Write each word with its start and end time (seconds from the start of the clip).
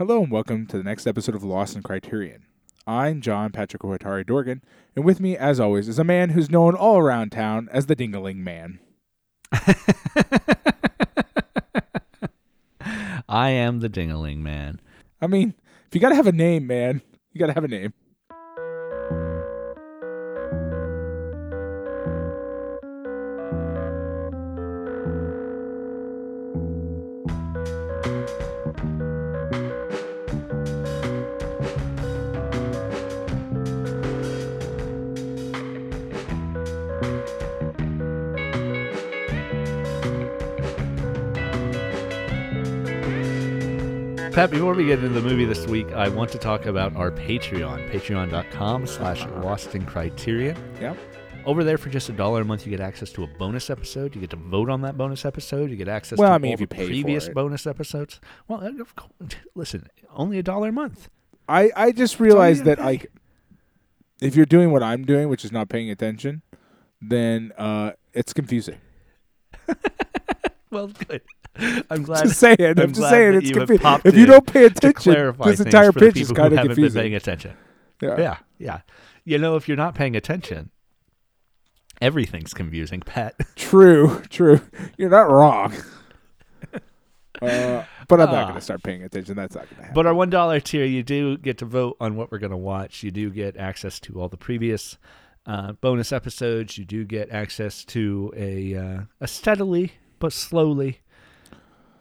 Hello 0.00 0.22
and 0.22 0.32
welcome 0.32 0.66
to 0.68 0.78
the 0.78 0.82
next 0.82 1.06
episode 1.06 1.34
of 1.34 1.44
Lost 1.44 1.76
in 1.76 1.82
Criterion. 1.82 2.46
I'm 2.86 3.20
John 3.20 3.52
Patrick 3.52 3.82
Huatari 3.82 4.26
Dorgan, 4.26 4.62
and 4.96 5.04
with 5.04 5.20
me, 5.20 5.36
as 5.36 5.60
always, 5.60 5.88
is 5.88 5.98
a 5.98 6.04
man 6.04 6.30
who's 6.30 6.48
known 6.48 6.74
all 6.74 6.96
around 6.96 7.32
town 7.32 7.68
as 7.70 7.84
the 7.84 7.94
Dingaling 7.94 8.36
Man. 8.36 8.78
I 13.28 13.50
am 13.50 13.80
the 13.80 13.90
Dingaling 13.90 14.38
Man. 14.38 14.80
I 15.20 15.26
mean, 15.26 15.52
if 15.86 15.94
you 15.94 16.00
gotta 16.00 16.14
have 16.14 16.26
a 16.26 16.32
name, 16.32 16.66
man, 16.66 17.02
you 17.34 17.38
gotta 17.38 17.52
have 17.52 17.64
a 17.64 17.68
name. 17.68 17.92
Pat, 44.40 44.50
before 44.50 44.72
we 44.72 44.86
get 44.86 45.04
into 45.04 45.20
the 45.20 45.20
movie 45.20 45.44
this 45.44 45.66
week, 45.66 45.92
I 45.92 46.08
want 46.08 46.32
to 46.32 46.38
talk 46.38 46.64
about 46.64 46.96
our 46.96 47.10
Patreon, 47.10 47.90
patreon.com 47.90 48.86
slash 48.86 49.26
lost 49.44 49.74
in 49.74 49.84
criterion. 49.84 50.56
Yep. 50.80 50.96
Over 51.44 51.62
there, 51.62 51.76
for 51.76 51.90
just 51.90 52.08
a 52.08 52.12
dollar 52.12 52.40
a 52.40 52.44
month, 52.46 52.64
you 52.64 52.70
get 52.70 52.80
access 52.80 53.12
to 53.12 53.24
a 53.24 53.26
bonus 53.26 53.68
episode. 53.68 54.14
You 54.14 54.22
get 54.22 54.30
to 54.30 54.36
vote 54.36 54.70
on 54.70 54.80
that 54.80 54.96
bonus 54.96 55.26
episode. 55.26 55.68
You 55.70 55.76
get 55.76 55.88
access 55.88 56.18
Well, 56.18 56.30
to 56.30 56.34
I 56.36 56.38
mean, 56.38 56.52
all 56.52 56.54
if 56.54 56.60
you 56.60 56.66
the 56.68 56.74
pay 56.74 56.84
for 56.84 56.88
previous 56.88 57.26
it. 57.28 57.34
bonus 57.34 57.66
episodes. 57.66 58.18
Well, 58.48 58.66
listen, 59.54 59.86
only 60.14 60.38
a 60.38 60.42
dollar 60.42 60.70
a 60.70 60.72
month. 60.72 61.10
I, 61.46 61.70
I 61.76 61.92
just 61.92 62.18
realized 62.18 62.64
that 62.64 62.78
like 62.78 63.12
if 64.22 64.36
you're 64.36 64.46
doing 64.46 64.72
what 64.72 64.82
I'm 64.82 65.04
doing, 65.04 65.28
which 65.28 65.44
is 65.44 65.52
not 65.52 65.68
paying 65.68 65.90
attention, 65.90 66.40
then 67.02 67.52
uh, 67.58 67.92
it's 68.14 68.32
confusing. 68.32 68.78
Well, 70.70 70.86
good. 70.86 71.22
I'm 71.90 72.02
glad. 72.02 72.22
just 72.24 72.38
saying. 72.38 72.56
I'm, 72.60 72.78
I'm 72.78 72.92
just 72.92 73.08
saying 73.10 73.34
it's 73.34 73.50
you 73.50 73.58
have 73.58 73.68
confusing. 73.68 73.82
popped 73.82 74.06
If 74.06 74.14
you 74.16 74.26
don't 74.26 74.46
pay 74.46 74.64
attention, 74.66 75.34
this 75.44 75.60
entire 75.60 75.92
pitch 75.92 76.16
is 76.16 76.30
kind 76.32 76.52
of 76.56 76.64
confusing. 76.66 77.00
paying 77.00 77.14
attention. 77.14 77.54
Yeah. 78.00 78.18
Yeah, 78.18 78.36
yeah. 78.58 78.80
You 79.24 79.38
know, 79.38 79.56
if 79.56 79.68
you're 79.68 79.76
not 79.76 79.94
paying 79.94 80.16
attention, 80.16 80.70
everything's 82.00 82.54
confusing, 82.54 83.00
Pat. 83.00 83.34
True, 83.56 84.22
true. 84.30 84.60
You're 84.96 85.10
not 85.10 85.30
wrong. 85.30 85.74
uh, 87.42 87.84
but 88.08 88.20
I'm 88.20 88.26
not 88.30 88.34
Ah. 88.34 88.42
going 88.44 88.54
to 88.54 88.60
start 88.60 88.82
paying 88.82 89.02
attention. 89.02 89.36
That's 89.36 89.54
not 89.54 89.64
going 89.64 89.76
to 89.76 89.82
happen. 89.82 89.94
But 89.94 90.06
our 90.06 90.14
one 90.14 90.30
dollar 90.30 90.60
tier, 90.60 90.84
you 90.84 91.02
do 91.02 91.36
get 91.38 91.58
to 91.58 91.64
vote 91.64 91.96
on 92.00 92.16
what 92.16 92.30
we're 92.32 92.38
going 92.38 92.50
to 92.50 92.56
watch. 92.56 93.02
You 93.02 93.10
do 93.10 93.30
get 93.30 93.56
access 93.56 94.00
to 94.00 94.20
all 94.20 94.28
the 94.28 94.36
previous 94.36 94.98
uh, 95.46 95.72
bonus 95.72 96.12
episodes. 96.12 96.76
You 96.78 96.84
do 96.84 97.04
get 97.04 97.30
access 97.30 97.84
to 97.86 98.32
a 98.36 98.74
uh, 98.74 99.00
a 99.20 99.28
steadily 99.28 99.92
but 100.18 100.32
slowly 100.32 101.00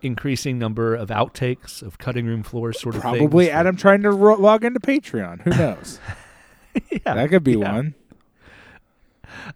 increasing 0.01 0.57
number 0.57 0.95
of 0.95 1.09
outtakes 1.09 1.81
of 1.81 1.97
cutting 1.97 2.25
room 2.25 2.43
floors, 2.43 2.79
sort 2.79 2.95
of 2.95 3.01
Probably 3.01 3.45
things. 3.45 3.55
Adam 3.55 3.75
trying 3.75 4.01
to 4.03 4.11
ro- 4.11 4.35
log 4.35 4.63
into 4.63 4.79
Patreon. 4.79 5.41
Who 5.41 5.49
knows? 5.51 5.99
yeah, 6.91 7.13
that 7.15 7.29
could 7.29 7.43
be 7.43 7.53
yeah. 7.53 7.73
one. 7.73 7.95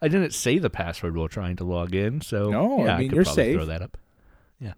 I 0.01 0.07
didn't 0.07 0.33
say 0.33 0.59
the 0.59 0.69
password 0.69 1.15
while 1.15 1.27
trying 1.27 1.55
to 1.57 1.63
log 1.63 1.95
in, 1.95 2.21
so 2.21 2.49
No, 2.49 2.85
yeah, 2.85 2.95
I 2.95 2.99
mean, 2.99 3.09
could 3.09 3.15
you're 3.15 3.23
probably 3.25 3.43
safe. 3.43 3.55
Throw 3.55 3.65
that 3.65 3.81
up. 3.81 3.97
Yeah. 4.59 4.73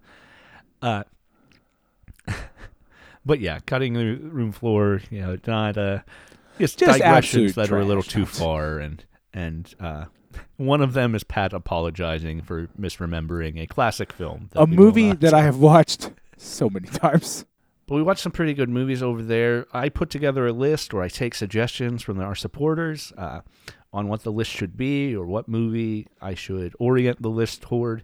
Uh, 0.81 1.03
but 3.25 3.39
yeah, 3.39 3.59
cutting 3.65 3.93
the 3.93 4.15
room 4.15 4.51
floor, 4.51 5.01
you 5.09 5.21
know, 5.21 5.37
not 5.45 5.77
uh, 5.77 5.99
just, 6.59 6.79
Just 6.79 6.99
digressions 6.99 7.55
that 7.55 7.71
are 7.71 7.79
a 7.79 7.85
little 7.85 8.03
too 8.03 8.25
far, 8.25 8.79
and 8.79 9.03
and 9.33 9.73
uh, 9.79 10.05
one 10.57 10.81
of 10.81 10.93
them 10.93 11.15
is 11.15 11.23
Pat 11.23 11.53
apologizing 11.53 12.41
for 12.41 12.67
misremembering 12.79 13.61
a 13.61 13.67
classic 13.67 14.13
film, 14.13 14.49
that 14.51 14.61
A 14.61 14.67
movie 14.67 15.13
that 15.13 15.33
I 15.33 15.41
have 15.41 15.57
watched 15.57 16.11
so 16.37 16.69
many 16.69 16.87
times. 16.87 17.45
But 17.87 17.95
we 17.95 18.03
watched 18.03 18.21
some 18.21 18.31
pretty 18.31 18.53
good 18.53 18.69
movies 18.69 19.03
over 19.03 19.21
there. 19.21 19.67
I 19.71 19.89
put 19.89 20.09
together 20.09 20.47
a 20.47 20.51
list 20.53 20.93
where 20.93 21.03
I 21.03 21.07
take 21.07 21.35
suggestions 21.35 22.01
from 22.01 22.19
our 22.19 22.33
supporters 22.33 23.13
uh, 23.17 23.41
on 23.93 24.07
what 24.07 24.23
the 24.23 24.31
list 24.31 24.51
should 24.51 24.75
be 24.75 25.15
or 25.15 25.25
what 25.25 25.47
movie 25.47 26.07
I 26.19 26.33
should 26.33 26.75
orient 26.79 27.21
the 27.21 27.29
list 27.29 27.61
toward. 27.61 28.03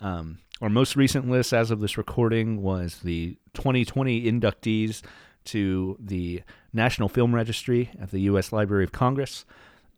Um, 0.00 0.38
our 0.60 0.68
most 0.68 0.96
recent 0.96 1.28
list, 1.28 1.52
as 1.52 1.70
of 1.70 1.80
this 1.80 1.96
recording, 1.96 2.62
was 2.62 3.00
the 3.02 3.38
2020 3.54 4.30
inductees 4.30 5.02
to 5.46 5.96
the 5.98 6.42
National 6.72 7.08
Film 7.08 7.34
Registry 7.34 7.90
at 8.00 8.10
the 8.10 8.20
U.S. 8.20 8.52
Library 8.52 8.84
of 8.84 8.92
Congress. 8.92 9.44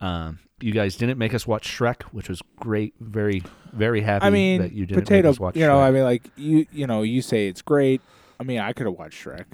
Um, 0.00 0.38
you 0.60 0.72
guys 0.72 0.96
didn't 0.96 1.18
make 1.18 1.34
us 1.34 1.46
watch 1.46 1.68
Shrek, 1.68 2.02
which 2.04 2.28
was 2.28 2.42
great. 2.56 2.94
Very, 3.00 3.42
very 3.72 4.00
happy 4.00 4.26
I 4.26 4.30
mean, 4.30 4.62
that 4.62 4.72
you 4.72 4.86
didn't 4.86 5.02
potato. 5.04 5.28
make 5.28 5.32
us 5.34 5.40
watch 5.40 5.56
you 5.56 5.66
know, 5.66 5.76
Shrek. 5.78 5.86
I 5.86 5.90
mean, 5.90 6.02
like 6.04 6.30
you, 6.36 6.66
you 6.72 6.86
know, 6.86 7.02
you 7.02 7.22
say 7.22 7.48
it's 7.48 7.62
great. 7.62 8.00
I 8.38 8.44
mean, 8.44 8.58
I 8.60 8.72
could 8.72 8.86
have 8.86 8.96
watched 8.96 9.24
Shrek. 9.24 9.44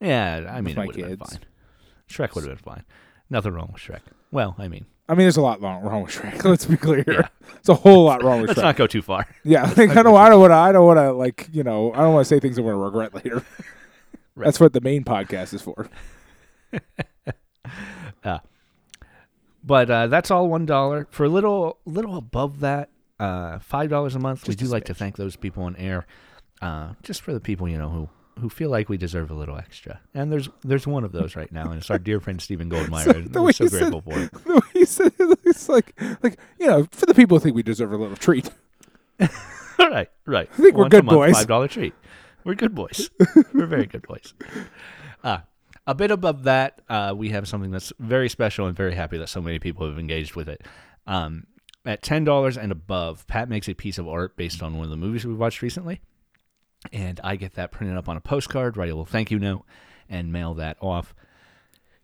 Yeah, 0.00 0.50
I 0.50 0.60
mean, 0.60 0.76
my 0.76 0.84
it 0.84 0.86
would 0.86 0.96
have 0.96 1.08
been 1.08 1.18
kids. 1.18 1.30
fine. 1.30 1.40
Shrek 2.08 2.34
would 2.34 2.44
have 2.44 2.62
been 2.62 2.74
fine. 2.74 2.84
Nothing 3.28 3.52
wrong 3.52 3.70
with 3.72 3.82
Shrek. 3.82 4.00
Well, 4.30 4.54
I 4.58 4.68
mean, 4.68 4.86
I 5.08 5.14
mean, 5.14 5.24
there's 5.24 5.36
a 5.36 5.42
lot 5.42 5.60
wrong, 5.60 5.82
wrong 5.82 6.02
with 6.02 6.12
Shrek. 6.12 6.44
Let's 6.48 6.66
be 6.66 6.76
clear. 6.76 7.04
Yeah. 7.06 7.28
It's 7.56 7.68
a 7.68 7.74
whole 7.74 8.04
lot 8.04 8.22
wrong 8.22 8.40
with 8.40 8.48
let's 8.50 8.60
Shrek. 8.60 8.64
not 8.64 8.76
go 8.76 8.86
too 8.86 9.02
far. 9.02 9.26
yeah, 9.44 9.64
like, 9.76 9.90
I 9.90 10.02
don't. 10.02 10.16
I 10.16 10.28
don't 10.28 10.40
want 10.40 10.52
to. 10.52 10.56
I 10.56 10.72
don't 10.72 10.86
want 10.86 10.98
to. 10.98 11.12
Like 11.12 11.48
you 11.52 11.62
know. 11.64 11.92
I 11.92 11.98
don't 11.98 12.14
want 12.14 12.26
to 12.26 12.28
say 12.28 12.40
things 12.40 12.58
I'm 12.58 12.64
going 12.64 12.76
to 12.76 12.80
regret 12.80 13.14
later. 13.24 13.44
Right. 14.36 14.44
That's 14.44 14.60
what 14.60 14.72
the 14.72 14.80
main 14.80 15.04
podcast 15.04 15.52
is 15.52 15.62
for. 15.62 15.88
But 19.62 19.90
uh, 19.90 20.06
that's 20.06 20.30
all 20.30 20.48
one 20.48 20.66
dollar 20.66 21.06
for 21.10 21.24
a 21.24 21.28
little, 21.28 21.78
little 21.84 22.16
above 22.16 22.60
that, 22.60 22.88
uh, 23.18 23.58
five 23.58 23.90
dollars 23.90 24.14
a 24.14 24.18
month. 24.18 24.48
we 24.48 24.54
do 24.54 24.66
like 24.66 24.84
to 24.86 24.94
thank 24.94 25.16
those 25.16 25.36
people 25.36 25.64
on 25.64 25.76
air, 25.76 26.06
uh, 26.62 26.94
just 27.02 27.20
for 27.22 27.32
the 27.34 27.40
people 27.40 27.68
you 27.68 27.76
know 27.78 27.90
who 27.90 28.08
who 28.40 28.48
feel 28.48 28.70
like 28.70 28.88
we 28.88 28.96
deserve 28.96 29.30
a 29.30 29.34
little 29.34 29.58
extra. 29.58 30.00
And 30.14 30.32
there's 30.32 30.48
there's 30.64 30.86
one 30.86 31.04
of 31.04 31.12
those 31.12 31.36
right 31.36 31.52
now, 31.52 31.70
and 31.70 31.74
it's 31.74 31.90
our 31.90 31.98
dear 31.98 32.20
friend 32.20 32.40
Stephen 32.40 32.70
Goldmeyer. 32.74 33.14
and 33.14 33.34
we're 33.34 33.52
so 33.52 33.64
you 33.64 33.70
said- 33.70 33.90
grateful 33.92 34.00
for 34.00 34.18
it. 34.18 34.32
The 34.44 34.54
way 34.54 34.60
you 34.74 34.86
said 34.86 35.12
it, 35.18 35.38
it's 35.44 35.68
like, 35.68 36.00
like 36.22 36.38
you 36.58 36.66
know, 36.66 36.86
for 36.92 37.04
the 37.06 37.14
people 37.14 37.36
who 37.38 37.42
think 37.42 37.54
we 37.56 37.62
deserve 37.62 37.92
a 37.92 37.96
little 37.98 38.16
treat. 38.16 38.50
right, 39.78 40.08
right. 40.26 40.48
I 40.52 40.56
think 40.56 40.74
we're 40.76 40.88
good 40.88 41.04
boys. 41.06 41.34
Five 41.34 41.46
dollar 41.48 41.68
treat. 41.68 41.92
We're 42.44 42.54
good 42.54 42.74
boys. 42.74 43.10
we're 43.52 43.66
very 43.66 43.84
good 43.86 44.06
boys. 44.06 44.32
Uh, 45.22 45.40
a 45.90 45.94
bit 45.94 46.10
above 46.10 46.44
that, 46.44 46.80
uh, 46.88 47.12
we 47.16 47.30
have 47.30 47.46
something 47.48 47.70
that's 47.70 47.92
very 47.98 48.28
special 48.28 48.66
and 48.66 48.76
very 48.76 48.94
happy 48.94 49.18
that 49.18 49.28
so 49.28 49.40
many 49.40 49.58
people 49.58 49.86
have 49.88 49.98
engaged 49.98 50.34
with 50.36 50.48
it. 50.48 50.62
Um, 51.06 51.44
at 51.84 52.02
ten 52.02 52.24
dollars 52.24 52.56
and 52.58 52.70
above, 52.72 53.26
Pat 53.26 53.48
makes 53.48 53.68
a 53.68 53.74
piece 53.74 53.98
of 53.98 54.06
art 54.06 54.36
based 54.36 54.62
on 54.62 54.76
one 54.76 54.84
of 54.84 54.90
the 54.90 54.96
movies 54.96 55.24
we 55.26 55.34
watched 55.34 55.62
recently, 55.62 56.00
and 56.92 57.18
I 57.24 57.36
get 57.36 57.54
that 57.54 57.72
printed 57.72 57.96
up 57.96 58.08
on 58.08 58.16
a 58.16 58.20
postcard, 58.20 58.76
write 58.76 58.90
a 58.90 58.92
little 58.92 59.04
thank 59.06 59.30
you 59.30 59.38
note, 59.38 59.64
and 60.08 60.32
mail 60.32 60.54
that 60.54 60.76
off. 60.80 61.14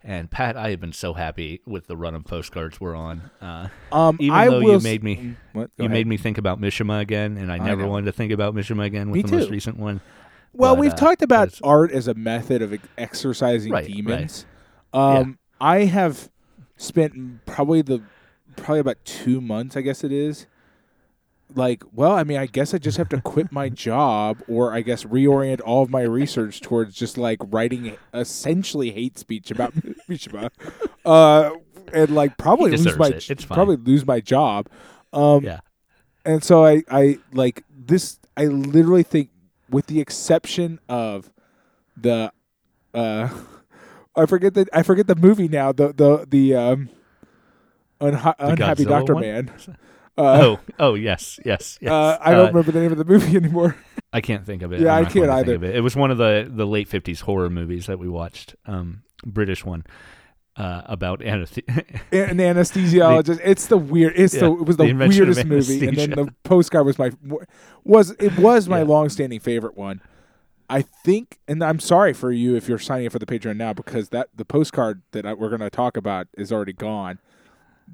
And 0.02 0.30
Pat, 0.30 0.56
I 0.56 0.70
have 0.70 0.80
been 0.80 0.92
so 0.92 1.14
happy 1.14 1.62
with 1.66 1.88
the 1.88 1.96
run 1.96 2.14
of 2.14 2.24
postcards 2.24 2.80
we're 2.80 2.94
on. 2.94 3.28
Uh, 3.40 3.68
Um, 3.90 4.16
even 4.20 4.36
I 4.36 4.46
though 4.48 4.60
you 4.60 4.78
made 4.78 5.02
me 5.02 5.34
What? 5.52 5.70
You 5.78 5.86
ahead. 5.86 5.90
made 5.90 6.06
me 6.06 6.16
think 6.16 6.38
about 6.38 6.60
Mishima 6.60 7.00
again, 7.00 7.36
and 7.36 7.50
I 7.50 7.56
I 7.56 7.58
never 7.58 7.82
know. 7.82 7.88
wanted 7.88 8.06
to 8.06 8.12
think 8.12 8.32
about 8.32 8.54
Mishima 8.54 8.84
again 8.84 9.10
with 9.10 9.16
Me 9.16 9.22
the 9.30 9.36
most 9.36 9.50
recent 9.50 9.78
one. 9.78 10.00
Well, 10.56 10.74
but, 10.74 10.80
we've 10.80 10.92
uh, 10.92 10.96
talked 10.96 11.22
about 11.22 11.58
art 11.62 11.92
as 11.92 12.08
a 12.08 12.14
method 12.14 12.62
of 12.62 12.72
ex- 12.72 12.88
exercising 12.98 13.72
Right, 13.72 13.84
right. 13.84 13.94
demons. 13.94 14.46
Um, 14.92 15.38
I 15.60 15.84
have 15.84 16.30
spent 16.76 17.44
probably 17.46 17.82
the 17.82 18.02
probably 18.56 18.80
about 18.80 19.04
two 19.04 19.40
months, 19.40 19.76
I 19.76 19.82
guess 19.82 20.02
it 20.02 20.12
is. 20.12 20.46
Like, 21.54 21.84
well, 21.92 22.12
I 22.12 22.24
mean, 22.24 22.38
I 22.38 22.46
guess 22.46 22.74
I 22.74 22.78
just 22.78 22.98
have 22.98 23.08
to 23.10 23.20
quit 23.20 23.52
my 23.52 23.68
job, 23.86 24.42
or 24.48 24.72
I 24.74 24.80
guess 24.80 25.04
reorient 25.04 25.60
all 25.64 25.82
of 25.82 25.90
my 25.90 26.02
research 26.02 26.60
towards 26.60 26.94
just 26.96 27.16
like 27.16 27.38
writing 27.44 27.96
essentially 28.12 28.90
hate 28.90 29.18
speech 29.18 29.50
about 29.50 29.74
Mishima, 30.08 30.50
uh, 31.04 31.50
and 31.92 32.14
like 32.14 32.36
probably 32.36 32.72
lose 32.72 32.96
my 32.98 33.08
it. 33.08 33.30
It's 33.30 33.44
probably 33.44 33.76
lose 33.76 34.06
my 34.06 34.20
job. 34.20 34.68
Um, 35.12 35.44
Yeah, 35.44 35.60
and 36.24 36.42
so 36.42 36.64
I, 36.64 36.82
I 36.90 37.18
like 37.32 37.62
this. 37.70 38.18
I 38.36 38.46
literally 38.46 39.04
think, 39.04 39.30
with 39.70 39.86
the 39.86 40.00
exception 40.00 40.78
of 40.88 41.32
the, 41.96 42.32
uh, 42.94 43.28
I 44.16 44.26
forget 44.26 44.54
the 44.54 44.66
I 44.72 44.82
forget 44.82 45.06
the 45.06 45.16
movie 45.16 45.48
now. 45.48 45.72
The 45.72 45.92
the 45.92 46.26
the 46.28 46.54
um, 46.54 46.88
unha- 48.00 48.34
unhappy 48.38 48.84
Godzilla 48.84 48.88
Doctor 48.88 49.14
one? 49.14 49.22
Man. 49.22 49.52
Uh, 50.18 50.40
oh, 50.42 50.60
oh 50.78 50.94
yes, 50.94 51.38
yes, 51.44 51.76
yes. 51.78 51.92
uh, 51.92 52.16
I 52.22 52.30
don't 52.30 52.46
Uh, 52.46 52.48
remember 52.48 52.72
the 52.72 52.80
name 52.80 52.90
of 52.90 52.96
the 52.96 53.04
movie 53.04 53.36
anymore. 53.42 53.76
I 54.14 54.22
can't 54.22 54.46
think 54.46 54.62
of 54.62 54.72
it. 54.72 54.80
Yeah, 54.80 54.94
I 54.96 55.04
can't 55.04 55.28
either. 55.28 55.44
Think 55.44 55.56
of 55.56 55.64
it. 55.64 55.76
it 55.76 55.82
was 55.82 55.94
one 55.94 56.10
of 56.10 56.16
the 56.16 56.50
the 56.50 56.66
late 56.66 56.88
'50s 56.88 57.20
horror 57.20 57.50
movies 57.50 57.84
that 57.84 57.98
we 57.98 58.08
watched. 58.08 58.56
Um, 58.64 59.02
British 59.26 59.62
one. 59.66 59.84
Uh, 60.56 60.82
about 60.86 61.20
anesthe- 61.20 61.66
an 62.12 62.38
anesthesiologist. 62.38 63.40
it's 63.44 63.66
the 63.66 63.76
weird. 63.78 64.14
It's 64.16 64.34
the 64.34 64.50
it 64.52 64.66
was 64.66 64.76
the 64.76 64.86
the, 64.86 64.94
weirdest 64.94 65.44
movie, 65.44 65.86
and 65.86 65.96
then 65.96 66.10
the 66.10 66.34
postcard 66.44 66.86
was 66.86 66.98
my 66.98 67.10
was 67.84 68.12
it 68.18 68.38
was 68.38 68.68
my 68.68 68.78
Yeah. 68.78 68.84
long-standing 68.84 69.40
favorite 69.40 69.76
one. 69.76 70.00
I 70.68 70.82
think, 70.82 71.38
and 71.46 71.62
I'm 71.62 71.78
sorry 71.78 72.12
for 72.12 72.32
you 72.32 72.56
if 72.56 72.68
you're 72.68 72.78
signing 72.80 73.06
up 73.06 73.12
for 73.12 73.20
the 73.20 73.26
Patreon 73.26 73.56
now 73.56 73.72
because 73.72 74.08
that 74.08 74.30
the 74.34 74.44
postcard 74.44 75.02
that 75.12 75.24
I, 75.24 75.32
we're 75.32 75.48
going 75.48 75.60
to 75.60 75.70
talk 75.70 75.96
about 75.96 76.26
is 76.36 76.50
already 76.50 76.72
gone. 76.72 77.20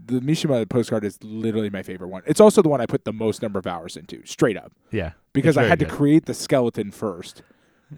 The 0.06 0.20
Mishima 0.20 0.66
postcard 0.70 1.04
is 1.04 1.18
literally 1.22 1.68
my 1.68 1.82
favorite 1.82 2.08
one. 2.08 2.22
It's 2.24 2.40
also 2.40 2.62
the 2.62 2.70
one 2.70 2.80
I 2.80 2.86
put 2.86 3.04
the 3.04 3.12
most 3.12 3.42
number 3.42 3.58
of 3.58 3.66
hours 3.66 3.94
into, 3.94 4.24
straight 4.24 4.56
up, 4.56 4.72
Yeah. 4.90 5.10
because 5.34 5.58
I 5.58 5.64
had 5.64 5.78
to 5.80 5.84
create 5.84 6.24
the 6.24 6.32
skeleton 6.32 6.92
first, 6.92 7.42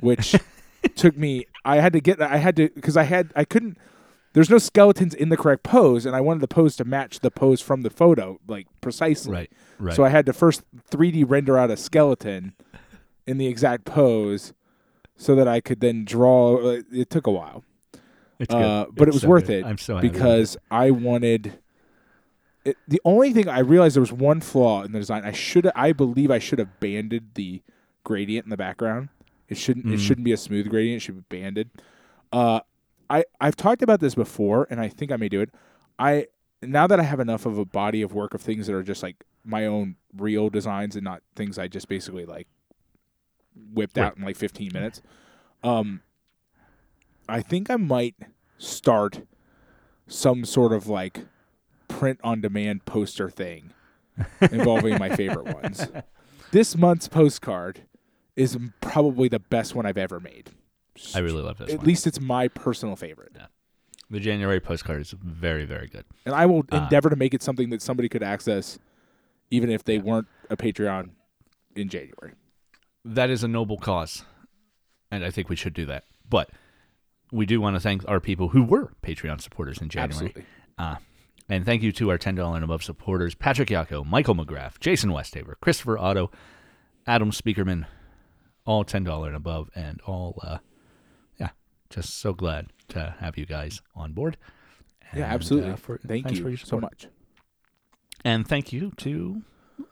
which 0.01 0.35
took 0.97 1.17
me. 1.17 1.47
I 1.65 1.77
had 1.77 1.93
to 1.93 2.01
get. 2.01 2.21
I 2.21 2.39
had 2.39 2.57
to 2.57 2.69
because 2.71 2.97
I 2.97 3.05
had. 3.05 3.33
I 3.37 3.45
couldn't. 3.45 3.79
There's 4.35 4.51
no 4.51 4.59
skeletons 4.59 5.15
in 5.15 5.29
the 5.31 5.37
correct 5.37 5.63
pose, 5.63 6.05
and 6.05 6.15
I 6.15 6.21
wanted 6.21 6.41
the 6.41 6.49
pose 6.49 6.77
to 6.77 6.85
match 6.85 7.21
the 7.21 7.31
pose 7.31 7.61
from 7.61 7.83
the 7.83 7.91
photo, 7.91 8.39
like 8.47 8.67
precisely. 8.81 9.33
Right. 9.33 9.53
Right. 9.79 9.97
So 9.97 10.05
I 10.05 10.09
had 10.11 10.27
to 10.27 10.33
first 10.33 10.63
3D 10.91 11.25
render 11.27 11.57
out 11.57 11.71
a 11.71 11.77
skeleton 11.77 12.55
in 13.27 13.39
the 13.39 13.47
exact 13.47 13.85
pose, 13.85 14.53
so 15.17 15.35
that 15.37 15.47
I 15.49 15.61
could 15.61 15.81
then 15.81 16.05
draw. 16.05 16.57
uh, 16.57 16.83
It 16.93 17.11
took 17.11 17.27
a 17.27 17.31
while, 17.31 17.65
it's 18.41 18.53
uh, 18.53 18.87
but 18.93 19.07
it 19.09 19.15
was 19.15 19.23
so 19.23 19.29
worth 19.29 19.47
good. 19.47 19.61
it 19.61 19.67
I'm 19.67 19.79
so 19.79 19.95
happy 19.97 20.09
because 20.09 20.57
I 20.71 20.91
wanted. 20.91 21.59
It, 22.65 22.77
the 22.89 23.01
only 23.05 23.33
thing 23.33 23.47
I 23.49 23.59
realized 23.61 23.95
there 23.95 24.01
was 24.01 24.13
one 24.13 24.41
flaw 24.41 24.83
in 24.83 24.93
the 24.93 24.99
design. 24.99 25.23
I 25.25 25.33
should. 25.33 25.71
I 25.77 25.93
believe 25.93 26.31
I 26.31 26.39
should 26.39 26.59
have 26.59 26.81
banded 26.81 27.35
the 27.35 27.63
gradient 28.05 28.47
in 28.47 28.51
the 28.51 28.57
background. 28.57 29.11
It 29.49 29.59
shouldn't. 29.59 29.87
It 29.87 29.99
Mm. 29.99 30.01
shouldn't 30.01 30.25
be 30.25 30.33
a 30.33 30.37
smooth 30.37 30.69
gradient. 30.71 30.97
It 30.97 31.01
should 31.05 31.29
be 31.29 31.37
banded. 31.41 31.71
Uh, 32.33 32.61
I 33.19 33.25
I've 33.41 33.57
talked 33.57 33.83
about 33.83 34.01
this 34.01 34.15
before, 34.15 34.67
and 34.71 34.81
I 34.81 34.89
think 34.89 35.13
I 35.13 35.17
may 35.17 35.29
do 35.29 35.41
it. 35.41 35.51
I 35.99 36.27
now 36.63 36.87
that 36.87 36.99
I 36.99 37.03
have 37.03 37.21
enough 37.21 37.47
of 37.47 37.59
a 37.59 37.65
body 37.65 38.03
of 38.03 38.13
work 38.15 38.35
of 38.35 38.41
things 38.41 38.67
that 38.67 38.75
are 38.75 38.83
just 38.83 39.03
like 39.03 39.25
my 39.45 39.67
own 39.67 39.97
real 40.17 40.49
designs 40.49 40.97
and 40.97 41.05
not 41.05 41.23
things 41.37 41.59
I 41.59 41.69
just 41.69 41.89
basically 41.89 42.25
like 42.25 42.47
whipped 43.73 43.97
Right. 43.97 44.07
out 44.07 44.17
in 44.17 44.25
like 44.25 44.37
15 44.37 44.71
minutes. 44.73 45.03
Um, 45.63 46.01
I 47.29 47.41
think 47.43 47.71
I 47.71 47.77
might 47.77 48.15
start 48.59 49.23
some 50.07 50.45
sort 50.45 50.73
of 50.73 50.87
like 50.89 51.21
print 51.89 52.19
on 52.25 52.41
demand 52.41 52.85
poster 52.87 53.29
thing 53.31 53.73
involving 54.41 54.99
my 54.99 55.15
favorite 55.15 55.55
ones. 55.63 55.87
This 56.51 56.77
month's 56.77 57.09
postcard 57.09 57.81
is 58.37 58.57
probably 58.81 59.27
the 59.29 59.41
best 59.41 59.75
one 59.75 59.87
I've 59.87 59.99
ever 59.99 60.21
made. 60.21 60.51
I 61.15 61.19
really 61.21 61.43
love 61.43 61.59
this 61.59 61.71
At 61.73 61.79
one. 61.79 61.87
least 61.87 62.07
it's 62.07 62.21
my 62.21 62.49
personal 62.49 62.97
favorite. 62.97 63.33
Yeah. 63.35 63.47
The 64.11 64.21
January 64.21 64.61
postcard 64.61 65.01
is 65.01 65.11
very, 65.13 65.65
very 65.65 65.89
good. 65.89 66.05
And 66.27 66.35
I 66.35 66.47
will 66.47 66.65
Ah. 66.71 66.85
endeavor 66.85 67.11
to 67.11 67.17
make 67.17 67.35
it 67.35 67.43
something 67.43 67.71
that 67.71 67.83
somebody 67.83 68.09
could 68.09 68.23
access 68.23 68.79
even 69.51 69.71
if 69.71 69.85
they 69.85 69.99
weren't 69.99 70.29
a 70.51 70.57
Patreon 70.57 71.11
in 71.75 71.89
January. 71.89 72.33
That 73.05 73.31
is 73.31 73.43
a 73.45 73.49
noble 73.49 73.77
cause, 73.79 74.25
and 75.11 75.25
I 75.25 75.31
think 75.31 75.49
we 75.49 75.57
should 75.57 75.75
do 75.75 75.85
that. 75.87 76.05
But 76.29 76.51
we 77.33 77.45
do 77.47 77.61
want 77.61 77.77
to 77.77 77.81
thank 77.81 78.07
our 78.09 78.21
people 78.21 78.49
who 78.51 78.63
were 78.63 78.93
Patreon 79.03 79.41
supporters 79.41 79.79
in 79.83 79.89
January. 79.89 80.13
Absolutely. 80.29 80.45
Uh, 80.79 80.97
and 81.49 81.65
thank 81.67 81.83
you 81.83 81.93
to 81.93 82.11
our 82.11 82.19
$10 82.19 82.55
and 82.55 82.65
above 82.65 82.83
supporters 82.83 83.35
Patrick 83.35 83.69
Yako, 83.69 84.07
Michael 84.07 84.35
McGrath, 84.35 84.79
Jason 84.81 85.11
Westhaver, 85.11 85.55
Christopher 85.61 85.99
Otto, 85.99 86.31
Adam 87.07 87.31
Speakerman, 87.31 87.87
all 88.65 88.85
$10 88.85 89.27
and 89.27 89.37
above, 89.37 89.69
and 89.75 90.01
all, 90.07 90.39
uh, 90.43 90.51
yeah, 90.53 90.59
just 91.91 92.19
so 92.19 92.33
glad 92.33 92.67
to 92.89 93.15
have 93.21 93.37
you 93.39 93.47
guys 93.47 93.81
on 93.95 94.13
board. 94.13 94.37
Yeah, 95.15 95.25
And, 95.25 95.33
absolutely. 95.35 95.71
uh, 95.71 95.77
for- 95.77 95.99
Thank 95.99 96.31
you 96.31 96.43
for 96.43 96.49
your 96.49 96.59
so 96.59 96.81
much. 96.81 97.07
And 98.25 98.47
thank 98.49 98.73
you 98.73 98.93
to 98.99 99.43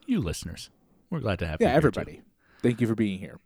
you 0.06 0.20
listeners. 0.20 0.70
We're 1.10 1.20
glad 1.20 1.38
to 1.40 1.46
have 1.46 1.60
you. 1.60 1.66
Yeah, 1.66 1.72
here, 1.72 1.80
too. 1.82 1.86
everybody. 1.88 2.22
Thank 2.62 2.80
you 2.80 2.86
for 2.86 2.94
being 2.94 3.18
here. 3.18 3.38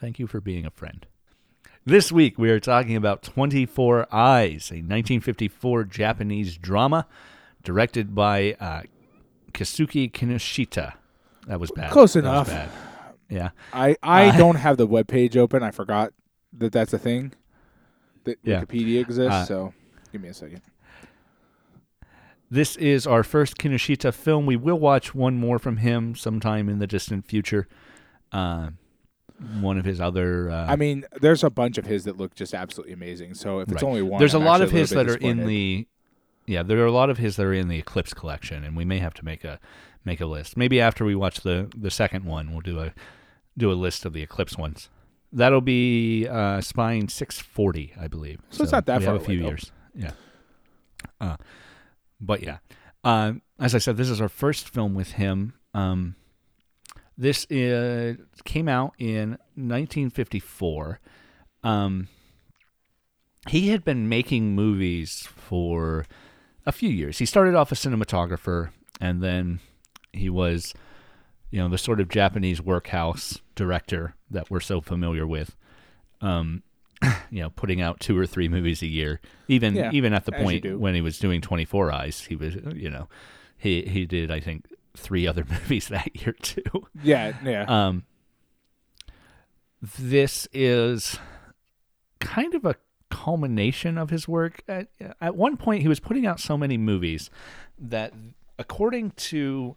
Thank 0.00 0.18
you 0.18 0.26
for 0.26 0.40
being 0.40 0.64
a 0.66 0.70
friend. 0.70 1.06
This 1.84 2.10
week 2.12 2.38
we 2.38 2.48
are 2.50 2.60
talking 2.60 2.96
about 2.96 3.22
24 3.22 4.06
Eyes, 4.14 4.70
a 4.70 4.76
1954 4.82 5.84
Japanese 5.84 6.56
drama 6.56 7.06
directed 7.62 8.14
by 8.14 8.56
uh, 8.60 8.82
Kasuki 9.52 10.10
Kinoshita. 10.10 10.94
That 11.46 11.60
was 11.60 11.70
bad. 11.72 11.90
Close 11.90 12.12
That 12.14 12.20
enough. 12.20 12.46
bad. 12.48 12.68
Yeah. 13.28 13.50
I 13.72 13.96
I 14.02 14.28
Uh, 14.28 14.36
don't 14.38 14.56
have 14.56 14.76
the 14.76 14.86
web 14.86 15.08
page 15.08 15.36
open. 15.36 15.62
I 15.62 15.72
forgot 15.72 16.12
that 16.58 16.72
that's 16.72 16.92
a 16.92 16.98
thing 16.98 17.32
that 18.24 18.38
Yeah. 18.42 18.64
Wikipedia 18.64 19.00
exists. 19.00 19.32
Uh, 19.32 19.44
so 19.44 19.74
give 20.12 20.20
me 20.20 20.28
a 20.28 20.34
second. 20.34 20.62
This 22.50 22.76
is 22.76 23.06
our 23.06 23.22
first 23.22 23.56
Kinoshita 23.56 24.12
film. 24.12 24.44
We 24.44 24.56
will 24.56 24.78
watch 24.78 25.14
one 25.14 25.36
more 25.38 25.58
from 25.58 25.78
him 25.78 26.14
sometime 26.14 26.68
in 26.68 26.78
the 26.80 26.86
distant 26.86 27.26
future. 27.26 27.66
Uh, 28.30 28.70
one 29.60 29.78
of 29.78 29.84
his 29.86 30.00
other. 30.00 30.50
Uh, 30.50 30.66
I 30.68 30.76
mean, 30.76 31.04
there's 31.20 31.42
a 31.42 31.50
bunch 31.50 31.78
of 31.78 31.86
his 31.86 32.04
that 32.04 32.18
look 32.18 32.34
just 32.34 32.52
absolutely 32.54 32.92
amazing. 32.92 33.34
So 33.34 33.60
if 33.60 33.68
it's 33.72 33.82
Right. 33.82 33.88
only 33.88 34.02
one, 34.02 34.18
There's 34.18 34.34
I'm 34.34 34.42
a 34.42 34.44
lot 34.44 34.60
of 34.60 34.70
his 34.70 34.90
that 34.90 35.08
are 35.08 35.16
in 35.16 35.46
the 35.46 35.86
yeah, 36.46 36.62
there 36.62 36.78
are 36.80 36.86
a 36.86 36.92
lot 36.92 37.08
of 37.08 37.18
his 37.18 37.36
that 37.36 37.46
are 37.46 37.52
in 37.54 37.68
the 37.68 37.78
Eclipse 37.78 38.12
collection, 38.14 38.64
and 38.64 38.76
we 38.76 38.84
may 38.84 38.98
have 38.98 39.14
to 39.14 39.24
make 39.24 39.44
a 39.44 39.58
make 40.04 40.20
a 40.20 40.26
list. 40.26 40.56
Maybe 40.56 40.80
after 40.80 41.04
we 41.04 41.14
watch 41.14 41.40
the 41.40 41.70
the 41.76 41.90
second 41.90 42.24
one, 42.26 42.50
we'll 42.52 42.60
do 42.60 42.78
a 42.80 42.92
do 43.56 43.72
a 43.72 43.74
list 43.74 44.04
of 44.04 44.12
the 44.12 44.22
Eclipse 44.22 44.56
ones. 44.58 44.90
That'll 45.32 45.60
be 45.62 46.28
uh, 46.28 46.60
Spine 46.60 47.08
640, 47.08 47.94
I 47.98 48.06
believe. 48.06 48.40
So 48.50 48.62
it's 48.62 48.72
not 48.72 48.86
that 48.86 49.00
we 49.00 49.06
far 49.06 49.14
have 49.14 49.22
a 49.22 49.24
few 49.24 49.40
though. 49.40 49.48
years. 49.48 49.72
Yeah. 49.94 50.10
Uh, 51.20 51.36
but 52.20 52.42
yeah, 52.42 52.58
uh, 53.04 53.34
as 53.58 53.74
I 53.74 53.78
said, 53.78 53.96
this 53.96 54.10
is 54.10 54.20
our 54.20 54.28
first 54.28 54.68
film 54.68 54.94
with 54.94 55.12
him. 55.12 55.54
Um, 55.74 56.16
this 57.16 57.50
uh, 57.50 58.14
came 58.44 58.68
out 58.68 58.94
in 58.98 59.30
1954. 59.54 61.00
Um, 61.62 62.08
he 63.48 63.68
had 63.68 63.84
been 63.84 64.08
making 64.08 64.54
movies 64.54 65.28
for 65.34 66.06
a 66.64 66.72
few 66.72 66.88
years. 66.88 67.18
He 67.18 67.26
started 67.26 67.54
off 67.54 67.72
a 67.72 67.74
cinematographer, 67.74 68.70
and 69.00 69.22
then 69.22 69.60
he 70.12 70.30
was, 70.30 70.74
you 71.52 71.60
know, 71.60 71.68
the 71.68 71.78
sort 71.78 72.00
of 72.00 72.08
Japanese 72.08 72.60
workhouse 72.60 73.38
director 73.54 74.14
that 74.30 74.50
we're 74.50 74.58
so 74.58 74.80
familiar 74.80 75.26
with. 75.26 75.54
Um, 76.20 76.62
you 77.30 77.42
know, 77.42 77.50
putting 77.50 77.80
out 77.80 78.00
two 78.00 78.18
or 78.18 78.26
three 78.26 78.48
movies 78.48 78.82
a 78.82 78.86
year. 78.86 79.20
Even 79.48 79.76
Yeah, 79.76 79.90
even 79.92 80.14
at 80.14 80.24
the 80.24 80.32
point 80.32 80.64
when 80.80 80.94
he 80.94 81.00
was 81.00 81.18
doing 81.18 81.40
Twenty 81.40 81.64
Four 81.64 81.92
Eyes, 81.92 82.22
he 82.22 82.34
was, 82.34 82.56
you 82.74 82.90
know, 82.90 83.08
he 83.56 83.82
he 83.82 84.06
did 84.06 84.30
I 84.30 84.40
think 84.40 84.66
three 84.96 85.26
other 85.26 85.44
movies 85.48 85.88
that 85.88 86.16
year 86.20 86.32
too. 86.32 86.88
Yeah, 87.02 87.34
yeah. 87.44 87.64
Um, 87.68 88.04
this 89.82 90.48
is 90.52 91.18
kind 92.20 92.54
of 92.54 92.64
a 92.64 92.76
culmination 93.10 93.98
of 93.98 94.10
his 94.10 94.26
work. 94.26 94.62
At, 94.68 94.88
at 95.20 95.36
one 95.36 95.56
point, 95.58 95.82
he 95.82 95.88
was 95.88 96.00
putting 96.00 96.24
out 96.24 96.40
so 96.40 96.56
many 96.56 96.78
movies 96.78 97.30
that, 97.78 98.14
according 98.58 99.10
to 99.10 99.76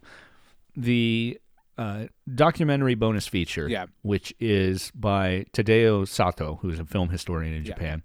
the 0.76 1.40
uh, 1.78 2.06
documentary 2.34 2.96
bonus 2.96 3.28
feature, 3.28 3.68
Yeah. 3.68 3.86
which 4.02 4.34
is 4.40 4.92
by 4.96 5.46
Tadao 5.54 6.08
Sato, 6.08 6.60
who's 6.62 6.80
a 6.80 6.86
film 6.86 7.10
historian 7.10 7.54
in 7.54 7.64
Yeah. 7.66 7.74
Japan, 7.74 8.04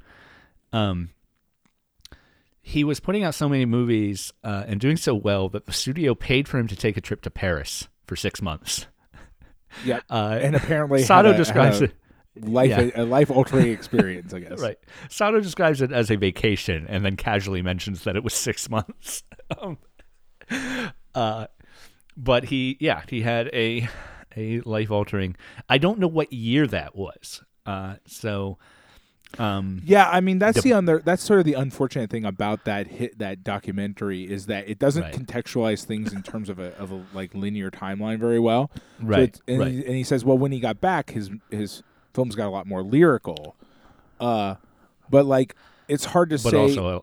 um, 0.72 1.10
he 2.60 2.84
was 2.84 3.00
putting 3.00 3.24
out 3.24 3.34
so 3.34 3.48
many 3.48 3.64
movies 3.64 4.32
uh, 4.44 4.64
and 4.66 4.80
doing 4.80 4.96
so 4.96 5.14
well 5.14 5.48
that 5.48 5.66
the 5.66 5.72
studio 5.72 6.14
paid 6.14 6.46
for 6.48 6.58
him 6.58 6.68
to 6.68 6.76
take 6.76 6.96
a 6.96 7.00
trip 7.00 7.22
to 7.22 7.30
Paris 7.30 7.88
for 8.06 8.16
six 8.16 8.42
months. 8.42 8.86
yeah. 9.84 10.00
Uh, 10.10 10.38
and 10.42 10.54
apparently, 10.56 11.02
Sato 11.02 11.30
a- 11.32 11.36
describes 11.36 11.80
it 11.80 11.92
a 12.42 12.46
life 12.46 12.70
yeah. 12.70 12.90
a 12.94 13.04
life 13.04 13.30
altering 13.30 13.68
experience. 13.70 14.34
I 14.34 14.40
guess. 14.40 14.60
right. 14.60 14.78
Sato 15.08 15.40
describes 15.40 15.80
it 15.80 15.90
as 15.92 16.10
a 16.10 16.16
vacation, 16.16 16.86
and 16.88 17.04
then 17.04 17.16
casually 17.16 17.62
mentions 17.62 18.04
that 18.04 18.14
it 18.16 18.22
was 18.24 18.34
six 18.34 18.68
months. 18.68 19.22
um, 19.60 19.78
uh, 21.14 21.46
but 22.22 22.44
he, 22.44 22.76
yeah, 22.80 23.02
he 23.08 23.22
had 23.22 23.48
a 23.52 23.88
a 24.36 24.60
life 24.60 24.90
altering. 24.90 25.34
I 25.68 25.78
don't 25.78 25.98
know 25.98 26.06
what 26.06 26.32
year 26.32 26.66
that 26.68 26.94
was. 26.94 27.42
Uh, 27.66 27.96
so, 28.06 28.58
um, 29.38 29.80
Yeah, 29.84 30.08
I 30.08 30.20
mean 30.20 30.38
that's 30.38 30.56
The- 30.62 30.70
the 30.70 30.72
under 30.74 30.98
that's 30.98 31.22
sort 31.22 31.38
of 31.40 31.44
the 31.46 31.54
unfortunate 31.54 32.10
thing 32.10 32.24
about 32.24 32.64
that 32.64 32.86
hit 32.88 33.18
that 33.18 33.42
documentary 33.44 34.22
is 34.30 34.46
that 34.46 34.68
it 34.68 34.78
doesn't 34.78 35.02
Right. 35.02 35.14
contextualize 35.14 35.84
things 35.84 36.12
in 36.12 36.22
terms 36.22 36.48
of 36.48 36.58
a 36.58 36.76
of 36.78 36.90
a 36.92 37.04
like 37.14 37.34
linear 37.34 37.70
timeline 37.70 38.18
very 38.18 38.38
well. 38.38 38.70
Right, 39.00 39.22
it's- 39.24 39.40
and, 39.48 39.58
right. 39.60 39.72
he, 39.72 39.84
and 39.86 39.94
he 39.96 40.04
says, 40.04 40.24
well, 40.24 40.36
when 40.38 40.52
he 40.52 40.60
got 40.60 40.80
back, 40.80 41.10
his 41.10 41.30
his 41.50 41.82
films 42.14 42.34
got 42.34 42.46
a 42.48 42.50
lot 42.50 42.66
more 42.66 42.82
lyrical. 42.82 43.56
Uh, 44.18 44.56
but 45.08 45.26
like 45.26 45.54
it's 45.88 46.04
hard 46.06 46.30
to 46.30 46.36
but 46.36 46.50
say. 46.50 46.56
also 46.56 47.02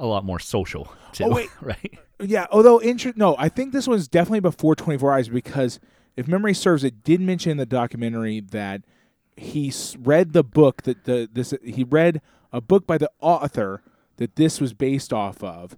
a, 0.00 0.04
a 0.04 0.06
lot 0.06 0.24
more 0.24 0.38
social 0.38 0.92
too. 1.12 1.24
Oh, 1.24 1.30
wait. 1.34 1.50
right? 1.60 1.98
Yeah, 2.22 2.46
although 2.50 2.78
inter- 2.78 3.12
no, 3.16 3.34
I 3.38 3.48
think 3.48 3.72
this 3.72 3.86
was 3.88 4.08
definitely 4.08 4.40
before 4.40 4.74
24 4.74 5.12
Eyes 5.12 5.28
because 5.28 5.80
if 6.16 6.28
memory 6.28 6.54
serves, 6.54 6.84
it 6.84 7.02
did 7.04 7.20
mention 7.20 7.50
in 7.52 7.56
the 7.56 7.66
documentary 7.66 8.40
that 8.40 8.82
he 9.36 9.72
read 9.98 10.32
the 10.32 10.44
book 10.44 10.82
that 10.82 11.04
the 11.04 11.28
this 11.32 11.54
he 11.64 11.84
read 11.84 12.20
a 12.52 12.60
book 12.60 12.86
by 12.86 12.98
the 12.98 13.10
author 13.20 13.82
that 14.18 14.36
this 14.36 14.60
was 14.60 14.72
based 14.74 15.12
off 15.12 15.42
of, 15.42 15.76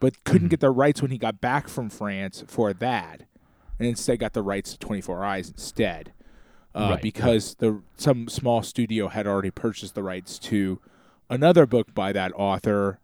but 0.00 0.22
couldn't 0.24 0.48
get 0.48 0.60
the 0.60 0.70
rights 0.70 1.00
when 1.00 1.10
he 1.12 1.18
got 1.18 1.40
back 1.40 1.68
from 1.68 1.88
France 1.88 2.42
for 2.46 2.72
that, 2.72 3.22
and 3.78 3.88
instead 3.88 4.18
got 4.18 4.32
the 4.32 4.42
rights 4.42 4.72
to 4.72 4.78
24 4.78 5.24
Eyes 5.24 5.48
instead. 5.48 6.12
uh, 6.74 6.88
Right, 6.94 7.02
because 7.02 7.54
the 7.60 7.82
some 7.96 8.28
small 8.28 8.62
studio 8.62 9.08
had 9.08 9.26
already 9.28 9.50
purchased 9.52 9.94
the 9.94 10.02
rights 10.02 10.38
to 10.40 10.80
another 11.30 11.66
book 11.66 11.94
by 11.94 12.12
that 12.12 12.32
author, 12.34 12.98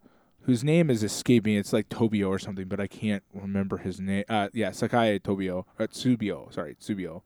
whose 0.45 0.63
name 0.63 0.89
is 0.89 1.03
escaping. 1.03 1.55
It's 1.55 1.73
like 1.73 1.89
Tobio 1.89 2.29
or 2.29 2.39
something, 2.39 2.67
but 2.67 2.79
I 2.79 2.87
can't 2.87 3.23
remember 3.33 3.77
his 3.77 3.99
name. 3.99 4.23
Uh, 4.29 4.49
yeah, 4.53 4.71
Sakai 4.71 5.19
Tobio, 5.19 5.65
uh, 5.79 5.87
Tsubio. 5.87 6.53
Sorry, 6.53 6.75
Tsubio. 6.75 7.23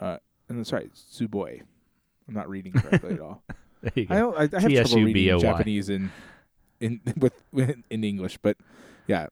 Uh, 0.00 0.18
and 0.48 0.58
that's 0.58 0.72
right, 0.72 0.90
Tsuboi. 0.92 1.62
I'm 2.28 2.34
not 2.34 2.48
reading 2.48 2.72
correctly 2.72 3.14
at 3.14 3.20
all. 3.20 3.42
There 3.82 3.92
you 3.96 4.06
go. 4.06 4.14
I 4.14 4.18
don't. 4.18 4.36
I, 4.38 4.58
I 4.58 4.60
have 4.60 4.88
trouble 4.88 5.04
reading. 5.06 5.40
Japanese 5.40 5.88
in 5.88 6.12
in 6.78 7.00
with, 7.18 7.32
with 7.50 7.82
in 7.90 8.04
English, 8.04 8.38
but 8.40 8.56
yeah, 9.08 9.26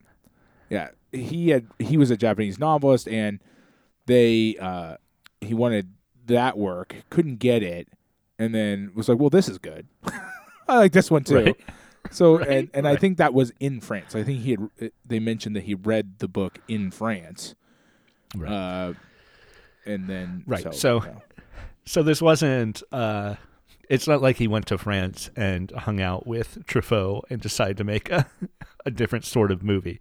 yeah. 0.69 0.89
He 1.13 1.51
had 1.51 1.69
he 1.79 1.97
was 1.97 2.11
a 2.11 2.17
Japanese 2.17 2.59
novelist, 2.59 3.07
and 3.07 3.39
they 4.07 4.57
uh, 4.61 4.97
he 5.41 5.55
wanted 5.55 5.93
that 6.27 6.59
work, 6.59 6.97
couldn't 7.11 7.39
get 7.39 7.63
it, 7.63 7.87
and 8.41 8.53
then 8.53 8.91
was 8.93 9.09
like, 9.09 9.21
"Well, 9.21 9.31
this 9.31 9.49
is 9.49 9.59
good. 9.59 9.87
I 10.69 10.79
like 10.79 10.91
this 10.91 11.13
one 11.13 11.23
too." 11.23 11.37
Right. 11.37 11.61
So 12.11 12.39
Right, 12.41 12.49
and 12.49 12.71
and 12.75 12.89
I 12.89 12.97
think 12.97 13.19
that 13.19 13.35
was 13.35 13.53
in 13.61 13.81
France. 13.81 14.15
I 14.15 14.23
think 14.23 14.41
he 14.41 14.53
had 14.53 14.93
they 15.07 15.19
mentioned 15.21 15.55
that 15.57 15.65
he 15.65 15.75
read 15.75 16.19
the 16.19 16.29
book 16.29 16.59
in 16.69 16.91
France, 16.91 17.55
Right. 18.35 18.51
uh, 18.51 18.93
and 19.87 20.09
then 20.09 20.45
Right, 20.47 20.63
So, 20.63 20.71
so- 20.71 21.05
yeah. 21.05 21.15
So 21.87 22.03
this 22.03 22.21
wasn't. 22.23 22.83
Uh, 22.93 23.35
it's 23.89 24.07
not 24.07 24.23
like 24.23 24.37
he 24.37 24.47
went 24.47 24.67
to 24.67 24.79
France 24.79 25.31
and 25.35 25.71
hung 25.73 26.01
out 26.01 26.25
with 26.27 26.65
Truffaut 26.67 27.23
and 27.29 27.41
decided 27.41 27.77
to 27.79 27.85
make 27.85 28.09
a, 28.13 28.27
a 28.87 28.91
different 28.93 29.25
sort 29.25 29.51
of 29.51 29.65
movie. 29.65 29.99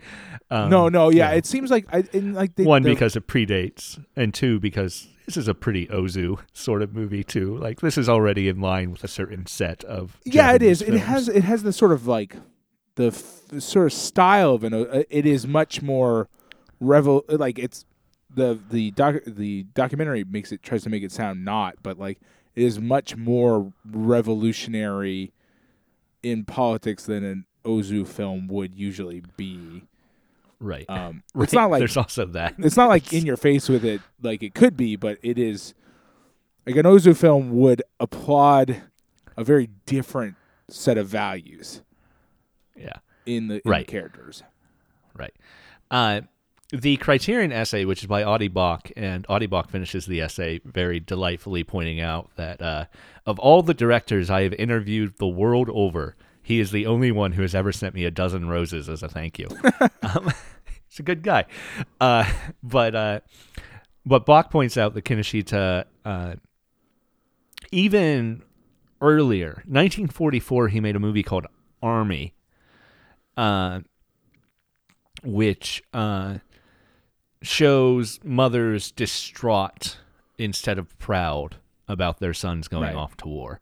Um, 0.51 0.69
no, 0.69 0.89
no, 0.89 1.09
yeah. 1.09 1.29
know, 1.31 1.35
It 1.37 1.47
seems 1.47 1.71
like 1.71 1.85
I 1.91 2.03
like 2.13 2.55
they, 2.55 2.65
one 2.65 2.83
because 2.83 3.15
it 3.15 3.25
predates, 3.27 4.03
and 4.15 4.31
two 4.33 4.59
because 4.59 5.07
this 5.29 5.37
is 5.37 5.47
a 5.47 5.53
pretty 5.53 5.85
Ozu 5.87 6.39
sort 6.53 6.81
of 6.81 6.95
movie 6.95 7.23
too. 7.23 7.55
Like 7.57 7.81
this 7.81 7.99
is 7.99 8.09
already 8.09 8.47
in 8.47 8.59
line 8.59 8.89
with 8.89 9.03
a 9.03 9.07
certain 9.07 9.45
set 9.45 9.83
of. 9.83 10.17
yeah, 10.25 10.49
it 10.49 10.53
Japanese 10.53 10.81
is. 10.81 10.89
It 10.89 10.97
has 11.01 11.29
it 11.29 11.43
has 11.43 11.61
the 11.61 11.71
sort 11.71 11.91
of 11.91 12.07
like 12.07 12.35
the 12.95 13.07
f- 13.07 13.41
the 13.49 13.61
sort 13.61 13.85
of 13.85 13.93
style 13.93 14.55
of 14.55 14.63
an. 14.63 14.73
Uh, 14.73 15.03
it 15.07 15.27
is 15.27 15.45
much 15.45 15.83
more 15.83 16.29
revel 16.79 17.25
like 17.29 17.59
it's 17.59 17.85
the 18.33 18.57
the 18.71 18.89
doc 18.91 19.17
the 19.27 19.67
documentary 19.75 20.23
makes 20.23 20.51
it 20.51 20.63
tries 20.63 20.81
to 20.81 20.89
make 20.89 21.03
it 21.03 21.11
sound 21.11 21.45
not, 21.45 21.75
but 21.83 21.99
like 21.99 22.19
it 22.55 22.63
is 22.63 22.79
much 22.79 23.15
more 23.15 23.71
revolutionary 23.85 25.31
in 26.23 26.43
politics 26.43 27.05
than 27.05 27.23
an 27.23 27.45
Ozu 27.63 28.07
film 28.07 28.47
would 28.47 28.75
usually 28.75 29.21
be. 29.37 29.83
Right. 30.59 30.85
Um, 30.89 31.23
right. 31.33 31.43
It's 31.43 31.53
not 31.53 31.69
like 31.71 31.79
there's 31.79 31.97
also 31.97 32.25
that. 32.27 32.55
it's 32.59 32.77
not 32.77 32.89
like 32.89 33.13
in 33.13 33.25
your 33.27 33.37
face 33.37 33.69
with 33.69 33.83
it 33.85 34.01
like 34.21 34.43
it 34.43 34.53
could 34.53 34.75
be, 34.77 34.95
but 34.95 35.17
it 35.23 35.37
is 35.39 35.73
like 36.65 36.75
an 36.75 36.83
Ozu 36.85 37.15
film 37.15 37.51
would 37.59 37.81
applaud 37.99 38.81
a 39.37 39.43
very 39.43 39.69
different 39.85 40.35
set 40.69 40.97
of 40.97 41.07
values 41.07 41.81
Yeah. 42.75 42.97
in 43.25 43.47
the, 43.47 43.55
in 43.55 43.61
Right. 43.65 43.85
the 43.87 43.91
characters. 43.91 44.43
Right. 45.15 45.33
Uh, 45.89 46.21
the 46.71 46.97
Criterion 46.97 47.51
essay, 47.51 47.83
which 47.85 48.03
is 48.03 48.07
by 48.07 48.23
Audie 48.23 48.47
Bock, 48.47 48.91
and 48.95 49.25
Audie 49.27 49.47
Bock 49.47 49.71
finishes 49.71 50.05
the 50.05 50.21
essay 50.21 50.59
very 50.63 50.99
delightfully 50.99 51.63
pointing 51.63 51.99
out 51.99 52.29
that 52.35 52.61
uh, 52.61 52.85
of 53.25 53.39
all 53.39 53.63
the 53.63 53.73
directors 53.73 54.29
I 54.29 54.43
have 54.43 54.53
interviewed 54.53 55.17
the 55.17 55.27
world 55.27 55.69
over, 55.73 56.15
he 56.49 56.59
is 56.59 56.71
the 56.71 56.87
only 56.87 57.11
one 57.11 57.33
who 57.33 57.43
has 57.43 57.53
ever 57.53 57.71
sent 57.71 57.93
me 57.93 58.05
a 58.05 58.11
dozen 58.11 58.49
roses 58.49 58.89
as 58.89 59.03
a 59.03 59.07
thank 59.07 59.37
you. 59.37 59.47
um, 60.01 60.31
he's 60.89 60.99
a 60.99 61.03
good 61.03 61.21
guy. 61.21 61.45
Uh, 62.01 62.27
but 62.63 62.95
uh, 62.95 63.19
but 64.03 64.25
Bock 64.25 64.49
points 64.49 64.75
out 64.75 64.95
that 64.95 65.05
Kinoshita, 65.05 65.85
uh, 66.03 66.33
even 67.71 68.41
earlier, 68.99 69.61
1944, 69.67 70.69
he 70.69 70.79
made 70.79 70.95
a 70.95 70.99
movie 70.99 71.21
called 71.23 71.45
Army. 71.83 72.33
Uh, 73.37 73.81
which 75.23 75.83
uh, 75.93 76.39
shows 77.43 78.19
mothers 78.23 78.91
distraught 78.91 79.97
instead 80.37 80.79
of 80.79 80.97
proud 80.97 81.57
about 81.87 82.19
their 82.19 82.33
sons 82.33 82.67
going 82.67 82.83
Right. 82.83 82.95
off 82.95 83.15
to 83.17 83.27
war. 83.27 83.59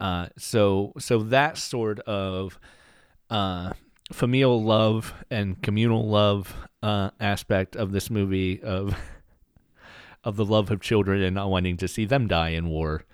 Uh, 0.00 0.26
so, 0.36 0.92
so 0.98 1.18
that 1.20 1.56
sort 1.56 2.00
of 2.00 2.58
uh, 3.30 3.72
familial 4.12 4.62
love 4.62 5.14
and 5.30 5.62
communal 5.62 6.06
love 6.08 6.54
uh, 6.82 7.10
aspect 7.20 7.76
of 7.76 7.92
this 7.92 8.10
movie 8.10 8.62
of 8.62 8.94
of 10.24 10.36
the 10.36 10.44
love 10.44 10.70
of 10.70 10.80
children 10.80 11.22
and 11.22 11.34
not 11.34 11.50
wanting 11.50 11.76
to 11.76 11.86
see 11.88 12.04
them 12.04 12.26
die 12.26 12.50
in 12.50 12.68
war, 12.68 13.04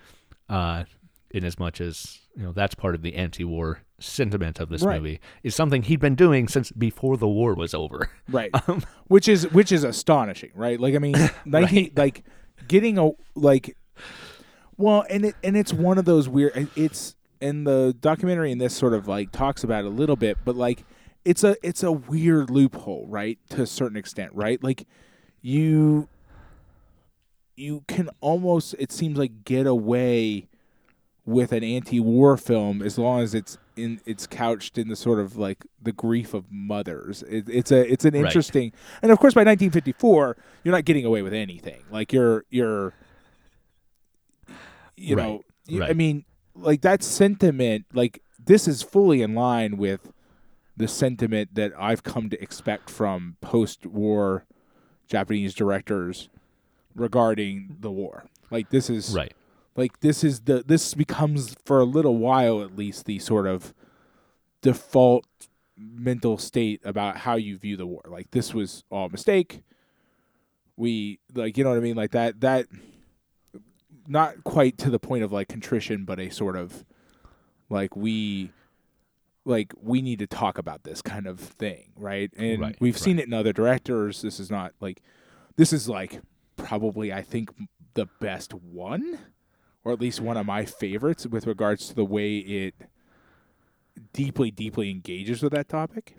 uh, 0.48 0.84
in 1.30 1.44
as 1.44 1.58
much 1.58 1.80
as 1.80 2.18
you 2.36 2.42
know 2.44 2.52
that's 2.52 2.74
part 2.74 2.94
of 2.94 3.02
the 3.02 3.14
anti-war 3.16 3.82
sentiment 3.98 4.58
of 4.60 4.68
this 4.70 4.82
Right. 4.82 4.96
movie 4.96 5.20
is 5.42 5.54
something 5.54 5.82
he'd 5.82 6.00
been 6.00 6.14
doing 6.14 6.48
since 6.48 6.70
before 6.72 7.16
the 7.18 7.28
war 7.28 7.54
was 7.54 7.74
over. 7.74 8.10
Right. 8.28 8.50
Um, 8.68 8.82
which 9.08 9.28
is 9.28 9.50
which 9.52 9.72
is 9.72 9.84
astonishing, 9.84 10.50
right? 10.54 10.78
Like 10.80 10.94
I 10.94 10.98
mean, 10.98 11.16
19, 11.44 11.92
like 11.96 12.24
getting 12.68 12.96
a 12.98 13.10
like 13.34 13.76
well, 14.80 15.04
and 15.10 15.26
it 15.26 15.34
and 15.44 15.56
it's 15.56 15.72
one 15.72 15.98
of 15.98 16.04
those 16.04 16.28
weird 16.28 16.68
it's 16.76 17.14
and 17.40 17.66
the 17.66 17.94
documentary 18.00 18.52
and 18.52 18.60
this 18.60 18.74
sort 18.74 18.92
of 18.94 19.06
like 19.08 19.30
talks 19.32 19.62
about 19.64 19.84
it 19.84 19.88
a 19.88 19.90
little 19.90 20.16
bit, 20.16 20.38
but 20.44 20.56
like 20.56 20.84
it's 21.24 21.44
a 21.44 21.56
it's 21.62 21.82
a 21.82 21.92
weird 21.92 22.50
loophole, 22.50 23.06
right? 23.08 23.38
To 23.50 23.62
a 23.62 23.66
certain 23.66 23.96
extent, 23.96 24.32
right? 24.34 24.62
Like 24.62 24.86
you 25.42 26.08
you 27.56 27.84
can 27.88 28.08
almost 28.20 28.74
it 28.78 28.90
seems 28.92 29.18
like 29.18 29.44
get 29.44 29.66
away 29.66 30.46
with 31.26 31.52
an 31.52 31.62
anti-war 31.62 32.36
film 32.36 32.80
as 32.82 32.98
long 32.98 33.20
as 33.20 33.34
it's 33.34 33.58
in 33.76 34.00
it's 34.06 34.26
couched 34.26 34.78
in 34.78 34.88
the 34.88 34.96
sort 34.96 35.20
of 35.20 35.36
like 35.36 35.64
the 35.80 35.92
grief 35.92 36.34
of 36.34 36.44
mothers. 36.50 37.22
It, 37.24 37.48
it's 37.48 37.70
a 37.70 37.90
it's 37.90 38.04
an 38.04 38.14
Right. 38.14 38.24
interesting 38.24 38.72
and 39.02 39.12
of 39.12 39.18
course 39.18 39.34
by 39.34 39.40
1954 39.40 40.36
you're 40.64 40.74
not 40.74 40.84
getting 40.84 41.04
away 41.04 41.22
with 41.22 41.34
anything. 41.34 41.82
Like 41.90 42.12
you're 42.12 42.44
you're 42.50 42.94
you 45.00 45.16
Right, 45.16 45.26
know 45.26 45.42
you- 45.66 45.82
I 45.82 45.92
mean 45.92 46.24
like 46.54 46.82
that 46.82 47.02
sentiment 47.02 47.86
like 47.92 48.22
this 48.44 48.66
is 48.68 48.82
fully 48.82 49.22
in 49.22 49.34
line 49.34 49.76
with 49.76 50.12
the 50.76 50.88
sentiment 50.88 51.54
that 51.54 51.72
I've 51.78 52.02
come 52.02 52.30
to 52.30 52.42
expect 52.42 52.88
from 52.90 53.36
post-war 53.40 54.44
Japanese 55.06 55.54
directors 55.54 56.28
regarding 56.94 57.76
the 57.80 57.90
war. 57.90 58.24
Like 58.50 58.70
this 58.70 58.88
is 58.90 59.14
right. 59.14 59.32
like 59.76 60.00
this 60.00 60.24
is 60.24 60.40
the 60.40 60.62
this 60.66 60.94
becomes 60.94 61.54
for 61.64 61.80
a 61.80 61.84
little 61.84 62.16
while 62.16 62.62
at 62.62 62.76
least 62.76 63.04
the 63.06 63.18
sort 63.18 63.46
of 63.46 63.74
default 64.62 65.26
mental 65.76 66.36
state 66.38 66.80
about 66.84 67.18
how 67.18 67.36
you 67.36 67.56
view 67.56 67.76
the 67.76 67.86
war. 67.86 68.02
Like 68.08 68.30
this 68.32 68.52
was 68.54 68.84
all 68.90 69.06
a 69.06 69.10
mistake. 69.10 69.62
We 70.76 71.20
like 71.34 71.56
you 71.58 71.64
know 71.64 71.70
what 71.70 71.76
I 71.78 71.82
mean 71.82 71.96
like 71.96 72.12
that 72.12 72.40
that 72.40 72.66
not 74.10 74.42
quite 74.44 74.76
to 74.78 74.90
the 74.90 74.98
point 74.98 75.22
of 75.24 75.30
like 75.32 75.48
contrition 75.48 76.04
but 76.04 76.18
a 76.18 76.28
sort 76.30 76.56
of 76.56 76.84
like 77.68 77.94
we 77.96 78.50
like 79.44 79.72
we 79.80 80.02
need 80.02 80.18
to 80.18 80.26
talk 80.26 80.58
about 80.58 80.82
this 80.84 81.00
kind 81.00 81.26
of 81.26 81.40
thing, 81.40 81.92
right? 81.96 82.30
And 82.36 82.60
Right, 82.60 82.76
we've 82.80 82.98
seen 82.98 83.18
it 83.18 83.26
in 83.26 83.32
other 83.32 83.52
directors. 83.52 84.20
This 84.22 84.38
is 84.40 84.50
not 84.50 84.72
like 84.80 85.00
this 85.56 85.72
is 85.72 85.88
like 85.88 86.20
probably 86.56 87.12
I 87.12 87.22
think 87.22 87.50
the 87.94 88.06
best 88.20 88.52
one 88.52 89.18
or 89.84 89.92
at 89.92 90.00
least 90.00 90.20
one 90.20 90.36
of 90.36 90.44
my 90.44 90.64
favorites 90.66 91.26
with 91.26 91.46
regards 91.46 91.88
to 91.88 91.94
the 91.94 92.04
way 92.04 92.36
it 92.38 92.74
deeply 94.12 94.50
deeply 94.50 94.90
engages 94.90 95.42
with 95.42 95.52
that 95.52 95.68
topic. 95.68 96.16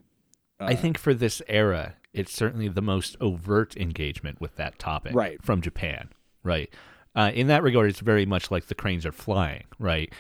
I 0.60 0.74
Uh, 0.74 0.76
think 0.76 0.98
for 0.98 1.14
this 1.14 1.42
era, 1.48 1.96
it's 2.14 2.32
certainly 2.32 2.68
the 2.68 2.82
most 2.82 3.16
overt 3.20 3.76
engagement 3.78 4.40
with 4.42 4.56
that 4.58 4.78
topic 4.80 5.14
Right. 5.16 5.42
from 5.44 5.62
Japan. 5.62 6.10
Right. 6.44 6.74
Uh, 7.16 7.32
in 7.34 7.48
that 7.48 7.64
regard, 7.64 7.90
it's 7.90 8.00
very 8.00 8.26
much 8.26 8.52
like 8.52 8.68
the 8.68 8.76
cranes 8.76 9.06
are 9.06 9.12
flying. 9.12 9.64
Right. 9.80 10.14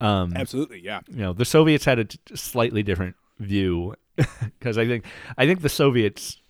Um, 0.00 0.32
absolutely, 0.34 0.80
yeah. 0.80 1.00
you 1.08 1.18
know 1.18 1.34
the 1.34 1.44
Soviets 1.44 1.84
had 1.84 1.98
a 1.98 2.04
t- 2.04 2.18
slightly 2.34 2.82
different 2.82 3.16
view 3.38 3.94
because 4.16 4.78
I 4.78 4.86
think 4.86 5.04
I 5.36 5.46
think 5.46 5.60
the 5.60 5.68
Soviets, 5.68 6.40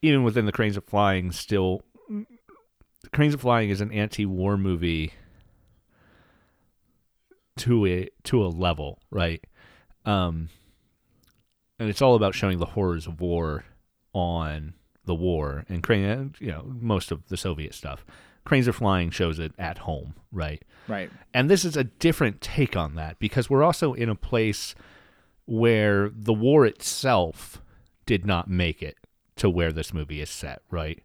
even 0.00 0.22
within 0.22 0.46
the 0.46 0.52
Cranes 0.52 0.76
of 0.78 0.84
Flying, 0.84 1.30
still 1.30 1.82
Cranes 3.12 3.34
of 3.34 3.42
Flying 3.42 3.70
is 3.70 3.80
an 3.80 3.92
anti-war 3.92 4.56
movie 4.56 5.12
to 7.58 7.86
a 7.86 8.08
to 8.24 8.44
a 8.44 8.48
level, 8.48 9.00
right? 9.10 9.44
Um, 10.04 10.48
and 11.78 11.88
it's 11.88 12.02
all 12.02 12.14
about 12.14 12.34
showing 12.34 12.58
the 12.58 12.66
horrors 12.66 13.06
of 13.06 13.20
war 13.20 13.64
on 14.12 14.74
the 15.04 15.14
war 15.14 15.64
and 15.68 15.82
crane, 15.82 16.34
you 16.38 16.48
know, 16.48 16.64
most 16.66 17.10
of 17.10 17.28
the 17.28 17.36
Soviet 17.36 17.74
stuff. 17.74 18.04
Cranes 18.44 18.68
Are 18.68 18.72
Flying 18.72 19.10
shows 19.10 19.38
it 19.38 19.52
at 19.58 19.78
home, 19.78 20.14
right? 20.32 20.62
Right. 20.86 21.10
And 21.32 21.48
this 21.50 21.64
is 21.64 21.76
a 21.76 21.84
different 21.84 22.40
take 22.40 22.76
on 22.76 22.94
that 22.96 23.18
because 23.18 23.48
we're 23.48 23.62
also 23.62 23.94
in 23.94 24.08
a 24.08 24.14
place 24.14 24.74
where 25.46 26.10
the 26.14 26.32
war 26.34 26.66
itself 26.66 27.60
did 28.06 28.26
not 28.26 28.48
make 28.48 28.82
it 28.82 28.96
to 29.36 29.48
where 29.48 29.72
this 29.72 29.92
movie 29.94 30.20
is 30.20 30.30
set, 30.30 30.62
right? 30.70 31.02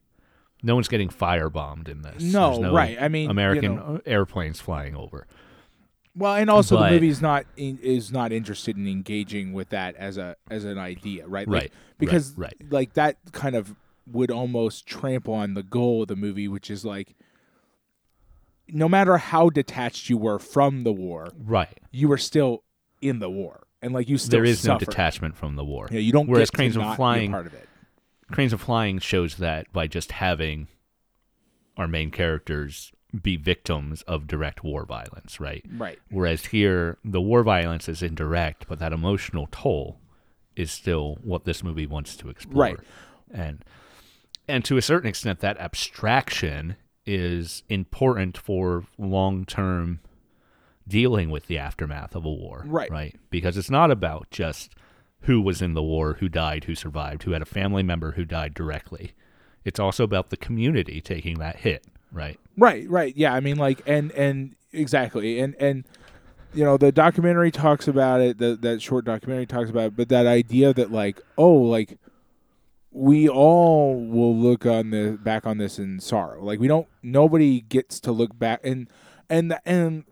No 0.61 0.75
one's 0.75 0.89
getting 0.89 1.07
firebombed 1.09 1.87
in 1.87 2.01
this. 2.01 2.21
No, 2.21 2.57
no 2.59 2.73
right. 2.73 2.97
I 3.01 3.07
mean, 3.07 3.25
you 3.25 3.29
American 3.29 3.75
know- 3.75 4.01
airplanes 4.05 4.59
flying 4.59 4.95
over. 4.95 5.25
Well, 6.15 6.35
and 6.35 6.49
also 6.49 6.75
But- 6.75 6.87
the 6.89 6.95
movie's 6.95 7.21
not 7.21 7.45
in, 7.55 7.77
is 7.81 8.11
not 8.11 8.33
interested 8.33 8.75
in 8.75 8.85
engaging 8.87 9.53
with 9.53 9.69
that 9.69 9.95
as 9.95 10.17
a 10.17 10.35
as 10.51 10.65
an 10.65 10.77
idea, 10.77 11.25
right? 11.27 11.47
Like, 11.47 11.61
Right, 11.61 11.71
Because 11.97 12.33
right. 12.37 12.53
like 12.69 12.93
that 12.95 13.17
kind 13.31 13.55
of 13.55 13.73
would 14.11 14.29
almost 14.31 14.85
trample 14.85 15.33
on 15.33 15.53
the 15.53 15.63
goal 15.63 16.01
of 16.01 16.09
the 16.09 16.15
movie, 16.17 16.49
which 16.49 16.69
is 16.69 16.83
like 16.83 17.15
no 18.73 18.89
matter 18.89 19.17
how 19.17 19.49
detached 19.49 20.09
you 20.09 20.17
were 20.17 20.39
from 20.39 20.83
the 20.83 20.91
war, 20.93 21.29
Right. 21.37 21.79
you 21.91 22.07
were 22.07 22.17
still 22.17 22.63
in 23.01 23.19
the 23.19 23.29
war, 23.29 23.63
and 23.81 23.93
like 23.93 24.09
you 24.09 24.17
still 24.17 24.31
There 24.39 24.45
is 24.45 24.65
no 24.65 24.77
detachment 24.77 25.35
from 25.35 25.55
the 25.55 25.63
war. 25.65 25.87
Yeah, 25.91 25.99
you 25.99 26.11
don't. 26.11 26.27
Whereas 26.27 26.49
get 26.49 26.57
Cranes 26.57 26.73
to 26.75 26.79
of 26.81 26.85
not 26.87 26.95
Flying- 26.97 27.31
part 27.31 27.47
of 27.47 27.53
it. 27.53 27.67
Cranes 28.31 28.53
of 28.53 28.61
Flying 28.61 28.99
shows 28.99 29.37
that 29.37 29.71
by 29.73 29.87
just 29.87 30.11
having 30.13 30.67
our 31.77 31.87
main 31.87 32.11
characters 32.11 32.91
be 33.23 33.37
victims 33.37 34.03
of 34.03 34.27
direct 34.27 34.63
war 34.63 34.85
violence, 34.85 35.39
right? 35.39 35.65
Right. 35.75 35.97
Whereas 36.11 36.47
here, 36.47 36.99
the 37.03 37.21
war 37.21 37.41
violence 37.41 37.89
is 37.89 38.03
indirect, 38.03 38.67
but 38.67 38.77
that 38.79 38.93
emotional 38.93 39.47
toll 39.51 39.99
is 40.55 40.71
still 40.71 41.17
what 41.23 41.45
this 41.45 41.63
movie 41.63 41.87
wants 41.87 42.15
to 42.17 42.29
explore. 42.29 42.63
Right. 42.65 42.77
And 43.31 43.65
and 44.47 44.63
to 44.65 44.77
a 44.77 44.81
certain 44.81 45.07
extent, 45.09 45.39
that 45.39 45.57
abstraction 45.59 46.75
is 47.09 47.63
important 47.69 48.37
for 48.37 48.85
long 48.99 49.43
term 49.43 49.99
dealing 50.87 51.29
with 51.31 51.47
the 51.47 51.57
aftermath 51.57 52.15
of 52.15 52.23
a 52.23 52.29
war. 52.29 52.63
Right. 52.67 52.89
Right. 52.91 53.15
Because 53.29 53.57
it's 53.57 53.69
not 53.69 53.89
about 53.89 54.29
just 54.29 54.75
who 55.21 55.41
was 55.41 55.61
in 55.61 55.73
the 55.73 55.81
war, 55.83 56.17
who 56.19 56.29
died, 56.29 56.65
who 56.65 56.75
survived, 56.75 57.23
who 57.23 57.31
had 57.31 57.41
a 57.41 57.45
family 57.45 57.83
member 57.83 58.11
who 58.11 58.25
died 58.25 58.53
directly. 58.53 59.13
It's 59.65 59.79
also 59.79 60.03
about 60.03 60.29
the 60.29 60.37
community 60.37 61.01
taking 61.01 61.39
that 61.39 61.57
hit, 61.57 61.85
right? 62.11 62.39
Right, 62.55 62.87
right. 62.89 63.15
Yeah, 63.17 63.33
I 63.33 63.39
mean 63.39 63.57
like 63.57 63.81
and 63.87 64.11
and 64.11 64.55
exactly. 64.71 65.39
And 65.39 65.55
and 65.59 65.85
you 66.53 66.63
know, 66.63 66.77
the 66.77 66.91
documentary 66.91 67.51
talks 67.51 67.87
about 67.87 68.21
it, 68.21 68.37
the 68.37 68.55
that 68.61 68.81
short 68.81 69.05
documentary 69.05 69.47
talks 69.47 69.69
about 69.69 69.87
it, 69.87 69.97
but 69.97 70.09
that 70.09 70.27
idea 70.27 70.73
that 70.73 70.91
like, 70.91 71.21
oh, 71.37 71.53
like 71.53 71.97
we 72.91 73.29
all 73.29 73.95
will 73.95 74.35
look 74.35 74.65
on 74.65 74.89
the 74.89 75.17
back 75.21 75.45
on 75.45 75.57
this 75.57 75.77
in 75.77 75.99
sorrow. 75.99 76.43
Like 76.43 76.59
we 76.59 76.67
don't 76.67 76.87
nobody 77.03 77.61
gets 77.61 77.99
to 78.01 78.11
look 78.11 78.37
back 78.37 78.61
and 78.63 78.89
and 79.29 79.57
and 79.65 80.05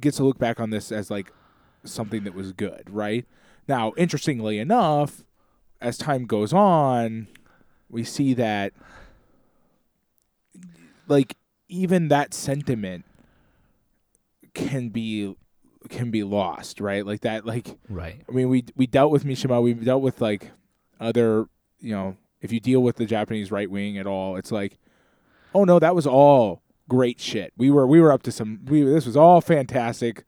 gets 0.00 0.16
to 0.16 0.24
look 0.24 0.38
back 0.38 0.58
on 0.58 0.70
this 0.70 0.90
as 0.90 1.10
like 1.10 1.32
something 1.84 2.24
that 2.24 2.34
was 2.34 2.52
good, 2.52 2.88
right? 2.90 3.24
Now, 3.68 3.92
interestingly 3.96 4.58
enough, 4.58 5.24
as 5.80 5.96
time 5.96 6.26
goes 6.26 6.52
on, 6.52 7.28
we 7.88 8.04
see 8.04 8.34
that 8.34 8.72
like 11.06 11.36
even 11.68 12.08
that 12.08 12.34
sentiment 12.34 13.04
can 14.54 14.88
be 14.88 15.36
can 15.88 16.10
be 16.10 16.24
lost, 16.24 16.80
right? 16.80 17.06
Like 17.06 17.20
that 17.20 17.46
like 17.46 17.76
Right. 17.88 18.22
I 18.28 18.32
mean 18.32 18.48
we 18.48 18.64
we 18.74 18.86
dealt 18.86 19.12
with 19.12 19.24
Mishima, 19.24 19.62
we 19.62 19.74
dealt 19.74 20.02
with 20.02 20.20
like 20.20 20.50
other, 20.98 21.46
you 21.78 21.92
know, 21.92 22.16
if 22.44 22.52
you 22.52 22.60
deal 22.60 22.82
with 22.82 22.96
the 22.96 23.06
Japanese 23.06 23.50
right 23.50 23.70
wing 23.70 23.96
at 23.96 24.06
all, 24.06 24.36
it's 24.36 24.52
like 24.52 24.76
oh 25.54 25.64
no, 25.64 25.78
that 25.78 25.94
was 25.94 26.06
all 26.06 26.62
great 26.88 27.18
shit. 27.18 27.54
We 27.56 27.70
were 27.70 27.86
we 27.86 28.00
were 28.00 28.12
up 28.12 28.22
to 28.24 28.32
some 28.32 28.60
we 28.66 28.82
this 28.82 29.06
was 29.06 29.16
all 29.16 29.40
fantastic. 29.40 30.24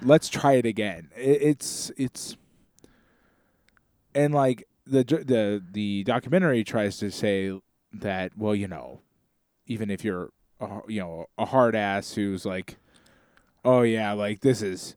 Let's 0.00 0.30
try 0.30 0.54
it 0.54 0.64
again. 0.64 1.10
It, 1.14 1.42
it's 1.42 1.92
it's 1.98 2.36
and 4.14 4.32
like 4.32 4.66
the 4.86 5.04
the 5.04 5.62
the 5.70 6.02
documentary 6.04 6.64
tries 6.64 6.96
to 6.98 7.10
say 7.10 7.60
that 7.92 8.32
well, 8.38 8.54
you 8.54 8.66
know, 8.66 9.02
even 9.66 9.90
if 9.90 10.02
you're 10.02 10.30
a, 10.60 10.80
you 10.88 11.00
know 11.00 11.26
a 11.36 11.44
hard 11.44 11.76
ass 11.76 12.14
who's 12.14 12.46
like 12.46 12.78
oh 13.66 13.82
yeah, 13.82 14.12
like 14.12 14.40
this 14.40 14.62
is 14.62 14.96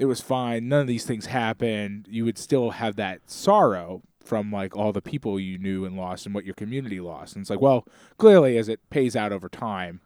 it 0.00 0.06
was 0.06 0.20
fine. 0.20 0.68
None 0.68 0.80
of 0.80 0.86
these 0.88 1.04
things 1.04 1.26
happened. 1.26 2.08
You 2.10 2.24
would 2.24 2.38
still 2.38 2.70
have 2.70 2.96
that 2.96 3.20
sorrow 3.30 4.02
from 4.28 4.52
like 4.52 4.76
all 4.76 4.92
the 4.92 5.02
people 5.02 5.40
you 5.40 5.58
knew 5.58 5.84
and 5.84 5.96
lost 5.96 6.26
and 6.26 6.34
what 6.34 6.44
your 6.44 6.54
community 6.54 7.00
lost. 7.00 7.34
And 7.34 7.42
it's 7.42 7.50
like, 7.50 7.60
well, 7.60 7.86
clearly 8.18 8.58
as 8.58 8.68
it 8.68 8.80
pays 8.90 9.16
out 9.16 9.32
over 9.32 9.48
time, 9.48 10.00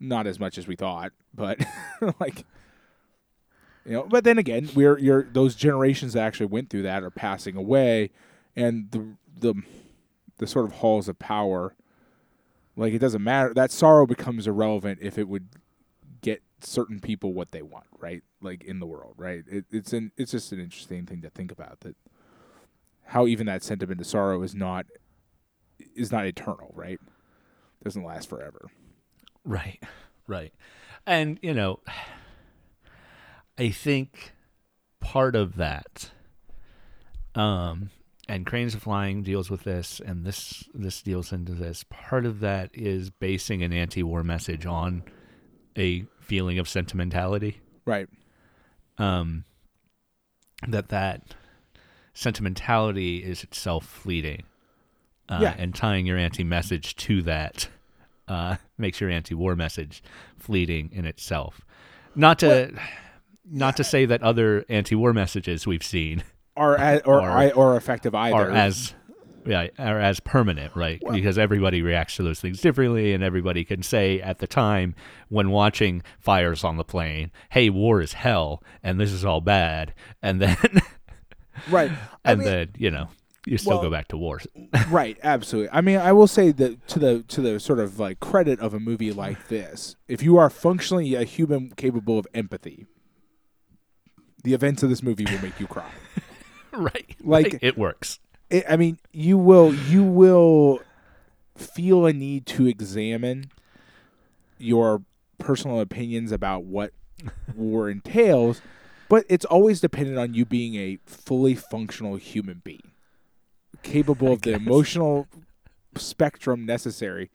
not 0.00 0.26
as 0.26 0.40
much 0.40 0.58
as 0.58 0.66
we 0.66 0.76
thought, 0.76 1.12
but 1.32 1.64
like 2.20 2.44
you 3.86 3.92
know, 3.92 4.02
but 4.04 4.24
then 4.24 4.38
again, 4.38 4.68
we're 4.74 4.98
you're 4.98 5.22
those 5.22 5.54
generations 5.54 6.14
that 6.14 6.22
actually 6.22 6.46
went 6.46 6.70
through 6.70 6.82
that 6.82 7.02
are 7.02 7.10
passing 7.10 7.56
away 7.56 8.10
and 8.56 8.90
the 8.90 9.16
the 9.38 9.62
the 10.38 10.46
sort 10.46 10.64
of 10.64 10.72
halls 10.72 11.08
of 11.08 11.18
power 11.18 11.74
like 12.76 12.92
it 12.92 12.98
doesn't 12.98 13.22
matter 13.22 13.54
that 13.54 13.70
sorrow 13.70 14.06
becomes 14.06 14.46
irrelevant 14.46 14.98
if 15.00 15.16
it 15.18 15.28
would 15.28 15.48
get 16.22 16.42
certain 16.60 17.00
people 17.00 17.32
what 17.34 17.50
they 17.50 17.62
want, 17.62 17.86
right? 17.98 18.22
Like 18.40 18.64
in 18.64 18.80
the 18.80 18.86
world, 18.86 19.14
right? 19.16 19.44
It, 19.46 19.66
it's 19.70 19.92
an 19.92 20.10
it's 20.16 20.32
just 20.32 20.52
an 20.52 20.60
interesting 20.60 21.06
thing 21.06 21.22
to 21.22 21.30
think 21.30 21.52
about 21.52 21.80
that 21.80 21.96
how 23.06 23.26
even 23.26 23.46
that 23.46 23.62
sentiment 23.62 24.00
of 24.00 24.06
sorrow 24.06 24.42
is 24.42 24.54
not 24.54 24.86
is 25.96 26.10
not 26.12 26.26
eternal, 26.26 26.72
right? 26.74 26.98
Doesn't 27.82 28.04
last 28.04 28.28
forever. 28.28 28.70
Right, 29.44 29.82
right. 30.26 30.52
And, 31.06 31.38
you 31.42 31.52
know, 31.52 31.80
I 33.58 33.70
think 33.70 34.32
part 35.00 35.36
of 35.36 35.56
that, 35.56 36.10
um, 37.34 37.90
and 38.26 38.46
Cranes 38.46 38.74
of 38.74 38.82
Flying 38.82 39.22
deals 39.22 39.50
with 39.50 39.64
this, 39.64 40.00
and 40.00 40.24
this 40.24 40.64
this 40.72 41.02
deals 41.02 41.30
into 41.30 41.52
this. 41.52 41.84
Part 41.90 42.24
of 42.24 42.40
that 42.40 42.70
is 42.72 43.10
basing 43.10 43.62
an 43.62 43.72
anti-war 43.72 44.24
message 44.24 44.64
on 44.64 45.02
a 45.76 46.06
feeling 46.20 46.58
of 46.58 46.66
sentimentality. 46.66 47.60
Right. 47.84 48.08
Um, 48.96 49.44
that 50.66 50.88
that 50.88 51.34
sentimentality 52.14 53.18
is 53.22 53.42
itself 53.44 53.84
fleeting, 53.84 54.44
uh, 55.28 55.38
Yeah. 55.42 55.54
and 55.58 55.74
tying 55.74 56.06
your 56.06 56.16
anti-message 56.18 56.96
to 56.96 57.22
that 57.22 57.68
uh, 58.28 58.56
makes 58.78 59.00
your 59.00 59.10
anti-war 59.10 59.54
message 59.56 60.02
fleeting 60.38 60.90
in 60.92 61.04
itself. 61.04 61.60
Not 62.14 62.38
to 62.40 62.72
not 63.50 63.76
to 63.76 63.84
say 63.84 64.06
that 64.06 64.22
other 64.22 64.64
anti-war 64.70 65.12
messages 65.12 65.66
we've 65.66 65.82
seen 65.82 66.22
are 66.56 66.76
as, 66.78 67.02
or 67.04 67.20
I, 67.20 67.50
or 67.50 67.76
effective 67.76 68.14
either. 68.14 68.34
are 68.36 68.50
as 68.50 68.94
yeah 69.44 69.66
are 69.78 70.00
as 70.00 70.20
permanent, 70.20 70.74
right? 70.74 71.02
because 71.12 71.36
everybody 71.36 71.82
reacts 71.82 72.16
to 72.16 72.22
those 72.22 72.40
things 72.40 72.60
differently, 72.62 73.12
and 73.12 73.22
everybody 73.22 73.64
can 73.64 73.82
say 73.82 74.20
at 74.22 74.38
the 74.38 74.46
time 74.46 74.94
when 75.28 75.50
watching 75.50 76.02
fires 76.18 76.64
on 76.64 76.76
the 76.78 76.84
plain, 76.84 77.30
"Hey, 77.50 77.68
war 77.68 78.00
is 78.00 78.14
hell, 78.14 78.62
and 78.82 78.98
this 78.98 79.12
is 79.12 79.24
all 79.24 79.42
bad," 79.42 79.92
and 80.22 80.40
then 80.40 80.56
right. 81.70 81.90
And 82.24 82.40
mean, 82.40 82.48
then 82.48 82.68
you 82.78 82.90
know 82.90 83.08
you 83.46 83.58
still 83.58 83.74
well- 83.74 83.82
go 83.82 83.90
back 83.90 84.08
to 84.08 84.16
war. 84.16 84.40
right, 84.88 85.18
absolutely. 85.22 85.70
I 85.72 85.80
mean, 85.82 85.98
I 85.98 86.12
will 86.12 86.26
say 86.26 86.50
that 86.52 86.86
to 86.88 86.98
the 86.98 87.22
to 87.28 87.40
the 87.42 87.60
sort 87.60 87.78
of 87.78 87.98
like 87.98 88.20
credit 88.20 88.58
of 88.60 88.72
a 88.74 88.80
movie 88.80 89.12
like 89.12 89.48
this, 89.48 89.96
if 90.08 90.22
you 90.22 90.36
are 90.38 90.48
functionally 90.50 91.14
a 91.14 91.24
human 91.24 91.70
capable 91.76 92.18
of 92.18 92.26
empathy, 92.34 92.86
the 94.42 94.54
events 94.54 94.82
of 94.82 94.88
this 94.88 95.02
movie 95.02 95.24
will 95.24 95.40
make 95.42 95.58
you 95.60 95.66
cry. 95.66 95.90
right, 96.72 97.16
Like- 97.22 97.58
it 97.62 97.76
works. 97.78 98.18
it, 98.50 98.64
I 98.68 98.76
mean, 98.76 98.98
you 99.12 99.36
will 99.38 99.74
you 99.74 100.02
will 100.02 100.80
feel 101.56 102.06
a 102.06 102.12
need 102.12 102.46
to 102.46 102.66
examine 102.66 103.44
your 104.58 105.02
personal 105.38 105.80
opinions 105.80 106.32
about 106.32 106.64
what 106.64 106.92
war 107.54 107.88
entails, 107.90 108.60
but 109.14 109.24
it's 109.28 109.44
always 109.44 109.80
dependent 109.80 110.18
on 110.18 110.34
you 110.34 110.44
being 110.44 110.74
a 110.74 110.98
fully 111.06 111.54
functional 111.54 112.16
human 112.16 112.60
being, 112.64 112.90
capable 113.84 114.32
of 114.32 114.42
the 114.42 114.52
emotional 114.54 115.28
spectrum 115.96 116.66
necessary 116.66 117.30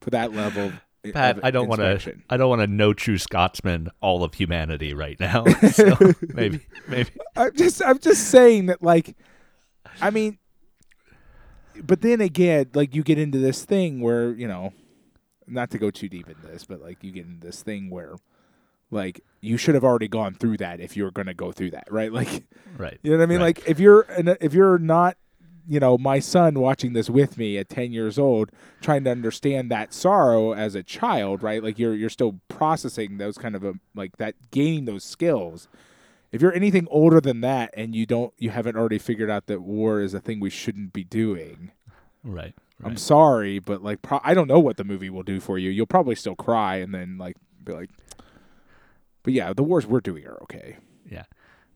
for 0.00 0.10
that 0.10 0.32
level. 0.32 0.72
Pat, 1.12 1.38
of 1.38 1.44
I 1.44 1.50
don't 1.50 1.66
want 1.66 1.80
to. 1.80 2.14
I 2.30 2.36
don't 2.36 2.48
want 2.48 2.60
to 2.60 2.68
no 2.68 2.92
true 2.92 3.18
Scotsman 3.18 3.88
all 4.00 4.22
of 4.22 4.34
humanity 4.34 4.94
right 4.94 5.18
now. 5.18 5.44
So 5.72 5.96
maybe, 6.32 6.60
maybe. 6.86 7.10
I'm 7.34 7.56
just 7.56 7.82
I'm 7.84 7.98
just 7.98 8.28
saying 8.28 8.66
that 8.66 8.80
like 8.80 9.16
I 10.00 10.10
mean 10.10 10.38
but 11.82 12.02
then 12.02 12.20
again, 12.20 12.70
like 12.72 12.94
you 12.94 13.02
get 13.02 13.18
into 13.18 13.38
this 13.38 13.64
thing 13.64 14.00
where, 14.00 14.30
you 14.30 14.46
know, 14.46 14.72
not 15.48 15.70
to 15.72 15.78
go 15.78 15.90
too 15.90 16.08
deep 16.08 16.28
into 16.28 16.46
this, 16.46 16.64
but 16.64 16.80
like 16.80 17.02
you 17.02 17.10
get 17.10 17.26
into 17.26 17.44
this 17.44 17.64
thing 17.64 17.90
where 17.90 18.14
like 18.90 19.20
you 19.40 19.56
should 19.56 19.74
have 19.74 19.84
already 19.84 20.08
gone 20.08 20.34
through 20.34 20.56
that 20.58 20.80
if 20.80 20.96
you're 20.96 21.10
going 21.10 21.26
to 21.26 21.34
go 21.34 21.52
through 21.52 21.70
that, 21.70 21.86
right? 21.90 22.12
Like 22.20 22.44
Right. 22.78 22.98
you 23.02 23.10
know 23.12 23.18
what 23.18 23.22
I 23.22 23.26
mean? 23.26 23.38
Right. 23.38 23.56
Like 23.58 23.68
if 23.68 23.78
you're 23.80 24.02
an, 24.02 24.36
if 24.40 24.52
you're 24.52 24.78
not, 24.78 25.16
you 25.68 25.80
know, 25.80 25.96
my 25.98 26.18
son 26.20 26.60
watching 26.60 26.92
this 26.92 27.08
with 27.10 27.38
me 27.38 27.58
at 27.58 27.68
10 27.68 27.90
years 27.92 28.18
old 28.18 28.50
trying 28.80 29.02
to 29.04 29.10
understand 29.10 29.70
that 29.70 29.92
sorrow 29.94 30.52
as 30.52 30.74
a 30.74 30.82
child, 30.82 31.42
right? 31.42 31.62
Like 31.62 31.78
you're 31.78 31.94
you're 31.94 32.10
still 32.10 32.40
processing 32.48 33.18
those 33.18 33.36
kind 33.38 33.54
of 33.56 33.64
a, 33.64 33.74
like 33.94 34.16
that 34.18 34.34
gaining 34.50 34.84
those 34.84 35.04
skills. 35.04 35.68
If 36.32 36.42
you're 36.42 36.52
anything 36.54 36.86
older 36.90 37.20
than 37.20 37.40
that 37.40 37.72
and 37.76 37.94
you 37.94 38.04
don't 38.06 38.32
you 38.38 38.50
haven't 38.50 38.76
already 38.76 38.98
figured 38.98 39.30
out 39.30 39.46
that 39.46 39.62
war 39.62 40.00
is 40.00 40.12
a 40.14 40.20
thing 40.20 40.38
we 40.40 40.50
shouldn't 40.50 40.92
be 40.92 41.04
doing, 41.04 41.70
Right. 42.22 42.54
I'm 42.84 42.96
sorry, 42.98 43.58
but 43.58 43.82
like 43.82 44.02
pro- 44.02 44.20
I 44.22 44.34
don't 44.34 44.48
know 44.48 44.58
what 44.60 44.76
the 44.76 44.84
movie 44.84 45.08
will 45.08 45.22
do 45.22 45.40
for 45.40 45.56
you. 45.58 45.70
You'll 45.70 45.86
probably 45.86 46.14
still 46.14 46.36
cry 46.36 46.76
and 46.76 46.92
then 46.94 47.16
like 47.16 47.36
be 47.64 47.72
like, 47.72 47.90
but 49.26 49.34
yeah, 49.34 49.52
the 49.52 49.64
wars 49.64 49.84
we're 49.88 49.98
doing 50.00 50.24
are 50.24 50.38
okay. 50.44 50.76
Yeah. 51.10 51.24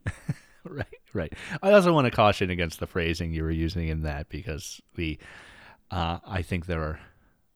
right, 0.64 0.86
right. 1.12 1.32
I 1.60 1.72
also 1.72 1.92
want 1.92 2.04
to 2.04 2.12
caution 2.12 2.48
against 2.48 2.78
the 2.78 2.86
phrasing 2.86 3.34
you 3.34 3.42
were 3.42 3.50
using 3.50 3.88
in 3.88 4.02
that 4.02 4.28
because 4.28 4.80
the 4.94 5.18
uh, 5.90 6.20
I 6.24 6.42
think 6.42 6.66
there 6.66 6.80
are 6.80 7.00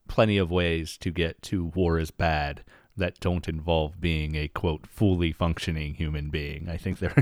plenty 0.08 0.36
of 0.36 0.50
ways 0.50 0.96
to 0.98 1.12
get 1.12 1.40
to 1.42 1.66
war 1.76 2.00
is 2.00 2.10
bad 2.10 2.64
that 2.96 3.20
don't 3.20 3.48
involve 3.48 4.00
being 4.00 4.34
a 4.34 4.48
quote 4.48 4.84
fully 4.88 5.30
functioning 5.30 5.94
human 5.94 6.28
being. 6.28 6.68
I 6.68 6.76
think 6.76 6.98
there 6.98 7.14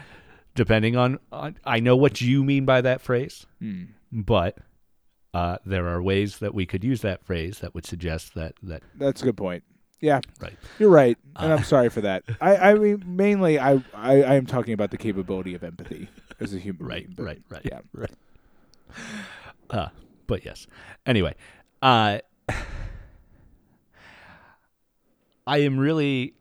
depending 0.54 0.96
on, 0.96 1.20
on 1.32 1.56
I 1.64 1.80
know 1.80 1.96
what 1.96 2.20
you 2.20 2.44
mean 2.44 2.66
by 2.66 2.82
that 2.82 3.00
phrase, 3.00 3.46
Hmm. 3.60 3.84
but 4.12 4.58
uh, 5.32 5.56
there 5.64 5.88
are 5.88 6.02
ways 6.02 6.36
that 6.40 6.52
we 6.52 6.66
could 6.66 6.84
use 6.84 7.00
that 7.00 7.24
phrase 7.24 7.60
that 7.60 7.74
would 7.74 7.86
suggest 7.86 8.34
that 8.34 8.56
that 8.62 8.82
That's 8.94 9.22
a 9.22 9.24
good 9.24 9.38
point. 9.38 9.64
Yeah, 10.00 10.20
Right. 10.40 10.56
You're 10.78 10.88
right, 10.90 11.18
and 11.36 11.52
Uh, 11.52 11.56
I'm 11.56 11.64
sorry 11.64 11.90
for 11.90 12.00
that. 12.00 12.24
I, 12.40 12.56
I 12.56 12.74
mean, 12.74 13.02
mainly, 13.16 13.58
I, 13.58 13.74
I, 13.94 14.22
I 14.22 14.34
am 14.34 14.46
talking 14.46 14.72
about 14.72 14.90
the 14.90 14.96
capability 14.96 15.54
of 15.54 15.62
empathy 15.62 16.08
as 16.40 16.54
a 16.54 16.58
human 16.58 16.86
right, 16.86 17.16
being. 17.16 17.26
right, 17.26 17.42
right, 17.50 17.62
Yeah, 17.64 17.80
right. 17.92 18.10
Uh, 19.68 19.88
but 20.26 20.44
yes. 20.44 20.66
Anyway, 21.04 21.34
uh, 21.82 22.18
I 25.46 25.58
am 25.58 25.78
really 25.78 26.34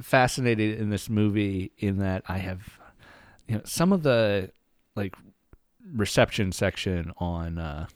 fascinated 0.00 0.78
in 0.80 0.90
this 0.90 1.08
movie 1.10 1.72
in 1.78 1.98
that 1.98 2.22
I 2.28 2.38
have, 2.38 2.78
you 3.46 3.56
know, 3.56 3.62
some 3.64 3.92
of 3.92 4.02
the 4.02 4.50
like 4.94 5.14
reception 5.94 6.52
section 6.52 7.12
on 7.18 7.58
uh, 7.58 7.86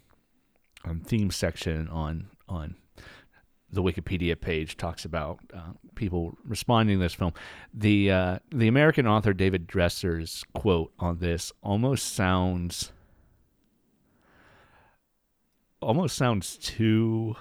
on 0.85 1.01
theme 1.01 1.31
section 1.31 1.89
on 1.89 2.29
on 2.49 2.77
the 3.77 3.83
Wikipedia 3.83 4.39
page 4.41 4.77
talks 4.77 5.05
about 5.05 5.39
uh, 5.55 5.61
people 5.95 6.37
responding 6.45 6.99
to 6.99 7.03
this 7.03 7.15
film. 7.15 7.33
The 7.73 8.11
uh, 8.11 8.39
the 8.51 8.67
American 8.67 9.07
author 9.07 9.33
David 9.33 9.69
Desser's 9.69 10.43
quote 10.53 10.93
on 10.99 11.19
this 11.19 11.53
almost 11.63 12.13
sounds 12.15 12.91
almost 15.81 16.17
sounds 16.17 16.57
too 16.57 17.37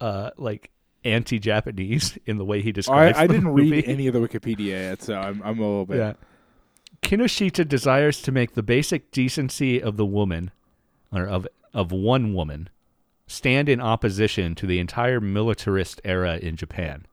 uh, 0.00 0.30
like 0.36 0.70
anti-Japanese 1.04 2.18
in 2.26 2.36
the 2.36 2.44
way 2.44 2.60
he 2.60 2.68
I, 2.68 2.72
describes. 2.72 3.18
I 3.18 3.26
the 3.26 3.34
didn't 3.34 3.50
movie. 3.50 3.70
read 3.70 3.84
any 3.88 4.06
of 4.06 4.12
the 4.12 4.20
Wikipedia 4.20 4.66
yet, 4.66 5.02
so 5.02 5.14
I'm, 5.14 5.40
I'm 5.42 5.58
a 5.58 5.62
little 5.62 5.86
bit. 5.86 5.98
Yeah. 5.98 6.12
Kinoshita 7.02 7.66
desires 7.68 8.20
to 8.22 8.32
make 8.32 8.54
the 8.54 8.62
basic 8.62 9.10
decency 9.10 9.80
of 9.80 9.96
the 9.96 10.06
woman, 10.06 10.50
or 11.12 11.26
of 11.26 11.46
of 11.72 11.92
one 11.92 12.34
woman, 12.34 12.68
stand 13.26 13.68
in 13.68 13.80
opposition 13.80 14.54
to 14.56 14.66
the 14.66 14.78
entire 14.78 15.20
militarist 15.20 16.00
era 16.04 16.36
in 16.36 16.56
Japan. 16.56 17.06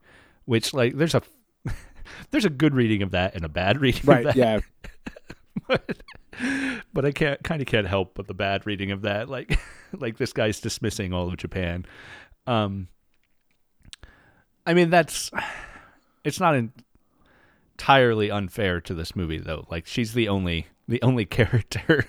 Which, 0.46 0.74
like, 0.74 0.98
there's 0.98 1.16
a 1.16 1.22
there's 2.32 2.46
a 2.46 2.50
good 2.50 2.76
reading 2.76 3.02
of 3.02 3.12
that 3.12 3.36
and 3.36 3.46
a 3.46 3.50
bad 3.50 3.80
reading 3.82 4.02
Right. 4.06 4.26
of 4.26 4.36
that. 4.36 4.36
Yeah. 4.36 4.60
but, 5.68 6.04
but 6.94 7.06
I 7.06 7.12
can't 7.12 7.42
kind 7.44 7.62
of 7.62 7.68
can't 7.68 7.88
help 7.88 8.14
but 8.16 8.28
the 8.28 8.34
bad 8.34 8.66
reading 8.66 8.92
of 8.92 9.04
that. 9.04 9.30
Like, 9.30 9.60
like 9.94 10.18
this 10.18 10.34
guy's 10.34 10.60
dismissing 10.60 11.14
all 11.14 11.28
of 11.28 11.38
Japan. 11.38 11.86
Um, 12.48 12.88
I 14.66 14.74
mean, 14.74 14.90
that's 14.90 15.32
it's 16.24 16.40
not 16.40 16.56
entirely 17.78 18.30
unfair 18.32 18.82
to 18.82 18.94
this 18.94 19.16
movie 19.16 19.40
though. 19.40 19.66
Like, 19.70 19.88
she's 19.88 20.14
the 20.14 20.28
only 20.28 20.68
the 20.88 21.02
only 21.02 21.26
character 21.26 22.06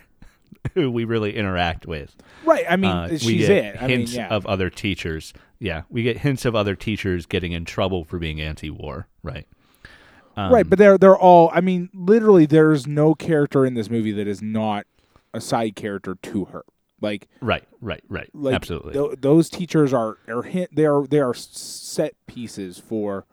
who 0.74 0.90
we 0.90 1.05
really 1.05 1.37
interact 1.37 1.87
with. 1.87 2.16
Right. 2.44 2.64
I 2.68 2.77
mean, 2.77 2.90
Uh, 2.90 3.09
we 3.11 3.18
she's 3.18 3.46
get 3.46 3.50
it. 3.64 3.77
I 3.83 3.87
mean, 3.87 3.98
hints 4.00 4.14
yeah. 4.14 4.29
of 4.29 4.46
other 4.46 4.70
teachers. 4.70 5.33
Yeah, 5.59 5.83
we 5.88 6.03
get 6.03 6.18
hints 6.18 6.44
of 6.44 6.55
other 6.55 6.74
teachers 6.74 7.27
getting 7.27 7.53
in 7.53 7.64
trouble 7.64 8.05
for 8.05 8.18
being 8.18 8.40
anti-war. 8.40 9.07
Right. 9.22 9.46
Um, 10.37 10.53
right, 10.53 10.68
but 10.68 10.79
they're 10.79 10.98
they're 10.98 11.16
all. 11.16 11.50
I 11.55 11.61
mean, 11.61 11.90
literally, 11.94 12.44
there's 12.44 12.87
no 12.87 13.14
character 13.14 13.64
in 13.64 13.74
this 13.74 13.88
movie 13.88 14.11
that 14.12 14.27
is 14.27 14.42
not 14.42 14.87
a 15.33 15.40
side 15.40 15.77
character 15.77 16.16
to 16.22 16.46
her. 16.46 16.64
Like, 17.00 17.29
right, 17.40 17.64
right, 17.81 18.03
right. 18.09 18.31
like 18.35 18.55
Absolutely. 18.55 18.94
tho- 18.94 19.14
those 19.16 19.48
teachers 19.48 19.92
are 19.92 20.18
are 20.27 20.42
hint. 20.42 20.74
They 20.74 20.87
are 20.87 21.07
they 21.07 21.20
are 21.20 21.35
set 21.35 22.14
pieces 22.27 22.79
for 22.79 23.27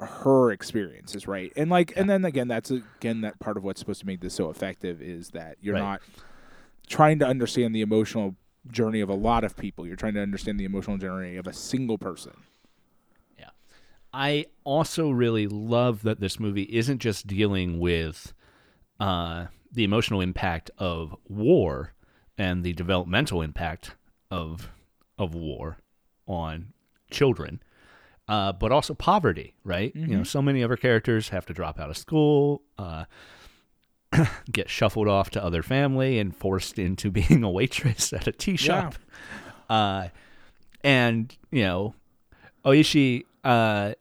her 0.00 0.50
experiences, 0.50 1.26
right? 1.28 1.52
And 1.56 1.70
like, 1.70 1.92
and 1.96 2.08
then 2.10 2.24
again, 2.24 2.48
that's 2.48 2.70
again 2.70 3.20
that 3.22 3.38
part 3.38 3.56
of 3.56 3.64
what's 3.64 3.80
supposed 3.80 4.00
to 4.00 4.06
make 4.06 4.20
this 4.20 4.34
so 4.34 4.50
effective 4.50 5.00
is 5.00 5.30
that 5.30 5.56
you're 5.60 5.74
Right. 5.74 5.80
not 5.80 6.02
trying 6.88 7.18
to 7.20 7.26
understand 7.26 7.74
the 7.74 7.80
emotional 7.82 8.34
journey 8.70 9.00
of 9.00 9.08
a 9.08 9.14
lot 9.14 9.44
of 9.44 9.56
people. 9.56 9.86
You're 9.86 9.96
trying 9.96 10.14
to 10.14 10.20
understand 10.20 10.58
the 10.58 10.64
emotional 10.64 10.98
journey 10.98 11.36
of 11.36 11.46
a 11.46 11.52
single 11.52 11.98
person. 11.98 12.32
Yeah, 13.38 13.50
I 14.12 14.46
also 14.64 15.10
really 15.10 15.46
love 15.46 16.02
that 16.02 16.20
this 16.20 16.38
movie 16.40 16.62
isn't 16.64 16.98
just 16.98 17.26
dealing 17.26 17.78
with 17.80 18.32
uh, 19.00 19.46
the 19.70 19.84
emotional 19.84 20.20
impact 20.20 20.70
of 20.78 21.14
war 21.28 21.92
and 22.38 22.64
the 22.64 22.72
developmental 22.72 23.42
impact 23.42 23.94
of 24.30 24.70
of 25.18 25.34
war 25.34 25.76
on 26.26 26.72
children, 27.10 27.62
uh, 28.28 28.52
but 28.52 28.72
also 28.72 28.94
poverty. 28.94 29.54
Right? 29.64 29.94
You 29.94 30.06
know, 30.18 30.24
so 30.24 30.42
many 30.42 30.62
of 30.62 30.70
our 30.70 30.76
characters 30.76 31.30
have 31.30 31.46
to 31.46 31.52
drop 31.52 31.78
out 31.78 31.90
of 31.90 31.96
school. 31.96 32.62
Uh, 32.78 33.04
get 34.52 34.68
shuffled 34.68 35.08
off 35.08 35.30
to 35.30 35.42
other 35.42 35.62
family 35.62 36.18
and 36.18 36.36
forced 36.36 36.78
into 36.78 37.10
being 37.18 37.42
a 37.42 37.50
waitress 37.50 38.12
at 38.12 38.26
a 38.26 38.32
tea 38.32 38.56
shop. 38.56 38.94
Uh, 39.68 40.08
and, 40.84 41.36
you 41.50 41.62
know, 41.62 41.94
Oishi, 42.64 43.24
uh, 43.44 43.94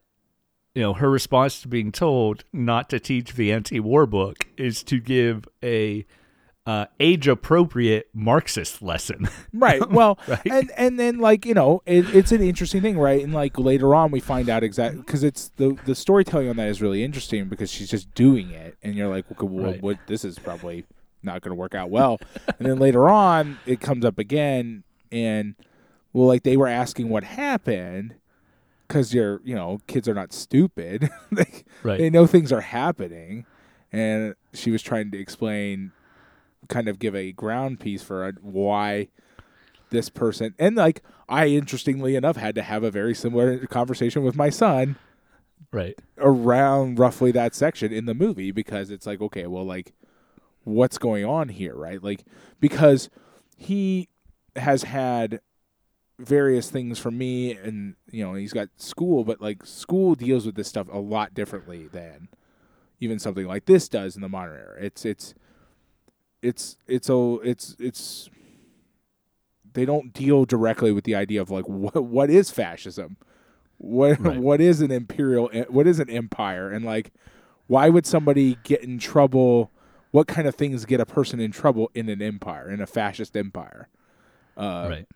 you 0.76 0.82
know, 0.82 0.94
her 0.94 1.10
response 1.10 1.62
to 1.62 1.68
being 1.68 1.92
told 1.92 2.44
not 2.54 2.90
to 2.90 3.00
teach 3.00 3.34
the 3.34 3.52
anti-war 3.52 4.06
book 4.06 4.48
is 4.58 4.84
to 4.84 5.00
give 5.00 5.48
a 5.64 6.06
uh, 6.68 6.86
age-appropriate 7.00 8.08
Marxist 8.14 8.82
lesson. 8.82 9.28
right 9.54 9.90
well 9.90 10.20
Right. 10.28 10.42
and 10.46 10.72
and 10.78 11.00
then 11.00 11.18
like 11.20 11.46
you 11.46 11.54
know 11.54 11.82
it, 11.86 12.14
it's 12.16 12.32
an 12.32 12.42
interesting 12.42 12.82
thing 12.82 12.98
right 13.00 13.24
and 13.24 13.34
like 13.34 13.58
later 13.58 13.96
on 13.96 14.12
we 14.12 14.20
find 14.20 14.48
out 14.50 14.64
exactly 14.64 15.02
because 15.02 15.24
it's 15.24 15.50
the 15.58 15.76
the 15.86 15.96
storytelling 15.96 16.50
on 16.50 16.58
that 16.58 16.68
is 16.68 16.82
really 16.82 17.04
interesting 17.04 17.48
because 17.50 17.72
she's 17.72 17.90
just 17.90 18.14
doing 18.14 18.52
it 18.52 18.78
and 18.84 18.96
you're 18.96 19.08
like 19.08 19.26
okay, 19.32 19.46
well 19.48 19.72
Right. 19.72 19.82
what 19.82 19.98
this 20.08 20.24
is 20.24 20.38
probably 20.38 20.86
not 21.24 21.42
going 21.42 21.50
to 21.52 21.56
work 21.60 21.74
out 21.76 21.90
well 21.90 22.20
and 22.60 22.68
then 22.68 22.78
later 22.80 23.10
on 23.10 23.58
it 23.66 23.80
comes 23.82 24.06
up 24.06 24.18
again 24.20 24.84
and 25.12 25.56
well 26.14 26.28
like 26.28 26.44
they 26.44 26.58
were 26.58 26.68
asking 26.68 27.10
what 27.10 27.24
happened 27.24 28.16
because 28.88 29.14
you're 29.16 29.42
you 29.44 29.56
know 29.56 29.80
kids 29.88 30.08
are 30.08 30.14
not 30.14 30.32
stupid 30.32 31.10
they, 31.32 31.64
Right. 31.84 31.98
they 31.98 32.10
know 32.12 32.28
things 32.28 32.52
are 32.52 32.62
happening 32.62 33.46
and 33.92 34.36
she 34.54 34.70
was 34.72 34.82
trying 34.84 35.10
to 35.12 35.18
explain 35.20 35.92
kind 36.72 36.88
of 36.88 36.98
give 36.98 37.16
a 37.16 37.32
ground 37.32 37.80
piece 37.80 38.02
for 38.02 38.24
uh, 38.24 38.32
why 38.42 39.08
this 39.92 40.10
person 40.10 40.56
and 40.58 40.76
like 40.76 41.04
I 41.28 41.48
interestingly 41.48 42.16
enough 42.16 42.38
had 42.38 42.56
to 42.56 42.64
have 42.64 42.84
a 42.84 42.90
very 42.90 43.14
similar 43.14 43.68
conversation 43.68 44.24
with 44.24 44.36
my 44.36 44.50
son 44.50 44.96
right. 45.72 46.00
around 46.18 46.98
roughly 46.98 47.32
that 47.34 47.54
section 47.54 47.92
in 47.92 48.06
the 48.06 48.14
movie 48.14 48.52
because 48.52 48.90
it's 48.90 49.06
like 49.06 49.22
okay 49.22 49.48
well 49.48 49.66
like 49.66 49.94
what's 50.64 50.98
going 50.98 51.26
on 51.26 51.50
here 51.50 51.76
right 51.76 52.02
like 52.02 52.24
because 52.60 53.10
he 53.58 54.08
has 54.56 54.84
had 54.84 55.42
various 56.20 56.70
things 56.70 57.00
from 57.00 57.18
me 57.18 57.54
and 57.54 57.96
you 58.12 58.24
know 58.24 58.36
he's 58.36 58.54
got 58.54 58.70
school 58.78 59.24
but 59.24 59.42
like 59.42 59.66
school 59.66 60.16
deals 60.16 60.46
with 60.46 60.56
this 60.56 60.68
stuff 60.68 60.88
a 60.92 61.00
lot 61.00 61.34
differently 61.34 61.88
than 61.88 62.30
even 63.00 63.18
something 63.18 63.48
like 63.48 63.66
this 63.66 63.90
does 63.90 64.16
in 64.16 64.22
the 64.22 64.30
modern 64.30 64.56
era 64.56 64.78
it's 64.80 65.04
it's 65.04 65.34
it's 66.42 66.78
it's 66.88 67.10
a 67.10 67.38
it's 67.44 67.76
it's 67.80 68.30
they 69.74 69.86
don't 69.86 70.12
deal 70.14 70.44
directly 70.46 70.92
with 70.92 71.04
the 71.06 71.16
idea 71.16 71.42
of 71.42 71.50
like 71.50 71.66
what 71.68 72.04
what 72.04 72.30
is 72.30 72.52
fascism? 72.52 73.18
What 73.78 74.20
Right. 74.20 74.38
what 74.38 74.62
is 74.62 74.82
an 74.82 74.92
imperial 74.92 75.50
what 75.70 75.88
is 75.88 76.00
an 76.00 76.10
empire? 76.10 76.70
And 76.72 76.86
like 76.86 77.12
why 77.68 77.90
would 77.90 78.06
somebody 78.06 78.58
get 78.64 78.84
in 78.84 79.00
trouble? 79.00 79.72
What 80.12 80.28
kind 80.28 80.46
of 80.48 80.56
things 80.56 80.84
get 80.86 81.00
a 81.00 81.06
person 81.06 81.40
in 81.40 81.52
trouble 81.52 81.90
in 81.96 82.10
an 82.10 82.22
empire 82.22 82.70
in 82.70 82.82
a 82.82 82.86
fascist 82.88 83.36
empire? 83.38 83.88
Uh 84.58 84.88
right. 84.90 85.08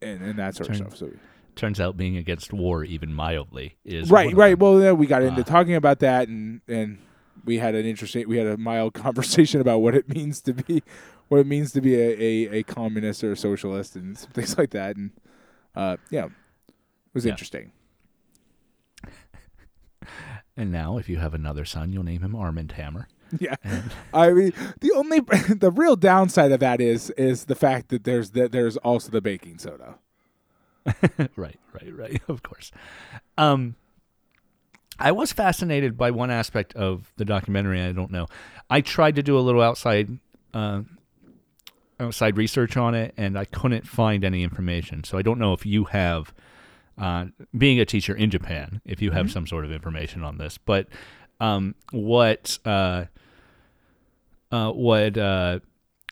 and, 0.00 0.22
and 0.22 0.38
that 0.38 0.54
sort 0.56 0.70
of 0.70 0.76
stuff 0.76 0.96
so 0.96 1.10
Turns 1.54 1.80
out 1.80 1.96
being 1.96 2.18
against 2.18 2.52
war, 2.52 2.84
even 2.84 3.14
mildly, 3.14 3.76
is 3.84 4.10
right 4.10 4.34
right. 4.34 4.58
well 4.58 4.78
then 4.78 4.98
we 4.98 5.06
got 5.06 5.22
into 5.22 5.40
Uh, 5.40 5.44
talking 5.44 5.74
about 5.74 6.00
that 6.00 6.28
and 6.28 6.60
and 6.68 6.98
we 7.44 7.58
had 7.58 7.74
an 7.74 7.84
interesting 7.86 8.28
we 8.28 8.36
had 8.38 8.46
a 8.46 8.56
mild 8.56 8.94
conversation 9.04 9.60
about 9.60 9.78
what 9.80 9.94
it 9.94 10.08
means 10.08 10.40
to 10.42 10.52
be 10.54 10.82
what 11.28 11.38
it 11.38 11.46
means 11.46 11.72
to 11.72 11.80
be 11.80 11.94
a, 11.94 12.10
a, 12.22 12.58
a 12.58 12.62
communist 12.62 13.22
or 13.24 13.32
a 13.32 13.36
socialist 13.36 13.96
and 13.96 14.16
some 14.18 14.30
things 14.30 14.56
like 14.58 14.70
that 14.70 14.96
and 14.96 15.10
uh 15.74 15.96
yeah 16.10 16.26
it 16.26 16.32
was 17.14 17.24
Yeah. 17.24 17.32
interesting 17.32 17.72
And 20.56 20.72
now, 20.72 20.96
if 20.96 21.08
you 21.08 21.18
have 21.18 21.34
another 21.34 21.64
son, 21.66 21.92
you'll 21.92 22.02
name 22.04 22.22
him 22.22 22.34
Armand 22.34 22.72
Hammer. 22.72 23.08
Yeah, 23.40 23.56
I 24.14 24.30
mean 24.32 24.52
the 24.80 24.92
only 24.92 25.18
the 25.54 25.72
real 25.74 25.96
downside 25.96 26.52
of 26.52 26.60
that 26.60 26.80
is 26.80 27.10
is 27.10 27.46
the 27.46 27.56
fact 27.56 27.88
that 27.88 28.04
there's 28.04 28.30
that 28.30 28.52
there's 28.52 28.76
also 28.76 29.10
the 29.10 29.20
baking 29.20 29.58
soda. 29.58 29.96
right, 31.36 31.58
right, 31.74 31.92
right. 31.92 32.22
Of 32.28 32.44
course. 32.44 32.70
Um, 33.36 33.74
I 34.98 35.12
was 35.12 35.32
fascinated 35.32 35.96
by 35.96 36.10
one 36.10 36.30
aspect 36.30 36.74
of 36.74 37.12
the 37.16 37.24
documentary. 37.24 37.80
I 37.80 37.92
don't 37.92 38.10
know. 38.10 38.26
I 38.70 38.80
tried 38.80 39.16
to 39.16 39.22
do 39.22 39.38
a 39.38 39.40
little 39.40 39.62
outside 39.62 40.18
uh, 40.54 40.82
outside 42.00 42.36
research 42.36 42.76
on 42.76 42.94
it, 42.94 43.14
and 43.16 43.38
I 43.38 43.44
couldn't 43.44 43.86
find 43.86 44.24
any 44.24 44.42
information. 44.42 45.04
So 45.04 45.18
I 45.18 45.22
don't 45.22 45.38
know 45.38 45.52
if 45.52 45.64
you 45.64 45.84
have, 45.84 46.32
uh, 46.98 47.26
being 47.56 47.80
a 47.80 47.84
teacher 47.84 48.14
in 48.14 48.30
Japan, 48.30 48.80
if 48.84 49.00
you 49.02 49.10
have 49.12 49.30
some 49.30 49.46
sort 49.46 49.64
of 49.64 49.72
information 49.72 50.22
on 50.22 50.38
this. 50.38 50.58
But 50.58 50.88
um, 51.40 51.74
what 51.90 52.58
uh, 52.64 53.06
uh, 54.50 54.70
what 54.72 55.18
uh, 55.18 55.60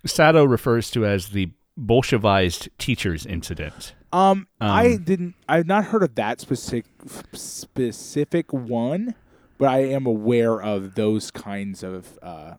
Sato 0.04 0.44
refers 0.44 0.90
to 0.90 1.06
as 1.06 1.28
the 1.28 1.50
Bolshevized 1.76 2.68
teachers 2.78 3.26
incident. 3.26 3.94
Um, 4.14 4.46
I 4.61 4.92
Um, 4.94 5.03
didn't. 5.05 5.35
I've 5.48 5.66
not 5.66 5.87
heard 5.87 6.03
of 6.03 6.14
that 6.14 6.40
specific 6.40 6.85
specific 7.33 8.53
one, 8.53 9.14
but 9.59 9.68
I 9.68 9.79
am 9.81 10.07
aware 10.07 10.62
of 10.62 10.94
those 10.94 11.31
kinds 11.31 11.83
of 11.83 12.18
uh, 12.22 12.55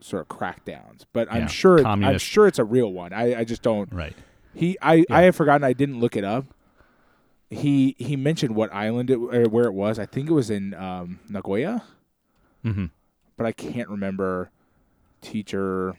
sort 0.00 0.22
of 0.22 0.28
crackdowns. 0.28 1.04
But 1.12 1.28
I'm 1.30 1.42
Yeah, 1.42 1.46
sure. 1.46 1.86
I'm 1.86 2.18
sure 2.18 2.46
it's 2.48 2.58
a 2.58 2.64
real 2.64 2.92
one. 2.92 3.12
I, 3.12 3.40
I 3.40 3.44
just 3.44 3.62
don't. 3.62 3.92
Right. 3.92 4.16
He. 4.54 4.76
I. 4.82 5.04
I 5.08 5.22
have 5.22 5.36
forgotten. 5.36 5.62
I 5.62 5.72
didn't 5.72 6.00
look 6.00 6.16
it 6.16 6.24
up. 6.24 6.46
He. 7.48 7.94
He 7.98 8.16
mentioned 8.16 8.54
what 8.56 8.72
island 8.74 9.08
it 9.10 9.16
or 9.18 9.48
where 9.48 9.66
it 9.66 9.74
was. 9.74 9.98
I 10.00 10.06
think 10.06 10.28
it 10.28 10.32
was 10.32 10.50
in 10.50 10.74
um, 10.74 11.20
Nagoya, 11.28 11.82
hmm 12.64 12.86
but 13.36 13.46
I 13.46 13.52
can't 13.52 13.88
remember. 13.88 14.50
Teacher. 15.20 15.94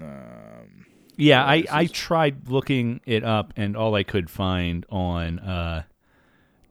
Um, 0.00 0.86
Yeah, 1.16 1.42
I, 1.44 1.64
I 1.70 1.86
tried 1.86 2.48
looking 2.48 3.00
it 3.06 3.24
up, 3.24 3.52
and 3.56 3.76
all 3.76 3.94
I 3.94 4.02
could 4.02 4.28
find 4.28 4.84
on 4.90 5.38
uh, 5.38 5.84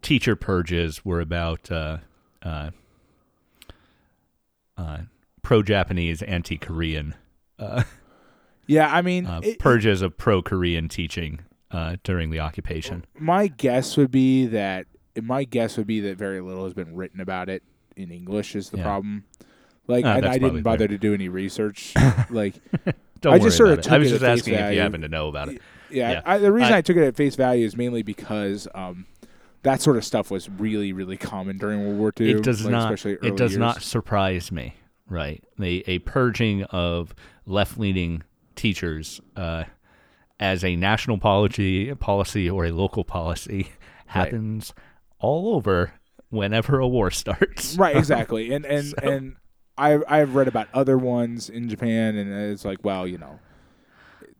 teacher 0.01 0.35
purges 0.35 1.03
were 1.03 1.19
about 1.21 1.71
uh, 1.71 1.97
uh, 2.43 2.69
uh, 4.77 4.97
pro-Japanese, 5.41 6.21
anti-Korean 6.21 7.15
uh, 7.57 7.83
yeah. 8.67 8.93
I 8.93 9.01
mean, 9.01 9.25
uh, 9.25 9.39
it- 9.43 9.59
purges 9.59 10.01
of 10.01 10.17
pro-Korean 10.17 10.89
teaching 10.89 11.39
uh, 11.71 11.95
during 12.03 12.29
the 12.31 12.39
occupation. 12.39 13.05
my 13.17 13.47
guess 13.47 13.95
would 13.97 14.11
be 14.11 14.45
that 14.47 14.85
my 15.21 15.45
guess 15.45 15.77
would 15.77 15.87
be 15.87 16.01
that 16.01 16.17
very 16.17 16.41
little 16.41 16.65
has 16.65 16.73
been 16.73 16.95
written 16.95 17.21
about 17.21 17.47
it 17.49 17.63
in 17.95 18.11
English 18.11 18.55
is 18.55 18.69
the 18.71 18.77
Yeah. 18.77 18.83
problem. 18.83 19.23
Like, 19.87 20.03
Ah, 20.03 20.15
and 20.17 20.25
I 20.25 20.37
didn't 20.37 20.63
bother 20.63 20.87
to 20.87 20.97
do 20.97 21.13
any 21.13 21.29
research. 21.29 21.93
like, 22.29 22.55
Don't 23.25 23.33
I 23.33 23.37
worry 23.37 23.47
just 23.47 23.57
sorta 23.57 23.73
it. 23.73 23.83
took 23.83 23.91
I 23.91 23.97
was 23.97 24.11
it 24.11 24.19
just 24.19 24.23
asking 24.23 24.53
if 24.53 24.59
value. 24.61 24.75
you 24.77 24.81
happen 24.81 25.01
to 25.01 25.09
know 25.09 25.27
about 25.27 25.49
it. 25.49 25.61
yeah, 25.89 26.11
Yeah. 26.11 26.21
I, 26.25 26.37
the 26.37 26.51
reason 26.51 26.73
I, 26.73 26.77
I- 26.77 26.81
took 26.81 26.95
it 26.97 27.03
at 27.03 27.15
face 27.15 27.35
value 27.35 27.65
is 27.65 27.75
mainly 27.75 28.03
because 28.03 28.67
um, 28.75 29.05
that 29.63 29.81
sort 29.81 29.97
of 29.97 30.05
stuff 30.05 30.29
was 30.31 30.49
really, 30.49 30.93
really 30.93 31.17
common 31.17 31.57
during 31.57 31.83
World 31.85 31.97
War 31.97 32.13
II. 32.19 32.29
it 32.31 32.43
does 32.43 32.63
like, 32.63 32.71
not 32.71 33.05
it 33.05 33.35
does 33.35 33.51
years. 33.53 33.57
not 33.59 33.81
surprise 33.81 34.51
me 34.51 34.75
right 35.07 35.43
a, 35.59 35.83
a 35.89 35.99
purging 35.99 36.63
of 36.65 37.13
left-leaning 37.45 38.23
teachers 38.55 39.19
uh, 39.35 39.63
as 40.39 40.63
a 40.63 40.75
national 40.75 41.17
policy 41.17 41.93
policy 41.95 42.49
or 42.49 42.65
a 42.65 42.71
local 42.71 43.03
policy 43.03 43.69
happens 44.07 44.73
all 45.19 45.55
over 45.55 45.93
whenever 46.29 46.79
a 46.79 46.87
war 46.87 47.09
starts 47.11 47.75
Right, 47.77 47.95
exactly. 47.95 48.53
And 48.53 48.65
and 48.65 48.85
So- 49.01 49.09
and 49.11 49.35
I 49.77 49.99
I've 50.07 50.35
read 50.35 50.47
about 50.47 50.67
other 50.73 50.97
ones 50.97 51.49
in 51.49 51.69
Japan, 51.69 52.15
and 52.15 52.31
it's 52.51 52.65
like, 52.65 52.79
well, 52.83 53.07
you 53.07 53.17
know, 53.17 53.39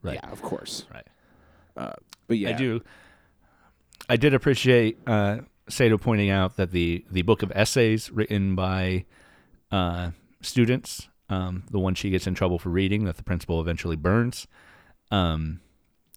Right. 0.02 0.18
yeah, 0.22 0.30
of 0.30 0.40
course. 0.42 0.84
right 0.92 1.06
Uh, 1.76 1.92
but 2.28 2.38
yeah, 2.38 2.50
i 2.50 2.52
do 2.52 2.80
i 4.08 4.16
did 4.16 4.34
appreciate 4.34 4.98
uh, 5.06 5.38
Sato 5.68 5.98
pointing 5.98 6.30
out 6.30 6.56
that 6.56 6.70
the 6.70 7.04
the 7.10 7.22
book 7.22 7.42
of 7.42 7.50
essays 7.54 8.10
written 8.10 8.54
by 8.54 9.04
uh, 9.72 10.10
students 10.40 11.08
um, 11.28 11.64
the 11.70 11.78
one 11.80 11.94
she 11.94 12.10
gets 12.10 12.26
in 12.26 12.34
trouble 12.34 12.58
for 12.58 12.68
reading 12.70 13.04
that 13.04 13.16
the 13.16 13.24
principal 13.24 13.60
eventually 13.60 13.96
burns 13.96 14.46
um, 15.10 15.60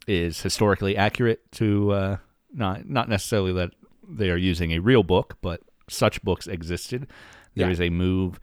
is 0.06 0.40
historically 0.42 0.96
accurate 0.96 1.50
to 1.52 1.90
uh, 1.92 2.16
not 2.52 2.88
not 2.88 3.08
necessarily 3.08 3.52
that 3.52 3.70
they 4.08 4.30
are 4.30 4.36
using 4.36 4.72
a 4.72 4.78
real 4.80 5.02
book, 5.04 5.36
but 5.40 5.60
such 5.88 6.20
books 6.22 6.46
existed. 6.48 7.06
There 7.54 7.66
Yeah. 7.66 7.72
is 7.72 7.80
a 7.80 7.90
move 7.90 8.40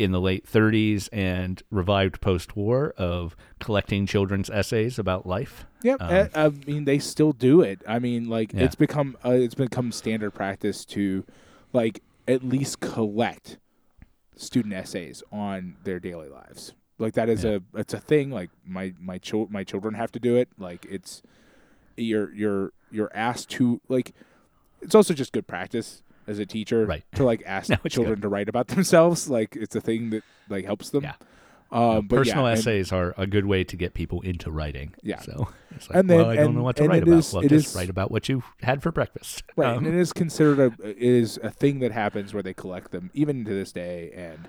in 0.00 0.12
the 0.12 0.20
late 0.20 0.46
30s 0.46 1.08
and 1.12 1.62
revived 1.70 2.20
post-war 2.20 2.94
of 2.96 3.36
collecting 3.58 4.06
children's 4.06 4.48
essays 4.50 4.98
about 4.98 5.26
life. 5.26 5.66
Yep. 5.82 6.00
Um, 6.00 6.10
I, 6.34 6.44
I 6.46 6.48
mean, 6.48 6.84
they 6.84 6.98
still 6.98 7.32
do 7.32 7.60
it. 7.60 7.82
I 7.86 7.98
mean, 7.98 8.28
like 8.28 8.52
Yeah. 8.52 8.64
it's 8.64 8.74
become 8.74 9.16
uh, 9.24 9.30
it's 9.32 9.54
become 9.54 9.92
standard 9.92 10.30
practice 10.32 10.84
to, 10.86 11.24
like, 11.72 12.02
at 12.26 12.42
least 12.42 12.80
collect 12.80 13.58
student 14.36 14.72
essays 14.74 15.22
on 15.30 15.76
their 15.84 16.00
daily 16.00 16.28
lives. 16.28 16.72
Like 16.98 17.14
that 17.14 17.28
is 17.28 17.44
Yeah. 17.44 17.58
a 17.74 17.78
it's 17.78 17.94
a 17.94 18.00
thing. 18.00 18.30
Like 18.30 18.50
my 18.64 18.94
my 18.98 19.18
chil- 19.18 19.48
my 19.50 19.64
children 19.64 19.94
have 19.94 20.12
to 20.12 20.18
do 20.20 20.36
it. 20.36 20.48
Like 20.58 20.86
it's 20.88 21.22
you're 21.96 22.32
you're 22.34 22.72
you're 22.90 23.10
asked 23.14 23.50
to 23.50 23.80
like. 23.88 24.12
It's 24.82 24.94
also 24.94 25.12
just 25.12 25.32
good 25.32 25.46
practice 25.46 26.02
as 26.30 26.38
a 26.38 26.46
teacher 26.46 26.86
Right. 26.86 27.04
to 27.16 27.24
like 27.24 27.42
ask 27.46 27.68
No, 27.70 27.76
children 27.88 28.20
to 28.20 28.28
write 28.28 28.48
about 28.48 28.68
themselves. 28.68 29.28
Like 29.28 29.56
it's 29.56 29.74
a 29.76 29.80
thing 29.80 30.10
that 30.10 30.22
like 30.48 30.64
helps 30.64 30.90
them. 30.90 31.04
Yeah. 31.04 31.14
Um, 31.72 32.08
but 32.08 32.16
Personal 32.16 32.44
yeah, 32.46 32.50
and- 32.50 32.58
essays 32.58 32.90
are 32.92 33.14
a 33.16 33.26
good 33.28 33.46
way 33.46 33.62
to 33.62 33.76
get 33.76 33.94
people 33.94 34.20
into 34.22 34.50
writing. 34.50 34.92
Yeah. 35.02 35.20
So 35.20 35.48
it's 35.76 35.88
like, 35.88 35.98
And 35.98 36.10
then- 36.10 36.18
well, 36.18 36.30
I 36.30 36.36
don't 36.36 36.46
and- 36.46 36.54
know 36.56 36.62
what 36.64 36.76
to 36.76 36.88
write 36.88 37.02
about. 37.04 37.18
is- 37.18 37.32
well, 37.32 37.42
just 37.42 37.68
is- 37.70 37.76
write 37.76 37.90
about 37.90 38.10
what 38.10 38.28
you 38.28 38.42
had 38.62 38.82
for 38.82 38.90
breakfast. 38.90 39.44
Right, 39.56 39.76
Um, 39.76 39.84
and 39.84 39.94
it 39.94 40.00
is 40.00 40.12
considered 40.12 40.58
a 40.58 40.88
it 40.88 40.96
is 40.98 41.38
a 41.42 41.50
thing 41.50 41.78
that 41.80 41.92
happens 41.92 42.34
where 42.34 42.42
they 42.42 42.54
collect 42.54 42.90
them 42.90 43.10
even 43.14 43.44
to 43.44 43.50
this 43.50 43.70
day, 43.72 44.10
and 44.16 44.48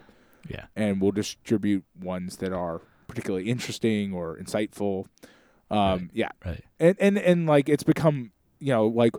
yeah. 0.50 0.66
and 0.76 1.00
will 1.00 1.12
distribute 1.12 1.84
ones 2.02 2.38
that 2.38 2.54
are 2.54 2.82
particularly 3.08 3.50
interesting 3.50 4.14
or 4.14 4.38
insightful. 4.38 5.06
Um, 5.70 5.78
Right. 5.80 6.10
Yeah, 6.14 6.30
Right. 6.46 6.64
and 6.80 6.96
and 7.00 7.18
and 7.20 7.46
like 7.46 7.70
it's 7.70 7.84
become 7.84 8.32
you 8.60 8.74
know 8.74 8.88
like 8.88 9.14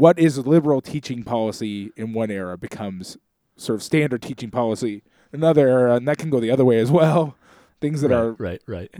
what 0.00 0.18
is 0.18 0.38
liberal 0.38 0.80
teaching 0.80 1.22
policy 1.22 1.92
in 1.94 2.14
one 2.14 2.30
era 2.30 2.56
becomes 2.56 3.18
sort 3.56 3.76
of 3.76 3.82
standard 3.82 4.22
teaching 4.22 4.50
policy 4.50 5.02
in 5.30 5.40
another 5.40 5.68
era, 5.68 5.94
and 5.94 6.08
that 6.08 6.16
can 6.16 6.30
go 6.30 6.40
the 6.40 6.50
other 6.50 6.64
way 6.64 6.78
as 6.78 6.90
well. 6.90 7.36
Things 7.82 8.00
that 8.00 8.08
right, 8.08 8.16
are 8.16 8.32
right, 8.32 8.62
right. 8.66 8.94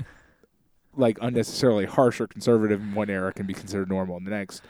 like 0.94 1.16
unnecessarily 1.22 1.86
harsh 1.86 2.20
or 2.20 2.26
conservative 2.26 2.82
in 2.82 2.94
one 2.94 3.08
era 3.08 3.32
can 3.32 3.46
be 3.46 3.54
considered 3.54 3.88
normal 3.88 4.18
in 4.18 4.24
the 4.24 4.30
next. 4.30 4.62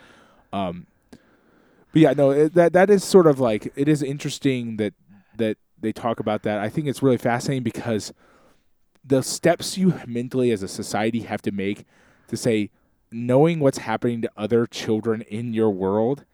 Um, 0.53 0.87
but 1.11 2.01
yeah, 2.01 2.13
no, 2.13 2.31
it, 2.31 2.53
that 2.53 2.71
that 2.71 2.89
is 2.89 3.03
sort 3.03 3.27
of 3.27 3.41
like 3.41 3.71
it 3.75 3.89
is 3.89 4.01
interesting 4.01 4.77
that 4.77 4.93
that 5.35 5.57
they 5.81 5.91
talk 5.91 6.21
about 6.21 6.43
that. 6.43 6.59
I 6.59 6.69
think 6.69 6.87
it's 6.87 7.03
really 7.03 7.17
fascinating 7.17 7.63
because 7.63 8.13
the 9.03 9.21
steps 9.21 9.77
you 9.77 9.99
mentally 10.07 10.51
as 10.51 10.63
a 10.63 10.67
society 10.69 11.21
have 11.21 11.41
to 11.41 11.51
make 11.51 11.85
to 12.29 12.37
say 12.37 12.69
knowing 13.11 13.59
what's 13.59 13.79
happening 13.79 14.21
to 14.21 14.31
other 14.37 14.65
children 14.65 15.21
in 15.23 15.53
your 15.53 15.69
world 15.69 16.25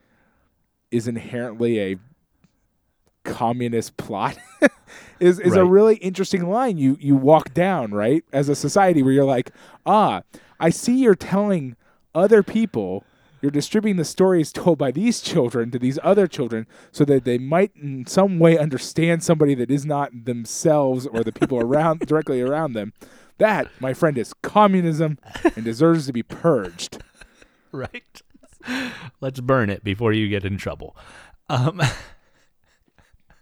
is 0.91 1.07
inherently 1.07 1.79
a 1.79 1.97
communist 3.23 3.97
plot. 3.97 4.37
is 5.19 5.39
is 5.39 5.55
a 5.55 5.65
really 5.65 5.95
interesting 5.97 6.49
line 6.49 6.77
you 6.77 6.97
you 6.99 7.15
walk 7.15 7.53
down 7.53 7.91
right? 7.91 8.23
As 8.31 8.49
a 8.49 8.55
society 8.55 9.03
where 9.03 9.13
you're 9.13 9.25
like 9.25 9.51
ah 9.85 10.21
i 10.59 10.69
see 10.69 10.97
you're 10.97 11.15
telling 11.15 11.75
other 12.15 12.41
people 12.43 13.03
you're 13.41 13.51
distributing 13.51 13.97
the 13.97 14.05
stories 14.05 14.51
told 14.51 14.77
by 14.77 14.91
these 14.91 15.21
children 15.21 15.69
to 15.71 15.77
these 15.79 15.99
other 16.03 16.27
children 16.27 16.65
so 16.91 17.05
that 17.05 17.23
they 17.23 17.37
might 17.37 17.71
in 17.75 18.05
some 18.07 18.39
way 18.39 18.57
understand 18.57 19.23
somebody 19.23 19.53
that 19.53 19.69
is 19.69 19.85
not 19.85 20.25
themselves 20.25 21.05
or 21.05 21.23
the 21.23 21.31
people 21.31 21.59
around 21.61 21.99
directly 21.99 22.41
around 22.41 22.73
them 22.73 22.93
that 23.37 23.69
my 23.79 23.93
friend 23.93 24.17
is 24.17 24.33
communism 24.41 25.17
and 25.55 25.63
deserves 25.63 26.05
to 26.07 26.13
be 26.13 26.23
purged 26.23 26.99
right? 27.71 28.21
Let's 29.21 29.39
burn 29.39 29.69
it 29.69 29.83
before 29.83 30.13
you 30.13 30.27
get 30.29 30.45
in 30.45 30.57
trouble. 30.57 30.95
Um, 31.49 31.81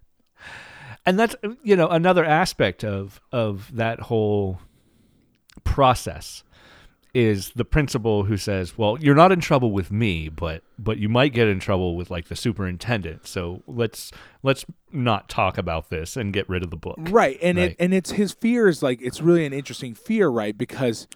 and 1.05 1.17
that's 1.17 1.35
you 1.63 1.75
know 1.75 1.87
another 1.87 2.23
aspect 2.23 2.83
of 2.83 3.19
of 3.31 3.73
that 3.75 4.01
whole 4.01 4.59
process 5.63 6.43
is 7.15 7.51
the 7.55 7.63
principal 7.65 8.25
who 8.25 8.35
says, 8.37 8.77
"Well, 8.77 8.97
you're 8.99 9.15
not 9.15 9.31
in 9.31 9.39
trouble 9.39 9.71
with 9.71 9.89
me, 9.91 10.27
but 10.29 10.61
but 10.77 10.97
you 10.97 11.07
might 11.09 11.33
get 11.33 11.47
in 11.47 11.59
trouble 11.59 11.95
with 11.95 12.11
like 12.11 12.27
the 12.27 12.35
superintendent. 12.35 13.25
So 13.25 13.63
let's 13.67 14.11
let's 14.43 14.65
not 14.91 15.29
talk 15.29 15.57
about 15.57 15.89
this 15.89 16.17
and 16.17 16.33
get 16.33 16.47
rid 16.49 16.61
of 16.63 16.69
the 16.71 16.75
book." 16.77 16.97
right 16.99 17.37
and 17.41 17.57
Right. 17.57 17.71
it 17.71 17.77
and 17.79 17.93
it's 17.93 18.11
his 18.11 18.33
fear 18.33 18.67
is 18.67 18.83
like 18.83 19.01
it's 19.01 19.21
really 19.21 19.45
an 19.45 19.53
interesting 19.53 19.95
fear 19.95 20.27
right 20.27 20.57
because 20.57 21.07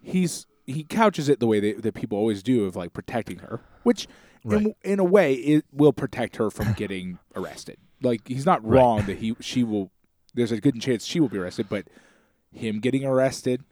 he's 0.00 0.46
he 0.66 0.84
couches 0.84 1.28
it 1.28 1.40
the 1.40 1.46
way 1.46 1.60
that, 1.60 1.82
that 1.82 1.94
people 1.94 2.16
always 2.16 2.42
do 2.42 2.64
of 2.64 2.76
like 2.76 2.92
protecting 2.92 3.40
her 3.40 3.60
which 3.82 4.06
in, 4.44 4.50
Right. 4.50 4.76
in 4.82 4.98
a 4.98 5.04
way 5.04 5.34
it 5.34 5.64
will 5.72 5.92
protect 5.92 6.36
her 6.36 6.50
from 6.50 6.72
getting 6.74 7.18
arrested 7.36 7.76
like 8.02 8.28
he's 8.28 8.46
not 8.46 8.64
Right. 8.64 8.78
wrong 8.78 9.06
that 9.06 9.18
he 9.18 9.34
she 9.40 9.64
will 9.64 9.90
there's 10.34 10.52
a 10.52 10.60
good 10.60 10.80
chance 10.80 11.04
she 11.04 11.20
will 11.20 11.28
be 11.28 11.38
arrested, 11.38 11.68
but 11.68 11.86
him 12.50 12.80
getting 12.80 13.04
arrested, 13.04 13.62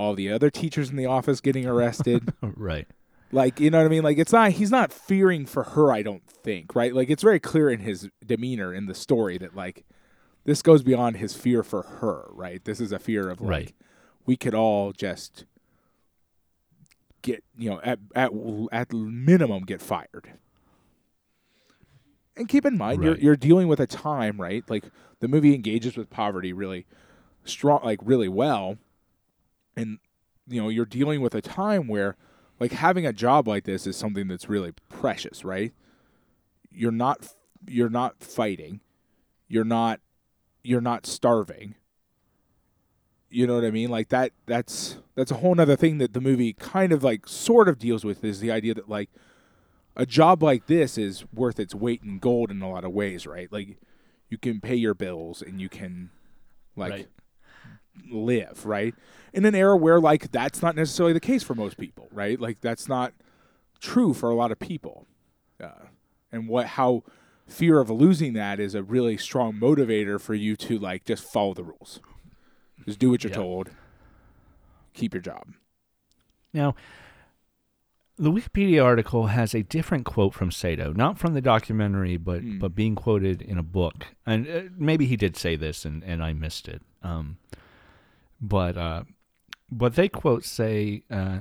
all 0.00 0.14
the 0.14 0.30
other 0.32 0.50
teachers 0.50 0.90
in 0.90 0.96
the 0.96 1.06
office 1.06 1.40
getting 1.40 1.66
arrested, 1.66 2.32
right. 2.42 2.86
like 3.32 3.60
you 3.60 3.70
know 3.70 3.78
what 3.78 3.86
I 3.86 3.88
mean? 3.88 4.02
Like 4.02 4.18
it's 4.18 4.32
not 4.32 4.52
he's 4.52 4.70
not 4.70 4.92
fearing 4.92 5.44
for 5.46 5.62
her, 5.62 5.92
I 5.92 6.02
don't 6.02 6.26
think, 6.26 6.74
right? 6.74 6.94
Like 6.94 7.10
it's 7.10 7.22
very 7.22 7.38
clear 7.40 7.68
in 7.70 7.80
his 7.80 8.08
demeanor 8.24 8.72
in 8.72 8.86
the 8.86 8.94
story 8.94 9.36
that 9.38 9.54
like 9.54 9.84
this 10.44 10.62
goes 10.62 10.82
beyond 10.82 11.18
his 11.18 11.34
fear 11.34 11.62
for 11.62 11.82
her, 11.82 12.24
right? 12.30 12.64
This 12.64 12.80
is 12.80 12.92
a 12.92 12.98
fear 12.98 13.28
of 13.28 13.40
like 13.40 13.50
Right. 13.50 13.74
we 14.26 14.36
could 14.36 14.54
all 14.54 14.92
just 14.92 15.44
get 17.22 17.44
you 17.58 17.68
know 17.68 17.80
at 17.84 17.98
at 18.14 18.30
at 18.72 18.92
minimum 18.92 19.64
get 19.64 19.82
fired. 19.82 20.32
And 22.36 22.48
keep 22.48 22.64
in 22.64 22.78
mind 22.78 23.02
you're 23.02 23.18
you're 23.18 23.36
dealing 23.36 23.68
with 23.68 23.80
a 23.80 23.86
time, 23.86 24.40
right? 24.40 24.64
Like 24.70 24.84
the 25.20 25.28
movie 25.28 25.54
engages 25.54 25.96
with 25.96 26.08
poverty 26.08 26.52
really 26.52 26.86
strong 27.44 27.80
like 27.84 27.98
really 28.02 28.28
well. 28.28 28.78
And 29.80 29.98
you 30.46 30.60
know, 30.60 30.68
you're 30.68 30.84
dealing 30.84 31.20
with 31.20 31.34
a 31.34 31.40
time 31.40 31.88
where 31.88 32.16
like 32.58 32.72
having 32.72 33.06
a 33.06 33.12
job 33.12 33.48
like 33.48 33.64
this 33.64 33.86
is 33.86 33.96
something 33.96 34.28
that's 34.28 34.48
really 34.48 34.72
precious, 34.88 35.44
right? 35.44 35.72
You're 36.70 36.92
not 36.92 37.34
you're 37.66 37.90
not 37.90 38.22
fighting. 38.22 38.80
You're 39.48 39.64
not 39.64 40.00
you're 40.62 40.80
not 40.80 41.06
starving. 41.06 41.74
You 43.30 43.46
know 43.46 43.54
what 43.54 43.64
I 43.64 43.70
mean? 43.70 43.90
Like 43.90 44.08
that 44.08 44.32
that's 44.46 44.96
that's 45.14 45.30
a 45.30 45.36
whole 45.36 45.54
nother 45.54 45.76
thing 45.76 45.98
that 45.98 46.12
the 46.12 46.20
movie 46.20 46.52
kind 46.52 46.92
of 46.92 47.02
like 47.02 47.26
sort 47.28 47.68
of 47.68 47.78
deals 47.78 48.04
with 48.04 48.24
is 48.24 48.40
the 48.40 48.50
idea 48.50 48.74
that 48.74 48.88
like 48.88 49.08
a 49.96 50.04
job 50.04 50.42
like 50.42 50.66
this 50.66 50.98
is 50.98 51.24
worth 51.32 51.58
its 51.60 51.74
weight 51.74 52.02
in 52.02 52.18
gold 52.18 52.50
in 52.50 52.60
a 52.60 52.68
lot 52.70 52.84
of 52.84 52.92
ways, 52.92 53.26
right? 53.26 53.50
Like 53.52 53.78
you 54.28 54.36
can 54.36 54.60
pay 54.60 54.74
your 54.74 54.94
bills 54.94 55.42
and 55.42 55.60
you 55.60 55.68
can 55.68 56.10
like 56.76 56.90
Right. 56.90 57.08
Live, 58.10 58.64
right? 58.64 58.94
In 59.32 59.44
an 59.44 59.54
era 59.54 59.76
where 59.76 60.00
like 60.00 60.30
that's 60.32 60.62
not 60.62 60.76
necessarily 60.76 61.12
the 61.12 61.20
case 61.20 61.42
for 61.42 61.54
most 61.54 61.76
people, 61.78 62.08
right? 62.12 62.40
Like 62.40 62.60
that's 62.60 62.88
not 62.88 63.12
true 63.80 64.12
for 64.14 64.30
a 64.30 64.34
lot 64.34 64.52
of 64.52 64.58
people. 64.58 65.06
Uh, 65.62 65.86
and 66.32 66.48
what 66.48 66.66
how 66.66 67.02
fear 67.46 67.80
of 67.80 67.90
losing 67.90 68.32
that 68.34 68.60
is 68.60 68.74
a 68.74 68.82
really 68.82 69.16
strong 69.16 69.54
motivator 69.54 70.20
for 70.20 70.34
you 70.34 70.54
to 70.56 70.78
like 70.78 71.04
just 71.04 71.24
follow 71.24 71.52
the 71.54 71.64
rules. 71.64 72.00
Just 72.86 72.98
do 72.98 73.10
what 73.10 73.22
you're 73.24 73.30
Yeah. 73.30 73.36
told. 73.36 73.70
Keep 74.94 75.14
your 75.14 75.20
job. 75.20 75.52
Now, 76.52 76.74
the 78.16 78.30
Wikipedia 78.30 78.84
article 78.84 79.28
has 79.28 79.54
a 79.54 79.62
different 79.62 80.04
quote 80.04 80.34
from 80.34 80.50
Sato, 80.50 80.92
not 80.92 81.18
from 81.18 81.32
the 81.34 81.40
documentary, 81.40 82.16
but 82.16 82.42
Hmm. 82.42 82.58
but 82.58 82.74
being 82.74 82.94
quoted 82.94 83.40
in 83.40 83.56
a 83.58 83.62
book. 83.62 84.06
And 84.26 84.48
uh, 84.48 84.62
maybe 84.76 85.06
he 85.06 85.16
did 85.16 85.36
say 85.36 85.56
this, 85.56 85.84
and, 85.84 86.02
and 86.04 86.22
I 86.22 86.32
missed 86.32 86.68
it. 86.68 86.82
Um, 87.02 87.38
but 88.40 88.76
uh, 88.76 89.04
but 89.70 89.94
they 89.94 90.08
quote 90.08 90.44
say 90.44 91.02
uh, 91.10 91.40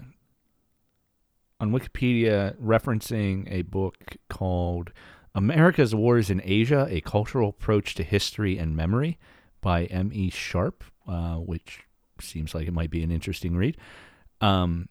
on 1.60 1.72
Wikipedia 1.72 2.56
referencing 2.58 3.52
a 3.52 3.64
book 3.64 4.18
called 4.30 4.92
"America's 5.34 5.96
Wars 5.96 6.30
in 6.30 6.42
Asia: 6.44 6.88
A 6.90 7.02
Cultural 7.02 7.50
Approach 7.50 7.96
to 7.96 8.04
History 8.04 8.58
and 8.58 8.76
Memory" 8.76 9.18
by 9.62 9.86
M. 9.86 10.12
E. 10.14 10.30
Sharpe, 10.30 10.84
uh, 11.08 11.36
which 11.36 11.82
seems 12.22 12.54
like 12.54 12.68
it 12.68 12.74
might 12.74 12.92
be 12.92 13.04
an 13.04 13.12
interesting 13.12 13.56
read. 13.56 13.78
Um, 14.42 14.90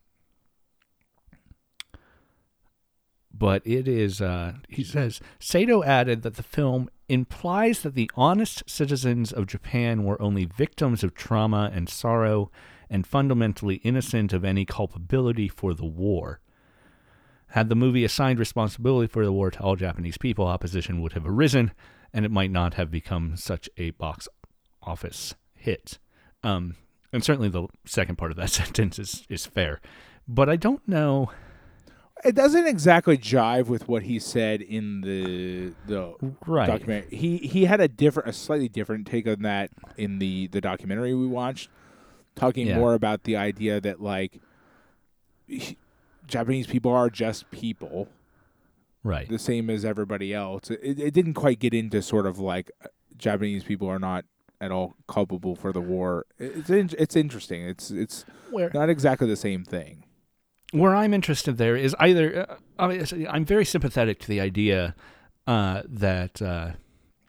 but 3.32 3.62
it 3.64 3.86
is, 3.86 4.20
uh, 4.20 4.54
he 4.68 4.82
says, 4.82 5.20
Sato 5.38 5.84
added 5.84 6.22
that 6.22 6.34
the 6.34 6.42
film 6.42 6.90
implies 7.08 7.82
that 7.82 7.94
the 7.94 8.10
honest 8.14 8.62
citizens 8.68 9.32
of 9.32 9.46
Japan 9.46 10.04
were 10.04 10.20
only 10.20 10.44
victims 10.44 11.02
of 11.02 11.14
trauma 11.14 11.70
and 11.72 11.88
sorrow 11.88 12.50
and 12.90 13.06
fundamentally 13.06 13.76
innocent 13.76 14.32
of 14.32 14.44
any 14.44 14.64
culpability 14.64 15.48
for 15.48 15.74
the 15.74 15.84
war. 15.84 16.40
Had 17.52 17.68
the 17.68 17.74
movie 17.74 18.04
assigned 18.04 18.38
responsibility 18.38 19.10
for 19.10 19.24
the 19.24 19.32
war 19.32 19.50
to 19.50 19.60
all 19.60 19.76
Japanese 19.76 20.18
people, 20.18 20.46
opposition 20.46 21.00
would 21.00 21.14
have 21.14 21.26
arisen, 21.26 21.72
and 22.12 22.24
it 22.24 22.30
might 22.30 22.50
not 22.50 22.74
have 22.74 22.90
become 22.90 23.36
such 23.36 23.70
a 23.76 23.90
box 23.90 24.28
office 24.82 25.34
hit. 25.54 25.98
Um, 26.42 26.76
and 27.12 27.24
certainly 27.24 27.48
the 27.48 27.68
second 27.86 28.16
part 28.16 28.30
of 28.30 28.36
that 28.36 28.50
sentence 28.50 28.98
is, 28.98 29.24
is 29.28 29.46
fair. 29.46 29.80
But 30.26 30.48
I 30.48 30.56
don't 30.56 30.86
know. 30.86 31.30
It 32.24 32.34
doesn't 32.34 32.66
exactly 32.66 33.16
jive 33.16 33.66
with 33.66 33.86
what 33.88 34.02
he 34.02 34.18
said 34.18 34.60
in 34.60 35.02
the 35.02 35.72
the 35.86 36.14
Right. 36.46 36.66
documentary. 36.66 37.16
He 37.16 37.36
he 37.38 37.64
had 37.66 37.80
a 37.80 37.88
different, 37.88 38.28
a 38.28 38.32
slightly 38.32 38.68
different 38.68 39.06
take 39.06 39.26
on 39.28 39.42
that 39.42 39.70
in 39.96 40.18
the 40.18 40.48
the 40.48 40.60
documentary 40.60 41.14
we 41.14 41.26
watched, 41.26 41.70
talking 42.34 42.66
Yeah. 42.66 42.78
more 42.78 42.94
about 42.94 43.22
the 43.24 43.36
idea 43.36 43.80
that 43.80 44.00
like 44.02 44.40
he- 45.46 45.76
Japanese 46.26 46.66
people 46.66 46.92
are 46.92 47.08
just 47.08 47.50
people, 47.50 48.08
Right. 49.04 49.28
the 49.28 49.38
same 49.38 49.70
as 49.70 49.84
everybody 49.84 50.34
else. 50.34 50.70
It, 50.70 50.98
it 51.00 51.14
didn't 51.14 51.34
quite 51.34 51.58
get 51.60 51.72
into 51.72 52.02
sort 52.02 52.26
of 52.26 52.38
like 52.38 52.70
uh, 52.84 52.88
Japanese 53.16 53.64
people 53.64 53.88
are 53.88 53.98
not 54.00 54.24
at 54.60 54.72
all 54.72 54.96
culpable 55.06 55.54
for 55.54 55.72
the 55.72 55.80
war. 55.80 56.26
It's 56.38 56.68
in, 56.68 56.90
it's 56.98 57.14
interesting. 57.16 57.62
It's 57.62 57.90
it's 57.92 58.24
Where 58.50 58.70
not 58.74 58.90
exactly 58.90 59.28
the 59.28 59.36
same 59.36 59.64
thing. 59.64 60.02
Where 60.72 60.94
I'm 60.94 61.14
interested 61.14 61.56
there 61.56 61.76
is 61.76 61.94
either 61.98 62.50
uh, 62.50 62.56
obviously 62.78 63.26
I'm 63.26 63.44
very 63.44 63.64
sympathetic 63.64 64.18
to 64.20 64.28
the 64.28 64.40
idea 64.40 64.94
uh, 65.46 65.82
that 65.86 66.42
uh, 66.42 66.72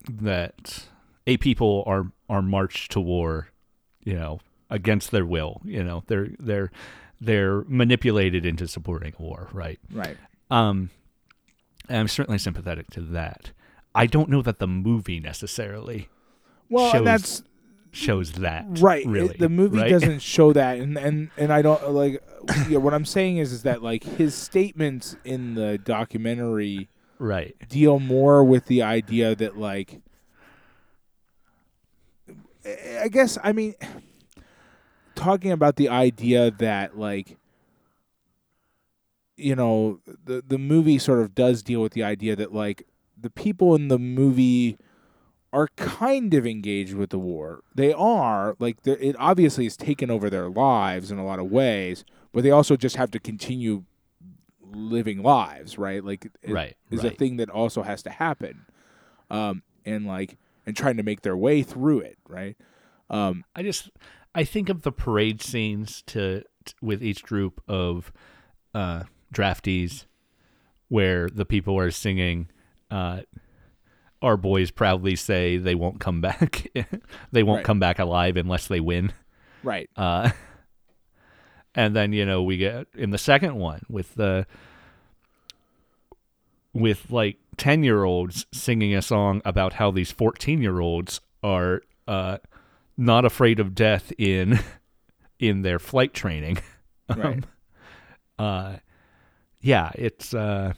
that 0.10 0.88
a 1.28 1.38
people 1.38 1.84
are 1.88 2.12
are 2.30 2.42
marched 2.42 2.92
to 2.92 3.00
war, 3.00 3.50
you 4.04 4.14
know, 4.14 4.40
against 4.70 5.12
their 5.12 5.26
will. 5.26 5.62
You 5.64 5.84
know, 5.84 6.04
they're 6.08 6.30
they're 6.40 6.72
they're 7.22 7.64
manipulated 7.68 8.46
into 8.46 8.68
supporting 8.68 9.14
war, 9.18 9.50
right? 9.54 9.80
Right. 9.92 10.18
Um, 10.52 10.90
I'm 11.90 12.08
certainly 12.08 12.40
sympathetic 12.40 12.88
to 12.92 13.02
that. 13.02 13.52
I 13.96 14.06
don't 14.06 14.30
know 14.30 14.42
that 14.42 14.60
the 14.60 14.68
movie 14.68 15.20
necessarily 15.20 16.10
Well, 16.70 16.92
shows 16.92 16.98
and 17.00 17.08
that's 17.08 17.44
shows 17.92 18.34
that. 18.34 18.66
right. 18.80 19.06
it- 19.06 19.40
the 19.40 19.50
movie 19.50 19.78
right? 19.78 19.90
doesn't 19.90 20.20
show 20.36 20.54
that, 20.54 20.78
and 20.78 20.98
and 20.98 21.30
and 21.38 21.52
I 21.54 21.62
don't 21.62 21.92
like. 21.92 22.24
yeah, 22.70 22.78
what 22.78 22.94
I'm 22.94 23.06
saying 23.06 23.38
is, 23.38 23.52
is 23.52 23.64
that 23.64 23.82
like 23.84 24.04
his 24.04 24.36
statements 24.36 25.16
in 25.24 25.56
the 25.56 25.78
documentary 25.78 26.90
right. 27.18 27.56
deal 27.68 28.00
more 28.00 28.44
with 28.44 28.66
the 28.66 28.82
idea 28.82 29.36
that 29.36 29.58
like. 29.58 30.02
I 33.02 33.08
guess 33.08 33.38
I 33.44 33.52
mean, 33.54 33.76
talking 35.16 35.52
about 35.52 35.76
the 35.76 35.90
idea 35.90 36.52
that 36.52 36.98
like. 36.98 37.38
You 39.42 39.56
know, 39.56 40.02
the 40.26 40.44
the 40.46 40.58
movie 40.58 40.98
sort 41.00 41.20
of 41.20 41.34
does 41.34 41.64
deal 41.64 41.82
with 41.82 41.94
the 41.94 42.04
idea 42.04 42.36
that 42.36 42.54
like 42.54 42.86
the 43.18 43.30
people 43.30 43.74
in 43.74 43.88
the 43.88 43.98
movie 43.98 44.78
are 45.52 45.68
kind 45.76 46.34
of 46.34 46.46
engaged 46.46 46.94
with 46.94 47.10
the 47.10 47.20
war. 47.20 47.64
They 47.74 47.92
are 47.94 48.56
like 48.60 48.84
the- 48.84 49.04
it 49.06 49.16
obviously 49.18 49.64
has 49.64 49.76
taken 49.78 50.12
over 50.12 50.30
their 50.30 50.50
lives 50.50 51.12
in 51.12 51.18
a 51.18 51.26
lot 51.26 51.40
of 51.40 51.52
ways, 51.52 52.06
but 52.32 52.44
they 52.44 52.52
also 52.52 52.76
just 52.76 52.96
have 52.98 53.12
to 53.12 53.20
continue 53.20 53.84
living 54.72 55.24
lives, 55.24 55.78
right? 55.78 56.04
Like 56.04 56.26
it 56.44 56.52
Right, 56.52 56.76
is 56.92 57.04
a 57.04 57.10
thing 57.18 57.38
that 57.38 57.50
also 57.50 57.82
has 57.82 58.04
to 58.04 58.10
happen, 58.12 58.66
um, 59.30 59.64
and 59.86 60.06
like 60.06 60.38
and 60.66 60.76
trying 60.78 60.98
to 60.98 61.04
make 61.04 61.22
their 61.22 61.38
way 61.38 61.64
through 61.64 62.02
it, 62.02 62.18
right? 62.28 62.56
Um, 63.10 63.44
I 63.56 63.64
just 63.64 63.90
I 64.36 64.44
think 64.44 64.70
of 64.70 64.84
the 64.84 64.92
parade 64.92 65.42
scenes 65.42 66.04
to, 66.08 66.44
t 66.66 66.74
with 66.82 67.02
each 67.04 67.24
group 67.24 67.62
of 67.68 68.12
uh, 68.76 69.04
draftees, 69.34 70.06
where 70.90 71.28
the 71.28 71.46
people 71.46 71.78
are 71.80 71.90
singing. 71.90 72.50
Uh, 72.92 73.22
our 74.22 74.36
boys 74.38 74.70
proudly 74.72 75.16
say 75.16 75.58
they 75.58 75.76
won't 75.76 76.00
come 76.00 76.22
back. 76.22 76.68
they 77.32 77.44
won't 77.44 77.58
Right. 77.58 77.66
come 77.66 77.80
back 77.80 78.00
alive 78.00 78.36
unless 78.38 78.68
they 78.68 78.80
win. 78.80 79.14
right, 79.64 79.90
Uh, 79.96 80.32
and 81.76 81.96
then 81.96 82.12
you 82.14 82.26
know 82.26 82.42
we 82.44 82.58
get 82.58 82.88
in 82.96 83.12
the 83.12 83.18
second 83.18 83.56
one 83.56 83.82
with 83.90 84.16
the 84.16 84.46
with 86.74 87.10
like 87.12 87.38
10 87.58 87.84
year 87.84 88.04
olds 88.04 88.46
singing 88.54 88.96
a 88.96 89.02
song 89.02 89.42
about 89.46 89.74
how 89.74 89.92
these 89.92 90.12
14 90.12 90.62
year 90.62 90.80
olds 90.80 91.20
are 91.44 91.82
uh, 92.08 92.38
not 92.98 93.26
afraid 93.26 93.60
of 93.60 93.74
death 93.76 94.12
in 94.18 94.60
in 95.40 95.62
their 95.62 95.80
flight 95.80 96.14
training 96.14 96.58
right. 97.16 97.44
uh, 98.38 98.76
yeah 99.62 99.92
it's 99.96 100.34
uh, 100.34 100.74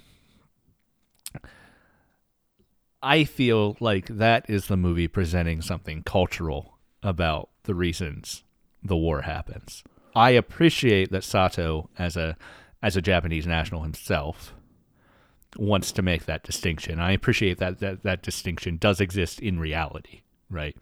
i 3.02 3.24
feel 3.24 3.78
like 3.80 4.08
that 4.08 4.50
is 4.50 4.68
the 4.68 4.78
movie 4.78 5.08
presenting 5.08 5.62
something 5.62 6.04
cultural 6.04 6.78
about 7.04 7.50
the 7.64 7.76
reasons 7.76 8.44
the 8.84 8.98
war 8.98 9.22
happens. 9.22 9.84
I 10.16 10.32
appreciate 10.32 11.12
that 11.12 11.24
sato 11.24 11.90
as 12.00 12.18
a 12.18 12.36
as 12.82 12.98
a 12.98 13.02
japanese 13.02 13.46
national 13.46 13.84
himself 13.84 14.54
wants 15.56 15.92
to 15.92 16.02
make 16.02 16.26
that 16.26 16.44
distinction. 16.44 17.00
I 17.00 17.12
appreciate 17.12 17.60
that 17.60 17.80
that, 17.80 18.04
that 18.04 18.24
distinction 18.24 18.78
does 18.78 19.00
exist 19.00 19.40
in 19.40 19.60
reality 19.60 20.22
right? 20.52 20.76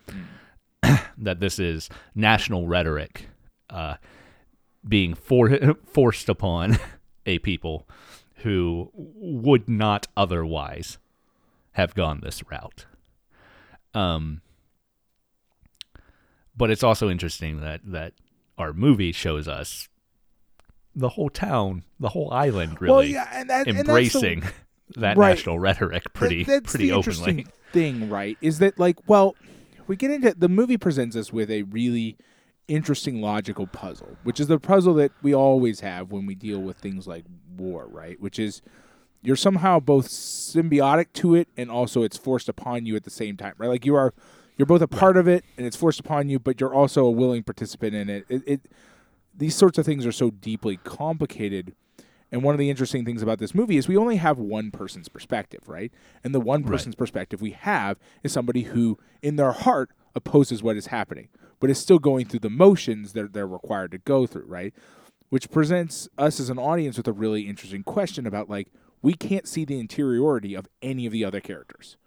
That 1.17 1.41
this 1.41 1.59
is 1.59 1.89
national 2.15 2.65
rhetoric 2.65 3.27
uh, 3.69 3.95
being 4.87 5.13
for- 5.13 5.75
forced 5.85 6.29
upon 6.29 6.79
a 7.25 7.39
people 7.39 7.87
who 8.37 8.89
would 8.95 9.67
not 9.67 10.07
otherwise 10.15 10.97
have 11.73 11.95
gone 11.95 12.19
this 12.21 12.43
route. 12.49 12.85
Um, 13.93 14.41
but 16.55 16.69
it's 16.69 16.83
also 16.83 17.09
interesting 17.09 17.61
that 17.61 17.81
that 17.85 18.13
our 18.57 18.73
movie 18.73 19.11
shows 19.11 19.47
us 19.47 19.87
the 20.95 21.09
whole 21.09 21.29
town, 21.29 21.83
the 21.99 22.09
whole 22.09 22.31
island, 22.33 22.81
really 22.81 22.91
well, 22.93 23.03
yeah, 23.03 23.29
and 23.33 23.49
that, 23.49 23.67
and 23.67 23.77
that's 23.77 23.85
the- 23.85 23.91
embracing 23.91 24.43
that 24.97 25.15
Right. 25.17 25.29
national 25.29 25.59
rhetoric 25.59 26.13
pretty 26.13 26.43
That- 26.43 26.63
that's 26.63 26.71
pretty 26.71 26.87
the 26.87 26.93
openly. 26.93 27.17
interesting 27.29 27.53
thing, 27.71 28.09
right? 28.09 28.37
Is 28.41 28.59
that 28.59 28.77
like, 28.79 28.97
well, 29.07 29.35
we 29.87 29.95
get 29.95 30.11
into 30.11 30.33
the 30.37 30.49
movie 30.49 30.77
presents 30.77 31.15
us 31.15 31.31
with 31.31 31.49
a 31.49 31.63
really 31.63 32.17
interesting 32.67 33.21
logical 33.21 33.65
puzzle, 33.67 34.17
which 34.23 34.39
is 34.39 34.47
the 34.47 34.59
puzzle 34.59 34.93
that 34.95 35.11
we 35.21 35.33
always 35.33 35.79
have 35.79 36.11
when 36.11 36.25
we 36.25 36.35
deal 36.35 36.59
with 36.59 36.77
things 36.77 37.07
like 37.07 37.25
war, 37.57 37.87
right? 37.87 38.19
Which 38.19 38.37
is 38.37 38.61
you're 39.21 39.35
somehow 39.35 39.79
both 39.79 40.07
symbiotic 40.07 41.07
to 41.13 41.35
it 41.35 41.47
and 41.57 41.69
also 41.69 42.03
it's 42.03 42.17
forced 42.17 42.49
upon 42.49 42.85
you 42.85 42.95
at 42.95 43.03
the 43.03 43.09
same 43.09 43.37
time, 43.37 43.53
right? 43.57 43.67
Like 43.67 43.85
you 43.85 43.95
are 43.95 44.13
you're 44.57 44.65
both 44.65 44.81
a 44.81 44.87
part 44.87 45.17
of 45.17 45.27
it 45.27 45.45
and 45.57 45.65
it's 45.65 45.77
forced 45.77 45.99
upon 45.99 46.29
you, 46.29 46.39
but 46.39 46.59
you're 46.59 46.73
also 46.73 47.05
a 47.05 47.11
willing 47.11 47.43
participant 47.43 47.95
in 47.95 48.09
it. 48.09 48.25
It, 48.29 48.43
it 48.45 48.61
these 49.35 49.55
sorts 49.55 49.77
of 49.77 49.85
things 49.85 50.05
are 50.05 50.11
so 50.11 50.31
deeply 50.31 50.77
complicated. 50.83 51.73
And 52.31 52.43
one 52.43 52.53
of 52.53 52.59
the 52.59 52.69
interesting 52.69 53.05
things 53.05 53.21
about 53.23 53.39
this 53.39 53.55
movie 53.55 53.77
is 53.77 53.87
we 53.87 53.97
only 53.97 54.17
have 54.17 54.37
one 54.37 54.69
person's 54.69 55.09
perspective, 55.09 55.61
right? 55.67 55.91
And 56.23 56.35
the 56.35 56.39
one 56.39 56.61
Right. 56.61 56.71
person's 56.71 56.95
perspective 56.95 57.41
we 57.41 57.51
have 57.51 57.97
is 58.21 58.31
somebody 58.31 58.63
who, 58.63 58.99
in 59.23 59.35
their 59.35 59.51
heart, 59.51 59.89
opposes 60.13 60.61
what 60.61 60.75
is 60.77 60.87
happening, 60.87 61.29
but 61.59 61.69
is 61.71 61.79
still 61.79 61.97
going 61.97 62.25
through 62.27 62.41
the 62.41 62.49
motions 62.49 63.13
that 63.13 63.33
they're 63.33 63.47
required 63.47 63.91
to 63.91 63.97
go 63.97 64.27
through, 64.27 64.45
right? 64.45 64.73
Which 65.29 65.49
presents 65.49 66.07
us 66.19 66.39
as 66.39 66.49
an 66.51 66.59
audience 66.59 66.97
with 66.97 67.07
a 67.07 67.13
really 67.13 67.47
interesting 67.47 67.81
question 67.81 68.27
about 68.27 68.49
like 68.49 68.67
we 69.01 69.13
can't 69.13 69.47
see 69.47 69.65
the 69.65 69.79
interiority 69.79 70.55
of 70.55 70.67
any 70.81 71.05
of 71.05 71.11
the 71.11 71.23
other 71.25 71.39
characters 71.39 71.97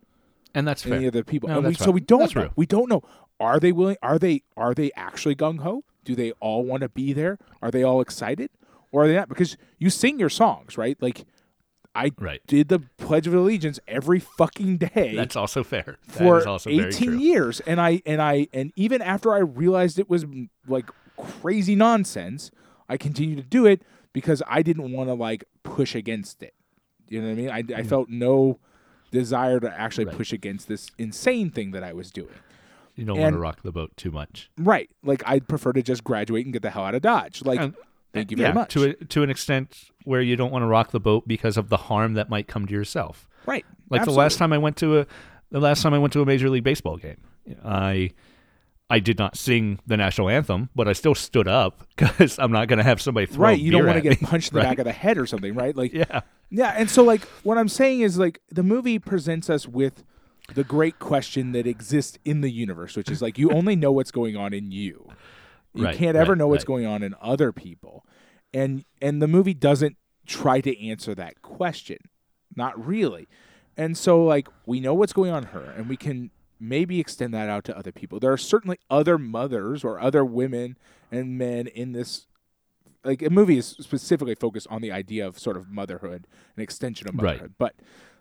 And 0.55 0.67
that's 0.69 0.83
fair. 0.83 0.95
any 0.95 1.07
other 1.07 1.25
people. 1.25 1.49
No, 1.49 1.59
and 1.59 1.69
we, 1.69 1.75
so 1.75 1.91
we 1.91 2.01
don't 2.01 2.35
know. 2.35 2.51
We 2.57 2.67
don't 2.67 2.89
know. 2.89 3.03
Are 3.41 3.59
they 3.59 3.73
willing? 3.73 3.97
Are 4.03 4.19
they 4.19 4.43
are 4.57 4.75
they 4.75 4.91
actually 4.97 5.35
gung 5.35 5.61
ho? 5.61 5.85
Do 6.05 6.15
they 6.15 6.33
all 6.33 6.65
want 6.65 6.83
to 6.83 6.89
be 6.89 7.13
there? 7.13 7.39
Are 7.61 7.71
they 7.71 7.83
all 7.83 8.01
excited, 8.01 8.51
or 8.93 9.05
are 9.05 9.09
they 9.09 9.15
not? 9.17 9.29
Because 9.29 9.57
you 9.79 9.89
sing 9.91 10.19
your 10.21 10.29
songs, 10.29 10.77
right? 10.79 10.97
Like 11.01 11.25
I 11.95 12.11
Right. 12.19 12.41
did 12.47 12.69
the 12.69 12.81
Pledge 12.99 13.27
of 13.27 13.35
Allegiance 13.35 13.79
every 13.87 14.19
fucking 14.19 14.79
day 14.79 15.15
That's 15.17 15.37
also 15.37 15.63
fair. 15.65 15.99
That 16.09 16.15
for 16.19 16.39
is 16.39 16.47
also 16.47 16.71
very 16.71 16.89
18 16.91 17.09
true. 17.11 17.19
years, 17.19 17.61
and 17.61 17.81
I 17.81 18.03
and 18.07 18.21
I 18.23 18.49
and 18.53 18.73
even 18.77 19.03
after 19.03 19.33
I 19.35 19.39
realized 19.39 19.99
it 19.99 20.09
was 20.09 20.25
like 20.67 20.89
crazy 21.17 21.75
nonsense, 21.75 22.51
I 22.89 22.97
continued 22.97 23.37
to 23.39 23.43
do 23.49 23.67
it 23.67 23.83
because 24.13 24.43
I 24.47 24.63
didn't 24.63 24.93
want 24.93 25.09
to 25.09 25.15
like 25.15 25.45
push 25.65 25.95
against 25.95 26.43
it. 26.43 26.55
You 27.13 27.21
know 27.21 27.29
what 27.29 27.33
I 27.33 27.63
mean? 27.65 27.75
I, 27.77 27.81
I 27.81 27.83
felt 27.83 28.09
no 28.09 28.59
desire 29.11 29.61
to 29.61 29.69
actually. 29.81 30.07
Right. 30.07 30.17
push 30.17 30.33
against 30.33 30.69
this 30.69 30.91
insane 30.99 31.51
thing 31.51 31.73
that 31.73 31.85
I 31.85 31.93
was 31.93 32.11
doing. 32.11 32.31
You 32.95 33.05
don't 33.05 33.19
want 33.19 33.35
to 33.35 33.39
rock 33.39 33.63
the 33.63 33.73
boat 33.73 33.91
too 33.97 34.11
much. 34.11 34.51
Right. 34.59 34.91
Like 35.03 35.23
I'd 35.27 35.49
prefer 35.49 35.73
to 35.73 35.83
just 35.83 36.05
graduate 36.05 36.45
and 36.47 36.53
get 36.53 36.63
the 36.63 36.71
hell 36.71 36.85
out 36.85 36.95
of 36.95 37.03
Dodge. 37.03 37.43
Like 37.45 37.61
And- 37.61 37.75
thank 38.13 38.31
you 38.31 38.37
yeah, 38.37 38.45
very 38.49 38.55
much. 38.55 38.73
To 38.75 38.85
a, 38.85 38.93
to 38.95 39.23
an 39.23 39.31
extent 39.31 39.85
where 40.05 40.21
you 40.21 40.37
don't 40.37 40.51
want 40.51 40.63
to 40.63 40.67
rock 40.67 40.91
the 40.91 41.01
boat 41.01 41.27
because 41.27 41.57
of 41.57 41.69
the 41.69 41.77
harm 41.79 42.15
that 42.15 42.29
might 42.29 42.49
come 42.49 42.67
to 42.67 42.73
yourself. 42.73 43.29
right. 43.47 43.65
Like 43.91 44.05
the 44.05 44.11
last 44.11 44.39
time 44.39 44.53
I 44.55 44.59
went 44.59 44.77
to 44.79 45.01
a 45.01 45.07
the 45.51 45.61
last 45.61 45.83
time 45.83 45.93
I 45.93 45.99
went 45.99 46.13
to 46.15 46.23
a 46.23 46.27
major 46.27 46.49
league 46.49 46.65
baseball 46.65 46.97
game, 46.97 47.19
I 47.63 48.13
I 48.89 48.99
did 49.01 49.19
not 49.19 49.37
sing 49.37 49.79
the 49.87 49.97
national 49.99 50.29
anthem, 50.31 50.69
but 50.75 50.89
I 50.89 50.93
still 50.95 51.15
stood 51.15 51.47
up 51.49 51.87
because 51.97 52.39
I'm 52.39 52.53
not 52.53 52.69
going 52.69 52.79
to 52.79 52.83
have 52.85 53.01
somebody 53.03 53.27
throw 53.27 53.45
Right, 53.45 53.59
you 53.59 53.71
don't 53.71 53.85
want 53.87 54.03
to 54.03 54.09
get 54.09 54.21
punched 54.21 54.53
in 54.53 54.55
the 54.57 54.61
Right. 54.65 54.71
back 54.71 54.79
of 54.79 54.85
the 54.87 54.93
head 54.93 55.19
or 55.19 55.27
something, 55.27 55.55
right? 55.55 55.75
Like 55.77 55.93
Yeah, 55.93 56.21
Yeah, 56.55 56.75
and 56.77 56.91
so 56.91 57.03
like 57.03 57.23
what 57.43 57.57
I'm 57.57 57.69
saying 57.69 58.01
is 58.01 58.19
like 58.19 58.41
the 58.51 58.63
movie 58.63 58.99
presents 58.99 59.49
us 59.49 59.67
with 59.67 60.05
the 60.55 60.65
great 60.65 60.99
question 60.99 61.53
that 61.53 61.67
exists 61.67 62.19
in 62.27 62.43
the 62.43 62.51
universe, 62.51 62.95
which 62.95 63.11
is 63.11 63.23
like 63.23 63.39
you 63.39 63.51
only 63.51 63.75
know 63.75 63.91
what's 63.91 64.11
going 64.11 64.37
on 64.37 64.53
in 64.53 64.71
you. 64.71 65.09
You 65.75 65.85
Right, 65.87 65.97
can't 65.97 66.15
ever 66.17 66.33
right, 66.33 66.39
know 66.39 66.49
what's 66.49 66.63
right. 66.63 66.67
going 66.67 66.87
on 66.87 67.03
in 67.03 67.15
other 67.23 67.53
people. 67.53 68.05
And 68.53 68.85
and 69.01 69.23
the 69.23 69.29
movie 69.29 69.55
doesn't 69.55 69.97
try 70.27 70.61
to 70.61 70.87
answer 70.87 71.15
that 71.15 71.41
question. 71.41 71.97
Not 72.55 72.87
really. 72.87 73.27
And 73.79 73.97
so 73.97 74.23
like 74.23 74.49
we 74.67 74.79
know 74.79 74.93
what's 74.93 75.15
going 75.15 75.33
on 75.33 75.45
her 75.45 75.63
and 75.63 75.89
we 75.89 75.97
can 75.97 76.31
maybe 76.61 77.01
extend 77.01 77.33
that 77.33 77.49
out 77.49 77.65
to 77.65 77.77
other 77.77 77.93
people. 77.93 78.21
There 78.21 78.33
are 78.33 78.37
certainly 78.37 78.79
other 78.91 79.17
mothers 79.17 79.83
or 79.85 79.99
other 79.99 80.23
women 80.25 80.77
and 81.11 81.39
men 81.39 81.67
in 81.67 81.93
this 81.93 82.27
like 83.05 83.23
a 83.23 83.31
movie 83.31 83.59
is 83.59 83.67
specifically 83.67 84.35
focused 84.35 84.67
on 84.71 84.81
the 84.81 84.93
idea 84.93 85.27
of 85.27 85.39
sort 85.39 85.57
of 85.57 85.69
motherhood, 85.69 86.27
an 86.57 86.63
extension 86.63 87.09
of 87.09 87.15
Right. 87.17 87.23
motherhood. 87.35 87.55
But 87.59 87.75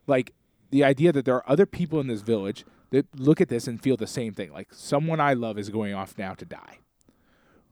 like 0.07 0.33
the 0.71 0.83
idea 0.83 1.11
that 1.11 1.25
there 1.25 1.35
are 1.35 1.43
other 1.49 1.65
people 1.65 1.99
in 1.99 2.07
this 2.07 2.21
village 2.21 2.65
that 2.89 3.05
look 3.19 3.39
at 3.41 3.49
this 3.49 3.67
and 3.67 3.81
feel 3.81 3.95
the 3.97 4.07
same 4.07 4.33
thing. 4.33 4.51
Like 4.51 4.73
someone 4.73 5.19
I 5.19 5.33
love 5.33 5.57
is 5.57 5.69
going 5.69 5.93
off 5.93 6.17
now 6.17 6.33
to 6.33 6.45
die. 6.45 6.79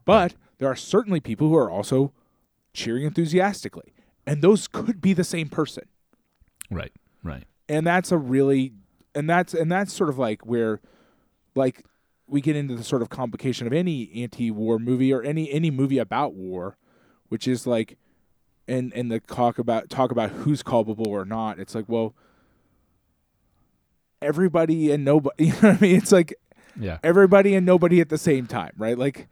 But 0.05 0.35
there 0.57 0.67
are 0.69 0.75
certainly 0.75 1.19
people 1.19 1.49
who 1.49 1.55
are 1.55 1.69
also 1.69 2.13
cheering 2.73 3.03
enthusiastically. 3.05 3.93
And 4.25 4.41
those 4.41 4.67
could 4.67 5.01
be 5.01 5.13
the 5.13 5.23
same 5.23 5.49
person. 5.49 5.85
right, 6.69 6.91
right. 7.23 7.43
And 7.67 7.85
that's 7.85 8.11
a 8.11 8.17
really 8.17 8.73
and 9.15 9.29
that's 9.29 9.53
and 9.53 9.71
that's 9.71 9.91
sort 9.93 10.09
of 10.09 10.17
like 10.19 10.45
where 10.45 10.81
like 11.55 11.85
we 12.27 12.41
get 12.41 12.55
into 12.55 12.75
the 12.75 12.83
sort 12.83 13.01
of 13.01 13.09
complication 13.09 13.65
of 13.67 13.73
any 13.73 14.11
anti-war 14.15 14.77
movie 14.79 15.11
or 15.13 15.21
any 15.23 15.51
any 15.51 15.69
movie 15.71 15.97
about 15.97 16.33
war, 16.35 16.77
which 17.29 17.47
is 17.47 17.65
like 17.65 17.97
and 18.67 18.93
and 18.93 19.11
the 19.11 19.19
talk 19.19 19.57
about 19.57 19.89
talk 19.89 20.11
about 20.11 20.29
who's 20.31 20.61
culpable 20.61 21.07
or 21.07 21.25
not. 21.25 21.59
It's 21.59 21.73
like, 21.73 21.85
well, 21.87 22.13
everybody 24.21 24.91
and 24.91 25.03
nobody. 25.05 25.45
You 25.45 25.53
know 25.53 25.69
what 25.69 25.77
I 25.77 25.81
mean? 25.81 25.95
It's 25.95 26.11
like 26.11 26.35
Yeah, 26.79 26.99
everybody 27.03 27.55
and 27.55 27.65
nobody 27.65 28.01
at 28.01 28.09
the 28.09 28.17
same 28.17 28.45
time, 28.47 28.73
right? 28.77 28.97
Like 28.97 29.27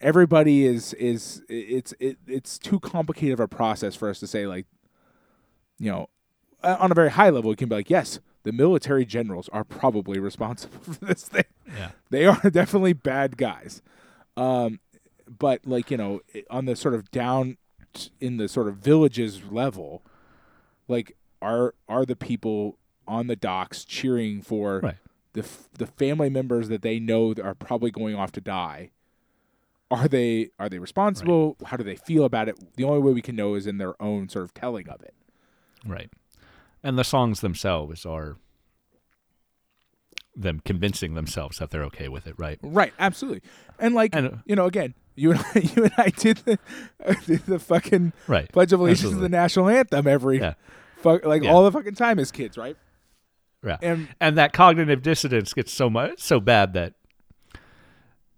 everybody 0.00 0.66
is 0.66 0.92
is 0.94 1.42
it's 1.48 1.94
it, 2.00 2.18
it's 2.26 2.58
too 2.58 2.80
complicated 2.80 3.34
of 3.34 3.40
a 3.40 3.48
process 3.48 3.94
for 3.94 4.10
us 4.10 4.18
to 4.20 4.26
say 4.26 4.46
like 4.46 4.66
you 5.78 5.90
know 5.90 6.08
on 6.62 6.90
a 6.90 6.94
very 6.94 7.10
high 7.10 7.30
level 7.30 7.50
we 7.50 7.56
can 7.56 7.68
be 7.68 7.76
like 7.76 7.88
yes 7.88 8.18
the 8.42 8.52
military 8.52 9.04
generals 9.04 9.48
are 9.52 9.62
probably 9.62 10.18
responsible 10.30 10.80
for 10.80 11.04
this 11.04 11.28
thing 11.28 11.44
yeah, 11.68 11.90
they 12.10 12.26
are 12.26 12.40
definitely 12.50 12.92
bad 12.92 13.36
guys 13.36 13.80
um 14.36 14.80
but 15.38 15.60
like 15.66 15.90
you 15.90 15.96
know 15.96 16.20
on 16.50 16.64
the 16.66 16.76
sort 16.76 16.94
of 16.94 17.10
down 17.10 17.56
in 18.20 18.36
the 18.38 18.48
sort 18.48 18.68
of 18.68 18.76
villages 18.76 19.42
level 19.50 20.02
like 20.88 21.16
are 21.40 21.74
are 21.88 22.04
the 22.06 22.16
people 22.16 22.78
on 23.06 23.26
the 23.26 23.36
docks 23.36 23.84
cheering 23.84 24.40
for 24.42 24.80
Right. 24.80 24.96
the 25.32 25.40
f- 25.40 25.68
the 25.76 25.86
family 25.86 26.30
members 26.30 26.68
that 26.68 26.82
they 26.82 26.98
know 26.98 27.34
that 27.34 27.44
are 27.44 27.54
probably 27.54 27.90
going 27.90 28.14
off 28.14 28.32
to 28.32 28.40
die 28.40 28.90
are 29.90 30.08
they 30.08 30.48
are 30.58 30.68
they 30.68 30.78
responsible 30.78 31.56
how 31.66 31.76
do 31.76 31.84
they 31.84 31.96
feel 31.96 32.24
about 32.24 32.48
it 32.48 32.76
the 32.76 32.84
only 32.84 33.00
way 33.00 33.12
we 33.12 33.20
can 33.22 33.36
know 33.36 33.54
is 33.54 33.66
in 33.66 33.78
their 33.78 34.00
own 34.02 34.28
sort 34.28 34.44
of 34.44 34.54
telling 34.54 34.88
of 34.88 35.02
it 35.02 35.14
right. 35.86 36.10
And 36.84 36.98
the 36.98 37.04
songs 37.04 37.40
themselves 37.42 38.04
are 38.04 38.38
them 40.34 40.60
convincing 40.64 41.14
themselves 41.14 41.58
that 41.58 41.70
they're 41.70 41.84
okay 41.84 42.08
with 42.08 42.26
it, 42.26 42.34
right? 42.38 42.58
right 42.62 42.92
absolutely 42.98 43.42
and 43.78 43.94
like 43.94 44.14
And 44.14 44.26
uh, 44.26 44.30
you 44.46 44.56
know 44.56 44.66
again 44.66 44.94
you 45.14 45.32
and 45.32 45.40
I, 45.54 45.58
you 45.76 45.84
and 45.84 45.92
I 45.98 46.08
did 46.10 46.38
the, 46.38 46.58
did 47.26 47.46
the 47.46 47.58
fucking 47.58 48.12
right, 48.28 48.50
Pledge 48.52 48.72
of 48.72 48.80
Allegiance 48.80 49.12
to 49.12 49.18
the 49.20 49.28
national 49.28 49.68
anthem 49.68 50.06
every 50.06 50.38
Yeah. 50.40 50.54
fuck 50.98 51.24
like 51.24 51.42
Yeah. 51.42 51.52
all 51.52 51.64
the 51.64 51.72
fucking 51.72 51.94
time 51.94 52.18
as 52.18 52.30
kids, 52.30 52.56
right? 52.56 52.76
yeah. 53.64 53.76
And 53.82 54.08
and 54.20 54.36
that 54.38 54.52
cognitive 54.52 55.02
dissonance 55.02 55.52
gets 55.52 55.72
so 55.72 55.88
much 55.90 56.20
so 56.20 56.40
bad 56.40 56.72
that 56.74 56.94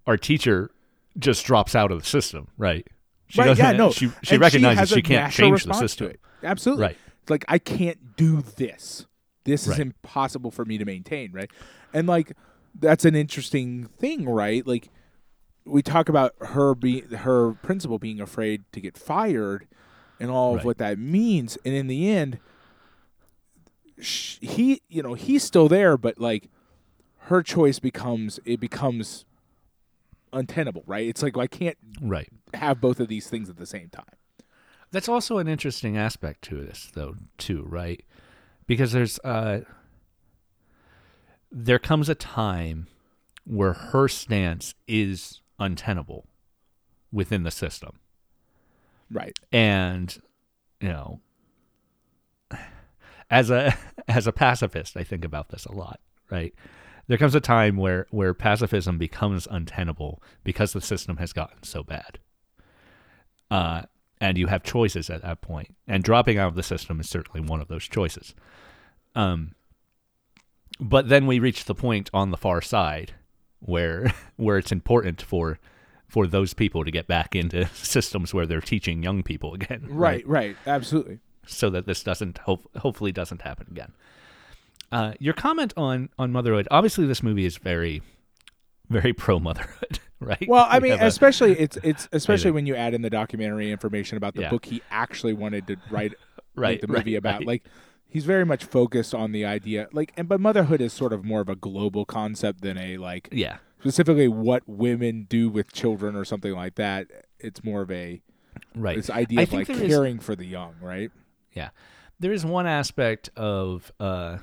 our 0.06 0.16
teacher 0.16 0.70
just 1.18 1.44
drops 1.46 1.74
out 1.74 1.90
of 1.90 2.00
the 2.02 2.06
system, 2.06 2.48
right? 2.58 2.86
She 3.28 3.40
right, 3.40 3.48
yeah, 3.56 3.72
doesn't- 3.72 3.76
no, 3.78 3.90
She 3.90 4.10
she 4.22 4.34
And 4.34 4.40
recognizes 4.40 4.78
has 4.80 4.88
she, 4.90 5.02
can't 5.02 5.32
change 5.32 5.64
the 5.64 5.72
system, 5.74 6.08
To 6.08 6.12
it. 6.14 6.20
Absolutely, 6.42 6.82
right? 6.82 6.98
It's 7.22 7.30
like 7.30 7.44
I 7.48 7.58
can't 7.58 8.16
do 8.16 8.42
this. 8.42 9.06
This 9.44 9.62
is 9.62 9.70
Right. 9.70 9.80
impossible 9.80 10.50
for 10.50 10.64
me 10.64 10.76
to 10.78 10.84
maintain, 10.84 11.32
right? 11.32 11.50
And 11.94 12.06
like 12.06 12.32
that's 12.78 13.04
an 13.04 13.14
interesting 13.14 13.86
thing, 13.98 14.28
right? 14.28 14.66
Like 14.66 14.90
we 15.64 15.82
talk 15.82 16.08
about 16.08 16.34
her 16.40 16.74
being 16.74 17.08
her 17.10 17.52
principal 17.54 17.98
being 17.98 18.20
afraid 18.20 18.64
to 18.72 18.80
get 18.80 18.96
fired 18.98 19.66
and 20.20 20.30
all 20.30 20.56
of 20.56 20.64
what 20.64 20.78
that 20.78 20.98
means, 20.98 21.56
and 21.64 21.74
in 21.74 21.86
the 21.86 22.08
end, 22.10 22.38
sh- 23.98 24.38
he 24.40 24.82
you 24.88 25.02
know 25.02 25.14
he's 25.14 25.42
still 25.42 25.68
there, 25.68 25.96
but 25.96 26.18
like 26.20 26.48
her 27.18 27.42
choice 27.42 27.78
becomes 27.78 28.38
it 28.44 28.60
becomes 28.60 29.24
untenable, 30.32 30.82
right? 30.86 31.06
It's 31.08 31.22
like 31.22 31.36
well, 31.36 31.44
I 31.44 31.48
can't 31.48 31.78
Right. 32.00 32.28
have 32.54 32.80
both 32.80 33.00
of 33.00 33.08
these 33.08 33.28
things 33.28 33.48
at 33.48 33.56
the 33.56 33.66
same 33.66 33.88
time. 33.88 34.04
That's 34.90 35.08
also 35.08 35.38
an 35.38 35.48
interesting 35.48 35.96
aspect 35.96 36.42
to 36.42 36.56
this, 36.56 36.90
though, 36.94 37.16
too, 37.38 37.64
right? 37.66 38.04
Because 38.66 38.92
there's 38.92 39.18
uh, 39.24 39.60
there 41.50 41.78
comes 41.78 42.08
a 42.08 42.14
time 42.14 42.86
where 43.44 43.72
her 43.72 44.08
stance 44.08 44.74
is 44.86 45.40
untenable 45.58 46.26
within 47.12 47.42
the 47.42 47.50
system. 47.50 48.00
Right. 49.10 49.38
And 49.52 50.16
you 50.80 50.88
know, 50.88 51.20
as 53.30 53.50
a 53.50 53.76
as 54.08 54.26
a 54.26 54.32
pacifist, 54.32 54.96
I 54.96 55.04
think 55.04 55.24
about 55.24 55.48
this 55.48 55.64
a 55.64 55.72
lot, 55.72 56.00
right? 56.30 56.54
There 57.06 57.18
comes 57.18 57.34
a 57.34 57.40
time 57.40 57.76
where 57.76 58.06
where 58.10 58.34
pacifism 58.34 58.98
becomes 58.98 59.46
untenable 59.50 60.22
because 60.42 60.72
the 60.72 60.80
system 60.80 61.18
has 61.18 61.32
gotten 61.32 61.62
so 61.62 61.82
bad. 61.82 62.18
Uh, 63.50 63.82
and 64.20 64.38
you 64.38 64.46
have 64.46 64.62
choices 64.62 65.10
at 65.10 65.22
that 65.22 65.40
point. 65.42 65.74
and 65.86 66.02
dropping 66.02 66.38
out 66.38 66.48
of 66.48 66.54
the 66.54 66.62
system 66.62 66.98
is 66.98 67.08
certainly 67.08 67.46
one 67.46 67.60
of 67.60 67.68
those 67.68 67.84
choices. 67.84 68.34
Um, 69.14 69.54
but 70.80 71.08
then 71.08 71.26
we 71.26 71.38
reach 71.38 71.66
the 71.66 71.74
point 71.74 72.10
on 72.14 72.30
the 72.30 72.36
far 72.36 72.62
side 72.62 73.12
where 73.64 74.12
where 74.36 74.58
it's 74.58 74.72
important 74.72 75.20
for 75.22 75.58
for 76.08 76.26
those 76.26 76.54
people 76.54 76.84
to 76.84 76.90
get 76.90 77.06
back 77.06 77.34
into 77.34 77.66
systems 77.74 78.32
where 78.32 78.46
they're 78.46 78.60
teaching 78.60 79.02
young 79.02 79.22
people 79.22 79.54
again. 79.54 79.86
Right, 79.88 80.26
right, 80.28 80.56
absolutely. 80.66 81.18
So 81.46 81.68
that 81.70 81.86
this 81.86 82.02
doesn't 82.02 82.38
hope, 82.38 82.70
hopefully 82.78 83.12
doesn't 83.12 83.42
happen 83.42 83.66
again. 83.70 83.92
Uh, 84.92 85.12
your 85.18 85.34
comment 85.34 85.74
on 85.76 86.08
on 86.18 86.30
motherhood. 86.32 86.68
Obviously, 86.70 87.06
this 87.06 87.22
movie 87.22 87.44
is 87.44 87.56
very 87.58 88.00
very 88.90 89.12
pro 89.12 89.40
motherhood, 89.40 89.98
right? 90.20 90.44
Well, 90.46 90.66
I 90.68 90.78
We 90.78 90.84
mean, 90.90 90.92
have 90.98 91.02
a- 91.02 91.06
especially 91.08 91.58
it's 91.58 91.76
it's 91.82 92.08
especially 92.12 92.50
when 92.52 92.66
you 92.66 92.74
add 92.76 92.94
in 92.94 93.02
the 93.02 93.10
documentary 93.10 93.70
information 93.72 94.16
about 94.18 94.34
the 94.34 94.42
Yeah. 94.42 94.50
book 94.50 94.64
he 94.66 94.82
actually 94.90 95.32
wanted 95.32 95.66
to 95.68 95.76
write 95.90 96.14
right 96.54 96.80
the 96.80 96.86
movie 96.88 97.12
right, 97.12 97.14
about. 97.16 97.38
right. 97.40 97.46
Like 97.46 97.64
he's 98.14 98.24
very 98.24 98.46
much 98.46 98.64
focused 98.64 99.12
on 99.12 99.32
the 99.32 99.44
idea 99.44 99.88
like 99.92 100.12
and 100.16 100.28
but 100.28 100.40
motherhood 100.40 100.80
is 100.80 100.92
sort 100.92 101.12
of 101.12 101.24
more 101.24 101.40
of 101.40 101.48
a 101.48 101.56
global 101.56 102.06
concept 102.06 102.62
than 102.62 102.78
a 102.78 102.96
like 102.96 103.28
yeah, 103.32 103.58
specifically 103.80 104.28
what 104.28 104.62
women 104.66 105.26
do 105.28 105.50
with 105.50 105.70
children 105.72 106.16
or 106.16 106.24
something 106.24 106.52
like 106.52 106.76
that. 106.76 107.08
It's 107.40 107.62
more 107.62 107.82
of 107.82 107.90
a 107.90 108.22
right. 108.74 108.96
this 108.96 109.10
idea 109.10 109.40
I 109.40 109.42
of 109.42 109.52
like 109.52 109.66
there 109.66 109.82
is- 109.82 109.92
caring 109.92 110.20
for 110.20 110.34
the 110.34 110.46
young, 110.46 110.76
right? 110.80 111.10
Yeah. 111.52 111.70
There 112.20 112.32
is 112.32 112.46
one 112.46 112.66
aspect 112.66 113.28
of 113.36 113.92
uh 114.00 114.38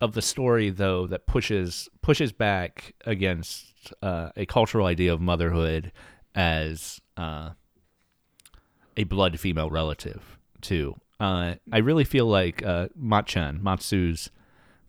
of 0.00 0.12
the 0.12 0.22
story 0.22 0.70
though 0.70 1.06
that 1.06 1.26
pushes 1.26 1.88
pushes 2.02 2.30
back 2.30 2.94
against 3.04 3.92
uh, 4.02 4.30
a 4.36 4.46
cultural 4.46 4.86
idea 4.86 5.12
of 5.12 5.20
motherhood 5.20 5.92
as 6.34 7.00
uh, 7.16 7.50
a 8.96 9.04
blood 9.04 9.40
female 9.40 9.70
relative 9.70 10.38
too. 10.60 10.94
Uh, 11.20 11.54
I 11.72 11.78
really 11.78 12.04
feel 12.04 12.26
like 12.26 12.64
uh, 12.64 12.88
Machan 12.94 13.60
Matsu's 13.60 14.30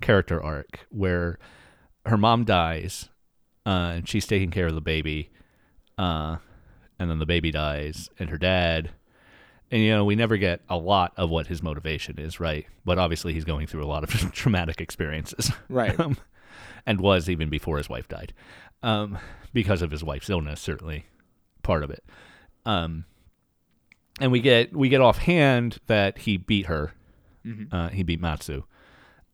character 0.01 0.41
arc, 0.41 0.85
where 0.89 1.39
her 2.05 2.17
mom 2.17 2.45
dies, 2.45 3.09
uh, 3.65 3.93
and 3.95 4.09
she's 4.09 4.27
taking 4.27 4.51
care 4.51 4.67
of 4.67 4.75
the 4.75 4.81
baby, 4.81 5.31
uh, 5.97 6.37
and 6.99 7.09
then 7.09 7.19
the 7.19 7.25
baby 7.25 7.51
dies, 7.51 8.09
and 8.19 8.29
her 8.29 8.37
dad 8.37 8.91
and 9.71 9.81
you 9.81 9.91
know 9.91 10.03
we 10.03 10.15
never 10.15 10.37
get 10.37 10.61
a 10.69 10.77
lot 10.77 11.13
of 11.17 11.29
what 11.29 11.47
his 11.47 11.61
motivation 11.61 12.19
is 12.19 12.39
right? 12.39 12.65
But 12.85 12.97
obviously 12.97 13.33
he's 13.33 13.45
going 13.45 13.67
through 13.67 13.83
a 13.83 13.87
lot 13.87 14.03
of 14.03 14.09
traumatic 14.33 14.81
experiences. 14.81 15.51
Right. 15.67 15.97
um, 15.99 16.17
and 16.85 17.01
was 17.01 17.29
even 17.29 17.49
before 17.49 17.77
his 17.77 17.89
wife 17.89 18.07
died. 18.07 18.33
Um, 18.81 19.17
because 19.53 19.81
of 19.81 19.91
his 19.91 20.03
wife's 20.03 20.29
illness 20.29 20.61
certainly 20.61 21.05
part 21.63 21.83
of 21.83 21.89
it. 21.89 22.03
Um, 22.65 23.05
and 24.19 24.31
we 24.31 24.39
get 24.41 24.73
we 24.75 24.89
get 24.89 25.01
offhand 25.01 25.77
that 25.87 26.19
he 26.19 26.37
beat 26.37 26.65
her 26.67 26.93
Mhm. 27.45 27.67
uh, 27.71 27.87
he 27.89 28.03
beat 28.03 28.19
matsu 28.19 28.63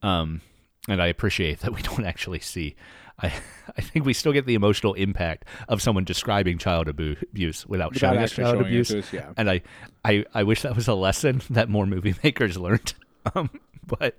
um, 0.03 0.41
and 0.87 1.01
i 1.01 1.07
appreciate 1.07 1.59
that 1.61 1.73
we 1.73 1.81
don't 1.89 2.05
actually 2.05 2.39
see 2.39 2.75
I, 3.17 3.27
I 3.77 3.81
think 3.81 4.05
we 4.05 4.13
still 4.13 4.33
get 4.33 4.45
the 4.45 4.55
emotional 4.55 4.93
impact 4.93 5.45
of 5.69 5.81
someone 5.81 6.03
describing 6.03 6.57
child 6.57 6.87
abu- 6.89 7.15
abuse 7.31 7.65
without, 7.65 7.93
Without 7.93 8.09
showing 8.13 8.19
us 8.23 8.31
child 8.33 8.55
showing 8.55 8.65
abuse 8.65 8.91
us, 8.93 9.13
yeah. 9.13 9.31
and 9.37 9.49
I, 9.49 9.61
I, 10.03 10.25
I 10.33 10.43
wish 10.43 10.63
that 10.63 10.75
was 10.75 10.87
a 10.89 10.93
lesson 10.93 11.41
that 11.49 11.69
more 11.69 11.85
movie 11.85 12.13
makers 12.23 12.57
learned. 12.57 12.93
Um, 13.33 13.49
but, 13.87 14.17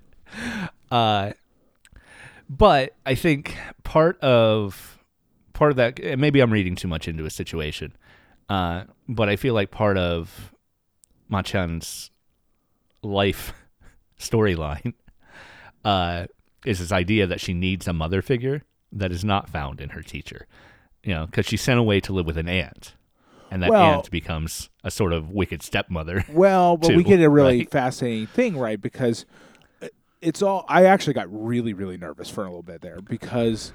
uh, 0.91 1.33
but 2.49 2.95
I 3.05 3.15
think 3.15 3.57
part 3.85 4.19
of 4.21 4.99
part 5.53 5.71
of 5.73 5.77
that, 5.77 5.99
and 6.01 6.21
maybe 6.21 6.41
I'm 6.41 6.51
reading 6.53 6.75
too 6.75 6.89
much 6.89 7.07
into 7.09 7.25
a 7.27 7.31
situation, 7.31 7.95
uh, 8.49 8.85
but 9.09 9.29
I 9.29 9.37
feel 9.37 9.53
like 9.55 9.71
part 9.71 9.99
of 9.99 10.53
Machan's 11.31 12.11
life 13.03 13.53
storyline 14.19 14.95
uh, 15.85 16.27
is 16.65 16.79
this 16.81 16.93
idea 16.93 17.27
that 17.27 17.41
she 17.41 17.55
needs 17.55 17.87
a 17.87 17.93
mother 17.93 18.23
figure 18.23 18.63
that 18.93 19.13
is 19.13 19.25
not 19.25 19.49
found 19.49 19.81
in 19.81 19.91
her 19.91 20.03
teacher. 20.03 20.47
You 21.03 21.15
know, 21.15 21.27
because 21.27 21.47
she's 21.47 21.63
sent 21.63 21.79
away 21.79 22.01
to 22.01 22.13
live 22.13 22.27
with 22.27 22.37
an 22.37 22.49
aunt, 22.49 22.95
and 23.51 23.63
that 23.63 23.71
Well- 23.71 23.99
aunt 23.99 24.11
becomes 24.11 24.71
a 24.83 24.91
sort 24.91 25.13
of 25.13 25.31
wicked 25.31 25.63
stepmother. 25.63 26.25
Well, 26.33 26.77
but 26.77 26.97
we 26.97 27.05
get 27.05 27.21
a 27.21 27.31
really 27.31 27.59
right? 27.59 27.71
fascinating 27.71 28.27
thing, 28.27 28.57
right? 28.57 28.81
Because 28.81 29.25
uh, 29.81 29.87
it's 30.21 30.43
all. 30.43 30.65
I 30.69 30.87
actually 30.87 31.15
got 31.15 31.29
really, 31.31 31.73
really 31.75 31.97
nervous 31.97 32.29
for 32.29 32.43
a 32.43 32.49
little 32.49 32.63
bit 32.65 32.81
there 32.81 33.01
because 33.01 33.73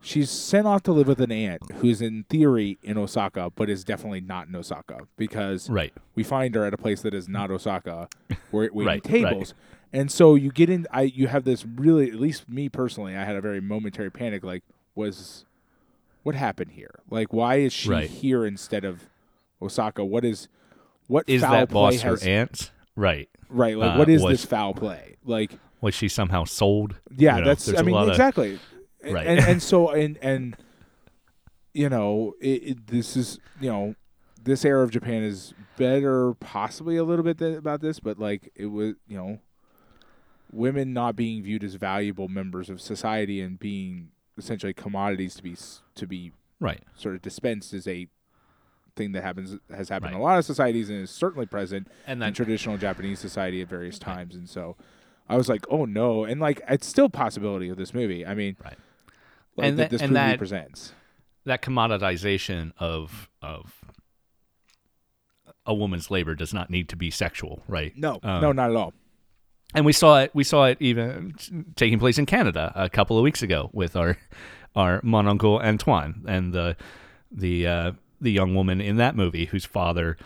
she's 0.00 0.30
sent 0.30 0.66
off 0.66 0.82
to 0.84 0.92
live 0.92 1.08
with 1.08 1.20
an 1.20 1.32
aunt 1.32 1.62
who's 1.76 2.00
in 2.00 2.24
theory 2.28 2.78
in 2.82 2.96
Osaka, 2.98 3.50
but 3.54 3.68
is 3.68 3.84
definitely 3.84 4.20
not 4.20 4.48
in 4.48 4.54
Osaka 4.54 5.00
because 5.16 5.68
Right. 5.70 5.92
we 6.14 6.22
find 6.22 6.54
her 6.54 6.64
at 6.64 6.72
a 6.74 6.76
place 6.78 7.02
that 7.02 7.14
is 7.14 7.28
not 7.28 7.50
Osaka, 7.50 8.08
where 8.50 8.68
waiting 8.72 8.86
Right, 8.86 9.02
tables. 9.04 9.54
And 9.92 10.10
so 10.10 10.34
you 10.34 10.50
get 10.50 10.68
in. 10.68 10.86
I 10.90 11.02
you 11.02 11.28
have 11.28 11.44
this 11.44 11.64
really, 11.64 12.08
at 12.10 12.16
least 12.16 12.48
me 12.48 12.68
personally, 12.68 13.16
I 13.16 13.24
had 13.24 13.36
a 13.36 13.40
very 13.40 13.60
momentary 13.60 14.10
panic. 14.10 14.44
Like, 14.44 14.62
was 14.94 15.44
what 16.22 16.34
happened 16.34 16.72
here? 16.72 16.90
Like, 17.08 17.32
why 17.32 17.56
is 17.56 17.72
she 17.72 17.88
Right. 17.90 18.10
here 18.10 18.44
instead 18.44 18.84
of 18.84 19.08
Osaka? 19.62 20.04
What 20.04 20.24
is 20.24 20.48
what 21.06 21.24
Is 21.28 21.42
foul 21.42 21.52
that 21.52 21.68
play 21.70 21.74
boss 21.74 22.00
has 22.02 22.22
her 22.22 22.28
aunt? 22.28 22.72
Right. 22.96 23.28
Right, 23.48 23.76
like 23.78 23.94
uh, 23.94 23.98
what 23.98 24.08
is 24.08 24.22
was- 24.22 24.32
this 24.32 24.44
foul 24.44 24.74
play? 24.74 25.16
Like, 25.24 25.52
Was 25.80 25.94
she 25.94 26.08
somehow 26.08 26.44
sold? 26.44 26.96
yeah, 27.16 27.36
You 27.36 27.42
know, 27.42 27.46
that's. 27.48 27.72
I 27.72 27.82
mean, 27.82 27.94
of- 27.96 28.08
exactly. 28.08 28.50
And- 28.52 28.60
Right. 29.14 29.26
and 29.26 29.40
and 29.40 29.62
so 29.70 29.90
and 29.90 30.18
and 30.22 30.56
you 31.72 31.88
know, 31.88 32.34
it, 32.40 32.46
it, 32.62 32.86
this 32.86 33.16
is 33.16 33.38
you 33.60 33.70
know, 33.70 33.94
this 34.42 34.64
era 34.64 34.82
of 34.82 34.90
Japan 34.90 35.22
is 35.22 35.52
better, 35.76 36.32
possibly 36.34 36.96
a 36.96 37.04
little 37.04 37.24
bit 37.24 37.38
th- 37.38 37.58
about 37.58 37.80
this, 37.82 38.00
but 38.00 38.18
like 38.18 38.50
it 38.54 38.66
was, 38.66 38.94
you 39.08 39.16
know, 39.18 39.40
women 40.52 40.92
not 40.92 41.16
being 41.16 41.42
viewed 41.42 41.64
as 41.64 41.74
valuable 41.74 42.28
members 42.28 42.70
of 42.70 42.80
society 42.80 43.40
and 43.40 43.58
being 43.58 44.08
essentially 44.38 44.72
commodities 44.72 45.34
to 45.34 45.42
be 45.42 45.56
to 45.94 46.06
be 46.06 46.32
Right. 46.58 46.82
sort 46.94 47.14
of 47.14 47.20
dispensed 47.20 47.74
is 47.74 47.86
a 47.86 48.08
thing 48.94 49.12
that 49.12 49.22
happens 49.22 49.58
has 49.74 49.90
happened 49.90 50.12
in 50.14 50.18
a 50.18 50.22
lot 50.22 50.38
of 50.38 50.44
societies 50.46 50.88
and 50.88 51.02
is 51.02 51.10
certainly 51.10 51.44
present 51.44 51.86
And 52.06 52.22
in 52.22 52.32
traditional 52.32 52.78
Japanese 52.78 53.18
society 53.18 53.60
at 53.60 53.68
various 53.68 53.98
times, 53.98 54.34
and 54.34 54.48
so 54.48 54.74
I 55.28 55.36
was 55.36 55.50
like, 55.50 55.66
oh 55.70 55.84
no, 55.84 56.24
and 56.24 56.40
like 56.40 56.62
it's 56.68 56.86
still 56.86 57.10
possibility 57.10 57.68
of 57.68 57.76
this 57.76 57.92
movie. 57.92 58.24
I 58.24 58.34
mean, 58.34 58.56
Right. 58.64 58.78
Like, 59.56 59.68
And 59.68 59.78
that 59.78 59.82
that- 59.84 59.90
this 59.90 60.02
and 60.02 60.14
that- 60.16 60.38
presents. 60.38 60.92
that 61.44 61.62
commoditization 61.62 62.72
of 62.78 63.28
of 63.42 63.74
a 65.64 65.74
woman's 65.74 66.10
labor 66.10 66.34
does 66.34 66.54
not 66.54 66.70
need 66.70 66.88
to 66.90 66.96
be 66.96 67.10
sexual, 67.10 67.62
right? 67.68 67.92
No, 67.96 68.20
Um, 68.22 68.40
no, 68.40 68.52
not 68.52 68.70
at 68.70 68.76
all. 68.76 68.92
and 69.74 69.84
we 69.84 69.92
saw 69.92 70.20
it. 70.20 70.30
We 70.34 70.44
saw 70.44 70.66
it 70.66 70.76
even 70.80 71.34
taking 71.74 71.98
place 71.98 72.18
in 72.18 72.26
Canada 72.26 72.72
a 72.74 72.88
couple 72.88 73.18
of 73.18 73.22
weeks 73.24 73.42
ago 73.42 73.70
with 73.72 73.96
our 73.96 74.16
our 74.76 75.00
Mon 75.02 75.26
Oncle 75.26 75.58
Antoine 75.60 76.24
and 76.28 76.52
the 76.52 76.76
the 77.30 77.66
uh, 77.66 77.92
the 78.20 78.30
young 78.30 78.54
woman 78.54 78.80
in 78.80 78.96
that 78.96 79.16
movie 79.16 79.46
whose 79.46 79.64
father 79.64 80.16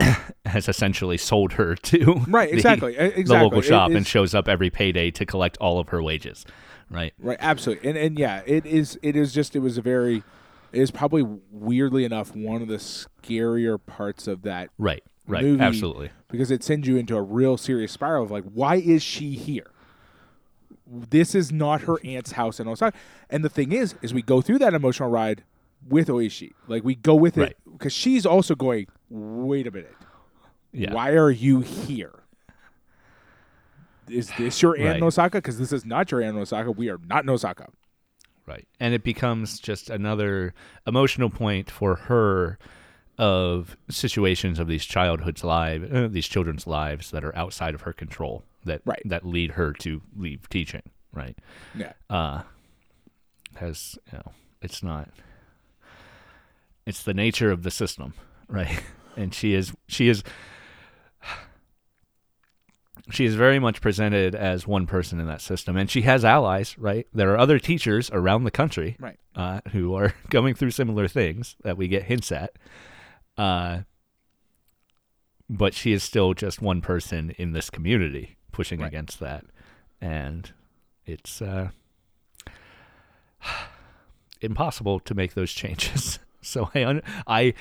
has 0.46 0.68
essentially 0.68 1.18
sold 1.18 1.54
her 1.54 1.74
to 1.90 2.14
Right, 2.28 2.48
the- 2.50 2.56
exactly, 2.56 2.94
the 2.94 3.18
exactly. 3.18 3.44
local 3.44 3.58
It 3.58 3.64
shop 3.64 3.90
and 3.90 4.06
shows 4.06 4.34
up 4.34 4.48
every 4.48 4.70
payday 4.70 5.10
to 5.12 5.26
collect 5.26 5.56
all 5.58 5.78
of 5.78 5.88
her 5.88 6.02
wages, 6.02 6.46
right? 6.90 7.12
Right, 7.18 7.36
absolutely, 7.40 7.88
and 7.88 7.98
and 7.98 8.18
yeah, 8.18 8.42
it 8.46 8.64
is. 8.66 8.98
It 9.02 9.16
is 9.16 9.32
just. 9.32 9.54
It 9.56 9.60
was 9.60 9.78
a 9.78 9.82
very. 9.82 10.22
It 10.72 10.80
is 10.82 10.90
probably 10.90 11.22
weirdly 11.50 12.04
enough 12.04 12.36
one 12.36 12.60
of 12.60 12.68
the 12.68 12.76
scarier 12.76 13.78
parts 13.86 14.26
of 14.28 14.42
that 14.42 14.68
Right, 14.76 15.02
right, 15.26 15.42
movie 15.42 15.62
absolutely. 15.62 16.10
because 16.28 16.50
it 16.50 16.62
sends 16.62 16.86
you 16.86 16.98
into 16.98 17.16
a 17.16 17.22
real 17.22 17.56
serious 17.56 17.90
spiral 17.92 18.24
of 18.24 18.30
like, 18.30 18.44
why 18.52 18.76
is 18.76 19.02
she 19.02 19.30
here? 19.30 19.70
This 20.86 21.34
is 21.34 21.50
not 21.50 21.82
her 21.82 21.96
aunt's 22.04 22.32
house 22.32 22.60
in 22.60 22.68
Osaka. 22.68 22.96
And 23.30 23.42
the 23.42 23.48
thing 23.48 23.72
is, 23.72 23.94
is 24.02 24.12
we 24.12 24.20
go 24.22 24.40
through 24.42 24.58
that 24.58 24.74
emotional 24.74 25.08
ride 25.10 25.42
with 25.88 26.08
Oishi. 26.08 26.52
Like 26.66 26.84
we 26.84 26.94
go 26.94 27.14
with 27.14 27.38
it 27.38 27.56
because 27.70 27.92
she's 27.94 28.26
also 28.26 28.54
going, 28.54 28.88
wait 29.08 29.66
a 29.66 29.70
minute, 29.70 29.94
Yeah. 30.72 30.92
why 30.92 31.12
are 31.12 31.30
you 31.30 31.60
here? 31.60 32.12
Is 34.10 34.30
this 34.38 34.60
your 34.62 34.76
aunt 34.76 35.00
Right. 35.00 35.02
Osaka? 35.02 35.38
Because 35.38 35.58
this 35.58 35.72
is 35.72 35.84
not 35.84 36.10
your 36.10 36.22
aunt 36.22 36.36
in 36.36 36.42
Osaka. 36.42 36.70
We 36.70 36.88
are 36.90 36.98
not 37.06 37.24
in 37.24 37.30
Osaka. 37.30 37.68
Right. 38.46 38.66
And 38.80 38.94
it 38.94 39.04
becomes 39.04 39.60
just 39.60 39.90
another 39.90 40.54
emotional 40.86 41.28
point 41.30 41.70
for 41.70 41.94
her 41.96 42.58
of 43.18 43.76
situations 43.90 44.58
of 44.58 44.68
these 44.68 44.84
childhood's 44.84 45.42
lives, 45.44 45.92
uh, 45.92 46.08
these 46.10 46.26
children's 46.28 46.66
lives 46.66 47.10
that 47.10 47.24
are 47.24 47.36
outside 47.36 47.74
of 47.74 47.82
her 47.82 47.92
control 47.92 48.44
that 48.64 48.80
Right. 48.84 49.02
that 49.04 49.26
lead 49.26 49.52
her 49.52 49.72
to 49.74 50.00
leave 50.16 50.48
teaching, 50.48 50.82
right? 51.12 51.36
Yeah. 51.74 51.92
Uh 52.08 52.42
has 53.56 53.98
you 54.12 54.18
know 54.18 54.32
it's 54.62 54.82
not 54.84 55.08
it's 56.86 57.02
the 57.02 57.14
nature 57.14 57.50
of 57.50 57.64
the 57.64 57.70
system 57.72 58.14
right 58.48 58.82
and 59.16 59.34
she 59.34 59.52
is 59.52 59.72
she 59.88 60.08
is 60.08 60.22
she 63.10 63.24
is 63.24 63.34
very 63.34 63.58
much 63.58 63.80
presented 63.80 64.34
as 64.34 64.66
one 64.66 64.86
person 64.86 65.18
in 65.20 65.26
that 65.26 65.40
system. 65.40 65.76
And 65.76 65.90
she 65.90 66.02
has 66.02 66.24
allies 66.24 66.76
right? 66.78 67.06
There 67.12 67.32
are 67.32 67.38
other 67.38 67.58
teachers 67.58 68.10
around 68.10 68.44
the 68.44 68.50
country 68.50 68.96
Right. 69.00 69.18
uh, 69.34 69.60
who 69.72 69.94
are 69.94 70.14
going 70.30 70.54
through 70.54 70.72
similar 70.72 71.08
things 71.08 71.56
that 71.62 71.76
we 71.76 71.88
get 71.88 72.04
hints 72.04 72.30
at. 72.32 72.52
Uh, 73.36 73.80
but 75.48 75.72
she 75.74 75.92
is 75.92 76.02
still 76.02 76.34
just 76.34 76.60
one 76.60 76.80
person 76.82 77.30
in 77.38 77.52
this 77.52 77.70
community 77.70 78.36
pushing 78.52 78.80
Right. 78.80 78.88
against 78.88 79.20
that. 79.20 79.44
And 80.00 80.52
it's 81.06 81.40
uh, 81.40 81.70
impossible 84.40 85.00
to 85.00 85.14
make 85.14 85.34
those 85.34 85.52
changes. 85.62 86.18
So 86.40 86.70
i 86.74 86.84
un- 86.84 87.02
i 87.26 87.52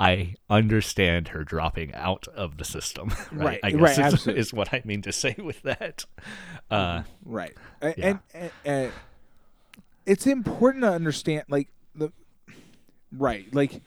i 0.00 0.34
understand 0.48 1.28
her 1.28 1.44
dropping 1.44 1.94
out 1.94 2.26
of 2.34 2.56
the 2.56 2.64
system 2.64 3.10
right, 3.32 3.44
Right, 3.44 3.60
i 3.62 3.70
guess 3.70 3.98
right, 3.98 4.12
is, 4.12 4.26
is 4.26 4.52
what 4.52 4.72
i 4.74 4.82
mean 4.84 5.02
to 5.02 5.12
say 5.12 5.36
with 5.38 5.62
that 5.62 6.04
uh 6.70 7.02
Right. 7.24 7.56
Yeah. 7.82 7.92
And, 7.98 8.18
and, 8.34 8.50
and 8.64 8.92
it's 10.06 10.26
important 10.26 10.82
to 10.82 10.90
understand, 10.90 11.44
like 11.48 11.68
the 11.94 12.10
right, 13.12 13.52
like 13.54 13.82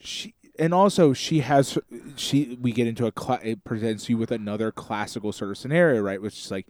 she, 0.00 0.34
and 0.58 0.72
also 0.74 1.12
she 1.12 1.40
has 1.40 1.78
she. 2.16 2.56
We 2.60 2.72
get 2.72 2.86
into 2.86 3.06
a 3.06 3.12
cla- 3.12 3.40
it 3.42 3.64
presents 3.64 4.08
you 4.08 4.16
with 4.18 4.30
another 4.30 4.70
classical 4.70 5.32
sort 5.32 5.50
of 5.50 5.58
scenario, 5.58 6.00
right? 6.02 6.20
Which 6.20 6.38
is 6.38 6.50
like 6.50 6.66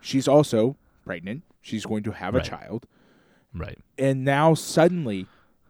she's 0.00 0.26
also 0.26 0.76
pregnant. 1.04 1.42
She's 1.60 1.84
going 1.86 2.02
to 2.04 2.12
have 2.12 2.34
Right. 2.34 2.46
a 2.46 2.48
child, 2.50 2.86
right 3.54 3.78
and 3.98 4.24
now 4.24 4.54
suddenly 4.54 5.26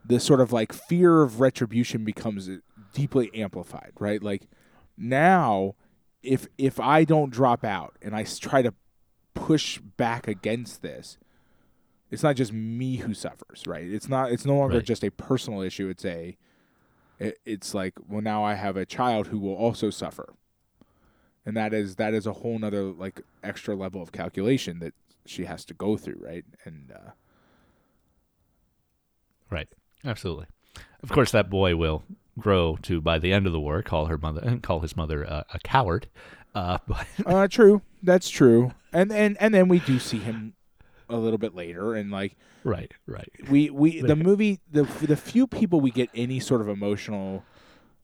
the 0.07 0.19
sort 0.19 0.39
of 0.39 0.51
like 0.53 0.71
fear 0.73 1.21
of 1.21 1.39
retribution 1.41 2.03
becomes 2.03 2.49
deeply 2.93 3.29
amplified 3.33 3.91
right? 3.99 4.21
Like 4.23 4.47
now 4.97 5.75
if 6.23 6.47
if 6.57 6.79
i 6.79 7.03
don't 7.03 7.29
drop 7.29 7.63
out 7.63 7.95
and 8.01 8.15
I 8.15 8.23
try 8.23 8.61
to 8.63 8.73
push 9.35 9.77
back 9.79 10.27
against 10.27 10.81
this 10.81 11.17
it's 12.09 12.23
not 12.23 12.35
just 12.35 12.51
me 12.53 12.97
who 12.97 13.13
suffers 13.13 13.67
right? 13.67 13.85
It's 13.87 14.07
not 14.09 14.31
it's 14.31 14.45
no 14.45 14.55
longer 14.57 14.77
Right. 14.77 14.85
just 14.85 15.03
a 15.03 15.11
personal 15.11 15.61
issue 15.61 15.89
it's 15.89 16.05
a 16.05 16.37
it, 17.19 17.37
it's 17.45 17.73
like 17.73 17.93
well 18.07 18.21
now 18.21 18.43
i 18.43 18.53
have 18.55 18.77
a 18.77 18.85
child 18.85 19.27
who 19.27 19.39
will 19.39 19.55
also 19.55 19.89
suffer. 19.89 20.33
And 21.45 21.55
that 21.55 21.73
is 21.73 21.95
that 21.95 22.13
is 22.13 22.25
a 22.27 22.33
whole 22.33 22.59
nother 22.59 22.83
like 22.83 23.21
extra 23.43 23.75
level 23.75 24.01
of 24.01 24.11
calculation 24.11 24.79
that 24.79 24.93
she 25.25 25.45
has 25.45 25.63
to 25.65 25.73
go 25.73 25.95
through 25.97 26.19
right? 26.19 26.45
And 26.65 26.91
uh 26.91 27.11
right 29.49 29.69
absolutely 30.05 30.45
of 31.03 31.09
course 31.11 31.31
that 31.31 31.49
boy 31.49 31.75
will 31.75 32.03
grow 32.39 32.77
to 32.81 33.01
by 33.01 33.17
the 33.17 33.31
end 33.33 33.45
of 33.47 33.53
the 33.53 33.59
war 33.59 33.81
call 33.81 34.05
her 34.07 34.17
mother 34.17 34.41
and 34.43 34.61
call 34.67 34.79
his 34.81 34.95
mother 34.95 35.29
uh, 35.29 35.43
a 35.53 35.59
coward 35.59 36.07
uh 36.55 36.77
but 36.87 37.07
Uh, 37.25 37.47
true. 37.47 37.81
That's 38.03 38.29
true. 38.29 38.73
And 38.93 39.11
and 39.11 39.37
and 39.39 39.53
then 39.53 39.67
we 39.67 39.79
do 39.79 39.99
see 39.99 40.19
him 40.19 40.53
a 41.09 41.17
little 41.17 41.37
bit 41.39 41.53
later, 41.55 41.93
and 41.93 42.11
like 42.11 42.35
right 42.63 42.93
right 43.05 43.29
we 43.49 43.69
we 43.69 44.01
the 44.01 44.15
movie 44.15 44.59
the 44.71 44.83
the 44.83 45.15
few 45.17 45.47
people 45.47 45.81
we 45.81 45.91
get 45.91 46.09
any 46.13 46.39
sort 46.39 46.61
of 46.61 46.69
emotional, 46.69 47.43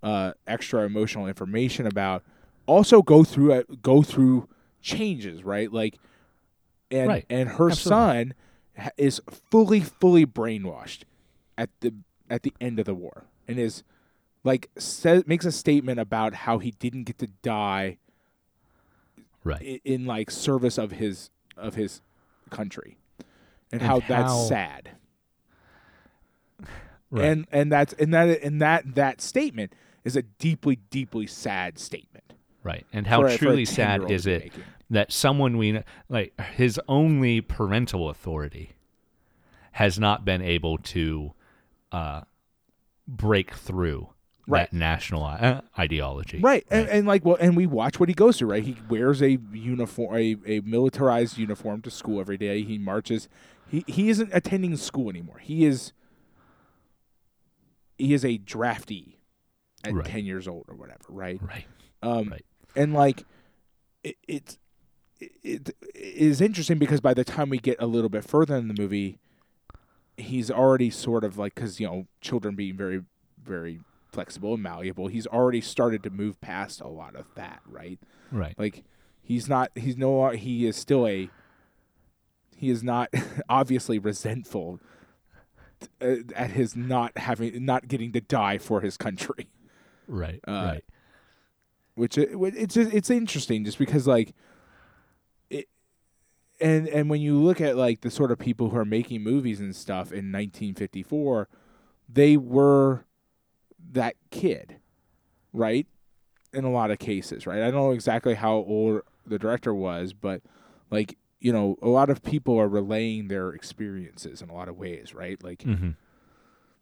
uh, 0.01 0.33
extra 0.47 0.83
emotional 0.83 1.27
information 1.27 1.85
about 1.87 2.23
also 2.65 3.01
go 3.01 3.23
through 3.23 3.53
a, 3.53 3.63
go 3.81 4.01
through 4.01 4.47
changes, 4.81 5.43
right? 5.43 5.71
Like, 5.71 5.99
and 6.91 7.07
Right. 7.07 7.25
and 7.29 7.49
her 7.49 7.69
Absolutely. 7.69 8.03
son 8.03 8.33
is 8.97 9.21
fully 9.51 9.79
fully 9.81 10.25
brainwashed 10.25 11.03
at 11.58 11.70
the 11.82 11.93
at 12.30 12.43
the 12.43 12.54
end 12.62 12.80
of 12.80 12.86
the 12.86 12.93
war, 12.95 13.26
and 13.47 13.60
is 13.60 13.84
like 14.43 14.70
says 14.78 15.24
makes 15.28 15.45
a 15.45 15.51
statement 15.51 15.99
about 15.99 16.34
how 16.34 16.58
he 16.60 16.72
didn't 16.72 17.04
get 17.06 17.18
to 17.20 17.28
die 17.41 17.97
right. 19.43 19.62
i- 19.62 19.82
in 19.86 20.06
like 20.06 20.30
service 20.32 20.78
of 20.78 20.91
his 20.91 21.30
of 21.56 21.76
his 21.76 22.01
country 22.49 22.97
and, 23.72 23.82
And 23.82 23.82
how 23.82 23.99
that's 24.01 24.47
sad. 24.47 24.91
Right. 27.12 27.26
And 27.26 27.45
and 27.51 27.72
that's 27.72 27.93
and 27.93 28.12
that 28.16 28.41
and 28.41 28.60
that 28.62 28.95
that 28.95 29.22
statement 29.22 29.74
is 30.04 30.16
a 30.16 30.24
deeply 30.24 30.78
deeply 30.89 31.28
sad 31.28 31.78
statement. 31.78 32.34
Right. 32.64 32.88
And 32.91 33.06
how 33.06 33.22
for 33.22 33.28
a- 33.28 33.32
for 33.34 33.38
truly 33.38 33.66
sad 33.66 34.10
is 34.10 34.26
it 34.26 34.43
making. 34.45 34.64
that 34.89 35.12
someone 35.12 35.58
we 35.58 35.74
kn- 35.74 35.84
like 36.10 36.34
his 36.56 36.80
only 36.88 37.39
parental 37.39 38.10
authority 38.10 38.72
has 39.74 39.99
not 39.99 40.26
been 40.26 40.41
able 40.41 40.80
to 40.80 41.34
uh, 41.93 42.21
break 43.07 43.53
through 43.53 44.09
Right. 44.45 44.69
that 44.69 44.75
national 44.77 45.23
uh, 45.23 45.61
ideology. 45.79 46.39
right 46.41 46.65
and, 46.69 46.89
and 46.89 47.07
like 47.07 47.23
well 47.23 47.37
and 47.39 47.55
we 47.55 47.65
watch 47.65 47.97
what 47.97 48.09
he 48.09 48.13
goes 48.15 48.37
through 48.37 48.51
right 48.51 48.63
he 48.63 48.81
wears 48.89 49.21
a 49.21 49.37
uniform 49.53 50.13
a, 50.15 50.35
a 50.45 50.59
militarized 50.65 51.37
uniform 51.37 51.81
to 51.83 51.89
school 51.89 52.19
every 52.19 52.37
day 52.37 52.61
he 52.63 52.77
marches 52.77 53.29
he 53.65 53.85
he 53.87 54.09
isn't 54.09 54.29
attending 54.33 54.75
school 54.75 55.09
anymore 55.09 55.37
he 55.37 55.63
is 55.63 55.93
he 57.97 58.13
is 58.13 58.25
a 58.25 58.37
draftee 58.39 59.15
at 59.85 59.93
Right. 59.93 60.05
10 60.05 60.25
years 60.25 60.45
old 60.47 60.65
or 60.67 60.75
whatever 60.75 61.05
right 61.07 61.39
Right. 61.41 61.65
Um, 62.01 62.29
Right. 62.29 62.45
And 62.75 62.93
like, 62.93 63.25
it, 64.03 64.17
it 64.27 64.57
it 65.21 65.73
is 65.93 66.41
interesting 66.41 66.79
because 66.79 66.99
by 66.99 67.13
the 67.13 67.23
time 67.23 67.47
we 67.49 67.59
get 67.59 67.77
a 67.79 67.85
little 67.87 68.09
bit 68.09 68.25
further 68.25 68.57
in 68.57 68.67
the 68.67 68.73
movie, 68.73 69.19
he's 70.18 70.51
already 70.51 70.89
sort 70.89 71.24
of 71.24 71.38
like 71.38 71.55
because 71.55 71.80
you 71.80 71.88
know 71.88 72.07
children 72.22 72.55
being 72.55 72.76
very 72.78 73.03
very 73.43 73.80
flexible 74.11 74.53
and 74.53 74.64
malleable, 74.64 75.07
he's 75.07 75.28
already 75.28 75.61
started 75.61 76.03
to 76.03 76.09
move 76.09 76.39
past 76.39 76.80
a 76.82 76.88
lot 76.88 77.16
of 77.16 77.26
that, 77.36 77.61
right? 77.68 77.99
Right. 78.32 78.55
Like 78.57 78.84
he's 79.22 79.49
not 79.49 79.72
he's 79.76 79.97
no 79.97 80.30
he 80.30 80.66
is 80.66 80.76
still 80.76 81.07
a 81.07 81.30
he 82.55 82.70
is 82.70 82.84
not 82.84 83.14
obviously 83.49 83.99
resentful 83.99 84.80
uh, 86.01 86.16
at 86.36 86.51
his 86.51 86.76
not 86.76 87.18
having 87.18 87.66
not 87.66 87.88
getting 87.88 88.11
to 88.14 88.22
die 88.22 88.57
for 88.57 88.82
his 88.82 88.95
country 88.97 89.47
Right. 90.07 90.39
uh, 90.47 90.51
right. 90.51 90.84
which 91.95 92.18
it, 92.18 92.30
it's 92.34 92.76
just, 92.76 92.93
it's 92.93 93.09
interesting 93.09 93.66
just 93.66 93.78
because 93.78 94.07
like 94.07 94.34
and 96.62 96.88
and 96.88 97.10
when 97.10 97.22
you 97.22 97.39
look 97.41 97.60
at 97.62 97.76
like 97.76 98.01
the 98.01 98.12
sort 98.12 98.32
of 98.32 98.38
people 98.39 98.70
who 98.70 98.78
are 98.78 98.86
making 98.86 99.22
movies 99.24 99.60
and 99.60 99.76
stuff 99.76 100.08
in 100.12 100.32
1954 100.32 101.47
they 102.08 102.38
were 102.38 103.06
that 103.91 104.16
kid 104.32 104.78
right 105.51 105.88
in 106.54 106.64
a 106.64 106.72
lot 106.72 106.91
of 106.91 106.99
cases 106.99 107.45
right 107.47 107.60
i 107.62 107.72
don't 107.72 107.76
know 107.82 107.91
exactly 107.91 108.36
how 108.36 108.54
old 108.54 109.01
the 109.26 109.39
director 109.39 109.74
was 109.74 110.14
but 110.14 110.41
like 110.91 111.18
you 111.39 111.51
know 111.51 111.76
a 111.82 111.88
lot 111.88 112.10
of 112.10 112.22
people 112.24 112.58
are 112.60 112.68
relaying 112.70 113.28
their 113.28 113.49
experiences 113.49 114.41
in 114.41 114.49
a 114.49 114.54
lot 114.54 114.70
of 114.70 114.78
ways 114.78 115.14
right 115.14 115.43
like 115.43 115.60
Mm-hmm. 115.60 115.91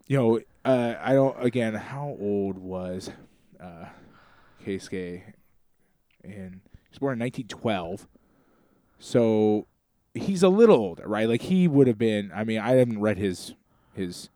you 0.08 0.18
know, 0.18 0.40
uh, 0.66 0.96
I 1.02 1.14
don't. 1.14 1.36
Again, 1.44 1.74
how 1.74 2.16
old 2.20 2.58
was 2.58 3.10
uh, 3.60 3.86
Keisuke? 4.64 5.22
And 6.24 6.62
he 6.64 6.90
was 6.92 7.00
born 7.00 7.14
in 7.14 7.20
1912, 7.26 8.08
so 9.02 9.66
he's 10.14 10.44
a 10.44 10.50
little 10.50 10.78
older, 10.78 11.08
right? 11.08 11.28
Like 11.28 11.42
he 11.42 11.68
would 11.68 11.88
have 11.88 11.98
been. 11.98 12.32
I 12.34 12.44
mean, 12.44 12.60
I 12.60 12.74
haven't 12.76 13.02
read 13.02 13.18
his 13.18 13.56
his 13.94 14.30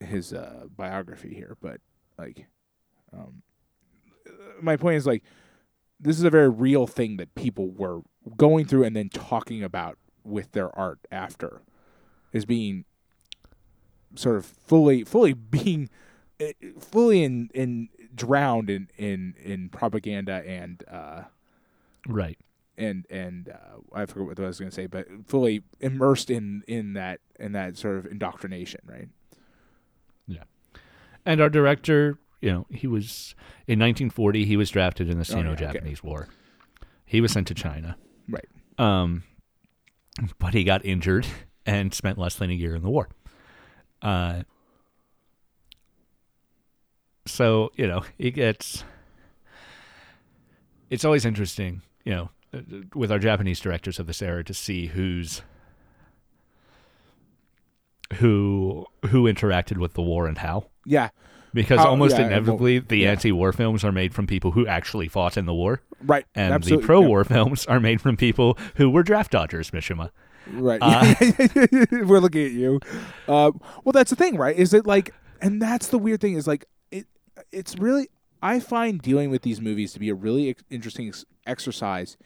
his 0.00 0.32
uh, 0.32 0.64
biography 0.76 1.34
here, 1.34 1.56
but 1.62 1.80
like, 2.18 2.46
um, 3.12 3.42
my 4.60 4.76
point 4.76 4.96
is 4.96 5.06
like, 5.06 5.22
this 6.00 6.18
is 6.18 6.24
a 6.24 6.30
very 6.30 6.48
real 6.48 6.86
thing 6.86 7.16
that 7.16 7.34
people 7.36 7.70
were 7.70 8.00
going 8.36 8.66
through 8.66 8.84
and 8.84 8.94
then 8.94 9.08
talking 9.08 9.62
about 9.62 9.96
with 10.24 10.50
their 10.52 10.76
art 10.76 10.98
after, 11.12 11.62
is 12.32 12.44
being 12.44 12.84
sort 14.16 14.36
of 14.36 14.44
fully 14.44 15.04
fully 15.04 15.32
being 15.32 15.88
eh, 16.40 16.52
fully 16.80 17.22
in 17.22 17.50
in 17.54 17.88
drowned 18.16 18.68
in 18.68 18.90
in 18.96 19.34
in 19.40 19.68
propaganda 19.68 20.42
and 20.44 20.82
uh 20.90 21.22
Right. 22.08 22.38
And 22.78 23.04
and 23.10 23.50
uh, 23.50 23.78
I 23.92 24.06
forget 24.06 24.28
what 24.28 24.40
I 24.40 24.46
was 24.46 24.58
going 24.58 24.70
to 24.70 24.74
say, 24.74 24.86
but 24.86 25.06
fully 25.26 25.62
immersed 25.80 26.30
in 26.30 26.62
in 26.66 26.94
that 26.94 27.20
in 27.38 27.52
that 27.52 27.76
sort 27.76 27.98
of 27.98 28.06
indoctrination, 28.06 28.80
right? 28.86 29.08
Yeah. 30.26 30.44
And 31.26 31.40
our 31.40 31.50
director, 31.50 32.18
you 32.40 32.50
know, 32.50 32.66
he 32.70 32.86
was 32.86 33.34
in 33.66 33.78
1940. 33.78 34.44
He 34.44 34.56
was 34.56 34.70
drafted 34.70 35.10
in 35.10 35.18
the 35.18 35.28
Oh, 35.30 35.38
yeah, 35.38 35.48
okay. 35.48 35.56
Sino-Japanese 35.56 36.02
War. 36.02 36.28
He 37.04 37.20
was 37.20 37.32
sent 37.32 37.48
to 37.48 37.54
China. 37.54 37.96
Right. 38.28 38.48
Um, 38.78 39.24
but 40.38 40.54
he 40.54 40.64
got 40.64 40.84
injured 40.84 41.26
and 41.66 41.92
spent 41.92 42.16
less 42.16 42.36
than 42.36 42.50
a 42.50 42.54
year 42.54 42.74
in 42.74 42.82
the 42.82 42.90
war. 42.90 43.08
Uh, 44.00 44.42
so 47.26 47.72
you 47.74 47.86
know, 47.86 48.04
it 48.18 48.30
gets. 48.30 48.84
It's 50.90 51.04
always 51.04 51.26
interesting, 51.26 51.82
you 52.04 52.12
know, 52.12 52.30
with 52.94 53.12
our 53.12 53.18
Japanese 53.18 53.60
directors 53.60 53.98
of 53.98 54.06
this 54.06 54.22
era 54.22 54.42
to 54.44 54.54
see 54.54 54.86
who's 54.86 55.42
who 58.14 58.86
who 59.06 59.24
interacted 59.24 59.76
with 59.78 59.94
the 59.94 60.02
war 60.02 60.26
and 60.26 60.38
how. 60.38 60.66
Yeah, 60.86 61.10
Because 61.52 61.78
How- 61.78 61.88
almost 61.88 62.16
yeah, 62.18 62.26
inevitably, 62.26 62.78
the 62.78 62.98
yeah. 62.98 63.10
anti-war 63.10 63.52
films 63.52 63.84
are 63.84 63.92
made 63.92 64.14
from 64.14 64.26
people 64.26 64.52
who 64.52 64.66
actually 64.66 65.08
fought 65.08 65.36
in 65.36 65.44
the 65.44 65.52
war, 65.52 65.82
right. 66.06 66.24
and 66.34 66.54
absolutely. 66.54 66.82
the 66.82 66.86
pro-war 66.86 67.24
films 67.24 67.66
are 67.66 67.80
made 67.80 68.00
from 68.00 68.16
people 68.16 68.56
who 68.76 68.88
were 68.88 69.02
draft 69.02 69.32
dodgers. 69.32 69.70
Mishima. 69.70 70.10
Right. 70.50 70.78
Uh, 70.80 71.14
We're 72.06 72.20
looking 72.20 72.46
at 72.46 72.52
you. 72.52 72.80
Uh, 73.26 73.52
well, 73.84 73.92
that's 73.92 74.08
the 74.08 74.16
thing, 74.16 74.38
right? 74.38 74.56
Is 74.56 74.72
it 74.72 74.86
like, 74.86 75.12
and 75.42 75.60
that's 75.60 75.88
the 75.88 75.98
weird 75.98 76.22
thing 76.22 76.34
is 76.34 76.46
like, 76.46 76.64
it. 76.90 77.06
It's 77.52 77.76
really. 77.78 78.08
I 78.40 78.60
find 78.60 79.02
dealing 79.02 79.30
with 79.30 79.42
these 79.42 79.60
movies 79.60 79.92
to 79.94 79.98
be 79.98 80.08
a 80.08 80.14
really 80.14 80.48
ex- 80.50 80.62
interesting 80.70 81.08
ex- 81.08 81.24
exercise 81.46 82.16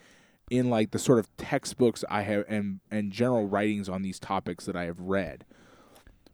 in 0.49 0.69
like 0.69 0.91
the 0.91 0.99
sort 0.99 1.19
of 1.19 1.35
textbooks 1.37 2.03
I 2.09 2.21
have 2.23 2.45
and 2.47 2.79
and 2.91 3.11
general 3.11 3.47
writings 3.47 3.89
on 3.89 4.01
these 4.01 4.19
topics 4.19 4.65
that 4.65 4.75
I 4.75 4.85
have 4.85 4.99
read, 4.99 5.45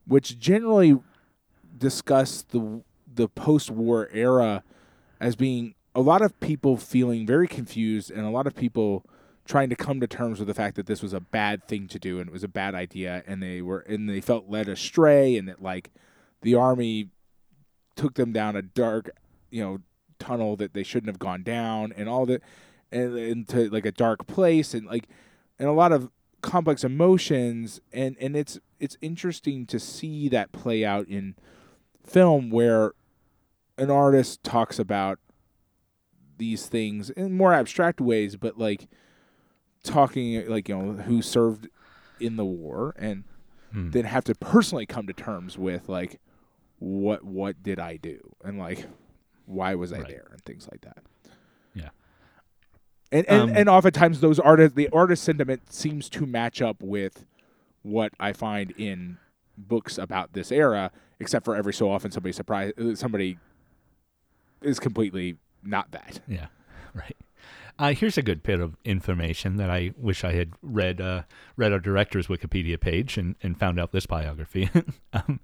which 0.06 0.40
generally 0.40 1.00
discuss 1.78 2.42
the 2.44 2.84
the 3.12 3.28
post-war 3.28 4.10
era 4.14 4.64
as 5.20 5.36
being 5.36 5.76
a 5.96 6.02
lot 6.02 6.22
of 6.22 6.40
people 6.40 6.78
feeling 6.78 7.26
very 7.26 7.48
confused 7.48 8.12
and 8.12 8.26
a 8.26 8.30
lot 8.30 8.48
of 8.48 8.56
people 8.56 9.06
trying 9.46 9.70
to 9.70 9.76
come 9.76 10.00
to 10.00 10.08
terms 10.08 10.38
with 10.38 10.48
the 10.48 10.54
fact 10.54 10.76
that 10.76 10.86
this 10.86 11.02
was 11.02 11.12
a 11.12 11.20
bad 11.20 11.68
thing 11.68 11.88
to 11.88 11.98
do 11.98 12.20
and 12.20 12.30
it 12.30 12.32
was 12.32 12.44
a 12.44 12.48
bad 12.48 12.76
idea 12.76 13.24
and 13.26 13.42
they 13.42 13.62
were 13.62 13.80
and 13.80 14.08
they 14.08 14.22
felt 14.22 14.48
led 14.48 14.70
astray 14.70 15.36
and 15.36 15.48
that 15.48 15.62
like 15.62 15.90
the 16.42 16.54
army 16.54 17.10
took 17.96 18.14
them 18.14 18.32
down 18.32 18.56
a 18.56 18.62
dark 18.62 19.10
you 19.50 19.64
know 19.64 19.80
tunnel 20.20 20.56
that 20.56 20.74
they 20.74 20.84
shouldn't 20.84 21.10
have 21.10 21.20
gone 21.20 21.42
down 21.42 21.92
and 21.98 22.08
all 22.08 22.26
that 22.26 22.44
and 22.92 23.18
into 23.18 23.70
like 23.70 23.86
a 23.86 23.92
dark 23.92 24.26
place 24.28 24.74
and 24.74 24.86
like 24.88 25.08
and 25.58 25.68
a 25.68 25.72
lot 25.74 25.92
of 25.92 26.10
complex 26.42 26.84
emotions 26.84 27.82
and 27.92 28.16
and 28.20 28.36
it's 28.36 28.60
it's 28.80 28.98
interesting 29.02 29.66
to 29.66 29.80
see 29.80 30.30
that 30.30 30.52
play 30.52 30.86
out 30.86 31.08
in 31.08 31.36
film 32.06 32.50
where 32.50 32.94
an 33.78 33.92
artist 33.92 34.42
talks 34.44 34.80
about 34.80 35.20
these 36.38 36.68
things 36.68 37.10
in 37.10 37.36
more 37.36 37.54
abstract 37.54 38.00
ways 38.00 38.38
but 38.38 38.58
like 38.58 38.88
talking 39.84 40.48
like 40.50 40.70
you 40.70 40.78
know 40.78 40.94
who 41.04 41.22
served 41.22 41.68
in 42.20 42.36
the 42.36 42.46
war 42.46 42.94
and 42.98 43.24
Hmm. 43.72 43.92
then 43.92 44.06
have 44.06 44.24
to 44.24 44.34
personally 44.34 44.88
come 44.88 45.06
to 45.06 45.14
terms 45.14 45.56
with 45.56 45.88
like 45.88 46.20
what 46.80 47.24
what 47.24 47.62
did 47.62 47.78
I 47.80 47.98
do 47.98 48.36
and 48.44 48.58
like 48.58 48.88
why 49.46 49.76
was 49.76 49.94
I 49.94 50.00
Right. 50.00 50.08
there 50.08 50.28
and 50.32 50.42
things 50.44 50.68
like 50.72 50.82
that. 50.82 51.04
Yeah. 51.76 51.90
And 53.12 53.26
and, 53.28 53.42
Um, 53.52 53.58
and 53.58 53.70
oftentimes 53.70 54.22
those 54.22 54.40
artist 54.40 54.76
the 54.76 54.90
artist 54.90 55.24
sentiment 55.24 55.72
seems 55.74 56.10
to 56.10 56.26
match 56.26 56.62
up 56.62 56.78
with 56.82 57.26
what 57.82 58.14
I 58.20 58.34
find 58.34 58.72
in 58.78 59.18
books 59.58 59.98
about 59.98 60.34
this 60.34 60.52
era, 60.52 60.92
except 61.20 61.46
for 61.46 61.56
every 61.56 61.74
so 61.74 61.92
often 61.92 62.12
somebody 62.12 62.34
surprise 62.34 62.74
uh, 62.78 62.96
somebody 62.96 63.38
is 64.62 64.80
completely 64.80 65.38
not 65.64 65.92
that. 65.92 66.20
Yeah, 66.28 66.48
right. 66.94 67.18
Uh, 67.78 67.94
here's 67.94 68.18
a 68.18 68.22
good 68.22 68.44
bit 68.44 68.60
of 68.60 68.76
information 68.84 69.56
that 69.56 69.70
I 69.70 69.94
wish 69.98 70.26
I 70.26 70.34
had 70.34 70.52
read 70.62 71.00
uh, 71.00 71.24
read 71.56 71.72
our 71.72 71.80
director's 71.80 72.28
Wikipedia 72.28 72.80
page 72.80 73.18
and, 73.18 73.36
and 73.42 73.58
found 73.58 73.80
out 73.80 73.92
this 73.94 74.06
biography. 74.06 74.70
um, 75.14 75.40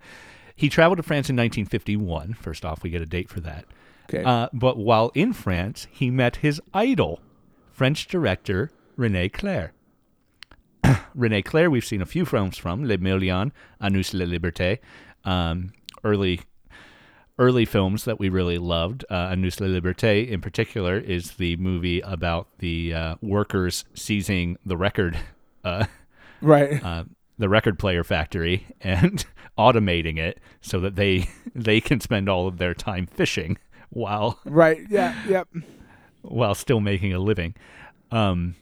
he 0.54 0.70
traveled 0.70 0.98
to 0.98 1.04
France 1.04 1.30
in 1.30 1.36
1951. 1.36 2.34
First 2.34 2.66
off, 2.66 2.84
we 2.84 2.90
get 2.90 3.02
a 3.02 3.06
date 3.06 3.30
for 3.30 3.40
that. 3.42 3.66
Okay. 4.10 4.24
Uh, 4.24 4.50
but 4.54 4.78
while 4.78 5.12
in 5.16 5.34
France, 5.34 5.88
he 5.92 6.12
met 6.12 6.38
his 6.38 6.62
idol, 6.74 7.22
French 7.76 8.08
director 8.08 8.72
René 8.98 9.32
Clair. 9.32 9.74
René 11.14 11.44
Clair, 11.44 11.70
we've 11.70 11.84
seen 11.84 12.02
a 12.02 12.06
few 12.06 12.24
films 12.24 12.58
from 12.58 12.86
Les 12.86 12.96
Millions, 12.96 13.52
À 13.82 13.92
nous 13.92 14.14
la 14.14 14.26
liberté, 14.26 14.80
um, 15.26 15.74
early 16.06 16.40
early 17.38 17.66
films 17.66 18.06
that 18.06 18.18
we 18.18 18.30
really 18.30 18.58
loved. 18.58 19.04
Uh, 19.10 19.32
À 19.32 19.38
nous 19.38 19.60
la 19.60 19.68
liberté, 19.68 20.26
in 20.26 20.40
particular, 20.40 20.98
is 20.98 21.32
the 21.32 21.58
movie 21.58 22.00
about 22.00 22.48
the 22.60 22.94
uh, 22.94 23.16
workers 23.22 23.84
seizing 23.94 24.56
the 24.66 24.78
record, 24.78 25.20
uh, 25.66 25.86
right. 26.42 26.82
uh, 26.82 27.04
the 27.38 27.50
record 27.50 27.78
player 27.78 28.06
factory, 28.06 28.66
and 28.80 29.26
automating 29.58 30.18
it 30.18 30.40
so 30.62 30.80
that 30.80 30.96
they 30.96 31.28
they 31.54 31.82
can 31.82 32.00
spend 32.00 32.30
all 32.30 32.48
of 32.48 32.58
their 32.58 32.74
time 32.74 33.06
fishing 33.06 33.58
while 33.90 34.40
right. 34.46 34.80
Yeah. 34.90 35.14
Yep. 35.28 35.50
While 36.28 36.56
still 36.56 36.80
making 36.80 37.14
a 37.14 37.20
living. 37.20 37.56
Um, 38.12 38.56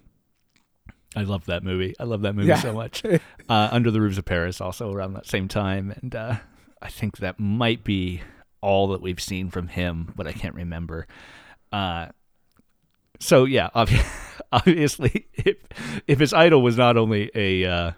I 1.15 1.23
love 1.23 1.45
that 1.45 1.63
movie. 1.63 1.93
I 1.99 2.03
love 2.05 2.21
that 2.21 2.33
movie 2.35 2.47
Yeah. 2.49 2.59
so 2.61 2.73
much. 2.73 3.03
Uh, 3.49 3.67
Under 3.73 3.91
the 3.91 3.99
Roofs 3.99 4.17
of 4.17 4.23
Paris, 4.23 4.61
also 4.61 4.91
around 4.93 5.13
that 5.13 5.27
same 5.27 5.49
time, 5.49 5.93
and 6.01 6.15
uh, 6.15 6.35
I 6.81 6.87
think 6.87 7.17
that 7.17 7.39
might 7.41 7.83
be 7.83 8.21
all 8.61 8.87
that 8.87 9.01
we've 9.01 9.19
seen 9.21 9.49
from 9.49 9.67
him, 9.67 10.13
but 10.15 10.25
I 10.27 10.31
can't 10.31 10.55
remember. 10.55 11.07
Uh, 11.69 12.07
so 13.19 13.43
yeah, 13.43 13.69
obvi- 13.75 14.05
obviously, 14.53 15.27
if 15.33 15.57
if 16.07 16.19
his 16.21 16.31
idol 16.33 16.61
was 16.61 16.77
not 16.77 16.95
only 16.95 17.29
a 17.35 17.65
uh, 17.65 17.91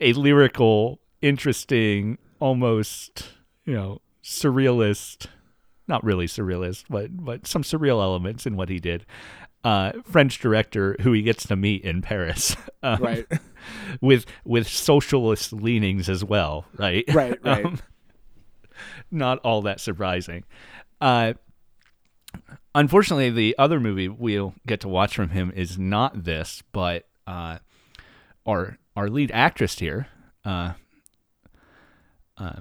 a 0.00 0.12
lyrical, 0.12 1.00
interesting, 1.20 2.18
almost 2.38 3.30
you 3.64 3.74
know 3.74 4.00
surrealist, 4.22 5.26
not 5.88 6.02
really 6.04 6.26
surrealist, 6.26 6.84
but 6.88 7.16
but 7.16 7.46
some 7.46 7.62
surreal 7.62 8.02
elements 8.02 8.46
in 8.46 8.56
what 8.56 8.68
he 8.68 8.78
did. 8.80 9.04
Uh, 9.62 9.92
French 10.04 10.38
director 10.40 10.94
who 11.00 11.12
he 11.12 11.22
gets 11.22 11.46
to 11.46 11.56
meet 11.56 11.82
in 11.82 12.02
Paris, 12.02 12.54
um, 12.82 13.00
Right. 13.02 13.26
with 14.00 14.26
with 14.44 14.68
socialist 14.68 15.52
leanings 15.54 16.08
as 16.10 16.22
well, 16.22 16.66
right? 16.76 17.04
Right, 17.14 17.38
right. 17.44 17.64
Um, 17.64 17.78
not 19.10 19.38
all 19.38 19.62
that 19.62 19.80
surprising. 19.80 20.44
Uh, 21.00 21.32
unfortunately, 22.74 23.30
the 23.30 23.54
other 23.58 23.80
movie 23.80 24.08
we'll 24.08 24.54
get 24.66 24.80
to 24.80 24.88
watch 24.88 25.14
from 25.14 25.30
him 25.30 25.52
is 25.54 25.78
not 25.78 26.24
this, 26.24 26.62
but 26.72 27.06
uh, 27.26 27.58
our 28.46 28.76
our 28.96 29.08
lead 29.08 29.30
actress 29.32 29.78
here, 29.78 30.08
uh, 30.44 30.72
uh, 32.36 32.56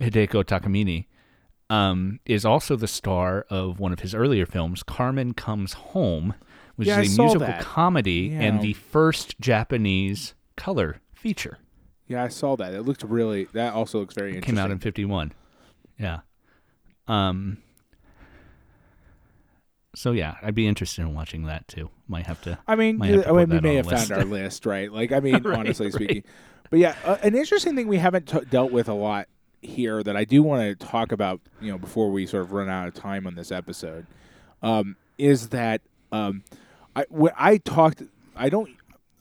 Hideko 0.00 0.42
Takamine, 0.44 1.06
um, 1.70 2.20
is 2.26 2.44
also 2.44 2.76
the 2.76 2.86
star 2.88 3.44
of 3.50 3.80
one 3.80 3.92
of 3.92 4.00
his 4.00 4.14
earlier 4.14 4.46
films, 4.46 4.82
Carmen 4.82 5.34
Comes 5.34 5.72
Home, 5.72 6.34
which 6.76 6.88
Yeah, 6.88 7.00
is 7.00 7.18
a 7.18 7.22
musical 7.22 7.46
that. 7.46 7.60
comedy 7.62 8.30
Yeah. 8.32 8.40
and 8.42 8.60
the 8.60 8.72
first 8.74 9.40
Japanese 9.40 10.34
color 10.56 10.96
feature. 11.14 11.58
Yeah, 12.06 12.22
I 12.22 12.28
saw 12.28 12.54
that. 12.56 12.72
It 12.72 12.82
looked 12.82 13.02
really. 13.02 13.44
That 13.52 13.74
also 13.74 13.98
looks 13.98 14.14
very 14.14 14.30
interesting. 14.30 14.54
Came 14.54 14.62
out 14.64 14.70
in 14.70 14.78
'51. 14.78 15.32
Yeah. 15.98 16.20
Um. 17.08 17.58
So 19.94 20.12
yeah, 20.12 20.36
I'd 20.42 20.54
be 20.54 20.66
interested 20.68 21.00
in 21.02 21.14
watching 21.14 21.44
that 21.46 21.66
too. 21.68 21.90
Might 22.06 22.26
have 22.26 22.40
to. 22.42 22.58
I 22.68 22.76
mean, 22.76 23.00
to 23.00 23.28
I 23.28 23.32
mean, 23.32 23.48
we 23.48 23.60
may 23.60 23.76
have 23.76 23.86
the 23.86 23.96
found 23.96 24.10
list. 24.10 24.12
our 24.12 24.24
list, 24.24 24.66
right? 24.66 24.92
Like, 24.92 25.10
I 25.10 25.20
mean, 25.20 25.34
Right, 25.42 25.58
honestly 25.58 25.86
right. 25.86 25.94
speaking, 25.94 26.22
but 26.70 26.78
yeah, 26.78 26.94
uh, 27.04 27.16
an 27.22 27.34
interesting 27.34 27.74
thing 27.74 27.88
we 27.88 27.96
haven't 27.98 28.28
t- 28.28 28.40
dealt 28.50 28.70
with 28.72 28.88
a 28.88 28.94
lot 28.94 29.26
here 29.62 30.02
that 30.02 30.16
I 30.16 30.24
do 30.24 30.42
want 30.42 30.62
to 30.78 30.86
talk 30.86 31.12
about, 31.12 31.40
you 31.60 31.70
know, 31.70 31.78
before 31.78 32.10
we 32.10 32.26
sort 32.26 32.42
of 32.44 32.52
run 32.52 32.68
out 32.68 32.88
of 32.88 32.94
time 32.94 33.26
on 33.26 33.34
this 33.34 33.50
episode, 33.50 34.06
um, 34.62 34.96
is 35.18 35.48
that 35.48 35.80
um, 36.12 36.44
I 36.94 37.04
when 37.08 37.32
I 37.36 37.56
talked, 37.58 38.02
I 38.36 38.48
don't, 38.48 38.70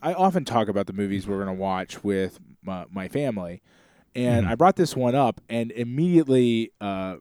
I 0.01 0.13
often 0.13 0.45
talk 0.45 0.67
about 0.67 0.87
the 0.87 0.93
movies 0.93 1.25
we're 1.27 1.43
going 1.43 1.55
to 1.55 1.61
watch 1.61 2.03
with 2.03 2.39
my, 2.61 2.85
my 2.91 3.07
family, 3.07 3.61
and 4.15 4.45
Mhm. 4.45 4.49
I 4.49 4.55
brought 4.55 4.75
this 4.75 4.95
one 4.95 5.15
up, 5.15 5.41
and 5.49 5.71
immediately, 5.71 6.71
uh, 6.79 7.17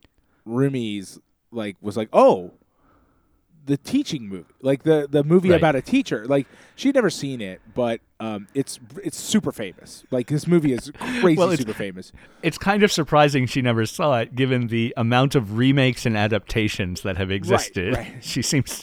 Rumi's 0.47 1.19
like 1.51 1.77
was 1.81 1.97
like, 1.97 2.09
oh. 2.13 2.53
The 3.67 3.77
teaching 3.79 4.29
movie, 4.29 4.45
like 4.61 4.83
the 4.83 5.07
the 5.11 5.25
movie 5.25 5.49
Right. 5.51 5.57
about 5.57 5.75
a 5.75 5.81
teacher, 5.81 6.27
like 6.27 6.47
she'd 6.77 6.95
never 6.95 7.09
seen 7.09 7.41
it, 7.41 7.63
but 7.75 8.01
um, 8.21 8.47
it's 8.55 8.79
it's 9.03 9.17
super 9.19 9.53
famous. 9.53 10.05
Like 10.11 10.27
this 10.27 10.47
movie 10.47 10.73
is 10.75 10.93
crazy, 11.21 11.39
Well, 11.39 11.57
super 11.57 11.73
famous. 11.73 12.13
It's 12.43 12.59
kind 12.59 12.83
of 12.83 12.93
surprising 12.93 13.47
she 13.47 13.63
never 13.63 13.87
saw 13.87 14.19
it, 14.21 14.35
given 14.35 14.67
the 14.67 14.93
amount 14.99 15.35
of 15.35 15.57
remakes 15.57 16.05
and 16.05 16.15
adaptations 16.17 17.01
that 17.03 17.17
have 17.17 17.31
existed. 17.31 17.95
right. 17.95 18.13
right. 18.13 18.15
She 18.25 18.43
seems 18.43 18.83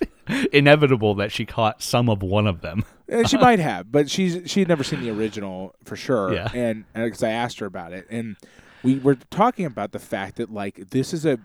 inevitable 0.51 1.15
that 1.15 1.31
she 1.31 1.45
caught 1.45 1.81
some 1.83 2.09
of 2.09 2.21
one 2.23 2.47
of 2.47 2.61
them. 2.61 2.83
And 3.07 3.29
she 3.29 3.37
might 3.47 3.59
have, 3.59 3.91
but 3.91 4.09
she's 4.09 4.49
she 4.49 4.61
had 4.61 4.69
never 4.69 4.83
seen 4.83 5.01
the 5.01 5.11
original 5.11 5.75
for 5.83 5.95
sure. 5.95 6.33
Yeah. 6.33 6.49
And 6.53 6.85
because 6.93 7.23
I 7.23 7.29
asked 7.29 7.59
her 7.59 7.65
about 7.65 7.93
it, 7.93 8.07
and 8.09 8.35
we 8.83 8.97
were 8.97 9.15
talking 9.29 9.65
about 9.65 9.91
the 9.91 9.99
fact 9.99 10.37
that 10.37 10.51
like 10.51 10.89
this 10.89 11.13
is 11.13 11.25
a 11.25 11.37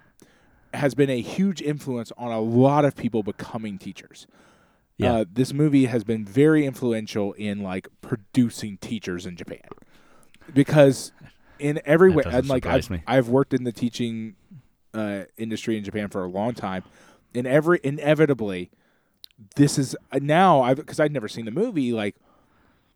has 0.74 0.94
been 0.94 1.10
a 1.10 1.20
huge 1.20 1.62
influence 1.62 2.12
on 2.16 2.32
a 2.32 2.40
lot 2.40 2.84
of 2.84 2.96
people 2.96 3.22
becoming 3.22 3.78
teachers. 3.78 4.26
Yeah. 4.98 5.12
Uh, 5.12 5.24
this 5.30 5.52
movie 5.52 5.86
has 5.86 6.04
been 6.04 6.24
very 6.24 6.64
influential 6.64 7.32
in 7.34 7.62
like 7.62 7.88
producing 8.00 8.78
teachers 8.78 9.26
in 9.26 9.36
Japan 9.36 9.60
because 10.54 11.12
in 11.58 11.80
every 11.84 12.10
way, 12.10 12.24
and 12.26 12.48
like 12.48 12.66
I've, 12.66 12.88
me. 12.90 13.02
I've 13.06 13.28
worked 13.28 13.52
in 13.52 13.64
the 13.64 13.72
teaching 13.72 14.36
uh, 14.94 15.24
industry 15.36 15.76
in 15.76 15.84
Japan 15.84 16.08
for 16.08 16.24
a 16.24 16.28
long 16.28 16.54
time, 16.54 16.82
and 17.34 17.46
every 17.46 17.80
inevitably, 17.82 18.70
this 19.56 19.78
is 19.78 19.94
uh, 20.12 20.18
now 20.22 20.62
I've 20.62 20.76
because 20.76 21.00
I'd 21.00 21.12
never 21.12 21.28
seen 21.28 21.44
the 21.44 21.50
movie 21.50 21.92
like, 21.92 22.16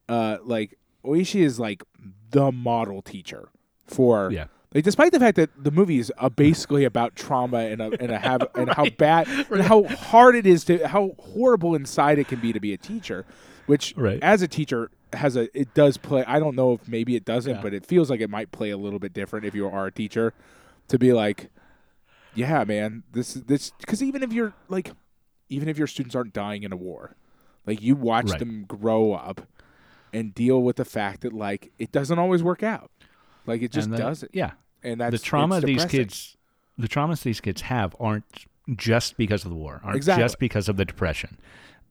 uh, 0.09 0.39
like 0.43 0.79
Oishi 1.05 1.43
is 1.43 1.61
like 1.61 1.83
the 2.31 2.51
model 2.51 3.03
teacher 3.03 3.51
for 3.87 4.31
Yeah. 4.33 4.47
Like 4.75 4.85
despite 4.85 5.13
the 5.13 5.19
fact 5.21 5.37
that 5.37 5.51
the 5.63 5.71
movie 5.71 5.99
is 5.99 6.13
uh, 6.19 6.29
basically 6.29 6.85
about 6.85 7.17
trauma 7.17 7.59
and 7.59 7.81
a, 7.83 7.91
and 8.01 8.11
a 8.13 8.19
have 8.19 8.47
and 8.55 8.71
how 8.71 8.89
bad 8.99 9.27
and 9.51 9.63
how 9.63 9.85
hard 9.85 10.37
it 10.37 10.47
is 10.47 10.65
to 10.65 10.87
how 10.87 11.13
horrible 11.19 11.75
inside 11.75 12.19
it 12.19 12.29
can 12.29 12.41
be 12.41 12.53
to 12.53 12.61
be 12.61 12.73
a 12.73 12.79
teacher, 12.79 13.25
which 13.67 13.95
Right. 13.97 14.19
as 14.23 14.43
a 14.43 14.49
teacher 14.49 14.91
has 15.13 15.37
a 15.37 15.49
it 15.59 15.75
does 15.75 15.97
play. 15.97 16.25
I 16.27 16.39
don't 16.39 16.55
know 16.55 16.75
if 16.75 16.87
maybe 16.89 17.17
it 17.17 17.25
doesn't, 17.25 17.57
Yeah. 17.57 17.63
but 17.63 17.75
it 17.75 17.85
feels 17.85 18.11
like 18.11 18.21
it 18.21 18.31
might 18.31 18.53
play 18.53 18.71
a 18.71 18.77
little 18.77 19.01
bit 19.01 19.13
different 19.13 19.45
if 19.45 19.55
you 19.55 19.67
are 19.67 19.87
a 19.87 19.93
teacher 19.93 20.33
to 20.89 20.99
be 20.99 21.13
like, 21.13 21.51
yeah, 22.35 22.63
man, 22.65 23.03
this 23.13 23.35
this 23.35 23.73
because 23.81 24.03
even 24.03 24.23
if 24.23 24.33
you're 24.33 24.55
like, 24.69 24.93
even 25.49 25.69
if 25.69 25.79
your 25.79 25.89
students 25.89 26.15
aren't 26.15 26.33
dying 26.33 26.63
in 26.63 26.73
a 26.73 26.77
war, 26.77 27.17
like 27.67 27.83
you 27.83 27.97
watch 27.97 28.31
Right. 28.31 28.39
them 28.39 28.65
grow 28.69 29.15
up 29.15 29.41
and 30.13 30.33
deal 30.33 30.63
with 30.63 30.77
the 30.77 30.85
fact 30.85 31.23
that 31.23 31.33
like 31.33 31.73
it 31.79 31.91
doesn't 31.91 32.21
always 32.21 32.41
work 32.45 32.63
out. 32.63 32.93
Like 33.51 33.63
it 33.63 33.71
just 33.73 33.87
And 33.87 33.95
that- 33.95 33.99
doesn't. 34.03 34.31
Yeah. 34.35 34.53
And 34.83 35.01
that's 35.01 35.13
the 35.13 35.19
trauma 35.19 35.61
these 35.61 35.85
kids 35.85 36.37
the 36.79 36.89
traumas 36.89 37.23
these 37.23 37.41
kids 37.43 37.61
have 37.61 37.95
aren't 38.01 38.25
just 38.77 39.19
because 39.19 39.45
of 39.45 39.51
the 39.51 39.57
war 39.57 39.83
aren't 39.85 39.97
Exactly. 39.97 40.25
just 40.25 40.39
because 40.39 40.69
of 40.71 40.77
the 40.79 40.85
depression 40.87 41.37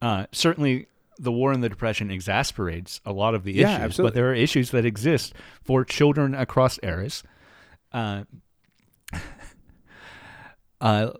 uh, 0.01 0.26
certainly 0.32 0.88
the 1.20 1.32
war 1.32 1.51
and 1.51 1.62
the 1.62 1.70
depression 1.70 2.10
exasperates 2.10 2.99
a 3.05 3.12
lot 3.12 3.36
of 3.36 3.43
the 3.43 3.53
Yeah, 3.53 3.74
issues 3.74 3.84
absolutely. 3.84 4.10
but 4.10 4.16
there 4.16 4.30
are 4.32 4.34
issues 4.34 4.72
that 4.72 4.86
exist 4.86 5.34
for 5.64 5.84
children 5.86 6.34
across 6.34 6.80
eras 6.82 7.22
uh, 7.93 8.24
uh, 10.82 11.12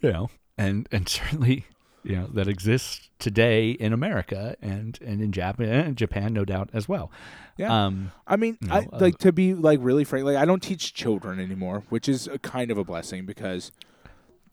you 0.00 0.12
know 0.12 0.30
and 0.58 0.88
and 0.90 1.08
certainly 1.08 1.66
you 2.04 2.16
know 2.16 2.26
that 2.32 2.48
exists 2.48 3.08
today 3.18 3.70
in 3.70 3.92
America 3.92 4.56
and 4.60 4.98
and 5.04 5.20
in 5.22 5.30
Japan 5.32 5.68
and 5.68 5.96
Japan 5.96 6.32
no 6.32 6.44
doubt 6.44 6.70
as 6.72 6.88
well 6.88 7.10
Yeah. 7.56 7.86
um 7.86 8.10
I 8.26 8.36
mean, 8.36 8.58
you 8.60 8.72
I, 8.72 8.80
know, 8.80 8.88
uh, 8.92 8.98
like 8.98 9.18
to 9.18 9.32
be 9.32 9.54
like 9.54 9.78
really 9.82 10.04
frank. 10.04 10.24
Like 10.24 10.36
I 10.36 10.44
don't 10.44 10.62
teach 10.62 10.94
children 10.94 11.38
anymore, 11.38 11.84
which 11.90 12.08
is 12.08 12.26
a 12.26 12.38
kind 12.38 12.70
of 12.70 12.78
a 12.78 12.84
blessing 12.84 13.24
because 13.26 13.70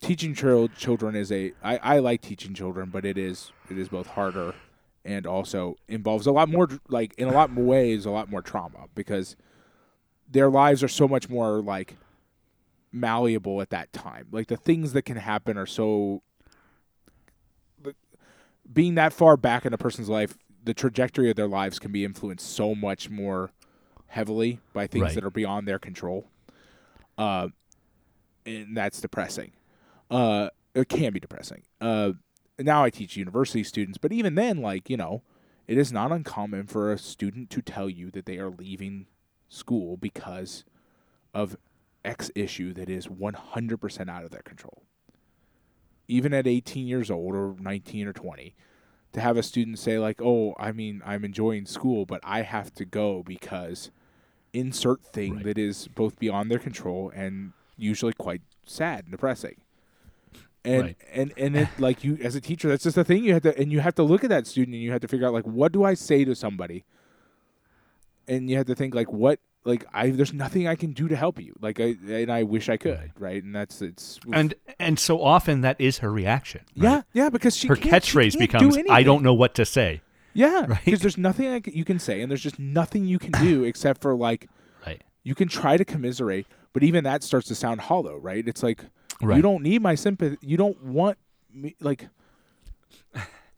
teaching 0.00 0.34
chil- 0.34 0.68
children 0.68 1.14
is 1.16 1.30
a. 1.32 1.52
I, 1.62 1.76
I 1.78 1.98
like 1.98 2.20
teaching 2.22 2.54
children, 2.54 2.90
but 2.90 3.04
it 3.04 3.18
is 3.18 3.52
it 3.68 3.76
is 3.78 3.88
both 3.88 4.06
harder 4.08 4.54
and 5.04 5.26
also 5.26 5.76
involves 5.88 6.26
a 6.26 6.32
lot 6.32 6.48
more 6.48 6.68
like 6.88 7.14
in 7.18 7.26
a 7.26 7.32
lot 7.32 7.50
more 7.50 7.64
ways 7.64 8.04
a 8.06 8.10
lot 8.10 8.30
more 8.30 8.42
trauma 8.42 8.86
because 8.94 9.34
their 10.30 10.50
lives 10.50 10.82
are 10.84 10.88
so 10.88 11.08
much 11.08 11.28
more 11.28 11.60
like 11.62 11.96
malleable 12.92 13.60
at 13.60 13.70
that 13.70 13.92
time. 13.92 14.26
Like 14.30 14.48
the 14.48 14.56
things 14.56 14.92
that 14.92 15.02
can 15.02 15.16
happen 15.16 15.56
are 15.56 15.66
so 15.66 16.22
being 18.72 18.94
that 18.96 19.12
far 19.12 19.36
back 19.36 19.64
in 19.66 19.72
a 19.72 19.78
person's 19.78 20.08
life, 20.08 20.36
the 20.62 20.74
trajectory 20.74 21.30
of 21.30 21.36
their 21.36 21.48
lives 21.48 21.78
can 21.78 21.90
be 21.92 22.04
influenced 22.04 22.48
so 22.54 22.74
much 22.74 23.08
more 23.10 23.50
heavily 24.08 24.60
by 24.72 24.86
things 24.86 25.02
Right. 25.04 25.14
that 25.14 25.24
are 25.24 25.30
beyond 25.30 25.66
their 25.66 25.78
control. 25.78 26.28
Uh, 27.16 27.48
and 28.46 28.76
that's 28.76 29.00
depressing. 29.00 29.52
Uh, 30.10 30.50
it 30.74 30.88
can 30.88 31.12
be 31.12 31.20
depressing. 31.20 31.62
Uh, 31.80 32.12
now 32.58 32.84
I 32.84 32.90
teach 32.90 33.16
university 33.16 33.64
students, 33.64 33.98
but 33.98 34.12
even 34.12 34.34
then, 34.34 34.58
like 34.58 34.90
you 34.90 34.96
know, 34.96 35.22
it 35.66 35.78
is 35.78 35.92
not 35.92 36.12
uncommon 36.12 36.66
for 36.66 36.92
a 36.92 36.98
student 36.98 37.50
to 37.50 37.62
tell 37.62 37.88
you 37.88 38.10
that 38.10 38.26
they 38.26 38.38
are 38.38 38.50
leaving 38.50 39.06
school 39.48 39.96
because 39.96 40.64
of 41.32 41.56
X 42.04 42.30
issue 42.34 42.72
that 42.74 42.88
is 42.88 43.06
100% 43.08 44.08
out 44.10 44.24
of 44.24 44.30
their 44.30 44.42
control. 44.42 44.82
Even 46.10 46.34
at 46.34 46.46
18 46.46 46.86
years 46.86 47.10
old 47.10 47.34
or 47.34 47.54
19 47.60 48.06
or 48.08 48.12
20, 48.12 48.54
to 49.12 49.20
have 49.20 49.36
a 49.36 49.42
student 49.42 49.78
say, 49.78 49.98
like, 49.98 50.20
oh, 50.20 50.54
I 50.58 50.72
mean, 50.72 51.02
I'm 51.04 51.24
enjoying 51.24 51.66
school, 51.66 52.04
but 52.06 52.20
I 52.24 52.42
have 52.42 52.72
to 52.74 52.84
go 52.84 53.22
because 53.22 53.90
insert 54.52 55.02
thing 55.04 55.36
Right. 55.36 55.44
that 55.44 55.58
is 55.58 55.88
both 55.88 56.18
beyond 56.18 56.50
their 56.50 56.58
control 56.58 57.10
and 57.14 57.52
usually 57.76 58.12
quite 58.12 58.42
sad 58.64 59.04
and 59.04 59.12
depressing. 59.12 59.56
And 60.64 60.82
Right. 60.82 60.96
and 61.12 61.32
and 61.38 61.56
it 61.56 61.80
like 61.80 62.04
you 62.04 62.18
as 62.22 62.34
a 62.34 62.40
teacher, 62.40 62.68
that's 62.68 62.84
just 62.84 62.96
the 62.96 63.04
thing 63.04 63.24
you 63.24 63.32
have 63.32 63.42
to 63.44 63.58
and 63.58 63.72
you 63.72 63.80
have 63.80 63.94
to 63.94 64.02
look 64.02 64.24
at 64.24 64.30
that 64.30 64.46
student 64.46 64.74
and 64.74 64.82
you 64.82 64.90
have 64.92 65.00
to 65.00 65.08
figure 65.08 65.26
out 65.26 65.32
like 65.32 65.46
what 65.46 65.72
do 65.72 65.84
I 65.84 65.94
say 65.94 66.24
to 66.24 66.34
somebody? 66.34 66.84
And 68.28 68.50
you 68.50 68.56
have 68.56 68.66
to 68.66 68.74
think 68.74 68.94
like 68.94 69.10
what 69.12 69.40
like 69.64 69.84
I 69.92 70.10
there's 70.10 70.32
nothing 70.32 70.66
I 70.66 70.74
can 70.74 70.92
do 70.92 71.08
to 71.08 71.16
help 71.16 71.40
you. 71.40 71.54
Like 71.60 71.80
I 71.80 71.94
and 72.08 72.30
I 72.32 72.42
wish 72.44 72.68
I 72.68 72.76
could, 72.76 72.98
Right. 72.98 73.10
right? 73.18 73.42
And 73.42 73.54
that's 73.54 73.82
it's 73.82 74.18
and 74.32 74.54
and 74.78 74.98
so 74.98 75.22
often 75.22 75.60
that 75.62 75.80
is 75.80 75.98
her 75.98 76.10
reaction 76.12 76.62
right? 76.76 76.84
yeah, 76.84 77.02
yeah, 77.12 77.30
because 77.30 77.56
she 77.56 77.68
her 77.68 77.76
can't- 77.76 78.04
she 78.04 78.16
catchphrase 78.16 78.38
can't 78.38 78.52
do 78.52 78.68
becomes 78.70 78.78
"I 78.90 79.02
don't 79.02 79.22
know 79.22 79.34
what 79.34 79.54
to 79.56 79.64
say." 79.64 80.00
Yeah, 80.32 80.66
Right? 80.68 80.84
because 80.84 81.00
there's 81.00 81.18
nothing 81.18 81.48
I 81.48 81.60
c- 81.60 81.72
you 81.74 81.84
can 81.84 81.98
say, 81.98 82.20
and 82.22 82.30
there's 82.30 82.42
just 82.42 82.58
nothing 82.58 83.04
you 83.04 83.18
can 83.18 83.32
do 83.32 83.64
except 83.70 84.00
for 84.00 84.14
like 84.14 84.48
Right. 84.86 85.02
you 85.24 85.34
can 85.34 85.48
try 85.48 85.76
to 85.76 85.84
commiserate, 85.84 86.46
but 86.72 86.82
even 86.82 87.04
that 87.04 87.22
starts 87.22 87.48
to 87.48 87.54
sound 87.54 87.80
hollow, 87.82 88.16
right? 88.16 88.46
It's 88.46 88.62
like 88.62 88.84
you 89.20 89.42
don't 89.42 89.62
need 89.62 89.82
my 89.82 89.94
sympathy. 89.94 90.38
You 90.40 90.56
don't 90.56 90.82
want 90.82 91.18
me 91.52 91.76
like. 91.80 92.08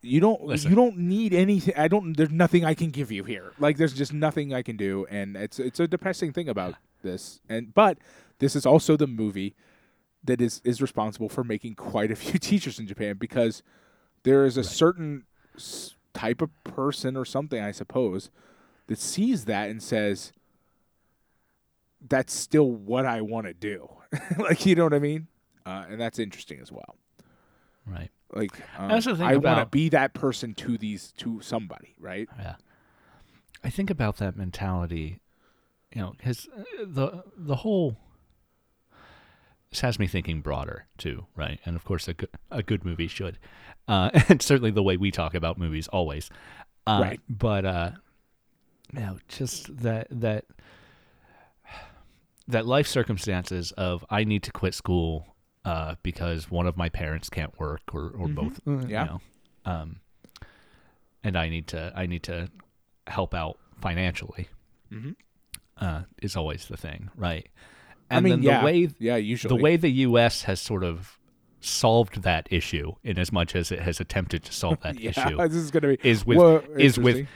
You 0.03 0.21
don't. 0.21 0.43
Listen. 0.43 0.71
You 0.71 0.77
don't 0.77 0.99
need 0.99 1.33
anything. 1.33 1.75
I 1.77 1.87
don't. 1.87 2.17
There's 2.17 2.31
nothing 2.31 2.65
I 2.65 2.75
can 2.75 2.91
give 2.91 3.13
you 3.13 3.23
here. 3.23 3.53
Like 3.59 3.77
there's 3.77 3.93
just 3.95 4.13
nothing 4.13 4.53
I 4.53 4.63
can 4.63 4.77
do, 4.77 5.07
and 5.09 5.37
it's 5.37 5.61
it's 5.61 5.79
a 5.79 5.87
depressing 5.87 6.33
thing 6.33 6.49
about 6.49 6.75
this. 7.03 7.41
And 7.49 7.73
but 7.73 7.99
this 8.41 8.57
is 8.57 8.67
also 8.67 8.97
the 8.97 9.07
movie 9.07 9.55
that 10.25 10.41
is 10.41 10.61
is 10.65 10.83
responsible 10.83 11.29
for 11.29 11.45
making 11.45 11.77
quite 11.77 12.11
a 12.11 12.17
few 12.23 12.39
teachers 12.41 12.81
in 12.81 12.87
Japan 12.89 13.17
because 13.17 13.63
there 14.25 14.45
is 14.45 14.57
a 14.57 14.65
certain 14.65 15.25
s- 15.57 15.95
type 16.15 16.43
of 16.43 16.51
person 16.65 17.17
or 17.17 17.25
something, 17.25 17.63
I 17.63 17.71
suppose, 17.71 18.31
that 18.89 18.99
sees 18.99 19.45
that 19.45 19.71
and 19.71 19.81
says, 19.81 20.33
"That's 22.09 22.33
still 22.35 22.71
what 22.73 23.07
I 23.07 23.21
want 23.21 23.47
to 23.47 23.55
do." 23.55 23.89
like 24.39 24.67
you 24.67 24.75
know 24.75 24.85
what 24.85 24.95
I 24.95 24.99
mean? 24.99 25.29
Uh, 25.65 25.85
and 25.89 26.01
that's 26.01 26.19
interesting 26.19 26.59
as 26.61 26.73
well. 26.73 26.97
Right. 27.87 28.11
Like 28.33 28.59
um, 28.78 28.91
I 28.91 28.95
also 28.95 29.14
think 29.14 29.28
I 29.28 29.37
want 29.37 29.59
to 29.59 29.66
be 29.66 29.89
that 29.91 30.14
person 30.14 30.55
to 30.55 30.78
these 30.78 31.12
to 31.18 31.41
somebody, 31.41 31.95
right? 31.99 32.28
Yeah. 32.39 32.57
I 33.64 33.70
think 33.70 33.91
about 33.91 34.16
that 34.16 34.37
mentality, 34.37 35.20
you 35.95 36.01
know, 36.01 36.14
because 36.16 36.49
the 36.85 37.24
the 37.37 37.57
whole 37.57 37.97
this 39.70 39.80
has 39.80 39.99
me 39.99 40.07
thinking 40.07 40.41
broader 40.41 40.87
too, 40.99 41.26
right? 41.37 41.61
And 41.64 41.76
of 41.76 41.85
course, 41.85 42.09
a 42.09 42.14
good 42.14 42.30
a 42.51 42.62
good 42.62 42.85
movie 42.85 43.09
should, 43.09 43.39
uh, 43.89 44.11
and 44.28 44.43
certainly 44.43 44.70
the 44.70 44.83
way 44.83 44.97
we 44.97 45.11
talk 45.11 45.35
about 45.35 45.59
movies 45.59 45.89
always, 45.89 46.30
uh, 46.87 47.01
Right. 47.03 47.20
But 47.28 47.64
uh, 47.64 47.91
you 48.93 49.01
know, 49.01 49.18
just 49.28 49.76
that 49.78 50.09
that 50.11 50.47
that 52.49 52.66
life 52.66 52.87
circumstances 52.87 53.72
of 53.72 54.05
I 54.11 54.24
need 54.24 54.43
to 54.45 54.53
quit 54.53 54.74
school 54.74 55.32
uh, 55.65 55.95
because 56.03 56.51
one 56.51 56.67
of 56.67 56.77
my 56.77 56.89
parents 56.89 57.29
can't 57.31 57.59
work 57.61 57.83
or 57.95 58.07
or 58.17 58.27
Mhm. 58.29 58.35
both, 58.35 58.61
Yeah. 58.91 59.03
you 59.05 59.11
know, 59.11 59.21
um, 59.65 60.01
and 61.25 61.37
I 61.37 61.49
need 61.49 61.67
to 61.69 61.93
I 61.95 62.07
need 62.07 62.23
to 62.25 62.51
help 63.07 63.35
out 63.35 63.59
financially 63.81 64.49
Mm-hmm. 64.93 65.13
uh, 65.79 66.03
is 66.21 66.37
always 66.37 66.67
the 66.67 66.77
thing, 66.77 67.11
right? 67.17 67.49
I 68.11 68.21
mean, 68.21 68.31
then 68.31 68.43
yeah, 68.43 68.61
the 68.61 68.65
way 68.67 68.89
yeah, 68.99 69.17
usually 69.17 69.57
the 69.57 69.63
way 69.63 69.77
the 69.77 69.91
U.S. 70.07 70.43
has 70.43 70.61
sort 70.61 70.85
of 70.85 71.19
solved 71.61 72.23
that 72.23 72.47
issue, 72.51 72.93
in 73.03 73.19
as 73.19 73.33
much 73.33 73.55
as 73.57 73.73
it 73.73 73.79
has 73.81 74.01
attempted 74.01 74.45
to 74.45 74.53
solve 74.53 74.81
that 74.83 75.01
yeah, 75.01 75.11
issue, 75.11 75.37
this 75.39 75.55
is 75.55 75.71
gonna 75.71 75.89
be 75.89 75.99
is 76.03 76.27
with 76.27 76.39
Whoa, 76.39 76.63
is 76.77 76.99
with 76.99 77.27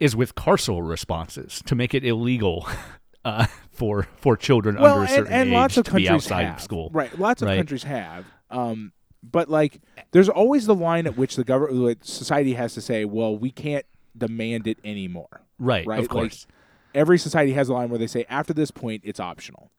is 0.00 0.16
with 0.16 0.34
carceral 0.34 0.88
responses 0.88 1.62
to 1.66 1.74
make 1.74 1.94
it 1.94 2.04
illegal 2.04 2.66
uh, 3.24 3.46
for 3.78 4.08
for 4.16 4.36
children 4.36 4.76
well, 4.76 4.94
under 4.98 5.04
a 5.04 5.08
certain 5.08 5.32
and 5.32 5.48
age 5.50 5.54
lots 5.54 5.76
of 5.76 5.84
to 5.86 5.94
be 5.94 6.08
outside 6.08 6.44
have. 6.46 6.60
school. 6.60 6.90
Right, 6.92 7.16
lots 7.18 7.42
of 7.42 7.46
right? 7.48 7.56
countries 7.56 7.84
have. 7.84 8.26
Um, 8.50 8.92
but 9.22 9.48
like, 9.48 9.80
there's 10.10 10.28
always 10.28 10.66
the 10.66 10.74
line 10.74 11.06
at 11.06 11.16
which 11.16 11.36
the 11.36 11.44
government, 11.44 12.04
society 12.04 12.54
has 12.54 12.74
to 12.74 12.80
say, 12.80 13.04
"Well, 13.04 13.36
we 13.38 13.50
can't 13.52 13.86
demand 14.16 14.66
it 14.66 14.78
anymore." 14.84 15.42
Right, 15.60 15.86
Right, 15.86 15.98
of 16.00 16.04
like- 16.04 16.10
course. 16.10 16.46
Every 16.94 17.18
society 17.18 17.52
has 17.52 17.68
a 17.68 17.72
line 17.74 17.88
where 17.90 17.98
they 17.98 18.06
say, 18.08 18.24
"After 18.28 18.52
this 18.52 18.70
point, 18.72 19.02
it's 19.04 19.20
optional," 19.20 19.70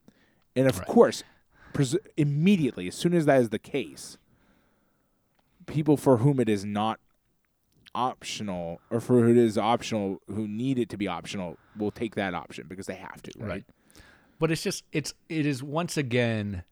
and 0.56 0.68
of 0.68 0.78
Right. 0.78 0.88
course, 0.88 1.24
pres- 1.74 1.97
immediately, 2.16 2.88
as 2.88 2.95
soon 2.95 3.14
as 3.14 3.26
that 3.26 3.41
is 3.41 3.50
the 3.50 3.60
case, 3.60 4.18
people 5.66 5.97
for 5.97 6.18
whom 6.18 6.39
it 6.39 6.47
is 6.47 6.64
not 6.64 7.00
optional, 7.95 8.80
or 8.91 9.00
for 9.02 9.20
who 9.24 9.32
it 9.32 9.38
is 9.38 9.58
optional, 9.58 10.22
who 10.28 10.47
need 10.47 10.78
it 10.78 10.88
to 10.89 10.97
be 10.97 11.08
optional, 11.08 11.58
will 11.76 11.91
take 11.91 12.16
that 12.16 12.34
option 12.36 12.66
because 12.70 12.86
they 12.86 12.95
have 12.95 13.22
to. 13.24 13.32
Right. 13.39 13.50
Right. 13.50 13.64
But 14.40 14.52
it's 14.52 14.64
just 14.64 14.84
it's 14.92 15.14
it 15.28 15.46
is 15.46 15.62
once 15.62 15.98
again 15.98 16.64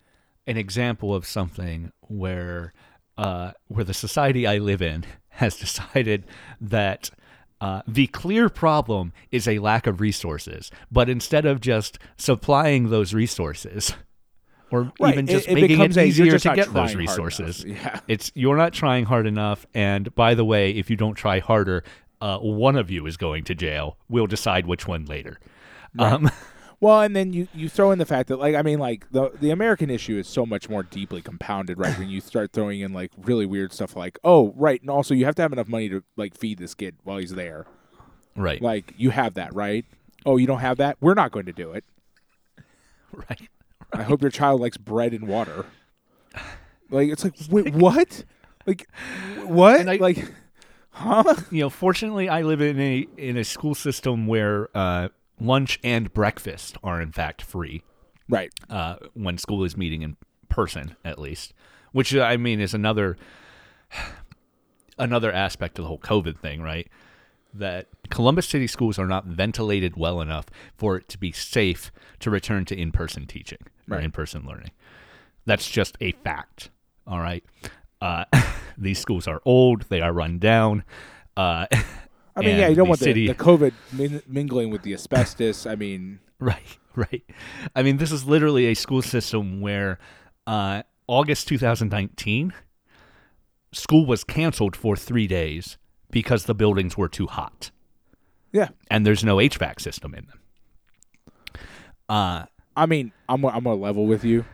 an 0.48 0.58
example 0.58 1.14
of 1.14 1.26
something 1.26 1.92
where 2.02 2.74
uh, 3.18 3.52
where 3.68 3.84
the 3.84 3.94
society 3.94 4.48
I 4.48 4.58
live 4.58 4.82
in 4.82 5.06
has 5.30 5.58
decided 5.58 6.26
that 6.60 7.12
uh, 7.60 7.82
the 7.88 8.08
clear 8.08 8.50
problem 8.50 9.14
is 9.32 9.48
a 9.48 9.60
lack 9.60 9.88
of 9.88 10.00
resources, 10.00 10.72
but 10.92 11.10
instead 11.10 11.46
of 11.46 11.60
just 11.60 11.98
supplying 12.16 12.90
those 12.90 13.14
resources, 13.14 13.94
or 14.72 14.92
Right, 15.00 15.14
even 15.14 15.28
just 15.28 15.48
it 15.48 15.56
making 15.56 15.82
it 15.82 15.98
easier 15.98 16.38
to 16.38 16.54
get 16.54 16.74
those 16.74 16.96
resources. 16.96 17.64
Yeah. 17.68 18.00
it's 18.08 18.32
you're 18.36 18.58
not 18.58 18.74
trying 18.74 19.06
hard 19.06 19.26
enough. 19.26 19.66
And 19.74 20.14
by 20.14 20.36
the 20.36 20.46
way, 20.46 20.72
if 20.72 20.90
you 20.90 20.96
don't 20.96 21.16
try 21.16 21.40
harder, 21.40 21.84
uh, 22.22 22.38
one 22.40 22.76
of 22.76 22.92
you 22.92 23.06
is 23.06 23.18
going 23.18 23.44
to 23.46 23.56
jail. 23.56 23.98
We'll 24.10 24.28
decide 24.28 24.66
which 24.68 24.88
one 24.88 25.06
later. 25.06 25.40
Um, 26.00 26.30
Well, 26.80 27.02
and 27.02 27.16
then 27.16 27.34
you, 27.34 27.48
you 27.56 27.70
throw 27.70 27.90
in 27.92 27.98
the 27.98 28.06
fact 28.06 28.30
that 28.30 28.38
like 28.38 28.54
I 28.56 28.62
mean 28.62 28.78
like 28.80 29.10
the 29.12 29.32
the 29.40 29.50
American 29.50 29.90
issue 29.90 30.18
is 30.18 30.28
so 30.28 30.46
much 30.46 30.70
more 30.70 30.84
deeply 30.84 31.22
compounded, 31.24 31.80
right? 31.80 31.98
when 31.98 32.08
you 32.10 32.22
start 32.22 32.52
throwing 32.54 32.82
in 32.82 32.94
like 32.94 33.12
really 33.18 33.46
weird 33.48 33.74
stuff 33.74 33.96
like, 33.96 34.20
oh, 34.24 34.54
right, 34.56 34.80
and 34.82 34.90
also 34.90 35.14
you 35.16 35.26
have 35.26 35.34
to 35.36 35.42
have 35.42 35.52
enough 35.54 35.68
money 35.68 35.90
to 35.90 36.04
like 36.16 36.36
feed 36.38 36.60
this 36.60 36.76
kid 36.76 36.96
while 37.04 37.18
he's 37.18 37.34
there. 37.34 37.66
right, 38.36 38.62
Like 38.62 38.94
you 38.98 39.10
have 39.10 39.34
that, 39.36 39.56
right? 39.56 39.86
Oh, 40.26 40.38
you 40.38 40.46
don't 40.46 40.60
have 40.60 40.78
that? 40.78 40.98
We're 41.02 41.14
not 41.16 41.32
going 41.32 41.46
to 41.48 41.54
do 41.54 41.72
it. 41.72 41.84
right. 43.12 43.50
I 43.94 44.04
hope 44.04 44.22
your 44.22 44.32
child 44.32 44.62
likes 44.62 44.78
bread 44.78 45.14
and 45.14 45.28
water. 45.28 45.66
Like 46.90 47.10
it's 47.10 47.24
like 47.26 47.34
wait, 47.50 47.74
what? 47.74 48.24
Like 48.66 48.88
what? 49.44 49.90
I- 49.90 49.96
like 49.98 50.32
huh? 50.92 51.36
You 51.52 51.62
know, 51.62 51.70
fortunately, 51.70 52.30
I 52.30 52.44
live 52.44 52.62
in 52.62 52.80
a 52.80 53.06
in 53.18 53.36
a 53.36 53.44
school 53.44 53.76
system 53.76 54.26
where 54.26 54.70
uh, 54.74 55.10
lunch 55.40 55.80
and 55.84 56.14
breakfast 56.14 56.78
are 56.84 57.02
in 57.02 57.12
fact 57.12 57.42
free 57.42 57.84
Right. 58.30 58.52
uh, 58.70 58.96
when 59.14 59.38
school 59.38 59.64
is 59.64 59.78
meeting 59.78 60.02
in 60.02 60.18
person, 60.50 60.96
at 61.06 61.18
least. 61.20 61.54
Which 61.92 62.14
uh, 62.16 62.22
I 62.22 62.38
mean 62.38 62.60
is 62.60 62.74
another 62.74 63.18
another 64.98 65.32
aspect 65.32 65.78
of 65.80 65.84
the 65.84 65.88
whole 65.90 66.00
COVID 66.00 66.38
thing, 66.40 66.62
right? 66.62 66.88
That 67.54 67.88
Columbus 68.10 68.48
City 68.48 68.68
schools 68.68 69.00
are 69.00 69.08
not 69.08 69.26
ventilated 69.26 69.96
well 69.96 70.22
enough 70.22 70.46
for 70.76 70.98
it 70.98 71.08
to 71.10 71.18
be 71.18 71.32
safe 71.32 71.92
to 72.20 72.30
return 72.30 72.66
to 72.66 72.76
in 72.80 72.92
person 72.92 73.26
teaching 73.26 73.60
or 73.90 73.96
Right. 73.98 74.04
in 74.04 74.12
person 74.12 74.46
learning. 74.46 74.72
That's 75.46 75.70
just 75.70 75.98
a 76.02 76.12
fact. 76.12 76.70
All 77.06 77.20
right. 77.20 77.44
Uh, 78.02 78.26
these 78.78 79.00
schools 79.00 79.28
are 79.28 79.42
old. 79.46 79.84
They 79.84 80.02
are 80.02 80.12
run 80.12 80.40
down. 80.40 80.84
Uh, 81.38 81.68
I 82.38 82.42
mean, 82.42 82.58
yeah, 82.58 82.68
you 82.68 82.76
don't 82.76 82.88
want 82.88 83.00
city- 83.00 83.28
the, 83.28 83.34
the 83.34 83.44
COVID 83.44 83.74
min- 83.92 84.22
mingling 84.28 84.70
with 84.70 84.84
the 84.84 84.94
asbestos. 84.94 85.66
I 85.66 85.76
mean, 85.76 86.20
Right, 86.40 86.78
right. 86.96 87.24
I 87.76 87.82
mean, 87.82 87.98
this 87.98 88.12
is 88.12 88.26
literally 88.26 88.68
a 88.68 88.76
school 88.76 89.02
system 89.02 89.60
where 89.60 89.98
uh, 90.46 90.84
August 91.08 91.48
2019, 91.48 92.54
school 93.72 94.06
was 94.06 94.24
canceled 94.24 94.76
for 94.76 94.96
three 94.96 95.26
days 95.28 95.78
because 96.12 96.46
the 96.46 96.54
buildings 96.54 96.96
were 96.96 97.10
too 97.10 97.28
hot 97.28 97.72
yeah. 98.52 98.70
and 98.90 99.06
there's 99.06 99.24
no 99.24 99.38
HVAC 99.38 99.80
system 99.80 100.14
in 100.14 100.26
them. 100.28 100.40
Uh, 102.10 102.46
I 102.76 102.86
mean, 102.86 103.12
I'm 103.28 103.46
I'm 103.46 103.64
gonna 103.64 103.76
level 103.76 104.06
with 104.06 104.24
you. 104.24 104.46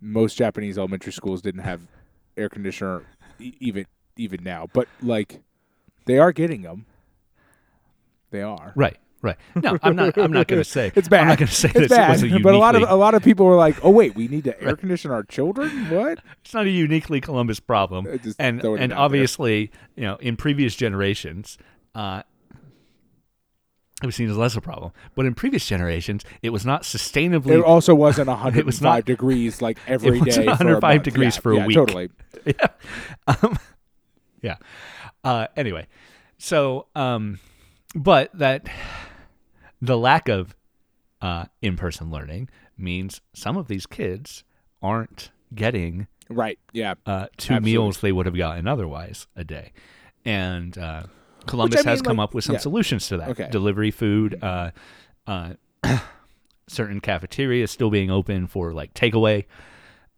Most 0.00 0.36
Japanese 0.36 0.78
elementary 0.78 1.12
schools 1.12 1.42
didn't 1.42 1.62
have 1.62 1.82
air 2.36 2.48
conditioner 2.48 3.04
even 3.38 3.86
even 4.16 4.42
now, 4.42 4.68
but 4.72 4.88
like 5.02 5.40
they 6.06 6.18
are 6.18 6.32
getting 6.32 6.62
them. 6.62 6.86
They 8.36 8.42
are. 8.42 8.72
right, 8.76 8.96
right. 9.22 9.36
No, 9.54 9.78
I'm 9.82 9.96
not. 9.96 10.16
I'm 10.18 10.30
not 10.32 10.46
going 10.46 10.60
to 10.60 10.68
say 10.68 10.92
It's 10.94 11.08
bad. 11.08 11.22
I'm 11.22 11.28
not 11.28 11.38
going 11.38 11.48
to 11.48 11.54
say 11.54 11.68
it's 11.70 11.78
this 11.78 11.88
bad. 11.88 12.10
was 12.22 12.22
a 12.32 12.38
but 12.40 12.54
a 12.54 12.58
lot 12.58 12.76
of 12.76 12.82
a 12.88 12.94
lot 12.94 13.14
of 13.14 13.22
people 13.22 13.46
were 13.46 13.56
like, 13.56 13.76
"Oh 13.82 13.90
wait, 13.90 14.14
we 14.14 14.28
need 14.28 14.44
to 14.44 14.60
air 14.66 14.76
condition 14.76 15.10
our 15.10 15.22
children." 15.24 15.70
What? 15.90 16.18
it's 16.44 16.52
not 16.54 16.66
a 16.66 16.70
uniquely 16.70 17.20
Columbus 17.20 17.60
problem, 17.60 18.06
and 18.06 18.20
and 18.38 18.62
out 18.66 18.78
there. 18.78 18.98
obviously, 18.98 19.70
you 19.96 20.02
know, 20.04 20.16
in 20.16 20.36
previous 20.36 20.76
generations, 20.76 21.56
uh, 21.94 22.22
it 24.02 24.06
was 24.06 24.14
seen 24.14 24.28
as 24.30 24.36
less 24.36 24.54
a 24.54 24.60
problem. 24.60 24.92
But 25.14 25.24
in 25.24 25.34
previous 25.34 25.66
generations, 25.66 26.22
it 26.42 26.50
was 26.50 26.66
not 26.66 26.82
sustainably 26.82 27.52
It 27.58 27.64
also 27.64 27.94
wasn't 27.94 28.28
105 28.42 28.66
was 28.66 28.82
not- 28.82 29.04
degrees 29.06 29.62
like 29.62 29.78
every 29.86 30.20
day. 30.20 30.26
wasn't 30.26 30.34
for 30.34 30.42
a 30.42 30.46
105 30.48 30.82
month. 30.96 31.02
degrees 31.04 31.36
Yeah, 31.36 31.40
for 31.40 31.52
a 31.52 31.56
yeah, 31.56 31.66
week. 31.66 31.76
Totally. 31.76 32.10
yeah. 32.44 32.66
Um, 33.26 33.58
yeah. 34.42 34.56
Uh, 35.24 35.46
anyway, 35.56 35.86
so 36.38 36.86
um, 36.94 37.40
but 37.96 38.30
that 38.38 38.66
the 39.82 39.96
lack 39.98 40.28
of 40.28 40.54
uh, 41.20 41.46
in-person 41.62 42.10
learning 42.10 42.48
means 42.78 43.20
some 43.34 43.56
of 43.56 43.66
these 43.68 43.86
kids 43.86 44.44
aren't 44.82 45.30
getting 45.54 46.06
Right. 46.28 46.58
Yeah. 46.72 46.94
uh, 47.06 47.26
two 47.36 47.54
Absolutely. 47.54 47.72
meals 47.72 48.00
they 48.00 48.12
would 48.12 48.26
have 48.26 48.36
gotten 48.36 48.66
otherwise 48.68 49.26
a 49.36 49.44
day, 49.44 49.72
and 50.24 50.76
uh, 50.76 51.04
Columbus 51.46 51.78
mean, 51.78 51.84
has 51.86 52.02
come 52.02 52.16
like- 52.18 52.24
up 52.24 52.34
with 52.34 52.44
some 52.44 52.54
yeah. 52.54 52.60
solutions 52.60 53.06
to 53.08 53.16
that. 53.18 53.28
Okay. 53.30 53.48
Delivery 53.50 53.92
food, 53.92 54.38
uh, 54.42 54.72
uh, 55.26 55.52
certain 56.68 57.00
cafeterias 57.00 57.70
still 57.70 57.90
being 57.90 58.10
open 58.10 58.48
for 58.48 58.72
like 58.72 58.92
takeaway, 58.92 59.44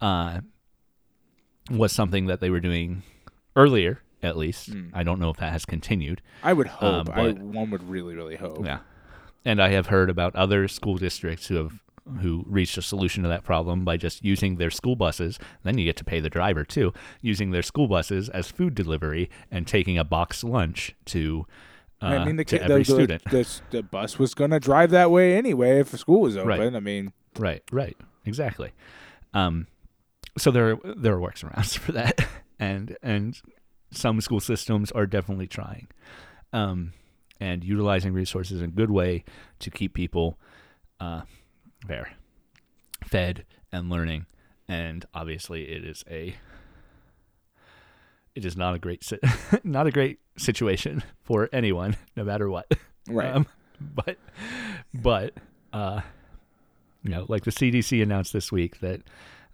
uh, 0.01 0.41
was 1.71 1.93
something 1.93 2.27
that 2.27 2.41
they 2.41 2.49
were 2.49 2.61
doing 2.61 3.03
earlier. 3.55 4.01
At 4.23 4.37
least 4.37 4.71
Mm. 4.71 4.91
I 4.93 5.03
don't 5.05 5.21
know 5.21 5.31
if 5.31 5.37
that 5.39 5.53
has 5.53 5.65
continued. 5.65 6.23
I 6.43 6.53
would 6.53 6.67
hope. 6.67 7.09
I, 7.11 7.33
but- 7.33 7.39
one 7.39 7.71
would 7.71 7.89
really, 7.89 8.15
really 8.15 8.37
hope. 8.37 8.65
Yeah, 8.65 8.81
and 9.45 9.63
I 9.63 9.69
have 9.71 9.87
heard 9.87 10.11
about 10.11 10.35
other 10.35 10.69
school 10.69 10.97
districts 10.97 11.47
who 11.47 11.57
have 11.57 11.81
who 12.23 12.43
reached 12.49 12.79
a 12.79 12.83
solution 12.83 13.23
to 13.23 13.29
that 13.29 13.45
problem 13.45 13.85
by 13.85 13.99
just 13.99 14.25
using 14.25 14.57
their 14.57 14.71
school 14.71 14.97
buses. 14.97 15.39
Then 15.63 15.77
you 15.77 15.85
get 15.85 15.97
to 15.99 16.05
pay 16.05 16.21
the 16.21 16.31
driver 16.31 16.65
too, 16.65 16.95
using 17.21 17.51
their 17.51 17.63
school 17.63 17.87
buses 17.87 18.29
as 18.31 18.51
food 18.51 18.75
delivery 18.75 19.29
and 19.51 19.67
taking 19.67 19.99
a 19.99 20.05
box 20.05 20.43
lunch 20.43 20.95
to. 21.07 21.47
Uh, 22.01 22.07
I 22.07 22.25
mean, 22.25 22.37
the, 22.37 22.45
to 22.45 22.59
kid, 22.59 22.71
every 22.71 22.83
the, 22.85 22.93
the, 22.93 22.95
student. 22.95 23.25
the, 23.25 23.61
the 23.71 23.83
bus 23.83 24.19
was 24.19 24.33
going 24.33 24.53
to 24.53 24.61
drive 24.61 24.91
that 24.91 25.11
way 25.11 25.37
anyway 25.37 25.81
if 25.81 25.89
school 25.99 26.21
was 26.21 26.37
open. 26.37 26.49
Right. 26.49 26.75
I 26.75 26.81
mean, 26.81 27.13
Right, 27.39 27.63
right, 27.73 27.97
exactly. 28.25 28.73
Um, 29.35 29.67
so 30.39 30.51
there 30.51 30.71
are, 30.71 30.79
there 30.97 31.15
are 31.15 31.21
workarounds 31.21 31.77
for 31.79 31.93
that, 31.93 32.27
and 32.59 32.97
and 33.03 33.39
some 33.91 34.21
school 34.21 34.41
systems 34.41 34.91
are 34.93 35.07
definitely 35.07 35.47
trying, 35.47 35.89
um, 36.53 36.93
and 37.41 37.65
utilizing 37.65 38.13
resources 38.13 38.61
in 38.61 38.69
a 38.69 38.73
good 38.73 38.91
way 38.91 39.25
to 39.61 39.71
keep 39.71 39.95
people 39.95 40.39
uh, 41.01 41.23
there, 41.87 42.13
fed 43.05 43.45
and 43.73 43.91
learning. 43.91 44.27
And 44.69 45.07
obviously, 45.15 45.71
it 45.71 45.85
is 45.85 46.05
a 46.11 46.35
it 48.35 48.45
is 48.45 48.57
not 48.57 48.75
a 48.75 48.79
great 48.79 49.03
si- 49.03 49.19
not 49.65 49.87
a 49.87 49.91
great 49.91 50.21
situation 50.37 51.03
for 51.23 51.49
anyone, 51.53 51.97
no 52.17 52.25
matter 52.25 52.49
what. 52.49 52.73
right. 53.09 53.35
Um, 53.35 53.47
but 53.81 54.17
but 54.95 55.35
uh, 55.73 56.01
you 57.03 57.11
know, 57.11 57.27
like 57.29 57.45
the 57.45 57.51
CDC 57.51 58.03
announced 58.03 58.33
this 58.33 58.53
week 58.53 58.81
that 58.81 59.03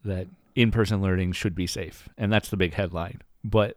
that 0.05 0.26
in-person 0.55 1.01
learning 1.03 1.32
should 1.32 1.55
be 1.55 1.66
safe, 1.66 2.09
and 2.18 2.32
that's 2.32 2.49
the 2.49 2.57
big 2.57 2.74
headline. 2.74 3.22
But 3.43 3.76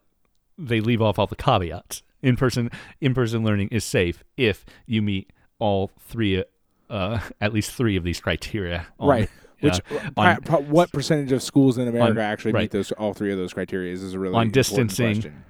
they 0.57 0.81
leave 0.81 1.01
off 1.01 1.19
all 1.19 1.27
the 1.27 1.35
caveats. 1.35 2.03
In-person 2.23 2.71
in-person 2.99 3.43
learning 3.43 3.69
is 3.71 3.83
safe 3.83 4.23
if 4.37 4.65
you 4.85 5.01
meet 5.01 5.31
all 5.59 5.91
three, 5.99 6.43
uh, 6.89 7.19
at 7.41 7.53
least 7.53 7.71
three 7.71 7.95
of 7.95 8.03
these 8.03 8.19
criteria. 8.19 8.87
on- 8.99 9.09
right. 9.09 9.29
Which, 9.59 9.79
uh, 9.91 10.09
on- 10.17 10.35
what 10.69 10.91
percentage 10.91 11.31
of 11.31 11.41
schools 11.41 11.77
in 11.79 11.87
America 11.87 12.11
on- 12.19 12.25
actually 12.25 12.51
right. 12.53 12.61
meet 12.61 12.71
those 12.71 12.91
all 12.91 13.13
three 13.13 13.31
of 13.31 13.37
those 13.39 13.53
criteria 13.53 13.91
is 13.91 14.13
a 14.13 14.19
really 14.19 14.35
On 14.35 14.51
distancing, 14.51 15.13
question. 15.15 15.43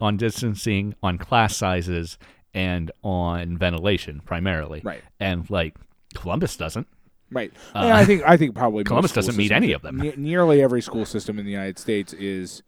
on 0.00 0.16
distancing, 0.18 0.94
on 1.02 1.16
class 1.16 1.56
sizes, 1.56 2.18
and 2.52 2.90
on 3.02 3.56
ventilation 3.56 4.20
primarily. 4.24 4.80
Right. 4.84 5.02
And 5.20 5.48
like 5.50 5.74
Columbus 6.14 6.56
doesn't. 6.56 6.86
Right. 7.30 7.50
Uh, 7.74 7.90
I 7.92 8.04
think 8.04 8.22
I 8.26 8.36
think 8.36 8.54
probably 8.54 8.84
Columbus 8.92 9.12
doesn't 9.12 9.36
meet 9.36 9.52
any 9.52 9.72
of 9.72 9.80
them. 9.82 9.96
ne- 9.98 10.14
nearly 10.16 10.62
every 10.62 10.80
school 10.82 11.04
system 11.06 11.38
in 11.38 11.44
the 11.46 11.50
United 11.52 11.78
States 11.78 12.12
is 12.12 12.62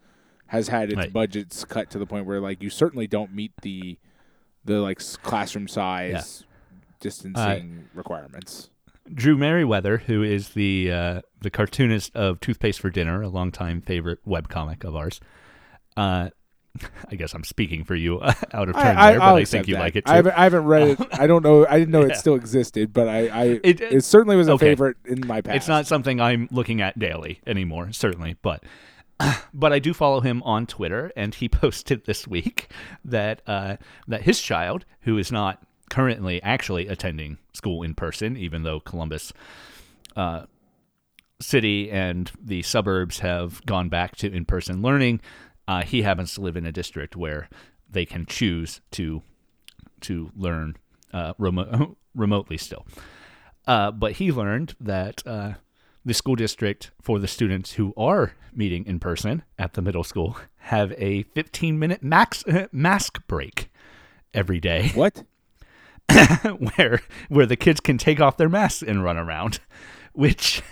has 0.49 0.69
had 0.69 0.89
its 0.91 0.97
Right. 0.99 1.13
budgets 1.13 1.65
cut 1.65 1.91
to 1.91 1.99
the 1.99 2.07
point 2.07 2.27
where 2.27 2.41
like 2.41 2.63
you 2.63 2.69
certainly 2.71 3.07
don't 3.07 3.35
meet 3.35 3.53
the 3.63 3.99
the 4.65 4.81
like 4.81 5.01
classroom 5.23 5.69
size 5.69 6.45
distancing 7.01 7.89
requirements. 7.95 8.71
Drew 9.13 9.39
Fairweather, 9.39 9.99
who 9.99 10.23
is 10.23 10.51
the 10.51 10.93
uh, 10.93 11.21
the 11.41 11.51
cartoonist 11.51 12.15
of 12.15 12.41
Toothpaste 12.41 12.81
for 12.81 12.91
Dinner, 12.91 13.23
a 13.23 13.29
longtime 13.29 13.81
favorite 13.81 14.19
webcomic 14.27 14.85
of 14.85 14.95
ours. 14.95 15.21
Uh, 15.97 16.29
I 17.11 17.15
guess 17.17 17.33
I'm 17.35 17.45
speaking 17.45 17.85
for 17.85 17.95
you 17.95 18.21
out 18.53 18.69
of 18.69 18.75
turn 18.75 18.97
I, 18.97 19.13
there, 19.13 19.23
I'll 19.23 19.35
but 19.35 19.41
I 19.43 19.45
think 19.47 19.67
you 19.69 19.75
that. 19.77 19.81
like 19.81 19.97
it 19.97 20.05
too. 20.05 20.13
I 20.13 20.17
haven't, 20.17 20.33
I 20.39 20.43
haven't 20.45 20.65
read 20.65 20.89
it. 20.89 21.01
I 21.13 21.27
don't 21.27 21.43
know. 21.43 21.67
I 21.67 21.79
didn't 21.79 21.91
know 21.93 22.03
Yeah. 22.07 22.13
it 22.13 22.17
still 22.17 22.35
existed, 22.35 22.93
but 22.93 23.09
I, 23.09 23.29
I 23.29 23.45
It- 23.65 23.81
it, 23.81 24.05
certainly 24.05 24.37
was 24.37 24.49
a 24.49 24.53
okay. 24.53 24.67
favorite 24.67 24.99
in 25.07 25.27
my 25.27 25.41
past. 25.41 25.57
It's 25.57 25.69
not 25.69 25.87
something 25.87 26.21
I'm 26.21 26.47
looking 26.51 26.83
at 26.83 26.99
daily 26.99 27.41
anymore, 27.47 27.93
certainly, 27.93 28.37
but 28.43 28.63
but 29.55 29.73
I 29.73 29.79
do 29.79 29.95
follow 29.95 30.21
him 30.21 30.43
on 30.43 30.67
Twitter, 30.67 31.13
and 31.17 31.35
he 31.35 31.49
posted 31.49 32.05
this 32.05 32.27
week 32.27 32.71
that 33.05 33.43
uh, 33.47 33.77
that 34.07 34.23
his 34.23 34.41
child, 34.41 34.85
who 35.03 35.19
is 35.19 35.33
not 35.33 35.63
currently 35.91 36.43
actually 36.43 36.87
attending 36.87 37.39
school 37.53 37.83
in 37.83 37.95
person, 37.95 38.37
even 38.37 38.63
though 38.63 38.81
Columbus 38.81 39.33
uh, 40.17 40.45
City 41.41 41.91
and 41.91 42.31
the 42.43 42.63
suburbs 42.63 43.21
have 43.21 43.65
gone 43.65 43.89
back 43.89 44.17
to 44.17 44.33
in 44.33 44.45
person 44.45 44.83
learning, 44.83 45.21
uh, 45.67 45.83
he 45.83 46.03
happens 46.03 46.35
to 46.35 46.41
live 46.41 46.57
in 46.57 46.67
a 46.67 46.73
district 46.73 47.17
where 47.17 47.49
they 47.89 48.05
can 48.05 48.27
choose 48.27 48.81
to 48.93 49.23
to 50.01 50.31
learn 50.37 50.77
uh, 51.13 51.35
remote, 51.39 51.97
remotely 52.15 52.57
still. 52.57 52.87
Uh, 53.67 53.91
but 53.91 54.13
he 54.13 54.33
learned 54.33 54.75
that 54.81 55.27
uh, 55.27 55.53
the 56.09 56.15
school 56.15 56.35
district 56.35 56.91
for 57.01 57.19
the 57.19 57.29
students 57.29 57.73
who 57.75 57.93
are 57.97 58.33
meeting 58.55 58.85
in 58.87 58.99
person 58.99 59.43
at 59.59 59.75
the 59.75 59.83
middle 59.83 60.03
school 60.05 60.37
have 60.57 60.93
a 60.99 61.23
15 61.35 61.79
minute 61.79 62.03
max 62.03 62.45
mask 62.73 63.27
break 63.27 63.71
every 64.35 64.59
day. 64.61 64.91
What? 64.95 65.25
where 66.77 67.01
where 67.29 67.45
the 67.47 67.57
kids 67.57 67.81
can 67.81 67.99
take 67.99 68.19
off 68.21 68.39
their 68.39 68.49
masks 68.49 68.83
and 68.83 69.05
run 69.05 69.17
around, 69.19 69.61
which 70.13 70.63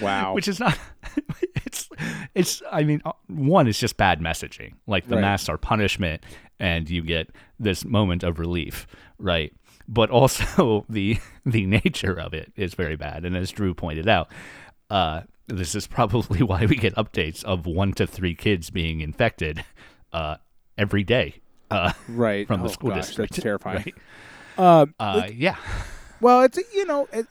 Wow. 0.00 0.32
which 0.34 0.46
is 0.48 0.58
not 0.60 0.78
it's 1.66 1.88
it's 2.36 2.62
i 2.70 2.84
mean 2.84 3.02
uh, 3.04 3.12
one 3.26 3.66
is 3.66 3.78
just 3.80 3.96
bad 3.96 4.20
messaging 4.20 4.74
like 4.86 5.08
the 5.08 5.16
Right. 5.16 5.22
masks 5.22 5.48
are 5.48 5.58
punishment 5.58 6.22
and 6.60 6.88
you 6.88 7.02
get 7.02 7.30
this 7.58 7.84
moment 7.84 8.22
of 8.22 8.38
relief 8.38 8.86
right 9.18 9.52
but 9.88 10.10
also 10.10 10.84
the 10.90 11.18
the 11.46 11.66
nature 11.66 12.18
of 12.18 12.34
it 12.34 12.52
is 12.56 12.74
very 12.74 12.96
bad. 12.96 13.24
And 13.24 13.36
as 13.36 13.50
drew 13.50 13.74
pointed 13.74 14.08
out 14.08 14.28
uh 14.90 15.22
this 15.48 15.74
is 15.74 15.86
probably 15.86 16.42
why 16.42 16.66
we 16.66 16.76
get 16.76 16.94
updates 16.96 17.42
of 17.44 17.66
one 17.66 17.92
to 17.94 18.06
three 18.06 18.34
kids 18.34 18.70
being 18.70 19.00
infected 19.00 19.64
uh 20.12 20.36
every 20.78 21.02
day 21.04 21.40
uh 21.70 21.92
right. 22.08 22.46
from 22.46 22.60
the 22.60 22.68
Oh, 22.68 22.72
school 22.72 22.90
gosh, 22.90 23.06
district. 23.06 23.32
That's 23.34 23.42
terrifying. 23.44 23.84
right? 24.58 24.80
Um, 24.82 24.94
uh 25.00 25.28
yeah. 25.32 25.56
well, 26.20 26.42
it's 26.42 26.58
you 26.74 26.84
know, 26.84 27.08
it, 27.12 27.26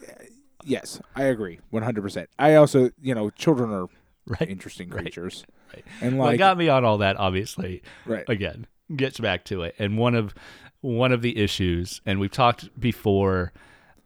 yes, 0.64 1.00
I 1.16 1.24
agree, 1.26 1.60
one 1.70 1.84
hundred 1.84 2.02
percent. 2.02 2.30
I 2.40 2.56
also, 2.56 2.90
you 3.02 3.14
know, 3.14 3.30
children 3.30 3.72
are 3.72 3.88
right. 4.26 4.50
interesting 4.50 4.90
creatures, 4.90 5.46
Right. 5.74 5.86
and 6.02 6.18
what 6.18 6.26
like, 6.26 6.40
got 6.40 6.58
me 6.58 6.68
on 6.70 6.84
all 6.84 6.98
that 6.98 7.18
obviously 7.18 7.84
right, 8.06 8.26
again 8.28 8.66
gets 8.96 9.20
back 9.20 9.46
to 9.46 9.62
it. 9.64 9.76
And 9.80 9.98
one 9.98 10.16
of 10.16 10.34
one 10.82 11.12
of 11.12 11.22
the 11.22 11.38
issues 11.38 12.02
and 12.06 12.20
we've 12.20 12.32
talked 12.32 12.70
before 12.80 13.54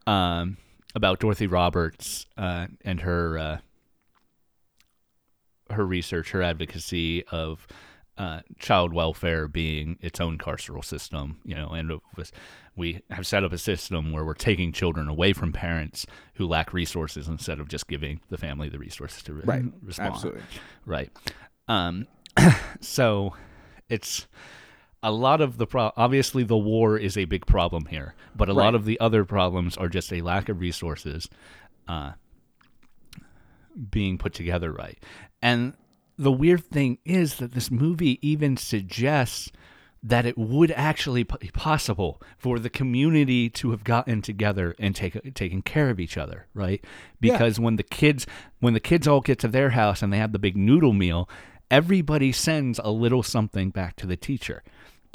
um, 0.06 0.56
about 0.94 1.18
dorothy 1.18 1.46
roberts 1.46 2.26
uh, 2.36 2.66
and 2.84 3.00
her 3.00 3.38
uh, 3.38 3.58
her 5.70 5.84
research 5.84 6.30
her 6.30 6.42
advocacy 6.42 7.24
of 7.28 7.66
uh, 8.18 8.40
child 8.58 8.94
welfare 8.94 9.46
being 9.46 9.98
its 10.00 10.20
own 10.20 10.38
carceral 10.38 10.84
system 10.84 11.38
you 11.44 11.54
know 11.54 11.70
and 11.70 11.90
was, 12.16 12.32
we 12.76 13.02
have 13.10 13.26
set 13.26 13.42
up 13.42 13.52
a 13.52 13.58
system 13.58 14.12
where 14.12 14.24
we're 14.24 14.34
taking 14.34 14.70
children 14.72 15.08
away 15.08 15.32
from 15.32 15.52
parents 15.52 16.06
who 16.34 16.46
lack 16.46 16.72
resources 16.72 17.26
instead 17.26 17.58
of 17.58 17.68
just 17.68 17.88
giving 17.88 18.20
the 18.30 18.38
family 18.38 18.68
the 18.68 18.78
resources 18.78 19.22
to 19.22 19.32
re- 19.32 19.42
right, 19.44 19.64
respond. 19.82 20.14
Absolutely, 20.14 20.42
right. 20.84 21.10
Um 21.68 22.06
so 22.80 23.34
it's 23.88 24.26
a 25.06 25.12
lot 25.12 25.40
of 25.40 25.56
the 25.56 25.66
pro- 25.66 25.92
obviously 25.96 26.42
the 26.42 26.56
war 26.56 26.98
is 26.98 27.16
a 27.16 27.24
big 27.26 27.46
problem 27.46 27.86
here 27.86 28.14
but 28.34 28.48
a 28.48 28.52
Right. 28.54 28.64
lot 28.64 28.74
of 28.74 28.84
the 28.84 28.98
other 29.00 29.24
problems 29.24 29.76
are 29.76 29.88
just 29.88 30.12
a 30.12 30.20
lack 30.20 30.48
of 30.48 30.60
resources 30.60 31.28
uh 31.88 32.12
being 33.90 34.16
put 34.18 34.32
together 34.32 34.72
right 34.72 34.98
and 35.42 35.74
the 36.18 36.32
weird 36.32 36.64
thing 36.64 36.98
is 37.04 37.36
that 37.36 37.52
this 37.52 37.70
movie 37.70 38.18
even 38.26 38.56
suggests 38.56 39.52
that 40.02 40.24
it 40.24 40.38
would 40.38 40.70
actually 40.72 41.24
be 41.24 41.50
possible 41.52 42.22
for 42.38 42.58
the 42.58 42.70
community 42.70 43.50
to 43.50 43.70
have 43.72 43.84
gotten 43.84 44.22
together 44.22 44.74
and 44.78 44.94
take, 44.96 45.34
taken 45.34 45.60
care 45.62 45.90
of 45.90 45.98
each 45.98 46.16
other, 46.16 46.46
right? 46.54 46.80
Yeah. 47.20 47.32
Because 47.32 47.58
when 47.58 47.74
the 47.76 47.82
kids 47.82 48.24
when 48.60 48.72
the 48.72 48.80
kids 48.80 49.06
all 49.08 49.20
get 49.20 49.38
to 49.40 49.48
their 49.48 49.70
house 49.70 50.02
and 50.02 50.10
they 50.12 50.18
have 50.18 50.32
the 50.32 50.38
big 50.38 50.56
noodle 50.56 50.92
meal, 50.92 51.28
everybody 51.70 52.30
sends 52.32 52.78
a 52.84 52.90
little 52.90 53.22
something 53.22 53.70
back 53.70 53.96
to 53.96 54.06
the 54.06 54.16
teacher. 54.16 54.62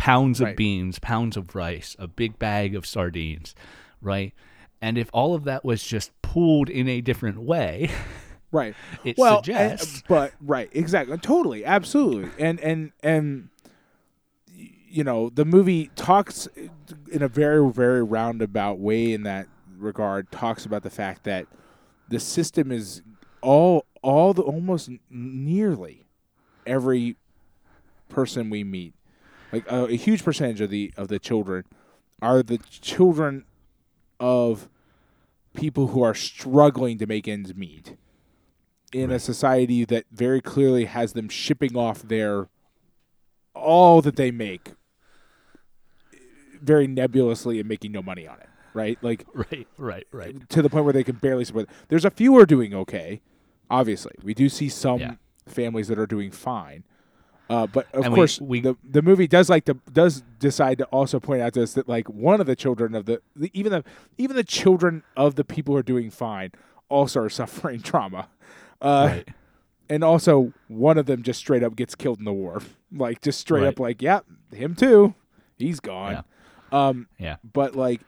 Pounds 0.01 0.41
of 0.41 0.47
Right. 0.47 0.57
beans, 0.57 0.97
pounds 0.97 1.37
of 1.37 1.53
rice, 1.55 1.95
a 1.99 2.07
big 2.07 2.39
bag 2.39 2.73
of 2.75 2.87
sardines, 2.87 3.53
right? 4.01 4.33
And 4.81 4.97
if 4.97 5.11
all 5.13 5.35
of 5.35 5.43
that 5.43 5.63
was 5.63 5.83
just 5.83 6.11
pooled 6.23 6.69
in 6.71 6.87
a 6.89 7.01
different 7.01 7.39
way, 7.39 7.91
right. 8.51 8.73
it 9.03 9.15
well, 9.19 9.37
and- 9.37 9.49
uh, 9.49 9.77
suggests 9.77 10.03
but 10.07 10.33
right, 10.41 10.69
exactly, 10.73 11.15
totally, 11.19 11.63
absolutely, 11.63 12.31
and 12.43 12.59
and 12.61 12.91
and 13.03 13.49
you 14.93 15.03
know, 15.03 15.29
the 15.29 15.45
movie 15.45 15.91
talks 15.95 16.47
uh, 16.47 16.67
in 17.11 17.21
a 17.21 17.27
very 17.27 17.71
very 17.71 18.03
roundabout 18.03 18.79
way 18.79 19.13
in 19.13 19.21
that 19.23 19.47
regard. 19.77 20.31
Talks 20.31 20.65
about 20.65 20.81
the 20.81 20.89
fact 20.89 21.25
that 21.25 21.45
the 22.09 22.19
system 22.19 22.71
is 22.71 23.03
all 23.41 23.85
all 24.01 24.33
the 24.33 24.41
almost 24.41 24.89
nearly 25.11 26.07
every 26.65 27.17
person 28.09 28.49
we 28.49 28.63
meet, 28.63 28.95
like 29.51 29.69
a, 29.71 29.85
a 29.85 29.95
huge 29.95 30.23
percentage 30.23 30.61
of 30.61 30.69
the 30.69 30.93
of 30.97 31.07
the 31.07 31.19
children, 31.19 31.65
are 32.21 32.41
the 32.43 32.57
children 32.57 33.45
of 34.19 34.69
people 35.53 35.87
who 35.87 36.01
are 36.03 36.13
struggling 36.15 36.97
to 36.97 37.05
make 37.05 37.27
ends 37.27 37.53
meet 37.55 37.95
in 38.93 39.09
a 39.11 39.19
society 39.19 39.83
that 39.85 40.05
very 40.11 40.41
clearly 40.41 40.85
has 40.85 41.13
them 41.13 41.27
shipping 41.29 41.75
off 41.75 42.01
their 42.03 42.47
all 43.53 44.01
that 44.01 44.15
they 44.15 44.31
make 44.31 44.71
very 46.61 46.87
nebulously 46.87 47.59
and 47.59 47.67
making 47.67 47.91
no 47.91 48.01
money 48.01 48.27
on 48.27 48.39
it 48.39 48.47
right? 48.73 48.97
Like 49.01 49.25
right, 49.33 49.67
right, 49.77 50.07
right. 50.11 50.49
to 50.49 50.61
the 50.61 50.69
point 50.69 50.85
where 50.85 50.93
they 50.93 51.03
can 51.03 51.15
barely 51.17 51.43
support 51.43 51.67
there's 51.89 52.05
a 52.05 52.09
few 52.11 52.37
are 52.37 52.45
doing 52.45 52.73
okay 52.73 53.21
obviously. 53.69 54.13
We 54.23 54.33
do 54.33 54.47
see 54.49 54.69
some 54.69 54.99
Yeah. 54.99 55.13
families 55.47 55.87
that 55.87 55.97
are 55.97 56.05
doing 56.05 56.29
fine 56.31 56.83
uh, 57.51 57.67
but 57.67 57.85
of 57.93 58.05
And 58.05 58.15
course 58.15 58.39
we- 58.39 58.61
the, 58.61 58.75
the 58.83 59.01
movie 59.01 59.27
does 59.27 59.49
like 59.49 59.65
to 59.65 59.75
does 59.91 60.23
decide 60.39 60.77
to 60.77 60.85
also 60.85 61.19
point 61.19 61.41
out 61.41 61.53
to 61.55 61.63
us 61.63 61.73
that 61.73 61.87
like 61.89 62.07
one 62.09 62.39
of 62.39 62.47
the 62.47 62.55
children 62.55 62.95
of 62.95 63.05
the, 63.05 63.21
the 63.35 63.49
even 63.53 63.71
the 63.71 63.83
even 64.17 64.35
the 64.35 64.43
children 64.43 65.03
of 65.17 65.35
the 65.35 65.43
people 65.43 65.73
who 65.73 65.79
are 65.79 65.83
doing 65.83 66.09
fine 66.09 66.51
also 66.89 67.21
are 67.21 67.29
suffering 67.41 67.81
trauma 67.81 68.29
uh, 68.81 69.07
right. 69.11 69.27
and 69.89 70.03
also 70.03 70.53
one 70.67 70.97
of 70.97 71.05
them 71.07 71.21
just 71.23 71.39
straight 71.39 71.63
up 71.63 71.75
gets 71.75 71.93
killed 71.95 72.19
in 72.19 72.25
the 72.25 72.33
war 72.33 72.61
like 72.91 73.21
just 73.21 73.39
straight 73.39 73.61
Right. 73.63 73.67
up 73.69 73.79
like 73.79 74.01
yeah 74.01 74.21
him 74.53 74.75
too 74.75 75.13
he's 75.57 75.79
gone 75.79 76.23
um 76.71 77.07
Yeah. 77.19 77.35
but 77.53 77.75
like 77.75 78.01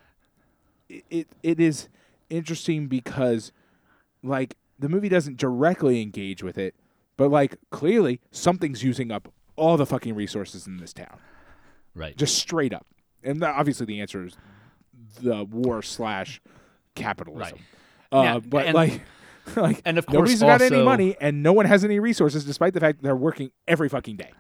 it, 0.89 1.04
it 1.10 1.28
it 1.44 1.60
is 1.60 1.89
interesting 2.30 2.88
because 2.88 3.52
like 4.24 4.56
the 4.80 4.89
movie 4.89 5.10
doesn't 5.10 5.38
directly 5.38 6.02
engage 6.02 6.41
with 6.44 6.58
it 6.58 6.76
but 7.18 7.30
like 7.30 7.57
clearly 7.72 8.20
something's 8.32 8.84
using 8.84 9.11
up 9.11 9.32
all 9.55 9.78
the 9.78 9.86
fucking 9.86 10.16
resources 10.16 10.68
in 10.68 10.78
this 10.78 10.93
town 10.93 11.18
Right. 11.95 12.18
just 12.18 12.38
straight 12.38 12.74
up 12.74 12.86
and 13.24 13.41
the, 13.41 13.47
obviously 13.47 13.86
the 13.86 14.01
answer 14.01 14.26
is 14.26 14.36
the 15.22 15.43
war 15.43 15.82
slash 15.82 16.41
capitalism 16.95 17.59
uh, 18.11 18.22
Yeah, 18.24 18.39
but 18.39 18.66
and- 18.66 18.76
like 18.76 19.01
like 19.57 19.82
and 19.86 19.97
of 19.97 20.05
course 20.05 20.39
nobody's 20.39 20.39
got 20.41 20.61
any 20.61 20.82
money 20.84 21.16
and 21.20 21.43
no 21.43 21.51
one 21.53 21.66
has 21.66 21.84
any 21.84 21.99
resources 21.99 22.45
despite 22.45 22.74
the 22.74 22.80
fact 22.80 22.99
that 22.99 23.03
they're 23.03 23.16
working 23.16 23.51
every 23.68 23.89
fucking 23.89 24.16
day 24.18 24.32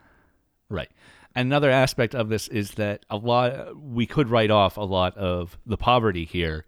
Right. 0.69 0.89
Another 1.35 1.69
aspect 1.69 2.15
of 2.15 2.29
this 2.29 2.47
is 2.47 2.71
that 2.75 3.05
a 3.09 3.17
lot 3.17 3.75
we 3.77 4.07
could 4.07 4.29
write 4.29 4.49
off 4.49 4.77
a 4.77 4.81
lot 4.81 5.15
of 5.17 5.57
the 5.67 5.77
poverty 5.77 6.25
here 6.25 6.65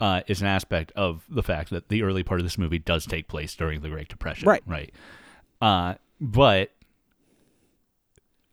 uh, 0.00 0.20
is 0.28 0.40
an 0.42 0.46
aspect 0.48 0.92
of 0.94 1.24
the 1.28 1.42
fact 1.42 1.70
that 1.70 1.88
the 1.88 2.02
early 2.02 2.22
part 2.22 2.38
of 2.40 2.44
this 2.46 2.58
movie 2.58 2.78
does 2.78 3.04
take 3.06 3.26
place 3.26 3.54
during 3.56 3.80
the 3.80 3.88
Great 3.88 4.08
Depression. 4.08 4.48
Right. 4.48 4.62
Right. 4.66 4.92
Uh, 5.62 5.94
but 6.20 6.72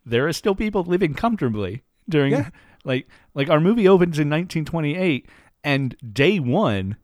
there 0.06 0.26
are 0.26 0.32
still 0.32 0.54
people 0.54 0.82
living 0.84 1.14
comfortably 1.14 1.82
during 2.08 2.32
Yeah. 2.32 2.50
like 2.84 3.08
like 3.34 3.50
our 3.50 3.60
movie 3.60 3.86
opens 3.86 4.18
in 4.18 4.30
1928 4.30 5.28
and 5.62 5.96
day 6.12 6.38
1 6.40 6.96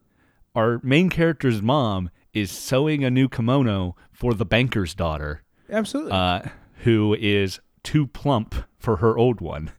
our 0.54 0.80
main 0.82 1.10
character's 1.10 1.60
mom 1.60 2.08
is 2.32 2.50
sewing 2.50 3.04
a 3.04 3.10
new 3.10 3.28
kimono 3.28 3.94
for 4.12 4.32
the 4.32 4.46
banker's 4.46 4.94
daughter 4.94 5.42
absolutely 5.70 6.12
uh, 6.12 6.42
who 6.84 7.14
is 7.20 7.60
too 7.82 8.06
plump 8.06 8.54
for 8.78 8.96
her 8.96 9.16
old 9.16 9.40
one. 9.40 9.70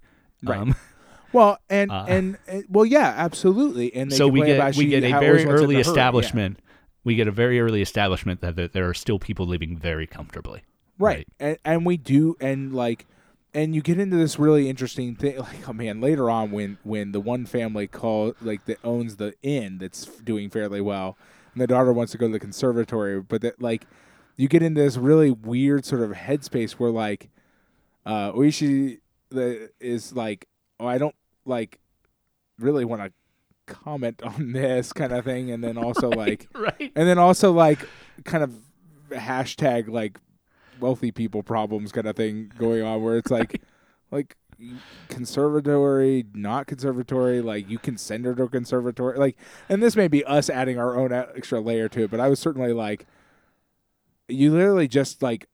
Right. 0.43 0.59
Um, 0.59 0.75
Well, 1.33 1.59
and, 1.69 1.91
Uh, 1.91 2.05
and 2.07 2.37
and 2.47 2.63
well, 2.69 2.85
yeah, 2.85 3.13
absolutely. 3.17 3.93
And 3.93 4.09
they 4.09 4.15
so 4.15 4.29
we 4.29 4.41
get 4.41 4.75
we 4.77 4.85
get 4.85 5.03
a 5.03 5.11
very 5.11 5.43
always 5.43 5.45
wants 5.45 5.61
it 5.61 5.63
early 5.65 5.75
establishment. 5.75 6.57
We 7.07 7.15
get 7.15 7.27
a 7.27 7.31
very 7.31 7.59
early 7.61 7.81
establishment 7.81 8.41
that 8.41 8.57
there, 8.57 8.67
there 8.67 8.89
are 8.89 8.93
still 8.93 9.17
people 9.17 9.47
living 9.47 9.77
very 9.77 10.05
comfortably. 10.05 10.63
right? 10.99 11.25
And 11.39 11.57
and 11.63 11.85
we 11.85 11.95
do, 11.95 12.35
and 12.41 12.73
like, 12.73 13.05
and 13.53 13.73
you 13.73 13.81
get 13.81 13.97
into 13.97 14.17
this 14.17 14.37
really 14.37 14.69
interesting 14.69 15.15
thing. 15.15 15.37
Like, 15.39 15.69
oh 15.69 15.71
man, 15.73 16.01
later 16.01 16.29
on 16.29 16.51
when 16.51 16.77
when 16.83 17.13
the 17.13 17.21
one 17.21 17.45
family 17.45 17.87
call 17.87 18.33
like 18.41 18.65
that 18.65 18.79
owns 18.83 19.15
the 19.15 19.33
inn 19.41 19.77
that's 19.77 20.05
doing 20.05 20.49
fairly 20.49 20.81
well, 20.81 21.17
and 21.53 21.61
the 21.61 21.67
daughter 21.67 21.93
wants 21.93 22.11
to 22.11 22.17
go 22.17 22.27
to 22.27 22.33
the 22.33 22.39
conservatory, 22.39 23.21
but 23.21 23.41
that 23.41 23.61
like, 23.61 23.85
you 24.35 24.49
get 24.49 24.61
into 24.61 24.81
this 24.81 24.97
really 24.97 25.31
weird 25.31 25.85
sort 25.85 26.01
of 26.01 26.11
headspace 26.11 26.73
where 26.73 26.91
like, 26.91 27.29
uh, 28.05 28.33
Oishi 28.33 28.99
is 29.79 30.13
like, 30.13 30.47
oh, 30.79 30.87
I 30.87 30.97
don't 30.97 31.15
like 31.45 31.79
really 32.59 32.83
want 32.83 33.01
to 33.01 33.11
comment 33.67 34.23
on 34.23 34.51
this 34.53 34.91
kind 34.93 35.11
of 35.13 35.23
thing, 35.25 35.51
and 35.51 35.63
then 35.63 35.77
also 35.85 36.09
like. 36.09 36.47
Right. 36.55 36.91
and 36.95 37.07
then 37.07 37.19
also 37.19 37.51
like 37.51 37.79
kind 38.23 38.43
of 38.43 38.53
hashtag 39.11 39.87
like 39.89 40.19
wealthy 40.79 41.11
people 41.11 41.43
problems 41.43 41.91
kind 41.91 42.07
of 42.07 42.15
thing 42.15 42.51
going 42.57 42.81
on 42.83 43.01
where 43.03 43.17
it's 43.17 43.31
like 43.31 43.61
like 44.11 44.35
conservatory 45.07 46.25
not 46.33 46.67
conservatory 46.67 47.41
like 47.41 47.69
you 47.69 47.77
can 47.79 47.97
send 47.97 48.25
her 48.25 48.35
to 48.35 48.43
a 48.43 48.49
conservatory 48.49 49.17
like 49.17 49.37
and 49.69 49.81
this 49.81 49.95
may 49.95 50.07
be 50.07 50.23
us 50.25 50.49
adding 50.49 50.77
our 50.77 50.97
own 50.97 51.11
extra 51.11 51.59
layer 51.59 51.87
to 51.87 52.03
it 52.03 52.11
but 52.11 52.19
i 52.19 52.27
was 52.27 52.39
certainly 52.39 52.73
like 52.73 53.05
you 54.27 54.51
literally 54.51 54.87
just 54.87 55.21
like 55.23 55.47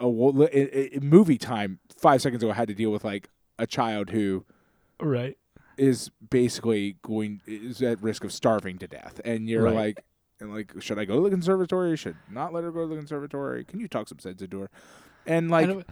a 0.00 0.08
wo- 0.08 0.48
i- 0.54 0.90
i- 0.94 0.98
movie 1.00 1.38
time 1.38 1.78
five 1.96 2.20
seconds 2.22 2.42
ago 2.42 2.52
had 2.52 2.68
to 2.68 2.74
deal 2.74 2.90
with 2.90 3.04
like 3.04 3.28
a 3.58 3.66
child 3.66 4.10
who 4.10 4.44
Right. 5.00 5.36
Is 5.78 6.10
basically 6.30 6.96
going 7.02 7.40
is 7.46 7.80
at 7.82 8.02
risk 8.02 8.24
of 8.24 8.32
starving 8.32 8.78
to 8.78 8.86
death, 8.88 9.20
and 9.24 9.48
you're 9.48 9.62
Right. 9.64 9.74
like, 9.74 10.04
and 10.40 10.52
like, 10.52 10.72
should 10.80 10.98
I 10.98 11.04
go 11.04 11.16
to 11.16 11.22
the 11.22 11.30
conservatory? 11.30 11.96
Should 11.96 12.16
not 12.30 12.52
let 12.52 12.64
her 12.64 12.70
go 12.72 12.82
to 12.82 12.88
the 12.88 12.96
conservatory? 12.96 13.64
Can 13.64 13.80
you 13.80 13.88
talk 13.88 14.08
some 14.08 14.18
sense 14.18 14.42
into 14.42 14.60
her? 14.60 14.70
And 15.26 15.50
like, 15.50 15.86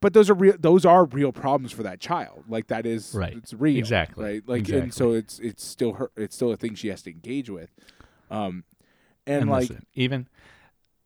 but 0.00 0.12
those 0.14 0.30
are 0.30 0.34
real. 0.34 0.54
Those 0.58 0.84
are 0.84 1.04
real 1.06 1.32
problems 1.32 1.72
for 1.72 1.82
that 1.82 1.98
child. 2.00 2.44
Like 2.48 2.68
that 2.68 2.86
is 2.86 3.14
Right. 3.14 3.36
It's 3.36 3.52
real, 3.52 3.78
Exactly. 3.78 4.24
Right. 4.24 4.42
Like, 4.46 4.68
and 4.68 4.92
so 4.94 5.12
it's 5.12 5.38
it's 5.40 5.64
still 5.64 5.94
her. 5.94 6.10
It's 6.16 6.34
still 6.36 6.52
a 6.52 6.56
thing 6.56 6.74
she 6.74 6.88
has 6.88 7.02
to 7.02 7.10
engage 7.10 7.50
with. 7.50 7.70
Um, 8.30 8.64
and, 9.26 9.42
and 9.42 9.50
like, 9.50 9.62
listen, 9.68 9.86
even 9.94 10.28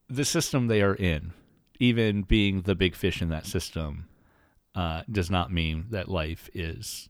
the 0.08 0.24
system 0.24 0.66
they 0.68 0.82
are 0.82 0.94
in, 0.94 1.32
even 1.80 2.22
being 2.22 2.62
the 2.62 2.74
big 2.74 2.94
fish 2.94 3.20
in 3.20 3.28
that 3.30 3.46
system, 3.46 4.08
uh, 4.74 5.02
does 5.10 5.30
not 5.30 5.50
mean 5.52 5.86
that 5.90 6.08
life 6.08 6.48
is 6.54 7.08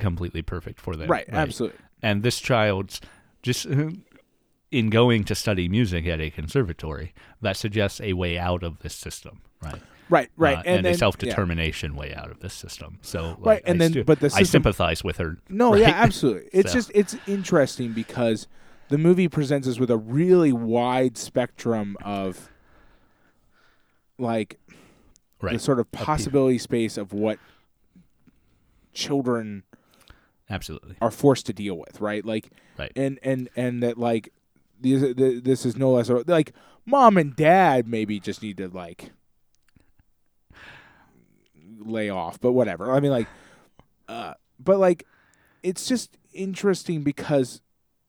completely 0.00 0.42
perfect 0.42 0.80
for 0.80 0.96
them. 0.96 1.08
right, 1.10 1.26
absolutely. 1.30 1.78
And 2.02 2.22
this 2.22 2.40
child's 2.40 3.00
just 3.42 3.66
in 3.66 4.90
going 4.90 5.24
to 5.24 5.34
study 5.34 5.68
music 5.68 6.06
at 6.06 6.20
a 6.20 6.30
conservatory 6.30 7.12
that 7.42 7.56
suggests 7.56 8.00
a 8.00 8.12
way 8.14 8.38
out 8.38 8.62
of 8.62 8.78
this 8.80 8.94
system, 8.94 9.40
right? 9.62 9.80
Right, 10.08 10.28
right, 10.36 10.56
Uh, 10.58 10.62
and, 10.66 10.76
and, 10.78 10.86
then 10.86 10.94
a 10.94 10.98
self-determination 10.98 11.94
way 11.94 12.12
out 12.14 12.30
of 12.32 12.40
this 12.40 12.52
system. 12.54 12.98
So, 13.00 13.36
like, 13.38 13.46
Right, 13.46 13.62
and 13.64 13.76
I 13.76 13.84
then- 13.84 13.90
stu- 13.92 14.04
but 14.04 14.18
the 14.18 14.32
I 14.34 14.42
sympathize 14.42 15.04
with 15.04 15.18
her. 15.18 15.38
No, 15.48 15.70
right? 15.72 15.80
yeah, 15.82 15.90
absolutely. 15.90 16.48
It's 16.52 16.72
So- 16.72 16.78
just 16.78 16.90
it's 16.94 17.16
interesting 17.28 17.92
because 17.92 18.48
the 18.88 18.98
movie 18.98 19.28
presents 19.28 19.68
us 19.68 19.78
with 19.78 19.90
a 19.90 19.96
really 19.96 20.52
wide 20.52 21.16
spectrum 21.16 21.96
of 22.02 22.50
like 24.18 24.58
the 25.40 25.58
sort 25.58 25.78
of 25.78 25.90
possibility 25.92 26.58
space 26.58 26.96
of 26.98 27.12
what 27.12 27.38
children 28.92 29.62
absolutely, 30.50 30.96
are 31.00 31.10
forced 31.10 31.46
to 31.46 31.52
deal 31.52 31.76
with, 31.76 32.00
right? 32.00 32.24
Like 32.24 32.50
right, 32.78 32.92
and 32.96 33.18
and 33.22 33.48
and 33.56 33.82
that 33.82 33.98
like 33.98 34.32
these 34.80 35.14
this 35.14 35.64
is 35.64 35.76
no 35.76 35.92
less 35.92 36.08
like 36.08 36.52
mom 36.86 37.16
and 37.16 37.36
dad 37.36 37.86
maybe 37.86 38.18
just 38.20 38.42
need 38.42 38.56
to 38.58 38.68
like 38.68 39.12
lay 41.78 42.10
off, 42.10 42.40
but 42.40 42.52
whatever. 42.52 42.92
I 42.92 43.00
mean 43.00 43.10
like 43.10 43.28
uh 44.08 44.34
but 44.58 44.78
like 44.78 45.06
it's 45.62 45.86
just 45.86 46.16
interesting 46.32 47.02
because 47.02 47.60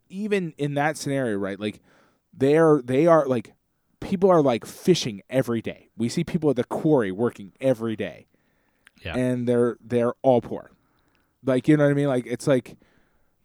even 0.10 0.54
in 0.58 0.74
that 0.76 0.98
scenario, 0.98 1.38
right? 1.38 1.60
Like 1.60 1.82
they're 2.34 2.82
they 2.84 3.08
are 3.08 3.26
like 3.28 3.54
people 4.00 4.30
are 4.30 4.42
like 4.42 4.66
fishing 4.66 5.22
every 5.30 5.62
day. 5.62 5.90
We 5.98 6.10
see 6.10 6.24
people 6.24 6.50
at 6.50 6.56
the 6.56 6.64
quarry 6.64 7.12
working 7.12 7.54
every 7.62 7.96
day. 7.96 8.28
Yeah. 9.04 9.16
And 9.16 9.48
they're 9.48 9.78
they're 9.82 10.14
all 10.22 10.42
poor. 10.42 10.72
Like 11.44 11.68
you 11.68 11.78
know 11.78 11.84
what 11.86 11.92
I 11.92 11.94
mean? 11.96 12.08
Like 12.08 12.26
it's 12.28 12.48
like 12.48 12.78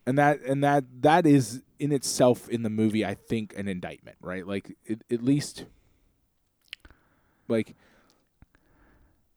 and 0.07 0.19
that 0.19 0.41
and 0.43 0.63
that 0.65 0.85
that 1.01 1.27
is 1.27 1.63
in 1.79 1.93
itself 1.93 2.49
in 2.49 2.63
the 2.63 2.71
movie 2.71 3.05
I 3.05 3.15
think 3.15 3.57
an 3.59 3.69
indictment, 3.69 4.17
right? 4.21 4.47
Like 4.47 4.77
it, 4.85 5.03
at 5.11 5.23
least 5.23 5.65
like 7.49 7.75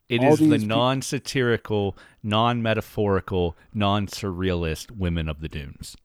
it 0.08 0.24
is 0.24 0.40
the 0.40 0.58
non-satirical, 0.58 1.96
non-metaphorical, 2.24 3.56
non-surrealist 3.74 4.90
women 4.92 5.30
of 5.30 5.40
the 5.42 5.48
dunes. 5.48 5.96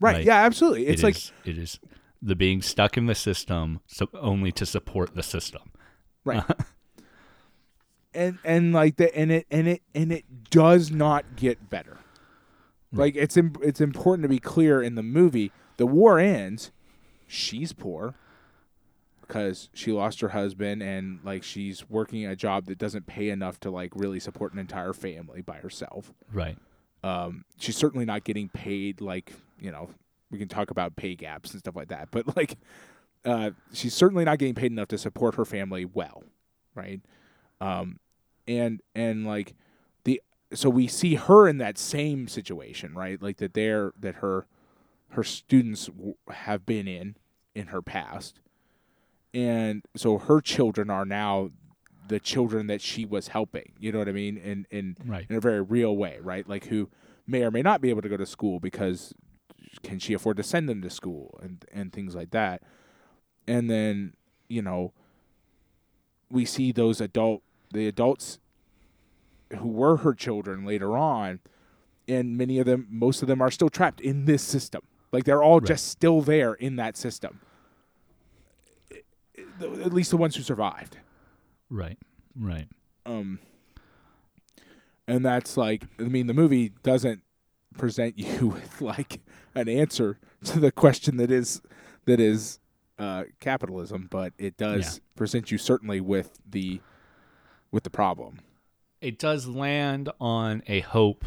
right, 0.00 0.16
Right. 0.16 0.24
yeah, 0.26 0.44
absolutely. 0.44 0.86
It's 0.88 1.02
It 1.02 1.04
like 1.06 1.16
is- 1.16 1.32
it 1.44 1.58
is 1.58 1.78
the 2.20 2.34
being 2.34 2.60
stuck 2.62 2.96
in 2.96 3.06
the 3.06 3.14
system 3.14 3.78
so 3.86 4.08
only 4.14 4.50
to 4.52 4.66
support 4.66 5.14
the 5.14 5.22
system. 5.22 5.70
Right. 6.24 6.42
and 8.14 8.38
and 8.44 8.72
like 8.72 8.96
the 8.96 9.14
and 9.16 9.30
it 9.30 9.46
and 9.50 9.68
it 9.68 9.82
and 9.94 10.12
it 10.12 10.50
does 10.50 10.90
not 10.90 11.36
get 11.36 11.70
better. 11.70 11.98
Like 12.92 13.16
it's 13.16 13.36
im- 13.36 13.56
it's 13.62 13.80
important 13.80 14.22
to 14.22 14.28
be 14.28 14.38
clear 14.38 14.82
in 14.82 14.94
the 14.94 15.02
movie. 15.02 15.52
The 15.76 15.86
war 15.86 16.18
ends. 16.18 16.70
She's 17.26 17.72
poor 17.72 18.14
because 19.20 19.68
she 19.74 19.92
lost 19.92 20.20
her 20.22 20.30
husband 20.30 20.82
and 20.82 21.20
like 21.22 21.42
she's 21.42 21.88
working 21.90 22.24
a 22.24 22.34
job 22.34 22.64
that 22.64 22.78
doesn't 22.78 23.06
pay 23.06 23.28
enough 23.28 23.60
to 23.60 23.70
like 23.70 23.92
really 23.94 24.18
support 24.18 24.54
an 24.54 24.58
entire 24.58 24.94
family 24.94 25.42
by 25.42 25.58
herself. 25.58 26.14
Right. 26.32 26.56
Um, 27.04 27.44
she's 27.58 27.76
certainly 27.76 28.06
not 28.06 28.24
getting 28.24 28.48
paid 28.48 29.00
like 29.02 29.34
you 29.60 29.70
know 29.70 29.90
we 30.30 30.38
can 30.38 30.48
talk 30.48 30.70
about 30.70 30.96
pay 30.96 31.14
gaps 31.14 31.52
and 31.52 31.60
stuff 31.60 31.76
like 31.76 31.88
that, 31.88 32.08
but 32.10 32.36
like 32.36 32.56
uh, 33.24 33.50
she's 33.72 33.94
certainly 33.94 34.24
not 34.24 34.38
getting 34.38 34.54
paid 34.54 34.72
enough 34.72 34.88
to 34.88 34.98
support 34.98 35.34
her 35.34 35.44
family 35.44 35.84
well, 35.84 36.24
right? 36.74 37.00
Um, 37.60 37.98
and 38.46 38.80
and 38.94 39.26
like 39.26 39.54
the 40.04 40.20
so 40.52 40.70
we 40.70 40.86
see 40.86 41.16
her 41.16 41.46
in 41.48 41.58
that 41.58 41.76
same 41.78 42.28
situation, 42.28 42.94
right? 42.94 43.20
Like 43.20 43.38
that 43.38 43.54
they're 43.54 43.92
that 43.98 44.16
her 44.16 44.46
her 45.10 45.24
students 45.24 45.86
w- 45.86 46.14
have 46.30 46.64
been 46.64 46.86
in 46.88 47.16
in 47.54 47.68
her 47.68 47.82
past, 47.82 48.40
and 49.34 49.84
so 49.96 50.18
her 50.18 50.40
children 50.40 50.90
are 50.90 51.04
now 51.04 51.50
the 52.08 52.18
children 52.20 52.66
that 52.68 52.80
she 52.80 53.04
was 53.04 53.28
helping. 53.28 53.72
You 53.78 53.92
know 53.92 53.98
what 53.98 54.08
I 54.08 54.12
mean? 54.12 54.38
And 54.38 54.66
and 54.70 54.96
Right. 55.04 55.26
in 55.28 55.36
a 55.36 55.40
very 55.40 55.60
real 55.60 55.96
way, 55.96 56.18
right? 56.22 56.48
Like 56.48 56.66
who 56.66 56.88
may 57.26 57.42
or 57.42 57.50
may 57.50 57.60
not 57.62 57.80
be 57.82 57.90
able 57.90 58.02
to 58.02 58.08
go 58.08 58.16
to 58.16 58.24
school 58.26 58.60
because 58.60 59.12
can 59.82 59.98
she 59.98 60.14
afford 60.14 60.36
to 60.38 60.42
send 60.42 60.68
them 60.68 60.80
to 60.82 60.88
school 60.90 61.38
and 61.42 61.64
and 61.72 61.92
things 61.92 62.14
like 62.14 62.30
that. 62.30 62.62
And 63.46 63.68
then, 63.70 64.14
you 64.48 64.62
know, 64.62 64.92
we 66.30 66.44
see 66.44 66.72
those 66.72 67.00
adult 67.00 67.42
the 67.72 67.86
adults 67.88 68.38
who 69.58 69.68
were 69.68 69.98
her 69.98 70.14
children 70.14 70.64
later 70.64 70.96
on 70.96 71.40
and 72.06 72.36
many 72.36 72.58
of 72.58 72.66
them 72.66 72.86
most 72.90 73.22
of 73.22 73.28
them 73.28 73.40
are 73.42 73.50
still 73.50 73.68
trapped 73.68 74.00
in 74.00 74.24
this 74.24 74.42
system. 74.42 74.82
Like 75.12 75.24
they're 75.24 75.42
all 75.42 75.60
Right. 75.60 75.68
just 75.68 75.88
still 75.88 76.20
there 76.22 76.54
in 76.54 76.76
that 76.76 76.96
system. 76.96 77.40
At 79.60 79.92
least 79.92 80.10
the 80.10 80.16
ones 80.16 80.36
who 80.36 80.42
survived. 80.42 80.98
Right. 81.70 81.98
Right. 82.38 82.68
um 83.04 83.40
and 85.08 85.24
that's 85.24 85.56
like 85.56 85.84
i 85.98 86.02
mean 86.04 86.26
the 86.28 86.34
movie 86.34 86.68
doesn't 86.82 87.22
present 87.76 88.16
you 88.18 88.48
with 88.48 88.80
like 88.80 89.20
an 89.54 89.68
answer 89.68 90.18
to 90.44 90.60
the 90.60 90.70
question 90.70 91.16
that 91.16 91.30
is 91.30 91.60
that 92.04 92.20
is 92.20 92.58
uh 92.98 93.24
capitalism 93.40 94.06
but 94.10 94.32
it 94.38 94.56
does 94.56 95.00
present 95.16 95.50
you 95.50 95.58
certainly 95.58 96.00
with 96.00 96.38
the 96.48 96.80
with 97.70 97.84
the 97.84 97.90
problem 97.90 98.40
It 99.00 99.18
does 99.18 99.46
land 99.46 100.10
on 100.20 100.62
a 100.66 100.80
hope 100.80 101.24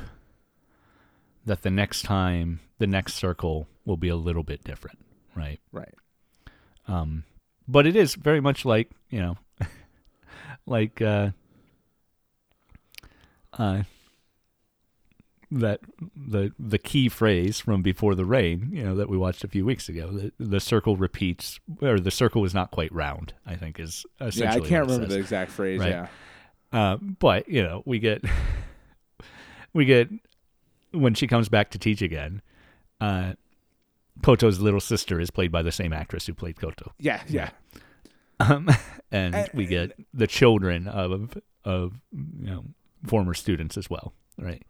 that 1.46 1.64
the 1.64 1.72
next 1.72 2.04
time, 2.04 2.60
the 2.78 2.88
next 2.88 3.16
circle 3.16 3.68
will 3.86 3.98
be 3.98 4.10
a 4.10 4.16
little 4.16 4.44
bit 4.44 4.64
different. 4.64 5.00
Right. 5.36 5.60
right 5.72 5.94
Um, 6.88 7.24
but 7.68 7.88
it 7.88 7.96
is 7.96 8.16
very 8.16 8.42
much 8.42 8.66
like 8.66 8.92
you 9.10 9.20
know, 9.22 9.38
like 10.66 11.02
uh, 11.02 11.32
uh, 13.58 13.84
that 15.52 15.80
the 16.16 16.54
the 16.60 16.78
key 16.78 17.10
phrase 17.10 17.60
from 17.60 17.82
Before 17.82 18.16
the 18.16 18.26
Rain, 18.26 18.70
you 18.72 18.84
know, 18.84 18.96
that 18.96 19.10
we 19.10 19.18
watched 19.18 19.44
a 19.44 19.48
few 19.48 19.66
weeks 19.66 19.90
ago. 19.90 20.12
The, 20.12 20.32
the 20.38 20.60
circle 20.60 20.96
repeats, 20.96 21.60
or 21.82 22.00
the 22.00 22.12
circle 22.12 22.44
is 22.46 22.54
not 22.54 22.72
quite 22.72 22.92
round. 22.94 23.34
I 23.46 23.56
think 23.56 23.80
is 23.80 24.06
essentially. 24.20 24.46
yeah 24.46 24.54
i 24.54 24.60
can't 24.60 24.86
remember 24.86 25.06
says. 25.08 25.14
the 25.14 25.20
exact 25.20 25.52
phrase 25.52 25.80
Right. 25.80 25.90
yeah 25.90 26.08
Uh, 26.74 26.98
but 26.98 27.48
you 27.50 27.62
know, 27.64 27.84
we 27.86 28.00
get 28.00 28.24
we 29.74 29.86
get 29.86 30.10
when 30.92 31.14
she 31.14 31.28
comes 31.28 31.50
back 31.50 31.70
to 31.72 31.78
teach 31.80 32.02
again. 32.02 32.42
Uh, 33.00 33.34
Koto's 34.22 34.60
little 34.60 34.80
sister 34.80 35.20
is 35.20 35.32
played 35.32 35.52
by 35.52 35.62
the 35.64 35.72
same 35.72 35.94
actress 35.94 36.26
who 36.28 36.34
played 36.34 36.60
Koto, 36.60 36.92
yeah 37.00 37.24
yeah 37.28 37.50
um, 38.40 38.70
and 39.12 39.34
And- 39.36 39.50
we 39.54 39.66
get 39.66 39.94
the 40.14 40.28
children 40.28 40.88
of 40.88 41.38
of 41.66 41.94
you 42.12 42.46
know 42.52 42.66
former 43.08 43.34
students 43.34 43.78
as 43.78 43.90
well, 43.90 44.14
right? 44.38 44.64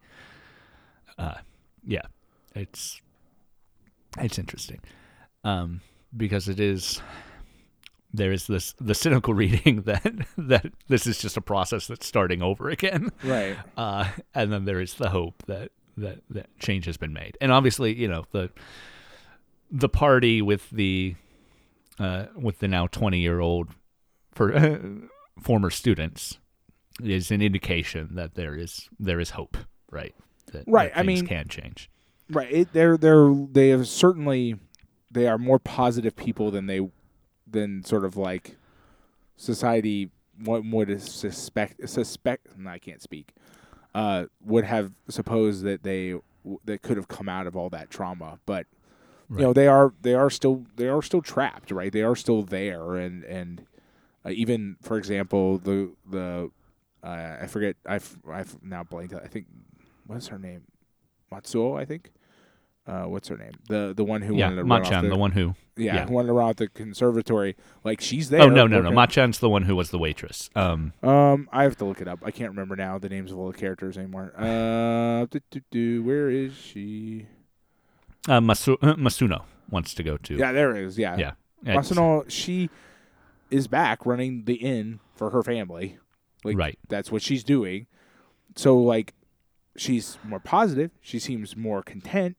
Uh, 1.18 1.34
yeah, 1.84 2.02
it's 2.54 3.00
it's 4.18 4.38
interesting 4.38 4.80
um, 5.44 5.80
because 6.16 6.48
it 6.48 6.58
is 6.60 7.02
there 8.14 8.32
is 8.32 8.46
this 8.46 8.74
the 8.80 8.94
cynical 8.94 9.34
reading 9.42 9.82
that 9.82 10.12
that 10.36 10.66
this 10.88 11.06
is 11.06 11.18
just 11.18 11.36
a 11.36 11.40
process 11.40 11.86
that's 11.86 12.06
starting 12.06 12.42
over 12.42 12.68
again. 12.70 13.10
Right. 13.24 13.56
Uh, 13.76 14.08
and 14.34 14.52
then 14.52 14.64
there 14.64 14.80
is 14.80 14.94
the 14.94 15.10
hope 15.10 15.42
that 15.46 15.70
that 15.96 16.20
that 16.30 16.58
change 16.58 16.84
has 16.86 16.96
been 16.96 17.12
made. 17.12 17.36
And 17.40 17.50
obviously 17.52 17.94
you 17.94 18.08
know 18.08 18.24
the 18.32 18.50
the 19.70 19.88
party 19.88 20.42
with 20.42 20.68
the 20.70 21.14
uh, 21.98 22.26
with 22.36 22.58
the 22.58 22.68
now 22.68 22.86
20 22.86 23.18
year 23.18 23.40
old 23.40 23.68
for 24.32 24.54
uh, 24.54 24.78
former 25.42 25.70
students 25.70 26.38
is 27.02 27.30
an 27.30 27.40
indication 27.42 28.10
that 28.14 28.34
there 28.34 28.54
is 28.54 28.88
there 28.98 29.20
is 29.20 29.30
hope 29.30 29.56
right? 29.90 30.14
That, 30.52 30.64
Right, 30.66 30.92
that 30.92 31.00
I 31.00 31.04
things 31.06 31.20
mean- 31.20 31.28
can 31.28 31.48
change. 31.48 31.90
right 32.30 32.50
it, 32.52 32.72
they're 32.72 32.96
they're 32.98 33.32
they 33.34 33.68
have 33.70 33.86
certainly 33.88 34.56
they 35.10 35.26
are 35.26 35.38
more 35.38 35.58
positive 35.58 36.16
people 36.16 36.50
than 36.50 36.66
they 36.66 36.80
than 37.52 37.84
sort 37.84 38.04
of 38.04 38.16
like 38.16 38.56
society 39.36 40.10
what 40.42 40.64
would 40.64 41.00
suspect 41.02 41.88
suspect 41.88 42.46
no, 42.58 42.70
I 42.70 42.78
can't 42.78 43.02
speak 43.02 43.32
uh 43.94 44.24
would 44.44 44.64
have 44.64 44.92
supposed 45.08 45.62
that 45.64 45.82
they 45.82 46.14
that 46.64 46.82
could 46.82 46.96
have 46.96 47.08
come 47.08 47.28
out 47.28 47.46
of 47.46 47.56
all 47.56 47.68
that 47.70 47.90
trauma, 47.90 48.38
but 48.46 48.66
Right. 49.28 49.40
you 49.40 49.46
know 49.46 49.52
they 49.54 49.66
are 49.68 49.94
they 50.02 50.14
are 50.14 50.28
still 50.28 50.66
they 50.76 50.88
are 50.88 51.00
still 51.00 51.22
trapped, 51.22 51.70
right? 51.70 51.90
They 51.90 52.02
are 52.02 52.16
still 52.16 52.42
there, 52.42 52.96
and 52.96 53.24
and 53.24 53.64
uh, 54.26 54.30
even 54.30 54.76
for 54.82 54.98
example 54.98 55.56
the 55.58 55.92
the 56.10 56.50
uh, 57.02 57.36
I 57.40 57.46
forget 57.46 57.76
I've 57.86 58.18
I've 58.28 58.62
now 58.62 58.82
blanked. 58.84 59.14
I 59.14 59.28
think 59.28 59.46
what's 60.06 60.26
her 60.28 60.38
name, 60.38 60.64
Matsuo, 61.32 61.80
I 61.80 61.84
think. 61.86 62.12
Uh, 62.86 63.04
what's 63.04 63.28
her 63.28 63.36
name? 63.36 63.52
The 63.68 63.92
the 63.96 64.04
one 64.04 64.22
who 64.22 64.36
yeah, 64.36 64.46
wanted 64.46 64.56
to 64.56 64.62
run 64.64 64.72
off 64.72 64.90
Machan, 64.90 65.04
the, 65.04 65.10
the 65.10 65.16
one 65.16 65.30
who. 65.32 65.54
yeah, 65.76 65.94
yeah. 65.94 66.06
who 66.06 66.14
wanted 66.14 66.26
to 66.28 66.32
run 66.32 66.48
off 66.48 66.56
the 66.56 66.68
conservatory. 66.68 67.56
Like 67.84 68.00
she's 68.00 68.28
there. 68.28 68.42
Oh 68.42 68.48
no, 68.48 68.66
no, 68.66 68.80
no. 68.82 68.90
Machan's 68.90 69.38
the 69.38 69.48
one 69.48 69.62
who 69.62 69.76
was 69.76 69.90
the 69.90 69.98
waitress. 69.98 70.50
Um, 70.56 70.92
Um, 71.02 71.48
I 71.52 71.62
have 71.62 71.76
to 71.76 71.84
look 71.84 72.00
it 72.00 72.08
up. 72.08 72.18
I 72.24 72.32
can't 72.32 72.50
remember 72.50 72.74
now 72.74 72.98
the 72.98 73.08
names 73.08 73.30
of 73.30 73.38
all 73.38 73.52
the 73.52 73.56
characters 73.56 73.96
anymore. 73.96 74.32
Uh, 74.36 75.26
do, 75.30 75.40
do, 75.50 75.60
do, 75.70 76.02
where 76.02 76.28
is 76.28 76.54
she? 76.56 77.26
uh, 78.28 78.40
Masu- 78.40 78.78
uh, 78.82 78.94
Masuno 78.94 79.44
wants 79.70 79.94
to 79.94 80.02
go 80.02 80.16
to. 80.16 80.36
Yeah, 80.36 80.50
there 80.52 80.74
it 80.76 80.84
is. 80.84 80.98
Yeah, 80.98 81.16
yeah. 81.16 81.32
Masuno, 81.64 82.28
she 82.28 82.68
is 83.50 83.68
back 83.68 84.04
running 84.04 84.44
the 84.44 84.54
inn 84.54 84.98
for 85.14 85.30
her 85.30 85.42
family. 85.44 85.98
Like, 86.42 86.56
right. 86.58 86.78
That's 86.88 87.12
what 87.12 87.22
she's 87.22 87.44
doing. 87.44 87.86
So, 88.56 88.76
like, 88.76 89.14
she's 89.76 90.18
more 90.24 90.40
positive. 90.40 90.90
She 91.00 91.18
seems 91.20 91.56
more 91.56 91.82
content, 91.82 92.36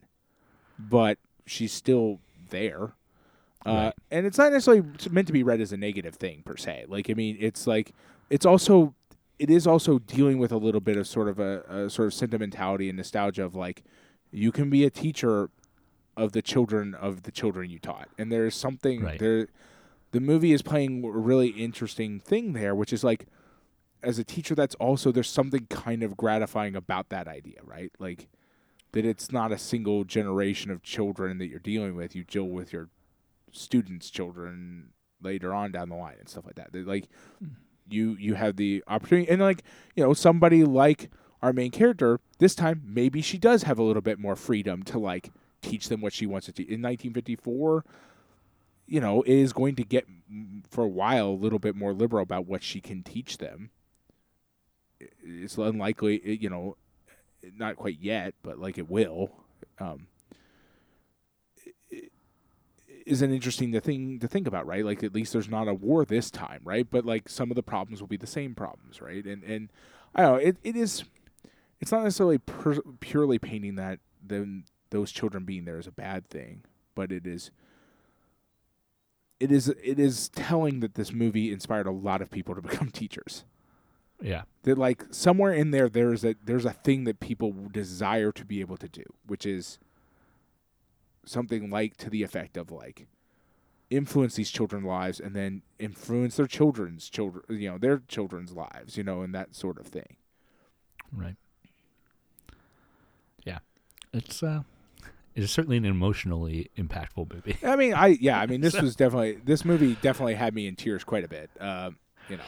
but 0.79 1.17
she's 1.45 1.71
still 1.73 2.19
there. 2.49 2.93
Uh, 3.65 3.71
Right. 3.71 3.93
And 4.11 4.25
it's 4.25 4.37
not 4.37 4.51
necessarily 4.51 4.83
meant 5.09 5.27
to 5.27 5.33
be 5.33 5.41
read 5.43 5.61
as 5.61 5.71
a 5.71 5.77
negative 5.77 6.15
thing 6.15 6.41
per 6.43 6.57
se. 6.57 6.85
Like, 6.89 7.09
I 7.09 7.13
mean, 7.13 7.37
it's 7.39 7.65
like 7.65 7.93
it's 8.29 8.45
also 8.45 8.93
it 9.39 9.49
is 9.49 9.65
also 9.65 9.99
dealing 9.99 10.37
with 10.37 10.51
a 10.51 10.57
little 10.57 10.81
bit 10.81 10.97
of 10.97 11.07
sort 11.07 11.27
of 11.27 11.39
a, 11.39 11.61
a 11.67 11.89
sort 11.89 12.07
of 12.07 12.13
sentimentality 12.13 12.89
and 12.89 12.97
nostalgia 12.97 13.43
of 13.43 13.55
like 13.55 13.83
you 14.31 14.51
can 14.51 14.69
be 14.69 14.83
a 14.83 14.89
teacher 14.89 15.49
of 16.17 16.31
the 16.33 16.41
children 16.41 16.93
of 16.93 17.23
the 17.23 17.31
children 17.31 17.69
you 17.69 17.79
taught, 17.79 18.09
and 18.17 18.31
there's 18.31 18.55
something 18.55 19.01
Right. 19.01 19.19
there. 19.19 19.47
The 20.11 20.19
movie 20.19 20.53
is 20.53 20.61
playing 20.61 21.03
a 21.03 21.09
really 21.09 21.47
interesting 21.49 22.19
thing 22.19 22.53
there, 22.53 22.75
which 22.75 22.93
is 22.93 23.03
like 23.03 23.25
as 24.03 24.19
a 24.19 24.23
teacher, 24.25 24.53
that's 24.53 24.75
also 24.75 25.11
there's 25.11 25.29
something 25.29 25.65
kind 25.69 26.03
of 26.03 26.17
gratifying 26.17 26.75
about 26.75 27.07
that 27.09 27.27
idea, 27.27 27.59
right? 27.63 27.91
Like 27.97 28.27
that 28.93 29.05
it's 29.05 29.31
not 29.31 29.51
a 29.51 29.57
single 29.57 30.03
generation 30.03 30.71
of 30.71 30.81
children 30.81 31.37
that 31.39 31.47
you're 31.47 31.59
dealing 31.59 31.95
with. 31.95 32.15
You 32.15 32.23
deal 32.23 32.45
with 32.45 32.71
your 32.71 32.89
students' 33.51 34.09
children 34.09 34.89
later 35.21 35.53
on 35.53 35.71
down 35.71 35.89
the 35.89 35.95
line 35.95 36.15
and 36.19 36.29
stuff 36.29 36.45
like 36.45 36.55
that. 36.55 36.71
That, 36.71 36.87
like 36.87 37.09
mm-hmm. 37.43 37.53
you 37.89 38.15
you 38.19 38.35
have 38.35 38.55
the 38.55 38.83
opportunity 38.87 39.29
and 39.29 39.41
like 39.41 39.63
you 39.95 40.03
know 40.03 40.13
somebody 40.13 40.63
like 40.63 41.11
our 41.41 41.53
main 41.53 41.71
character 41.71 42.19
this 42.39 42.55
time 42.55 42.81
maybe 42.85 43.21
she 43.21 43.37
does 43.37 43.63
have 43.63 43.77
a 43.77 43.83
little 43.83 44.01
bit 44.01 44.17
more 44.17 44.35
freedom 44.35 44.83
to 44.83 44.97
like 44.97 45.31
teach 45.61 45.89
them 45.89 46.01
what 46.01 46.13
she 46.13 46.25
wants 46.25 46.45
to 46.45 46.51
teach. 46.51 46.67
In 46.67 46.81
1954, 46.81 47.83
you 48.85 48.99
know, 48.99 49.21
it 49.23 49.33
is 49.33 49.53
going 49.53 49.75
to 49.75 49.83
get 49.83 50.05
for 50.69 50.83
a 50.83 50.89
while 50.89 51.29
a 51.29 51.31
little 51.31 51.59
bit 51.59 51.75
more 51.75 51.93
liberal 51.93 52.21
about 52.21 52.45
what 52.45 52.63
she 52.63 52.81
can 52.81 53.01
teach 53.01 53.37
them. 53.37 53.71
It's 54.99 55.57
unlikely, 55.57 56.37
you 56.39 56.49
know, 56.49 56.77
not 57.57 57.75
quite 57.75 57.99
yet, 57.99 58.33
but 58.43 58.59
like 58.59 58.77
it 58.77 58.89
will. 58.89 59.31
Um, 59.79 60.07
is 63.05 63.21
an 63.21 63.33
interesting 63.33 63.77
thing 63.81 64.19
to 64.19 64.27
think 64.27 64.47
about, 64.47 64.65
right? 64.65 64.85
Like 64.85 65.03
at 65.03 65.13
least 65.13 65.33
there's 65.33 65.49
not 65.49 65.67
a 65.67 65.73
war 65.73 66.05
this 66.05 66.31
time, 66.31 66.61
right? 66.63 66.87
But 66.89 67.05
like 67.05 67.29
some 67.29 67.51
of 67.51 67.55
the 67.55 67.63
problems 67.63 67.99
will 67.99 68.07
be 68.07 68.17
the 68.17 68.27
same 68.27 68.55
problems, 68.55 69.01
right? 69.01 69.23
And 69.25 69.43
and 69.43 69.69
I 70.15 70.21
don't 70.21 70.31
know, 70.31 70.37
it, 70.37 70.57
it 70.63 70.75
is 70.75 71.03
it's 71.79 71.91
not 71.91 72.03
necessarily 72.03 72.37
per, 72.37 72.79
purely 72.99 73.39
painting 73.39 73.75
that 73.75 73.99
them 74.25 74.65
those 74.89 75.11
children 75.11 75.43
being 75.43 75.65
there 75.65 75.79
is 75.79 75.87
a 75.87 75.91
bad 75.91 76.29
thing, 76.29 76.63
but 76.95 77.11
it 77.11 77.27
is 77.27 77.51
it 79.39 79.51
is 79.51 79.67
it 79.67 79.99
is 79.99 80.29
telling 80.29 80.79
that 80.79 80.95
this 80.95 81.11
movie 81.11 81.51
inspired 81.51 81.87
a 81.87 81.91
lot 81.91 82.21
of 82.21 82.31
people 82.31 82.55
to 82.55 82.61
become 82.61 82.89
teachers. 82.91 83.43
Yeah. 84.23 84.43
That 84.63 84.77
like 84.77 85.03
somewhere 85.11 85.53
in 85.53 85.71
there 85.71 85.89
there's 85.89 86.23
a 86.23 86.35
there's 86.43 86.65
a 86.65 86.71
thing 86.71 87.03
that 87.03 87.19
people 87.19 87.53
desire 87.71 88.31
to 88.31 88.45
be 88.45 88.61
able 88.61 88.77
to 88.77 88.87
do, 88.87 89.03
which 89.27 89.45
is 89.45 89.77
something 91.25 91.69
like 91.69 91.97
to 91.97 92.09
the 92.09 92.23
effect 92.23 92.55
of 92.57 92.71
like 92.71 93.07
influence 93.89 94.35
these 94.35 94.49
children's 94.49 94.85
lives 94.85 95.19
and 95.19 95.35
then 95.35 95.61
influence 95.77 96.37
their 96.37 96.47
children's 96.47 97.09
children 97.09 97.43
you 97.49 97.69
know 97.69 97.77
their 97.77 97.99
children's 98.07 98.53
lives 98.53 98.97
you 98.97 99.03
know 99.03 99.21
and 99.21 99.35
that 99.35 99.53
sort 99.55 99.77
of 99.77 99.85
thing 99.85 100.15
Right. 101.15 101.35
Yeah. 103.45 103.59
It's 104.13 104.41
uh 104.41 104.63
it 105.35 105.43
is 105.43 105.51
certainly 105.51 105.77
an 105.77 105.85
emotionally 105.85 106.71
impactful 106.77 107.31
movie. 107.33 107.57
i 107.63 107.75
mean 107.75 107.93
i 107.93 108.07
yeah 108.19 108.39
i 108.39 108.47
mean 108.47 108.61
this 108.67 108.79
was 108.81 108.95
definitely 108.95 109.39
this 109.45 109.63
movie 109.63 109.95
definitely 110.01 110.35
had 110.35 110.55
me 110.55 110.65
in 110.67 110.75
tears 110.75 111.03
quite 111.03 111.23
a 111.23 111.27
bit 111.27 111.49
um 111.59 111.97
you 112.29 112.37
know 112.37 112.43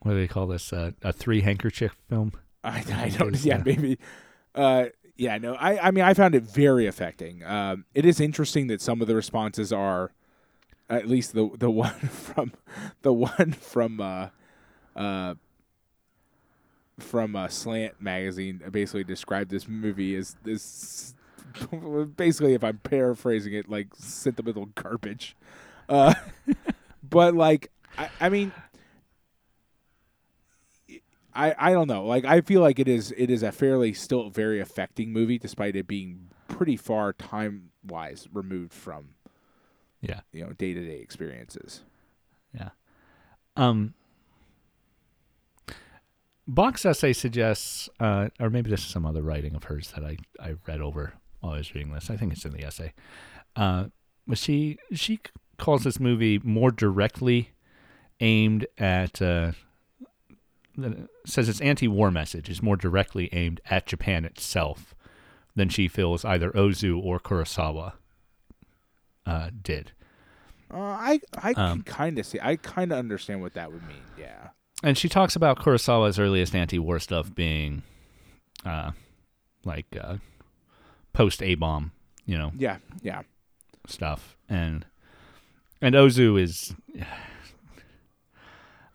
What 0.00 0.12
do 0.12 0.18
they 0.18 0.28
call 0.28 0.46
this? 0.46 0.72
Uh, 0.72 0.92
a 1.02 1.12
three 1.12 1.40
handkerchief 1.40 1.96
film? 2.08 2.32
I, 2.64 2.84
I 2.92 3.08
don't. 3.08 3.34
Is, 3.34 3.44
Yeah, 3.44 3.56
uh, 3.56 3.62
maybe. 3.64 3.98
Uh, 4.54 4.86
yeah, 5.16 5.36
no. 5.38 5.54
I, 5.54 5.88
I 5.88 5.90
mean, 5.90 6.04
I 6.04 6.14
found 6.14 6.34
it 6.34 6.44
very 6.44 6.86
affecting. 6.86 7.44
Um, 7.44 7.84
it 7.94 8.04
is 8.06 8.20
interesting 8.20 8.68
that 8.68 8.80
some 8.80 9.00
of 9.00 9.08
the 9.08 9.16
responses 9.16 9.72
are, 9.72 10.12
at 10.88 11.08
least 11.08 11.34
the 11.34 11.50
the 11.58 11.70
one 11.72 11.92
from, 11.92 12.52
the 13.02 13.12
one 13.12 13.52
from, 13.52 14.00
uh, 14.00 14.28
uh, 14.94 15.34
from 17.00 17.36
uh, 17.36 17.48
Slant 17.48 18.00
magazine 18.00 18.62
basically 18.70 19.04
described 19.04 19.50
this 19.50 19.68
movie 19.68 20.14
as 20.16 20.36
this. 20.44 21.14
Basically, 22.16 22.52
if 22.52 22.62
I'm 22.62 22.78
paraphrasing 22.78 23.54
it, 23.54 23.70
like 23.70 23.88
sentimental 23.96 24.66
garbage. 24.66 25.34
Uh, 25.88 26.12
but 27.08 27.34
like, 27.34 27.70
I, 27.96 28.10
I 28.20 28.28
mean, 28.28 28.52
I, 31.38 31.54
I 31.58 31.72
don't 31.72 31.86
know. 31.88 32.04
Like 32.04 32.24
I 32.24 32.40
feel 32.40 32.60
like 32.60 32.78
it 32.78 32.88
is 32.88 33.12
it 33.16 33.30
is 33.30 33.42
a 33.42 33.52
fairly 33.52 33.92
still 33.92 34.28
very 34.30 34.60
affecting 34.60 35.12
movie 35.12 35.38
despite 35.38 35.76
it 35.76 35.86
being 35.86 36.28
pretty 36.48 36.76
far 36.76 37.12
time 37.12 37.70
wise 37.86 38.26
removed 38.32 38.72
from 38.72 39.10
Yeah. 40.00 40.20
you 40.32 40.44
know 40.44 40.52
day 40.52 40.74
to 40.74 40.84
day 40.84 40.98
experiences. 41.00 41.84
Yeah. 42.52 42.70
Um 43.56 43.94
Bock's 46.46 46.86
essay 46.86 47.12
suggests 47.12 47.88
uh 48.00 48.28
or 48.40 48.50
maybe 48.50 48.70
this 48.70 48.80
is 48.80 48.86
some 48.86 49.04
other 49.06 49.22
writing 49.22 49.54
of 49.54 49.64
hers 49.64 49.92
that 49.92 50.04
I, 50.04 50.16
I 50.40 50.54
read 50.66 50.80
over 50.80 51.12
while 51.40 51.54
I 51.54 51.58
was 51.58 51.74
reading 51.74 51.92
this. 51.92 52.10
I 52.10 52.16
think 52.16 52.32
it's 52.32 52.44
in 52.44 52.52
the 52.52 52.64
essay. 52.64 52.94
Uh 53.54 53.86
but 54.26 54.38
she 54.38 54.78
she 54.92 55.20
calls 55.58 55.84
this 55.84 56.00
movie 56.00 56.40
more 56.42 56.70
directly 56.70 57.50
aimed 58.20 58.66
at 58.78 59.20
uh 59.22 59.52
says 61.26 61.48
its 61.48 61.60
anti-war 61.60 62.10
message 62.10 62.48
is 62.48 62.62
more 62.62 62.76
directly 62.76 63.28
aimed 63.32 63.60
at 63.70 63.86
Japan 63.86 64.24
itself 64.24 64.94
than 65.56 65.68
she 65.68 65.88
feels 65.88 66.24
either 66.24 66.50
Ozu 66.52 67.02
or 67.02 67.18
Kurosawa 67.18 67.94
uh, 69.26 69.50
did. 69.62 69.92
Uh, 70.72 70.78
I 70.78 71.20
I 71.42 71.52
Um, 71.52 71.82
can 71.82 71.82
kind 71.82 72.18
of 72.18 72.26
see. 72.26 72.38
I 72.42 72.56
kind 72.56 72.92
of 72.92 72.98
understand 72.98 73.40
what 73.40 73.54
that 73.54 73.72
would 73.72 73.86
mean. 73.88 74.02
Yeah. 74.18 74.48
and 74.82 74.96
she 74.96 75.08
talks 75.08 75.34
about 75.34 75.58
Kurosawa's 75.58 76.18
earliest 76.18 76.54
anti-war 76.54 76.98
stuff 77.00 77.34
being, 77.34 77.82
uh, 78.64 78.92
like 79.64 79.86
uh, 80.00 80.18
post 81.12 81.42
A 81.42 81.54
bomb, 81.56 81.90
you 82.26 82.38
know, 82.38 82.52
Yeah. 82.54 82.76
Yeah. 83.02 83.22
stuff, 83.86 84.36
and 84.48 84.86
and 85.80 85.94
Ozu 85.96 86.40
is 86.40 86.74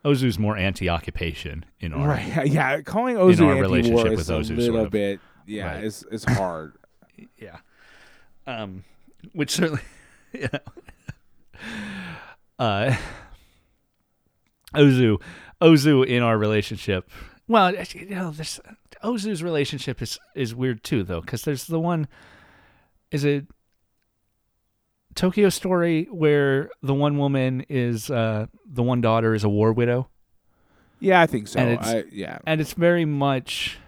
Ozu's 0.04 0.38
more 0.38 0.56
anti-occupation 0.56 1.64
in 1.80 1.92
our 1.92 2.08
Right. 2.08 2.46
Yeah. 2.50 2.80
Calling 2.82 3.16
Ozu 3.16 3.46
our 3.46 3.54
anti-war 3.56 3.62
relationship 3.62 4.12
is 4.12 4.18
with 4.18 4.28
a 4.30 4.38
little 4.38 4.74
sort 4.74 4.86
of. 4.86 4.90
bit. 4.92 5.20
Yeah. 5.46 5.74
Right. 5.74 5.84
Is 5.84 6.04
is 6.10 6.24
hard. 6.28 6.74
yeah, 7.38 7.58
um, 8.46 8.84
which 9.32 9.50
certainly, 9.52 9.82
you 10.32 10.48
know, 10.52 10.58
uh, 12.58 12.96
Ozu, 14.74 15.20
Ozu 15.60 16.06
in 16.06 16.22
our 16.22 16.36
relationship. 16.38 17.08
Well, 17.46 17.74
you 17.74 18.06
know, 18.10 18.30
this 18.30 18.58
Ozu's 19.02 19.42
relationship 19.42 20.00
is 20.02 20.18
is 20.34 20.54
weird 20.54 20.82
too, 20.82 21.02
though, 21.02 21.20
because 21.20 21.42
there's 21.42 21.66
the 21.66 21.80
one. 21.80 22.08
Is 23.10 23.24
it 23.24 23.46
Tokyo 25.14 25.48
Story 25.48 26.04
where 26.10 26.70
the 26.82 26.94
one 26.94 27.18
woman 27.18 27.64
is 27.68 28.10
uh, 28.10 28.46
the 28.66 28.82
one 28.82 29.00
daughter 29.00 29.34
is 29.34 29.44
a 29.44 29.48
war 29.48 29.72
widow, 29.72 30.08
Yeah, 31.00 31.20
I 31.20 31.26
think 31.26 31.48
so. 31.48 31.60
And 31.60 31.70
it's- 31.72 31.88
I, 31.88 32.04
yeah. 32.12 32.38
and 32.46 32.60
it's 32.60 32.72
very 32.72 33.04
much 33.04 33.78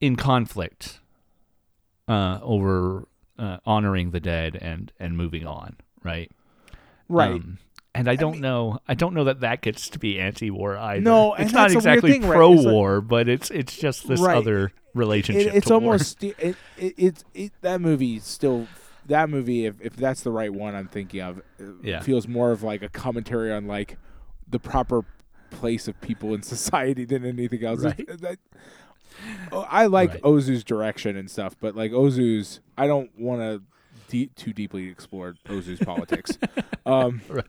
in 0.00 0.16
conflict 0.16 1.00
uh, 2.08 2.38
over 2.42 3.06
uh, 3.38 3.58
honoring 3.64 4.10
the 4.10 4.20
dead 4.20 4.56
and 4.60 4.92
and 4.98 5.16
moving 5.16 5.46
on, 5.46 5.76
right? 6.02 6.30
Right. 7.08 7.32
Um, 7.32 7.58
And 7.94 8.08
I 8.08 8.14
don't 8.16 8.40
know. 8.40 8.78
I 8.86 8.94
don't 8.94 9.14
know 9.14 9.24
that 9.24 9.40
that 9.40 9.62
gets 9.62 9.88
to 9.90 9.98
be 9.98 10.20
anti-war 10.20 10.76
either. 10.76 11.00
No, 11.00 11.34
it's 11.34 11.52
not 11.52 11.70
that's 11.70 11.84
a 11.84 11.88
weird 11.88 11.96
exactly 11.98 12.12
thing, 12.12 12.22
right? 12.22 12.36
pro-war, 12.36 13.00
but 13.00 13.28
it's 13.28 13.50
it's 13.50 13.76
just 13.76 14.06
this 14.08 14.20
Right. 14.20 14.36
other 14.36 14.72
relationship. 14.94 15.48
It, 15.54 15.56
it's 15.56 15.70
almost 15.70 16.22
it, 16.24 16.36
it, 16.38 16.56
it, 16.98 17.24
it 17.34 17.52
that 17.62 17.80
movie 17.80 18.18
still 18.18 18.66
that 19.06 19.28
movie 19.30 19.66
if, 19.66 19.80
if 19.80 19.96
that's 19.96 20.22
the 20.22 20.30
right 20.30 20.52
one 20.52 20.74
I'm 20.74 20.88
thinking 20.88 21.20
of 21.20 21.38
uh, 21.38 21.64
Yeah. 21.82 22.00
feels 22.00 22.28
more 22.28 22.52
of 22.52 22.62
like 22.62 22.82
a 22.82 22.88
commentary 22.88 23.52
on 23.52 23.66
like 23.66 23.96
the 24.48 24.58
proper 24.60 25.04
place 25.50 25.88
of 25.88 26.00
people 26.00 26.34
in 26.34 26.42
society 26.56 27.04
than 27.04 27.24
anything 27.24 27.64
else. 27.64 27.82
Right. 27.84 28.06
That- 28.20 28.38
oh, 29.52 29.66
I 29.68 29.86
like 29.86 30.10
Right. 30.14 30.22
Ozu's 30.22 30.64
direction 30.64 31.16
and 31.16 31.30
stuff, 31.30 31.56
but 31.60 31.74
like 31.76 31.92
Ozu's, 31.92 32.60
I 32.78 32.86
don't 32.86 33.10
want 33.18 33.40
to 33.40 33.62
de- 34.08 34.26
too 34.36 34.52
deeply 34.52 34.88
explore 34.88 35.34
Ozu's 35.48 35.80
politics. 35.80 36.36
Um, 36.86 37.20
Right. 37.28 37.44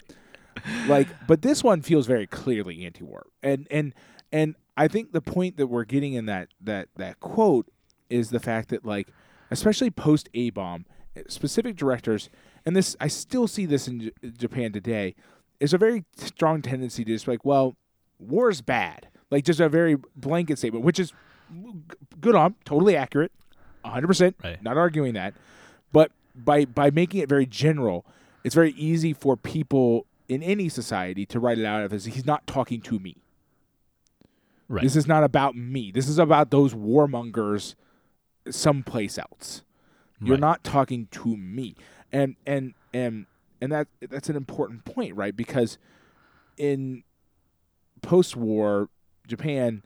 like 0.88 1.08
but 1.26 1.42
this 1.42 1.64
one 1.64 1.82
feels 1.82 2.06
very 2.06 2.28
clearly 2.28 2.86
anti-war 2.86 3.26
and 3.42 3.66
and 3.72 3.94
and 4.32 4.56
i 4.78 4.88
think 4.88 5.12
the 5.12 5.22
point 5.22 5.58
that 5.58 5.68
we're 5.68 5.84
getting 5.86 6.14
in 6.14 6.26
that 6.26 6.48
that 6.60 6.88
that 6.96 7.20
quote 7.20 7.68
is 8.10 8.30
the 8.30 8.40
fact 8.40 8.70
that 8.70 8.86
like 8.86 9.08
especially 9.50 9.90
post 9.90 10.30
a-bomb 10.34 10.86
specific 11.28 11.76
directors 11.76 12.30
and 12.66 12.76
this 12.76 12.96
i 13.00 13.08
still 13.08 13.48
see 13.48 13.66
this 13.66 13.88
in 13.88 14.00
J- 14.02 14.12
japan 14.38 14.72
today 14.72 15.16
is 15.60 15.74
a 15.74 15.78
very 15.78 16.06
strong 16.16 16.62
tendency 16.62 17.04
to 17.04 17.12
just 17.12 17.28
like 17.28 17.44
well 17.46 17.76
war 18.20 18.50
is 18.50 18.62
bad. 18.62 19.08
Like 19.32 19.46
just 19.46 19.60
a 19.60 19.68
very 19.70 19.98
blanket 20.16 20.58
statement 20.60 20.86
which 20.86 21.00
is 21.00 21.14
good 22.20 22.36
on 22.36 22.56
totally 22.66 22.96
accurate 22.96 23.32
100% 23.84 24.36
Right. 24.44 24.62
not 24.62 24.78
arguing 24.78 25.14
that. 25.16 25.34
But 25.92 26.12
by 26.36 26.66
by 26.66 26.92
making 26.92 27.22
it 27.22 27.30
very 27.30 27.46
general 27.46 28.06
it's 28.44 28.56
very 28.56 28.72
easy 28.74 29.14
for 29.14 29.36
people 29.38 30.06
in 30.28 30.42
any 30.44 30.70
society 30.70 31.26
to 31.28 31.40
write 31.40 31.58
it 31.60 31.66
out 31.66 31.84
of 31.84 31.94
as 31.94 32.06
he's 32.06 32.26
not 32.26 32.48
talking 32.48 32.82
to 32.82 33.00
me 33.00 33.21
right. 34.72 34.84
this 34.84 34.96
is 34.96 35.08
not 35.08 35.24
about 35.24 35.56
me. 35.56 35.92
This 35.92 36.08
is 36.08 36.18
about 36.20 36.50
those 36.52 36.74
warmongers 36.74 37.76
someplace 38.50 39.18
else. 39.18 39.64
You're 40.20 40.36
Right. 40.36 40.40
not 40.40 40.64
talking 40.64 41.08
to 41.12 41.36
me. 41.38 41.76
And 42.12 42.36
and 42.46 42.74
and 42.94 43.26
and 43.62 43.72
that 43.72 43.88
that's 44.02 44.30
an 44.30 44.36
important 44.36 44.86
point 44.86 45.16
right? 45.16 45.36
Because 45.36 45.78
in 46.58 47.04
post-war 48.02 48.90
japan 49.28 49.84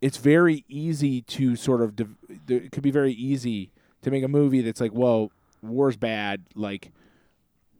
it's 0.00 0.16
very 0.16 0.64
easy 0.68 1.20
to 1.22 1.54
sort 1.56 1.80
of 1.82 1.94
div- 1.94 2.16
it 2.48 2.72
could 2.72 2.82
be 2.82 2.90
very 2.90 3.12
easy 3.12 3.70
to 4.02 4.10
make 4.10 4.24
a 4.24 4.28
movie 4.28 4.60
that's 4.62 4.80
like 4.80 4.92
well 4.94 5.30
war's 5.62 5.96
bad 5.96 6.42
like 6.54 6.90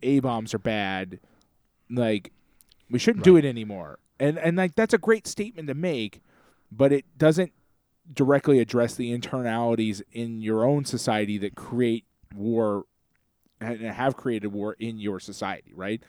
a 0.02 0.20
bombs 0.20 0.52
are 0.54 0.58
bad 0.58 1.18
like 1.90 2.30
we 2.90 2.98
shouldn't 2.98 3.24
do 3.24 3.36
it 3.36 3.44
anymore 3.44 3.98
and 4.20 4.38
and 4.38 4.56
like 4.56 4.74
that's 4.74 4.94
a 4.94 4.98
great 4.98 5.26
statement 5.26 5.68
to 5.68 5.74
make 5.74 6.20
but 6.70 6.92
it 6.92 7.04
doesn't 7.18 7.52
directly 8.12 8.58
address 8.60 8.94
the 8.94 9.16
internalities 9.16 10.02
in 10.12 10.40
your 10.42 10.64
own 10.64 10.84
society 10.84 11.38
that 11.38 11.54
create 11.54 12.04
war 12.34 12.84
and 13.60 13.80
have 13.80 14.16
created 14.16 14.48
war 14.48 14.74
in 14.78 14.98
your 14.98 15.18
society, 15.18 15.72
right? 15.74 16.02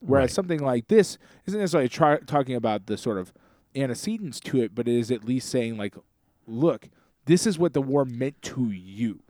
Whereas 0.00 0.30
Right. 0.30 0.34
something 0.34 0.60
like 0.60 0.88
this 0.88 1.18
isn't 1.46 1.60
necessarily 1.60 1.88
try, 1.90 2.16
talking 2.20 2.54
about 2.54 2.86
the 2.86 2.96
sort 2.96 3.18
of 3.18 3.32
antecedents 3.74 4.40
to 4.40 4.62
it, 4.62 4.74
but 4.74 4.88
it 4.88 4.94
is 4.94 5.10
at 5.10 5.24
least 5.24 5.48
saying 5.50 5.76
like, 5.76 5.94
look, 6.46 6.88
this 7.26 7.46
is 7.46 7.58
what 7.58 7.74
the 7.74 7.82
war 7.82 8.04
meant 8.06 8.40
to 8.42 8.70
you 8.70 9.20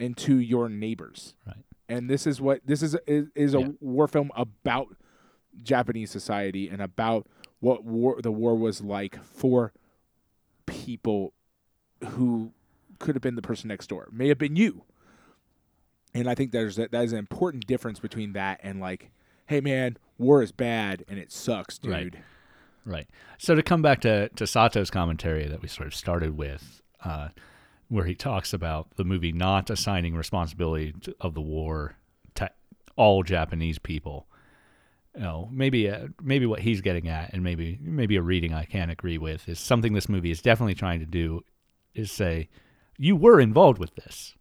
and 0.00 0.16
to 0.18 0.38
your 0.38 0.68
neighbors, 0.68 1.34
Right. 1.46 1.56
and 1.88 2.08
this 2.08 2.26
is 2.26 2.40
what 2.40 2.60
this 2.64 2.82
is 2.82 2.96
is, 3.06 3.28
is 3.34 3.54
a 3.54 3.60
Yeah. 3.60 3.68
war 3.80 4.08
film 4.08 4.30
about 4.34 4.96
Japanese 5.62 6.10
society 6.10 6.68
and 6.68 6.82
about 6.82 7.26
what 7.60 7.84
war 7.84 8.20
the 8.20 8.32
war 8.32 8.54
was 8.54 8.80
like 8.80 9.22
for 9.24 9.72
people 10.66 11.32
who 12.10 12.52
could 12.98 13.14
have 13.14 13.22
been 13.22 13.36
the 13.36 13.42
person 13.42 13.68
next 13.68 13.88
door, 13.88 14.08
may 14.12 14.28
have 14.28 14.38
been 14.38 14.56
you. 14.56 14.82
And 16.14 16.28
I 16.28 16.34
think 16.34 16.52
there's 16.52 16.76
that, 16.76 16.92
that 16.92 17.04
is 17.04 17.12
an 17.12 17.18
important 17.18 17.66
difference 17.66 17.98
between 17.98 18.32
that 18.34 18.60
and 18.62 18.80
like, 18.80 19.10
hey 19.46 19.60
man, 19.60 19.96
war 20.18 20.42
is 20.42 20.52
bad 20.52 21.04
and 21.08 21.18
it 21.18 21.32
sucks, 21.32 21.78
dude. 21.78 21.92
Right. 21.92 22.14
Right. 22.86 23.08
So 23.38 23.54
to 23.54 23.62
come 23.62 23.80
back 23.80 24.00
to, 24.02 24.28
to 24.28 24.46
Sato's 24.46 24.90
commentary 24.90 25.48
that 25.48 25.62
we 25.62 25.68
sort 25.68 25.86
of 25.86 25.94
started 25.94 26.36
with, 26.36 26.82
uh, 27.02 27.28
where 27.88 28.04
he 28.04 28.14
talks 28.14 28.52
about 28.52 28.96
the 28.96 29.04
movie 29.04 29.32
not 29.32 29.70
assigning 29.70 30.14
responsibility 30.14 30.92
to, 31.02 31.16
of 31.20 31.34
the 31.34 31.40
war 31.40 31.96
to 32.34 32.50
all 32.96 33.22
Japanese 33.22 33.78
people. 33.78 34.26
You 35.16 35.22
know, 35.22 35.48
maybe 35.52 35.88
uh, 35.88 36.08
maybe 36.22 36.44
what 36.46 36.58
he's 36.60 36.80
getting 36.80 37.08
at, 37.08 37.32
and 37.32 37.42
maybe 37.44 37.78
maybe 37.80 38.16
a 38.16 38.22
reading 38.22 38.52
I 38.52 38.64
can 38.64 38.90
agree 38.90 39.16
with, 39.18 39.48
is 39.48 39.60
something 39.60 39.92
this 39.92 40.08
movie 40.08 40.30
is 40.32 40.42
definitely 40.42 40.74
trying 40.74 40.98
to 41.00 41.06
do, 41.06 41.42
is 41.94 42.10
say, 42.10 42.48
you 42.98 43.14
were 43.14 43.38
involved 43.40 43.78
with 43.78 43.94
this. 43.94 44.34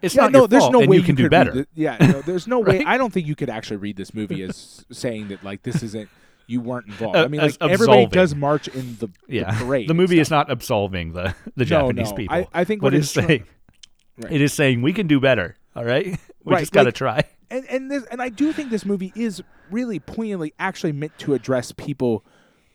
It's 0.00 0.14
Yeah, 0.14 0.22
not 0.22 0.32
no, 0.32 0.38
your 0.40 0.48
there's 0.48 0.62
fault, 0.62 0.72
no 0.72 0.80
and 0.80 0.90
way 0.90 0.96
you 0.96 1.02
can 1.02 1.14
do 1.14 1.28
better. 1.28 1.52
thi- 1.52 1.66
yeah, 1.74 1.96
no, 2.00 2.22
there's 2.22 2.46
no 2.46 2.58
way. 2.68 2.82
I 2.86 2.96
don't 2.96 3.12
think 3.12 3.26
you 3.26 3.34
could 3.36 3.50
actually 3.50 3.76
read 3.76 3.96
this 3.96 4.14
movie 4.14 4.42
as 4.42 4.84
saying 4.90 5.28
that 5.28 5.44
like 5.44 5.62
this 5.62 5.82
isn't 5.82 6.08
you 6.46 6.60
weren't 6.62 6.86
involved. 6.86 7.16
Uh, 7.18 7.24
I 7.24 7.28
mean, 7.28 7.40
like 7.42 7.56
everybody 7.60 8.06
does 8.06 8.34
march 8.34 8.68
in 8.68 8.96
the, 8.96 9.08
yeah, 9.28 9.52
the 9.52 9.64
parade. 9.66 9.88
the 9.88 9.94
movie 9.94 10.18
is 10.20 10.30
not 10.30 10.50
absolving 10.50 11.12
the 11.12 11.34
the 11.54 11.64
No, 11.64 11.92
Japanese 11.92 12.10
no. 12.10 12.16
people. 12.16 12.34
I, 12.36 12.48
I 12.52 12.64
think 12.64 12.82
what 12.82 12.94
it's 12.94 13.10
saying 13.10 13.44
Right. 14.22 14.32
it 14.32 14.40
is 14.40 14.52
saying 14.54 14.80
we 14.82 14.92
can 14.94 15.06
do 15.06 15.20
better. 15.20 15.56
All 15.76 15.84
right, 15.84 16.06
we 16.44 16.52
Right, 16.54 16.60
just 16.60 16.72
got 16.72 16.82
to 16.82 16.86
like- 16.86 16.94
try. 16.94 17.22
And 17.52 17.66
and 17.70 17.90
this 17.90 18.04
and 18.10 18.20
I 18.22 18.28
do 18.30 18.52
think 18.52 18.70
this 18.70 18.84
movie 18.86 19.12
is 19.14 19.42
really 19.70 20.00
poignantly 20.00 20.52
actually 20.58 20.92
meant 20.92 21.16
to 21.18 21.34
address 21.34 21.70
people 21.72 22.24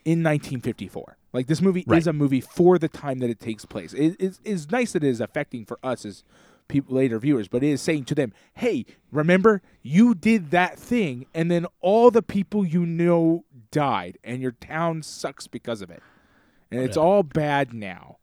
in 0.05 0.23
1954. 0.23 1.17
Like 1.33 1.47
this 1.47 1.61
movie 1.61 1.83
Right. 1.85 1.97
is 1.97 2.07
a 2.07 2.13
movie 2.13 2.41
for 2.41 2.77
the 2.79 2.87
time 2.87 3.19
that 3.19 3.29
it 3.29 3.39
takes 3.39 3.65
place. 3.65 3.93
It 3.93 4.15
is 4.19 4.39
is 4.43 4.71
nice 4.71 4.93
that 4.93 5.03
it 5.03 5.09
is 5.09 5.19
affecting 5.19 5.65
for 5.65 5.79
us 5.83 6.05
as 6.05 6.23
people 6.67 6.95
later 6.95 7.17
viewers, 7.19 7.47
but 7.47 7.63
it 7.63 7.69
is 7.69 7.81
saying 7.81 8.05
to 8.05 8.15
them, 8.15 8.33
"Hey, 8.53 8.85
remember 9.11 9.61
you 9.81 10.13
did 10.15 10.51
that 10.51 10.77
thing, 10.77 11.25
and 11.33 11.49
then 11.49 11.65
all 11.81 12.11
the 12.11 12.21
people 12.21 12.65
you 12.65 12.85
know 12.85 13.45
died, 13.71 14.17
and 14.23 14.41
your 14.41 14.51
town 14.51 15.01
sucks 15.03 15.47
because 15.47 15.81
of 15.81 15.89
it, 15.89 16.03
and 16.71 16.81
it's 16.81 16.97
Yeah. 16.97 17.03
all 17.03 17.23
bad 17.23 17.73
now, 17.73 18.17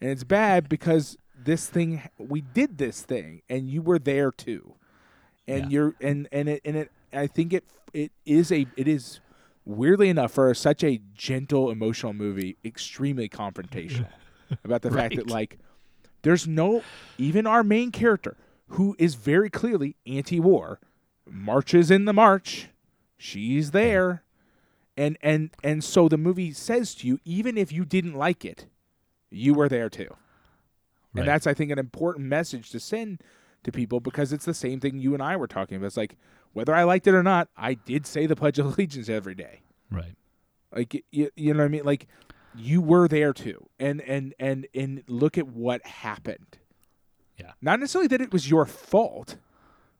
and 0.00 0.10
it's 0.10 0.24
bad 0.24 0.68
because." 0.68 1.16
This 1.42 1.70
thing, 1.70 2.02
we 2.18 2.42
did 2.42 2.76
this 2.76 3.00
thing, 3.00 3.40
and 3.48 3.70
you 3.70 3.80
were 3.80 3.98
there 3.98 4.30
too 4.30 4.74
and 5.50 5.64
Yeah. 5.64 5.68
you're 5.70 5.94
and 6.00 6.28
and 6.32 6.48
it 6.48 6.60
and 6.64 6.76
it 6.76 6.90
I 7.12 7.26
think 7.26 7.52
it 7.52 7.64
it 7.92 8.12
is 8.24 8.50
a 8.52 8.66
it 8.76 8.86
is 8.88 9.20
weirdly 9.64 10.08
enough 10.08 10.32
for 10.32 10.52
such 10.54 10.82
a 10.84 11.00
gentle 11.14 11.70
emotional 11.70 12.12
movie 12.12 12.56
extremely 12.64 13.28
confrontational 13.28 14.08
about 14.64 14.82
the 14.82 14.90
fact 14.90 15.16
that 15.16 15.28
like 15.28 15.58
there's 16.22 16.46
no 16.48 16.82
even 17.18 17.46
our 17.46 17.62
main 17.64 17.90
character 17.90 18.36
who 18.68 18.94
is 18.98 19.14
very 19.16 19.50
clearly 19.50 19.96
anti-war 20.06 20.78
marches 21.28 21.90
in 21.90 22.04
the 22.04 22.12
march. 22.12 22.68
She's 23.16 23.72
there. 23.72 24.22
And 24.96 25.16
and 25.22 25.50
and 25.64 25.82
so 25.84 26.08
the 26.08 26.18
movie 26.18 26.52
says 26.52 26.94
to 26.96 27.06
you 27.06 27.18
even 27.24 27.56
if 27.58 27.72
you 27.72 27.84
didn't 27.84 28.14
like 28.14 28.44
it 28.44 28.66
you 29.30 29.54
were 29.54 29.68
there 29.68 29.88
too. 29.88 30.08
Right. 31.12 31.20
and 31.22 31.28
that's, 31.28 31.46
I 31.46 31.54
think, 31.54 31.70
an 31.72 31.78
important 31.78 32.26
message 32.26 32.70
to 32.70 32.80
send 32.80 33.20
to 33.64 33.72
people 33.72 34.00
because 34.00 34.32
it's 34.32 34.44
the 34.44 34.54
same 34.54 34.80
thing 34.80 34.98
you 34.98 35.14
and 35.14 35.22
I 35.22 35.36
were 35.36 35.46
talking 35.46 35.76
about. 35.76 35.86
It's 35.86 35.96
like 35.96 36.16
whether 36.52 36.74
I 36.74 36.84
liked 36.84 37.06
it 37.06 37.14
or 37.14 37.22
not, 37.22 37.48
I 37.56 37.74
did 37.74 38.06
say 38.06 38.26
the 38.26 38.36
Pledge 38.36 38.58
of 38.58 38.66
Allegiance 38.78 39.08
every 39.08 39.34
day. 39.34 39.62
right. 39.90 40.14
Like 40.72 41.04
you, 41.10 41.30
you 41.34 41.52
know 41.52 41.60
what 41.60 41.64
I 41.64 41.68
mean? 41.68 41.84
Like 41.84 42.06
you 42.54 42.80
were 42.80 43.08
there 43.08 43.32
too, 43.32 43.68
and 43.80 44.00
and 44.02 44.34
and 44.38 44.68
and 44.72 45.02
look 45.08 45.36
at 45.36 45.48
what 45.48 45.84
happened. 45.84 46.58
Yeah. 47.36 47.52
Not 47.60 47.80
necessarily 47.80 48.06
that 48.08 48.20
it 48.20 48.32
was 48.32 48.48
your 48.48 48.66
fault, 48.66 49.36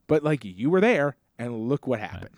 but 0.06 0.22
like 0.22 0.44
you 0.44 0.70
were 0.70 0.80
there, 0.80 1.16
and 1.38 1.68
look 1.68 1.88
what 1.88 1.98
happened. 1.98 2.36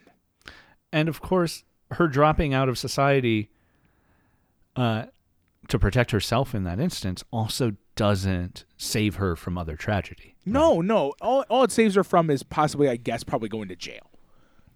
And 0.93 1.11
of 1.11 1.21
course, 1.21 1.65
her 1.93 2.09
dropping 2.09 2.55
out 2.55 2.71
of 2.71 2.79
society 2.79 3.51
uh, 4.77 5.07
to 5.69 5.79
protect 5.79 6.11
herself 6.11 6.55
in 6.55 6.65
that 6.65 6.81
instance 6.81 7.25
also 7.31 7.73
doesn't 7.97 8.65
save 8.77 9.17
her 9.17 9.37
from 9.37 9.59
other 9.59 9.77
tragedy. 9.77 10.35
No, 10.45 10.81
no. 10.81 11.13
All, 11.21 11.45
all 11.49 11.65
it 11.65 11.71
saves 11.73 11.95
her 11.95 12.05
from 12.05 12.31
is 12.31 12.43
possibly, 12.43 12.89
I 12.89 12.97
guess, 12.97 13.23
probably 13.25 13.49
going 13.49 13.69
to 13.69 13.77
jail. 13.77 14.11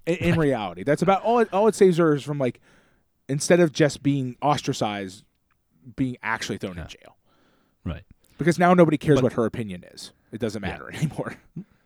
In, 0.07 0.15
in 0.17 0.39
reality, 0.39 0.85
that's 0.85 1.03
about 1.03 1.23
all. 1.23 1.41
It, 1.41 1.49
all 1.53 1.67
it 1.69 1.75
saves 1.75 1.97
her 1.97 2.15
is 2.15 2.23
from 2.23 2.39
like 2.39 2.61
instead 3.29 3.59
of 3.61 3.73
just 3.73 4.03
being 4.03 4.37
ostracized, 4.41 5.25
being 5.97 6.17
actually 6.23 6.59
thrown 6.59 6.79
in 6.79 6.87
jail. 6.87 7.17
Right. 7.85 8.05
Because 8.39 8.59
now 8.59 8.75
nobody 8.75 8.99
cares 8.99 9.17
But- 9.17 9.25
what 9.25 9.33
her 9.35 9.47
opinion 9.47 9.85
is. 9.93 10.13
It 10.33 10.41
doesn't 10.41 10.61
matter 10.63 10.91
anymore. 10.95 11.35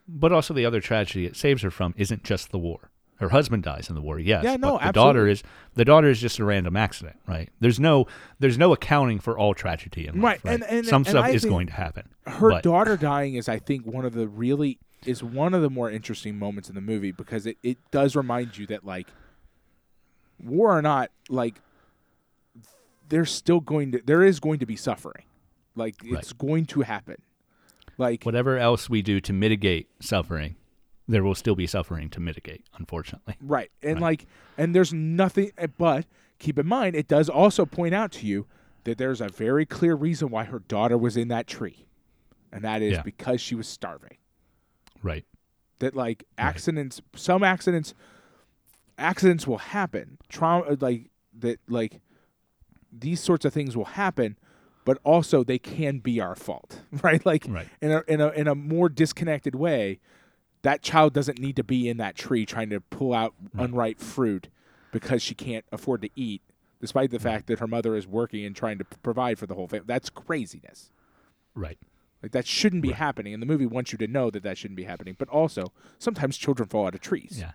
But 0.08 0.32
also 0.32 0.52
the 0.52 0.66
other 0.66 0.80
tragedy 0.80 1.24
it 1.24 1.36
saves 1.36 1.62
her 1.62 1.70
from 1.70 1.94
isn't 1.96 2.24
just 2.24 2.50
the 2.50 2.58
war. 2.58 2.89
Her 3.20 3.28
husband 3.28 3.62
dies 3.62 3.88
in 3.90 3.94
the 3.94 4.00
war, 4.00 4.18
yes. 4.18 4.42
Yeah, 4.42 4.56
no, 4.56 4.78
but 4.78 4.86
the 4.86 4.92
daughter 4.92 5.28
is 5.28 5.42
the 5.74 5.84
daughter 5.84 6.08
is 6.08 6.20
just 6.20 6.38
a 6.38 6.44
random 6.44 6.74
accident, 6.76 7.16
right? 7.28 7.50
There's 7.60 7.78
no 7.78 8.06
there's 8.38 8.56
no 8.58 8.72
accounting 8.72 9.18
for 9.20 9.38
all 9.38 9.52
tragedy 9.54 10.06
in 10.06 10.14
life. 10.16 10.22
Right, 10.24 10.40
Right. 10.44 10.54
and- 10.54 10.62
and- 10.64 10.86
Some 10.86 11.02
and 11.02 11.08
stuff 11.08 11.24
I 11.26 11.30
is 11.30 11.44
going 11.44 11.66
to 11.66 11.74
happen. 11.74 12.08
Her 12.26 12.50
but, 12.50 12.62
daughter 12.62 12.96
dying 12.96 13.34
is, 13.34 13.48
I 13.48 13.58
think, 13.58 13.84
one 13.86 14.04
of 14.06 14.14
the 14.14 14.26
really 14.26 14.78
is 15.04 15.22
one 15.22 15.54
of 15.54 15.62
the 15.62 15.70
more 15.70 15.90
interesting 15.90 16.38
moments 16.38 16.68
in 16.68 16.74
the 16.74 16.80
movie 16.80 17.12
because 17.12 17.46
it, 17.46 17.56
it 17.62 17.78
does 17.90 18.16
remind 18.16 18.56
you 18.58 18.66
that 18.68 18.84
like 18.84 19.06
war 20.42 20.76
or 20.76 20.82
not, 20.82 21.10
like 21.28 21.60
there's 23.08 23.30
still 23.30 23.60
going 23.60 23.92
to 23.92 24.00
there 24.04 24.22
is 24.22 24.40
going 24.40 24.58
to 24.60 24.66
be 24.66 24.76
suffering. 24.76 25.24
Like 25.74 25.96
it's 26.02 26.32
going 26.32 26.66
to 26.66 26.82
happen. 26.82 27.16
Like 27.98 28.24
Whatever 28.24 28.56
else 28.56 28.88
we 28.88 29.02
do 29.02 29.20
to 29.20 29.32
mitigate 29.32 29.88
suffering, 30.00 30.56
there 31.12 31.22
will 31.24 31.34
still 31.34 31.54
be 31.56 31.66
suffering 31.66 32.08
to 32.10 32.20
mitigate, 32.20 32.64
unfortunately. 32.78 33.36
right. 33.40 33.70
And 33.82 33.94
Right. 33.96 34.02
like 34.02 34.26
and 34.58 34.74
there's 34.74 34.92
nothing 34.92 35.50
eh, 35.58 35.66
but 35.78 36.06
keep 36.38 36.58
in 36.58 36.66
mind 36.66 36.96
it 36.96 37.06
does 37.08 37.28
also 37.28 37.66
point 37.66 37.94
out 37.94 38.12
to 38.12 38.26
you 38.26 38.46
that 38.84 38.96
there's 38.98 39.20
a 39.20 39.28
very 39.28 39.66
clear 39.66 39.94
reason 39.94 40.30
why 40.30 40.44
her 40.44 40.58
daughter 40.60 40.96
was 40.96 41.16
in 41.16 41.28
that 41.28 41.46
tree. 41.46 41.86
And 42.52 42.64
that 42.64 42.82
is 42.82 42.92
Yeah. 42.94 43.02
because 43.02 43.40
she 43.40 43.54
was 43.54 43.68
starving. 43.68 44.16
Right. 45.02 45.24
that 45.80 45.94
like 45.96 46.24
accidents 46.36 47.00
some 47.14 47.42
accidents 47.42 47.94
accidents 48.98 49.46
will 49.46 49.58
happen 49.58 50.18
trauma 50.28 50.76
like 50.80 51.10
that 51.38 51.58
like 51.68 52.00
these 52.92 53.18
sorts 53.20 53.44
of 53.46 53.52
things 53.54 53.76
will 53.76 53.86
happen 53.86 54.36
but 54.84 54.98
also 55.04 55.42
they 55.42 55.58
can 55.58 55.98
be 55.98 56.20
our 56.20 56.34
fault 56.36 56.82
right 57.02 57.24
like 57.24 57.46
Right. 57.48 57.68
in 57.80 57.92
a 57.92 58.02
in 58.08 58.20
a 58.20 58.28
in 58.30 58.46
a 58.46 58.54
more 58.54 58.88
disconnected 58.90 59.54
way 59.54 60.00
that 60.62 60.82
child 60.82 61.12
doesn't 61.12 61.38
need 61.38 61.56
to 61.56 61.64
be 61.64 61.88
in 61.88 61.96
that 61.96 62.16
tree 62.16 62.44
trying 62.44 62.70
to 62.70 62.80
pull 62.80 63.14
out 63.14 63.34
mm. 63.54 63.64
unripe 63.64 63.98
fruit 63.98 64.48
because 64.92 65.22
she 65.22 65.34
can't 65.34 65.64
afford 65.72 66.02
to 66.02 66.10
eat 66.14 66.42
despite 66.80 67.10
the 67.10 67.18
mm. 67.18 67.22
fact 67.22 67.46
that 67.46 67.58
her 67.58 67.66
mother 67.66 67.94
is 67.96 68.06
working 68.06 68.44
and 68.44 68.56
trying 68.56 68.78
to 68.78 68.84
provide 69.02 69.38
for 69.38 69.46
the 69.46 69.54
whole 69.54 69.68
family 69.68 69.86
that's 69.86 70.10
craziness 70.10 70.90
Right. 71.54 71.78
like 72.22 72.32
that 72.32 72.46
shouldn't 72.46 72.82
be 72.82 72.88
Right. 72.90 72.98
happening, 72.98 73.34
and 73.34 73.42
the 73.42 73.46
movie 73.46 73.66
wants 73.66 73.92
you 73.92 73.98
to 73.98 74.06
know 74.06 74.30
that 74.30 74.42
that 74.42 74.56
shouldn't 74.58 74.76
be 74.76 74.84
happening. 74.84 75.16
But 75.18 75.28
also, 75.28 75.72
sometimes 75.98 76.36
children 76.36 76.68
fall 76.68 76.86
out 76.86 76.94
of 76.94 77.00
trees. 77.00 77.36
Yeah. 77.38 77.52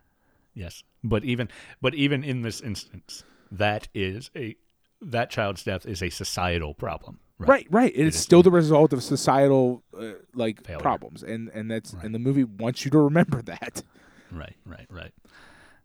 Yes. 0.53 0.83
But 1.03 1.23
even 1.23 1.49
but 1.81 1.93
even 1.95 2.23
in 2.23 2.41
this 2.41 2.61
instance, 2.61 3.23
that 3.51 3.87
is 3.93 4.31
a 4.35 4.55
that 5.01 5.29
child's 5.29 5.63
death 5.63 5.85
is 5.85 6.01
a 6.01 6.09
societal 6.09 6.73
problem. 6.73 7.19
Right, 7.37 7.67
right. 7.69 7.91
It 7.93 8.07
is 8.07 8.15
is, 8.15 8.21
still 8.21 8.41
the 8.43 8.51
result 8.51 8.93
of 8.93 9.03
societal 9.03 9.83
uh, 9.97 10.13
like 10.33 10.63
Failure. 10.63 10.79
problems, 10.79 11.21
and 11.23 11.49
and 11.49 11.69
that's 11.69 11.93
Right. 11.93 12.05
and 12.05 12.15
the 12.15 12.19
movie 12.19 12.45
wants 12.45 12.85
you 12.85 12.91
to 12.91 12.99
remember 12.99 13.41
that. 13.41 13.83
Right, 14.31 14.55
right, 14.65 14.87
right. 14.89 15.13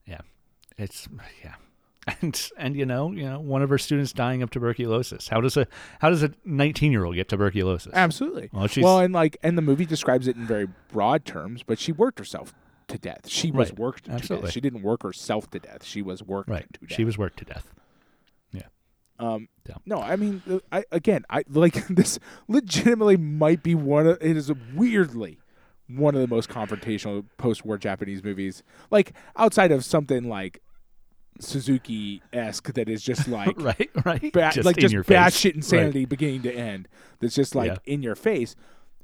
Yeah. 0.07 0.21
It's 0.79 1.09
yeah. 1.43 1.55
And 2.23 2.51
and 2.57 2.75
you 2.77 2.87
know, 2.87 3.13
you 3.13 3.25
know, 3.29 3.39
one 3.41 3.63
of 3.63 3.69
her 3.69 3.79
students 3.79 4.13
dying 4.13 4.43
of 4.43 4.51
tuberculosis. 4.51 5.29
How 5.29 5.41
does 5.41 5.57
a 5.57 5.67
how 6.01 6.09
does 6.11 6.23
a 6.23 6.31
19-year-old 6.47 7.15
get 7.15 7.29
tuberculosis? 7.29 7.93
Absolutely. 7.95 8.49
Well, 8.53 8.67
she's 8.69 8.83
well, 8.83 9.01
and 9.01 9.13
like, 9.13 9.37
and 9.43 9.59
the 9.59 9.63
movie 9.63 9.85
describes 9.87 10.27
it 10.27 10.37
in 10.37 10.47
very 10.47 10.67
broad 10.93 11.25
terms, 11.25 11.63
but 11.63 11.79
she 11.79 11.93
worked 11.93 12.19
herself 12.19 12.55
to 12.89 12.99
death. 12.99 13.29
She 13.29 13.51
was 13.51 13.71
Right. 13.71 13.79
worked 13.79 14.05
to 14.07 14.13
Absolutely. 14.13 14.47
death. 14.47 14.53
She 14.55 14.61
didn't 14.61 14.83
work 14.83 15.03
herself 15.03 15.51
to 15.51 15.59
death. 15.59 15.85
She 15.85 16.01
was 16.03 16.23
worked 16.23 16.49
right. 16.49 16.67
to 16.73 16.81
death. 16.87 16.97
She 16.97 17.05
was 17.05 17.19
worked 17.19 17.39
to 17.41 17.45
death. 17.45 17.73
Um, 19.21 19.49
Yeah. 19.69 19.77
no, 19.87 20.01
I 20.01 20.17
mean, 20.17 20.43
I 20.73 20.85
again, 20.91 21.25
I 21.31 21.45
like 21.49 21.87
this. 21.89 22.19
Legitimately, 22.49 23.17
might 23.19 23.63
be 23.63 23.75
one 23.75 24.07
of 24.07 24.19
it 24.21 24.37
is 24.37 24.51
weirdly 24.75 25.39
one 25.89 26.15
of 26.15 26.21
the 26.21 26.29
most 26.29 26.49
confrontational 26.49 27.25
post-war 27.37 27.77
Japanese 27.77 28.23
movies. 28.25 28.63
Like 28.91 29.13
outside 29.37 29.73
of 29.73 29.85
something 29.85 30.29
like 30.29 30.63
Suzuki 31.41 32.23
esque, 32.33 32.73
that 32.75 32.89
is 32.89 33.03
just 33.03 33.29
like 33.39 33.59
right, 33.61 33.91
right. 34.05 34.33
ba- 34.33 34.51
just 34.53 34.65
like 34.67 34.79
in 34.79 34.89
just 34.89 35.09
batshit 35.09 35.55
insanity 35.55 36.05
beginning 36.05 36.43
to 36.43 36.53
end. 36.53 36.89
That's 37.21 37.35
just 37.35 37.55
like 37.55 37.73
Yeah. 37.73 37.93
in 37.95 38.03
your 38.03 38.15
face. 38.17 38.55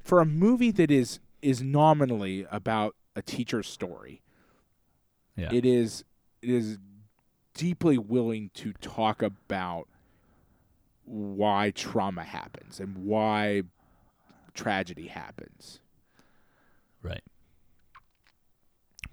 For 0.01 0.19
a 0.21 0.25
movie 0.25 0.71
that 0.71 0.89
is 0.91 1.19
is 1.41 1.61
nominally 1.61 2.45
about 2.51 2.95
a 3.15 3.21
teacher's 3.21 3.67
story, 3.67 4.21
Yeah. 5.35 5.49
it 5.53 5.65
is 5.65 6.03
it 6.41 6.49
is 6.49 6.77
deeply 7.53 7.97
willing 7.97 8.51
to 8.53 8.71
talk 8.73 9.21
about 9.21 9.87
why 11.07 11.71
trauma 11.71 12.23
happens 12.23 12.79
and 12.79 12.97
why 12.97 13.63
tragedy 14.53 15.07
happens. 15.07 15.79
Right. 17.01 17.23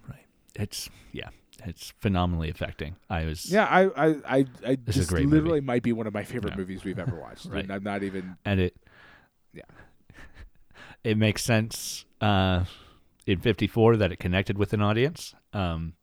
Right. 0.08 0.26
It's 0.54 0.88
yeah. 1.12 1.28
It's 1.64 1.92
phenomenally 2.00 2.50
affecting. 2.50 2.96
I 3.08 3.24
was 3.24 3.46
Yeah, 3.46 3.64
I 3.64 3.84
I 3.84 4.06
I, 4.26 4.46
I 4.66 4.76
This 4.84 4.96
is 4.96 5.10
a 5.10 5.14
just 5.16 5.30
literally 5.30 5.60
movie. 5.60 5.60
might 5.60 5.82
be 5.82 5.92
one 5.92 6.06
of 6.06 6.12
my 6.14 6.24
favorite 6.24 6.52
Yeah. 6.52 6.56
movies 6.58 6.84
we've 6.84 6.98
ever 6.98 7.16
watched. 7.16 7.46
Right. 7.50 7.62
And 7.64 7.72
I'm 7.72 7.84
not 7.84 8.02
even 8.02 8.36
and 8.44 8.60
it 8.60 8.74
Yeah. 9.52 9.62
it 11.04 11.16
makes 11.16 11.44
sense 11.44 12.04
uh 12.20 12.64
in 13.26 13.38
54 13.40 13.96
that 13.98 14.12
it 14.12 14.18
connected 14.18 14.58
with 14.58 14.72
an 14.72 14.82
audience 14.82 15.34
um 15.52 15.94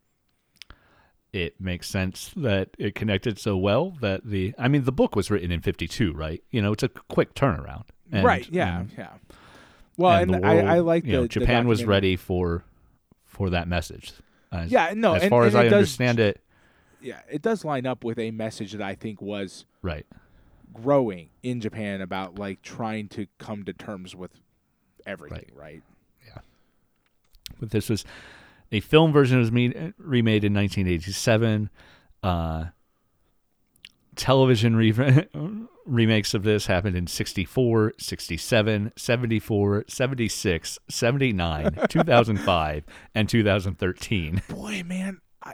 it 1.34 1.60
makes 1.62 1.88
sense 1.88 2.32
that 2.36 2.70
it 2.78 2.94
connected 2.96 3.40
so 3.40 3.56
well 3.58 3.92
that 4.02 4.26
the 4.26 4.54
i 4.60 4.68
mean 4.68 4.84
the 4.84 4.92
book 4.92 5.16
was 5.16 5.32
written 5.32 5.52
in 5.52 5.62
52 5.62 6.12
right 6.14 6.44
you 6.52 6.62
know 6.62 6.74
it's 6.74 6.84
a 6.84 6.90
quick 6.90 7.34
turnaround 7.36 7.86
And- 8.12 8.24
right. 8.26 8.48
Yeah, 8.52 8.82
and- 8.82 8.92
yeah. 8.98 9.14
Well, 9.98 10.12
and, 10.22 10.34
and 10.36 10.44
the 10.44 10.48
I, 10.48 10.76
I 10.76 10.80
like 10.80 11.06
you 11.06 11.12
the 11.12 11.18
know 11.18 11.22
the 11.24 11.28
japan 11.30 11.68
was 11.68 11.86
ready 11.86 12.16
for 12.16 12.64
for 13.26 13.50
that 13.52 13.68
message 13.68 14.14
as, 14.52 14.72
Yeah, 14.72 14.94
no, 14.96 15.14
as 15.14 15.30
far 15.30 15.46
as 15.46 15.56
i 15.56 15.64
does- 15.64 15.74
understand 15.74 16.20
it 16.20 16.42
yeah, 17.04 17.22
it 17.32 17.42
does 17.42 17.66
line 17.66 17.88
up 17.88 18.04
with 18.04 18.20
a 18.20 18.30
message 18.30 18.74
that 18.74 18.82
I 18.84 18.94
think 18.94 19.24
was 19.24 19.66
right 19.82 20.06
growing 20.72 21.30
in 21.42 21.60
Japan 21.60 22.00
about 22.00 22.38
like 22.38 22.62
trying 22.62 23.08
to 23.10 23.26
come 23.40 23.64
to 23.64 23.74
terms 23.74 24.16
with 24.16 24.30
everything, 25.08 25.48
right? 25.56 25.82
Yeah. 26.28 26.42
But 27.60 27.72
this 27.72 27.90
was 27.90 28.06
a 28.72 28.80
film 28.80 29.12
version 29.12 29.40
was 29.40 29.52
made, 29.52 29.94
remade 29.98 30.44
in 30.44 30.54
1987 30.54 31.70
uh 32.24 32.66
television 34.16 34.76
re- 34.76 35.28
remakes 35.86 36.34
of 36.34 36.44
this 36.44 36.68
happened 36.68 36.96
in 36.96 37.08
64 37.08 37.94
67 37.98 38.92
74 38.96 39.86
76 39.88 40.80
79 40.90 41.80
2005 41.90 42.84
and 43.16 43.30
2013 43.30 44.42
Boy, 44.50 44.84
man, 44.86 45.22
I, 45.42 45.54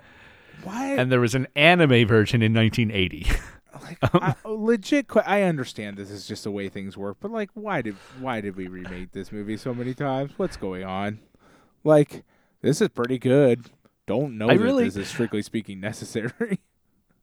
why? 0.64 0.94
and 0.94 1.12
there 1.12 1.22
was 1.22 1.36
an 1.36 1.48
anime 1.56 2.08
version 2.08 2.42
in 2.42 2.54
1980 2.54 3.28
like, 3.82 3.98
I, 4.02 4.36
legit, 4.46 5.06
I 5.26 5.44
understand 5.44 5.98
this 5.98 6.12
is 6.12 6.28
just 6.28 6.44
the 6.44 6.52
way 6.52 6.70
things 6.70 6.98
work, 6.98 7.18
but 7.20 7.32
like, 7.32 7.50
why 7.54 7.82
did 7.82 7.96
why 8.20 8.42
did 8.42 8.56
we 8.56 8.68
remake 8.68 9.12
this 9.12 9.32
movie 9.32 9.58
so 9.58 9.74
many 9.74 9.94
times? 9.94 10.32
What's 10.38 10.58
going 10.58 10.84
on? 10.84 11.20
Like, 11.84 12.24
this 12.62 12.82
is 12.82 12.90
pretty 12.90 13.18
good. 13.20 13.66
Don't 14.06 14.38
know 14.38 14.50
I 14.50 14.58
that 14.58 14.64
really- 14.64 14.86
this 14.86 14.96
is 14.98 15.08
strictly 15.08 15.42
speaking 15.42 15.80
necessary. 15.82 16.60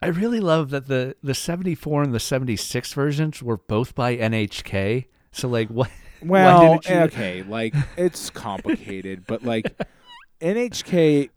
I 0.02 0.08
really 0.08 0.40
love 0.40 0.68
that 0.70 0.86
the 0.86 1.16
the 1.22 1.34
74 1.34 2.02
and 2.02 2.12
the 2.14 2.20
76 2.20 2.92
versions 2.92 3.42
were 3.42 3.56
both 3.56 3.94
by 3.94 4.16
NHK 4.16 5.06
so 5.32 5.48
like 5.48 5.68
what 5.68 5.90
Well, 6.22 6.74
you- 6.74 6.80
eh, 6.86 7.02
okay, 7.04 7.42
like 7.42 7.74
it's 7.96 8.28
complicated, 8.30 9.24
but 9.26 9.42
like 9.44 9.74
NHK 10.40 11.30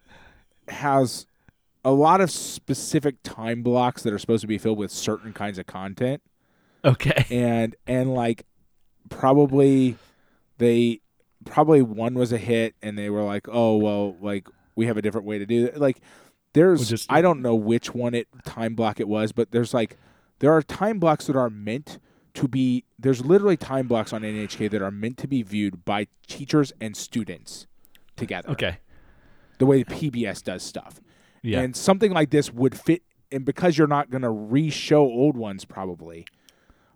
has 0.68 1.26
a 1.84 1.90
lot 1.92 2.20
of 2.20 2.30
specific 2.30 3.22
time 3.22 3.62
blocks 3.62 4.02
that 4.02 4.12
are 4.12 4.18
supposed 4.18 4.42
to 4.42 4.46
be 4.46 4.58
filled 4.58 4.78
with 4.78 4.90
certain 4.90 5.32
kinds 5.32 5.58
of 5.58 5.66
content, 5.66 6.20
okay 6.84 7.24
and 7.30 7.74
and 7.86 8.12
like 8.14 8.44
probably 9.08 9.96
they 10.58 11.00
probably 11.50 11.82
one 11.82 12.14
was 12.14 12.32
a 12.32 12.38
hit, 12.38 12.74
and 12.82 12.96
they 12.98 13.10
were 13.10 13.22
like, 13.22 13.46
oh 13.50 13.76
well, 13.76 14.16
like 14.20 14.46
we 14.76 14.86
have 14.86 14.96
a 14.96 15.02
different 15.02 15.26
way 15.26 15.38
to 15.38 15.46
do 15.46 15.66
it. 15.66 15.78
Like 15.78 16.00
there's 16.52 16.80
Well, 16.80 16.86
just- 16.88 17.12
I 17.12 17.20
don't 17.22 17.42
know 17.42 17.54
which 17.54 17.94
one 17.94 18.14
it 18.14 18.28
time 18.44 18.74
block 18.74 19.00
it 19.00 19.08
was, 19.08 19.32
but 19.32 19.50
there's 19.50 19.74
like 19.74 19.96
there 20.40 20.52
are 20.52 20.62
time 20.62 20.98
blocks 20.98 21.26
that 21.26 21.36
are 21.36 21.50
meant 21.50 21.98
to 22.34 22.46
be 22.46 22.84
there's 22.98 23.24
literally 23.24 23.56
time 23.56 23.88
blocks 23.88 24.12
on 24.12 24.22
NHK 24.22 24.70
that 24.70 24.80
are 24.82 24.90
meant 24.92 25.16
to 25.18 25.26
be 25.26 25.42
viewed 25.42 25.84
by 25.84 26.06
teachers 26.28 26.72
and 26.80 26.96
students 26.96 27.66
together. 28.16 28.50
okay 28.50 28.78
The 29.58 29.66
way 29.66 29.82
PBS 29.82 30.44
does 30.44 30.62
stuff. 30.62 31.00
yeah 31.42 31.60
And 31.60 31.74
something 31.74 32.12
like 32.12 32.30
this 32.30 32.52
would 32.52 32.78
fit 32.78 33.02
and 33.32 33.44
because 33.44 33.76
you're 33.76 33.86
not 33.88 34.10
going 34.10 34.22
to 34.22 34.30
re-show 34.30 35.00
old 35.02 35.36
ones 35.36 35.64
probably. 35.64 36.26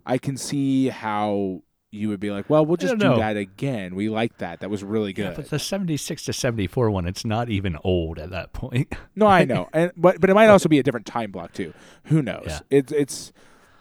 I 0.05 0.17
can 0.17 0.35
see 0.37 0.87
how 0.89 1.61
you 1.93 2.09
would 2.09 2.19
be 2.19 2.31
like, 2.31 2.49
"Well, 2.49 2.65
we'll 2.65 2.77
just 2.77 2.97
don't 2.97 3.11
know. 3.11 3.17
that 3.19 3.37
again. 3.37 3.93
We 3.95 4.09
like 4.09 4.37
that. 4.39 4.59
That 4.61 4.69
was 4.69 4.83
really 4.83 5.13
Yeah, 5.15 5.27
good." 5.27 5.35
but 5.35 5.49
the 5.49 5.59
76 5.59 6.23
to 6.25 6.33
74 6.33 6.89
one, 6.89 7.05
it's 7.07 7.23
not 7.23 7.49
even 7.49 7.77
old 7.83 8.17
at 8.19 8.31
that 8.31 8.51
point. 8.51 8.91
no, 9.15 9.27
I 9.27 9.45
know. 9.45 9.69
And 9.73 9.91
but 9.95 10.19
but 10.19 10.29
it 10.29 10.33
might 10.33 10.47
also 10.47 10.67
be 10.67 10.79
a 10.79 10.83
different 10.83 11.05
time 11.05 11.31
block 11.31 11.53
too. 11.53 11.73
Who 12.05 12.21
knows? 12.21 12.45
Yeah. 12.47 12.59
It's 12.69 12.91
it's 12.91 13.31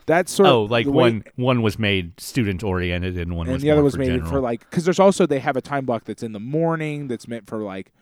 that's 0.04 0.32
sort 0.32 0.48
of 0.48 0.52
oh, 0.54 0.62
like 0.64 0.84
the 0.86 0.92
way- 0.92 1.02
one 1.12 1.24
one 1.36 1.62
was 1.62 1.78
made 1.78 2.20
student 2.20 2.62
oriented 2.62 3.16
and 3.16 3.36
one 3.36 3.46
and 3.46 3.54
was 3.54 3.62
the 3.62 3.70
other 3.70 3.82
was 3.82 3.94
for 3.94 4.00
made 4.00 4.06
general. 4.08 4.30
for 4.30 4.40
like 4.40 4.60
because 4.68 4.84
there's 4.84 4.98
also 5.00 5.26
they 5.26 5.38
have 5.38 5.56
a 5.56 5.60
time 5.62 5.84
block 5.86 6.04
that's 6.04 6.22
in 6.22 6.32
the 6.32 6.40
morning 6.40 7.08
that's 7.08 7.26
meant 7.28 7.46
for 7.48 7.58
like 7.62 7.92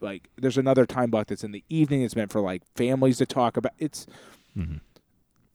like 0.00 0.28
there's 0.36 0.56
another 0.56 0.86
time 0.86 1.10
block 1.10 1.26
that's 1.26 1.42
in 1.44 1.50
the 1.52 1.64
evening 1.68 2.02
that's 2.02 2.14
meant 2.16 2.30
for 2.30 2.40
like 2.40 2.62
families 2.76 3.18
to 3.18 3.26
talk 3.26 3.56
about 3.56 3.72
it's 3.78 4.06
Mhm. 4.56 4.80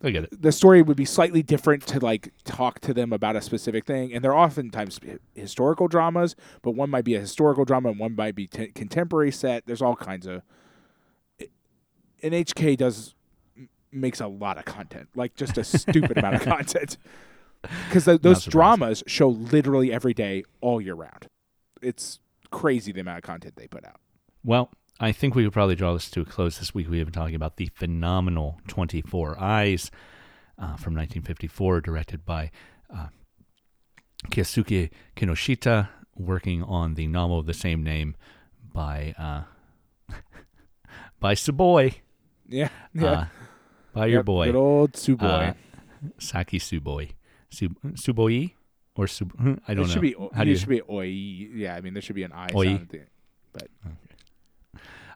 I 0.03 0.11
get 0.11 0.25
it. 0.25 0.41
the 0.41 0.51
story 0.51 0.81
would 0.81 0.97
be 0.97 1.05
slightly 1.05 1.41
different 1.41 1.87
to 1.87 1.99
like 1.99 2.33
talk 2.43 2.79
to 2.81 2.93
them 2.93 3.13
about 3.13 3.35
a 3.37 3.41
specific 3.41 3.85
thing 3.85 4.13
and 4.13 4.23
they're 4.23 4.35
oftentimes 4.35 4.99
historical 5.33 5.87
dramas 5.87 6.35
but 6.61 6.71
one 6.71 6.89
might 6.89 7.05
be 7.05 7.15
a 7.15 7.19
historical 7.21 7.63
drama 7.63 7.89
and 7.89 7.99
one 7.99 8.15
might 8.15 8.35
be 8.35 8.47
t- 8.47 8.67
contemporary 8.67 9.31
set 9.31 9.65
there's 9.65 9.81
all 9.81 9.95
kinds 9.95 10.27
of 10.27 10.41
NHK 12.23 12.77
does 12.77 13.15
makes 13.91 14.19
a 14.19 14.27
lot 14.27 14.57
of 14.57 14.65
content, 14.65 15.09
like 15.15 15.35
just 15.35 15.57
a 15.57 15.63
stupid 15.63 16.17
amount 16.17 16.35
of 16.35 16.41
content. 16.45 16.97
Because 17.61 18.05
those 18.21 18.45
dramas 18.45 19.03
show 19.07 19.29
literally 19.29 19.91
every 19.91 20.13
day, 20.13 20.43
all 20.61 20.81
year 20.81 20.95
round. 20.95 21.27
It's 21.81 22.19
crazy 22.51 22.91
the 22.91 23.01
amount 23.01 23.19
of 23.19 23.23
content 23.23 23.55
they 23.55 23.67
put 23.67 23.85
out. 23.85 23.97
Well, 24.43 24.71
I 24.99 25.11
think 25.11 25.35
we 25.35 25.43
could 25.43 25.53
probably 25.53 25.75
draw 25.75 25.93
this 25.93 26.09
to 26.11 26.21
a 26.21 26.25
close 26.25 26.59
this 26.59 26.73
week. 26.73 26.89
We 26.89 26.99
have 26.99 27.07
been 27.07 27.13
talking 27.13 27.35
about 27.35 27.57
the 27.57 27.67
phenomenal 27.73 28.59
24 28.67 29.39
Eyes 29.39 29.91
uh, 30.57 30.75
from 30.77 30.93
1954, 30.95 31.81
directed 31.81 32.25
by 32.25 32.51
uh, 32.95 33.07
Kinoshita, 34.29 35.89
working 36.15 36.63
on 36.63 36.93
the 36.93 37.07
novel 37.07 37.39
of 37.39 37.45
the 37.45 37.53
same 37.53 37.83
name 37.83 38.15
by 38.73 39.13
uh, 39.17 39.43
by 41.19 41.33
Suboi, 41.35 41.95
Yeah, 42.47 42.69
yeah. 42.93 43.05
uh, 43.11 43.25
by 43.93 44.05
your 44.07 44.19
Yep, 44.19 44.25
boy 44.25 44.45
good 44.47 44.55
old 44.55 44.93
Suboi. 44.93 45.49
uh, 45.49 45.53
Saki 46.19 46.59
Suboi, 46.59 47.11
Sub- 47.49 47.77
Suboi 47.95 48.51
or 48.95 49.07
Sub- 49.07 49.31
hmm, 49.33 49.53
I 49.67 49.73
don't 49.73 49.85
it 49.85 49.87
know. 49.87 49.93
should 49.93 50.01
be. 50.01 50.15
How 50.33 50.43
do 50.43 50.49
it 50.49 50.53
you? 50.53 50.57
should 50.57 50.69
be 50.69 50.81
oi. 50.89 51.05
Yeah, 51.05 51.75
I 51.75 51.81
mean 51.81 51.93
there 51.93 52.01
should 52.01 52.15
be 52.15 52.23
an 52.23 52.31
I 52.31 52.49
Oi. 52.55 52.65
sound. 52.65 52.81
at 52.81 52.89
the- 52.89 53.07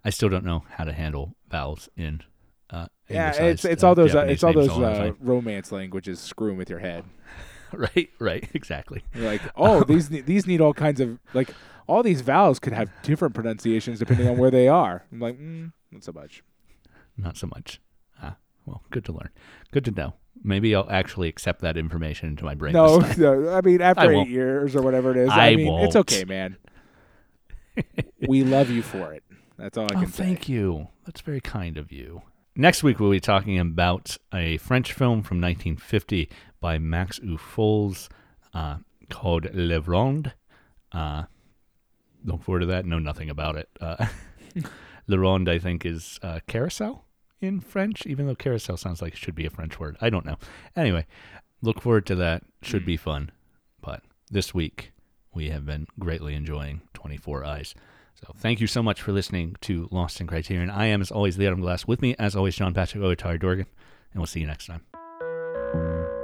I 0.07 0.09
still 0.09 0.29
don't 0.29 0.45
know 0.45 0.63
how 0.69 0.85
to 0.85 0.93
handle 0.93 1.35
vowels 1.51 1.89
in. 1.97 2.23
Uh, 2.69 2.87
Yeah, 3.09 3.33
it's 3.33 3.65
it's 3.65 3.83
uh, 3.83 3.89
all 3.89 3.95
those 3.95 4.15
uh, 4.15 4.19
it's 4.19 4.41
all 4.41 4.53
those 4.53 4.69
uh, 4.69 5.11
romance 5.19 5.69
languages 5.69 6.21
screwing 6.21 6.55
with 6.55 6.69
your 6.69 6.79
head. 6.79 7.03
right, 7.73 8.09
right, 8.17 8.49
exactly. 8.53 9.03
You're 9.13 9.25
like, 9.25 9.41
oh, 9.57 9.83
these 9.87 10.07
these 10.07 10.47
need 10.47 10.61
all 10.61 10.73
kinds 10.73 11.01
of 11.01 11.19
like 11.33 11.49
all 11.87 12.03
these 12.03 12.21
vowels 12.21 12.57
could 12.57 12.71
have 12.71 12.89
different 13.03 13.35
pronunciations 13.35 13.99
depending 13.99 14.29
on 14.29 14.37
where 14.37 14.49
they 14.49 14.69
are. 14.69 15.03
I'm 15.11 15.19
like, 15.19 15.37
mm, 15.37 15.73
not 15.91 16.05
so 16.05 16.13
much. 16.13 16.41
Not 17.17 17.35
so 17.35 17.47
much. 17.47 17.81
Ah, 18.23 18.37
well, 18.65 18.83
good 18.91 19.03
to 19.05 19.11
learn. 19.11 19.31
Good 19.73 19.83
to 19.85 19.91
know. 19.91 20.13
Maybe 20.41 20.73
I'll 20.73 20.89
actually 20.89 21.27
accept 21.27 21.59
that 21.63 21.75
information 21.75 22.29
into 22.29 22.45
my 22.45 22.55
brain. 22.55 22.71
No, 22.71 22.99
this 22.99 23.17
time. 23.17 23.43
no, 23.43 23.53
I 23.53 23.59
mean 23.59 23.81
after 23.81 24.03
I 24.03 24.11
eight 24.11 24.15
won't. 24.15 24.29
years 24.29 24.73
or 24.73 24.81
whatever 24.81 25.11
it 25.11 25.17
is, 25.17 25.29
I, 25.31 25.49
I 25.49 25.55
mean 25.57 25.67
it's 25.81 25.95
won't. 25.95 26.09
okay, 26.09 26.23
man. 26.23 26.55
we 28.25 28.45
love 28.45 28.69
you 28.69 28.81
for 28.81 29.11
it. 29.11 29.23
That's 29.57 29.77
all 29.77 29.85
I 29.85 29.95
Oh, 29.95 29.99
can 30.01 30.07
say. 30.11 30.23
thank 30.23 30.49
you. 30.49 30.87
That's 31.05 31.21
very 31.21 31.41
kind 31.41 31.77
of 31.77 31.91
you. 31.91 32.21
Next 32.55 32.83
week, 32.83 32.99
we'll 32.99 33.11
be 33.11 33.19
talking 33.19 33.59
about 33.59 34.17
a 34.33 34.57
French 34.57 34.93
film 34.93 35.21
from 35.23 35.39
1950 35.41 36.29
by 36.59 36.77
Max 36.79 37.19
Ophüls 37.19 38.07
uh, 38.53 38.77
called 39.09 39.47
Le 39.53 39.79
Ronde. 39.79 40.33
Uh, 40.91 41.23
look 42.23 42.43
forward 42.43 42.61
to 42.61 42.65
that. 42.67 42.85
Know 42.85 42.99
nothing 42.99 43.29
about 43.29 43.55
it. 43.57 43.69
Uh, 43.79 44.07
Le 45.07 45.17
Ronde, 45.19 45.49
I 45.49 45.59
think, 45.59 45.85
is 45.85 46.19
uh, 46.23 46.39
carousel 46.47 47.05
in 47.39 47.59
French, 47.59 48.05
even 48.07 48.25
though 48.25 48.35
carousel 48.35 48.77
sounds 48.77 49.01
like 49.01 49.13
it 49.13 49.19
should 49.19 49.35
be 49.35 49.45
a 49.45 49.51
French 49.51 49.79
word. 49.79 49.95
I 50.01 50.09
don't 50.09 50.25
know. 50.25 50.37
Anyway, 50.75 51.05
look 51.61 51.81
forward 51.81 52.05
to 52.07 52.15
that. 52.15 52.43
Should 52.63 52.85
be 52.85 52.97
fun. 52.97 53.31
But 53.81 54.01
this 54.31 54.53
week, 54.53 54.91
we 55.33 55.49
have 55.49 55.65
been 55.65 55.85
greatly 55.99 56.33
enjoying 56.33 56.81
24 56.95 57.45
Eyes. 57.45 57.75
So 58.25 58.33
thank 58.35 58.59
you 58.59 58.67
so 58.67 58.81
much 58.81 59.01
for 59.01 59.11
listening 59.11 59.55
to 59.61 59.87
Lost 59.91 60.19
in 60.19 60.27
Criterion. 60.27 60.71
I 60.71 60.87
am, 60.87 61.01
as 61.01 61.11
always, 61.11 61.37
the 61.37 61.45
Adam 61.45 61.61
Glass. 61.61 61.85
With 61.85 62.01
me, 62.01 62.15
as 62.17 62.35
always, 62.35 62.55
John 62.55 62.73
Patrick 62.73 63.03
Oatari 63.03 63.39
Dorgan. 63.39 63.67
And 64.11 64.19
we'll 64.19 64.25
see 64.25 64.39
you 64.39 64.47
next 64.47 64.65
time. 64.65 66.16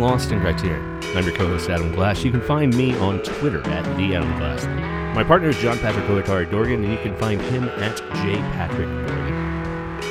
Lost 0.00 0.32
in 0.32 0.40
Criterion. 0.40 1.00
I'm 1.16 1.24
your 1.24 1.34
co-host 1.34 1.68
Adam 1.68 1.92
Glass. 1.92 2.22
You 2.24 2.30
can 2.30 2.40
find 2.40 2.76
me 2.76 2.96
on 2.98 3.22
Twitter 3.22 3.60
at 3.68 3.84
the 3.96 4.14
Adam 4.14 4.36
Glass. 4.38 4.66
My 5.14 5.24
partner 5.24 5.48
is 5.48 5.58
John 5.58 5.78
Patrick 5.78 6.04
Oatari 6.06 6.50
Dorgan, 6.50 6.84
and 6.84 6.92
you 6.92 6.98
can 6.98 7.16
find 7.16 7.40
him 7.40 7.64
at 7.64 7.96
jpatrick 7.96 9.08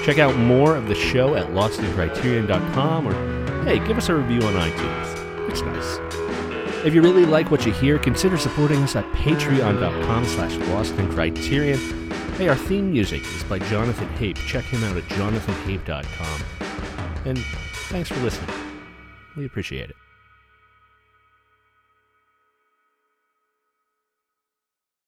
Check 0.04 0.20
out 0.20 0.38
more 0.38 0.76
of 0.76 0.88
the 0.88 0.96
show 0.96 1.36
at 1.36 1.48
lostincriterion.com 1.48 3.08
or 3.08 3.64
hey, 3.66 3.86
give 3.86 3.98
us 3.98 4.08
a 4.08 4.16
review 4.16 4.42
on 4.48 4.54
iTunes. 4.54 5.50
It's 5.50 5.62
nice. 5.62 6.86
If 6.86 6.94
you 6.94 7.02
really 7.02 7.26
like 7.26 7.52
what 7.52 7.66
you 7.66 7.74
hear, 7.74 8.00
consider 8.00 8.38
supporting 8.38 8.84
us 8.84 8.96
at 8.96 9.04
patreon.com 9.14 10.26
slash 10.26 10.54
lostincriterion. 10.54 12.14
Hey, 12.36 12.48
our 12.48 12.56
theme 12.56 12.92
music 12.92 13.22
is 13.24 13.44
by 13.44 13.60
Jonathan 13.60 14.08
Hape. 14.10 14.38
Check 14.38 14.64
him 14.64 14.84
out 14.86 14.96
at 14.96 15.04
jonathanhape.com. 15.04 16.42
And 17.26 17.40
thanks 17.90 18.10
for 18.10 18.20
listening. 18.22 18.67
We 19.38 19.46
appreciate 19.46 19.92
it. 19.92 19.96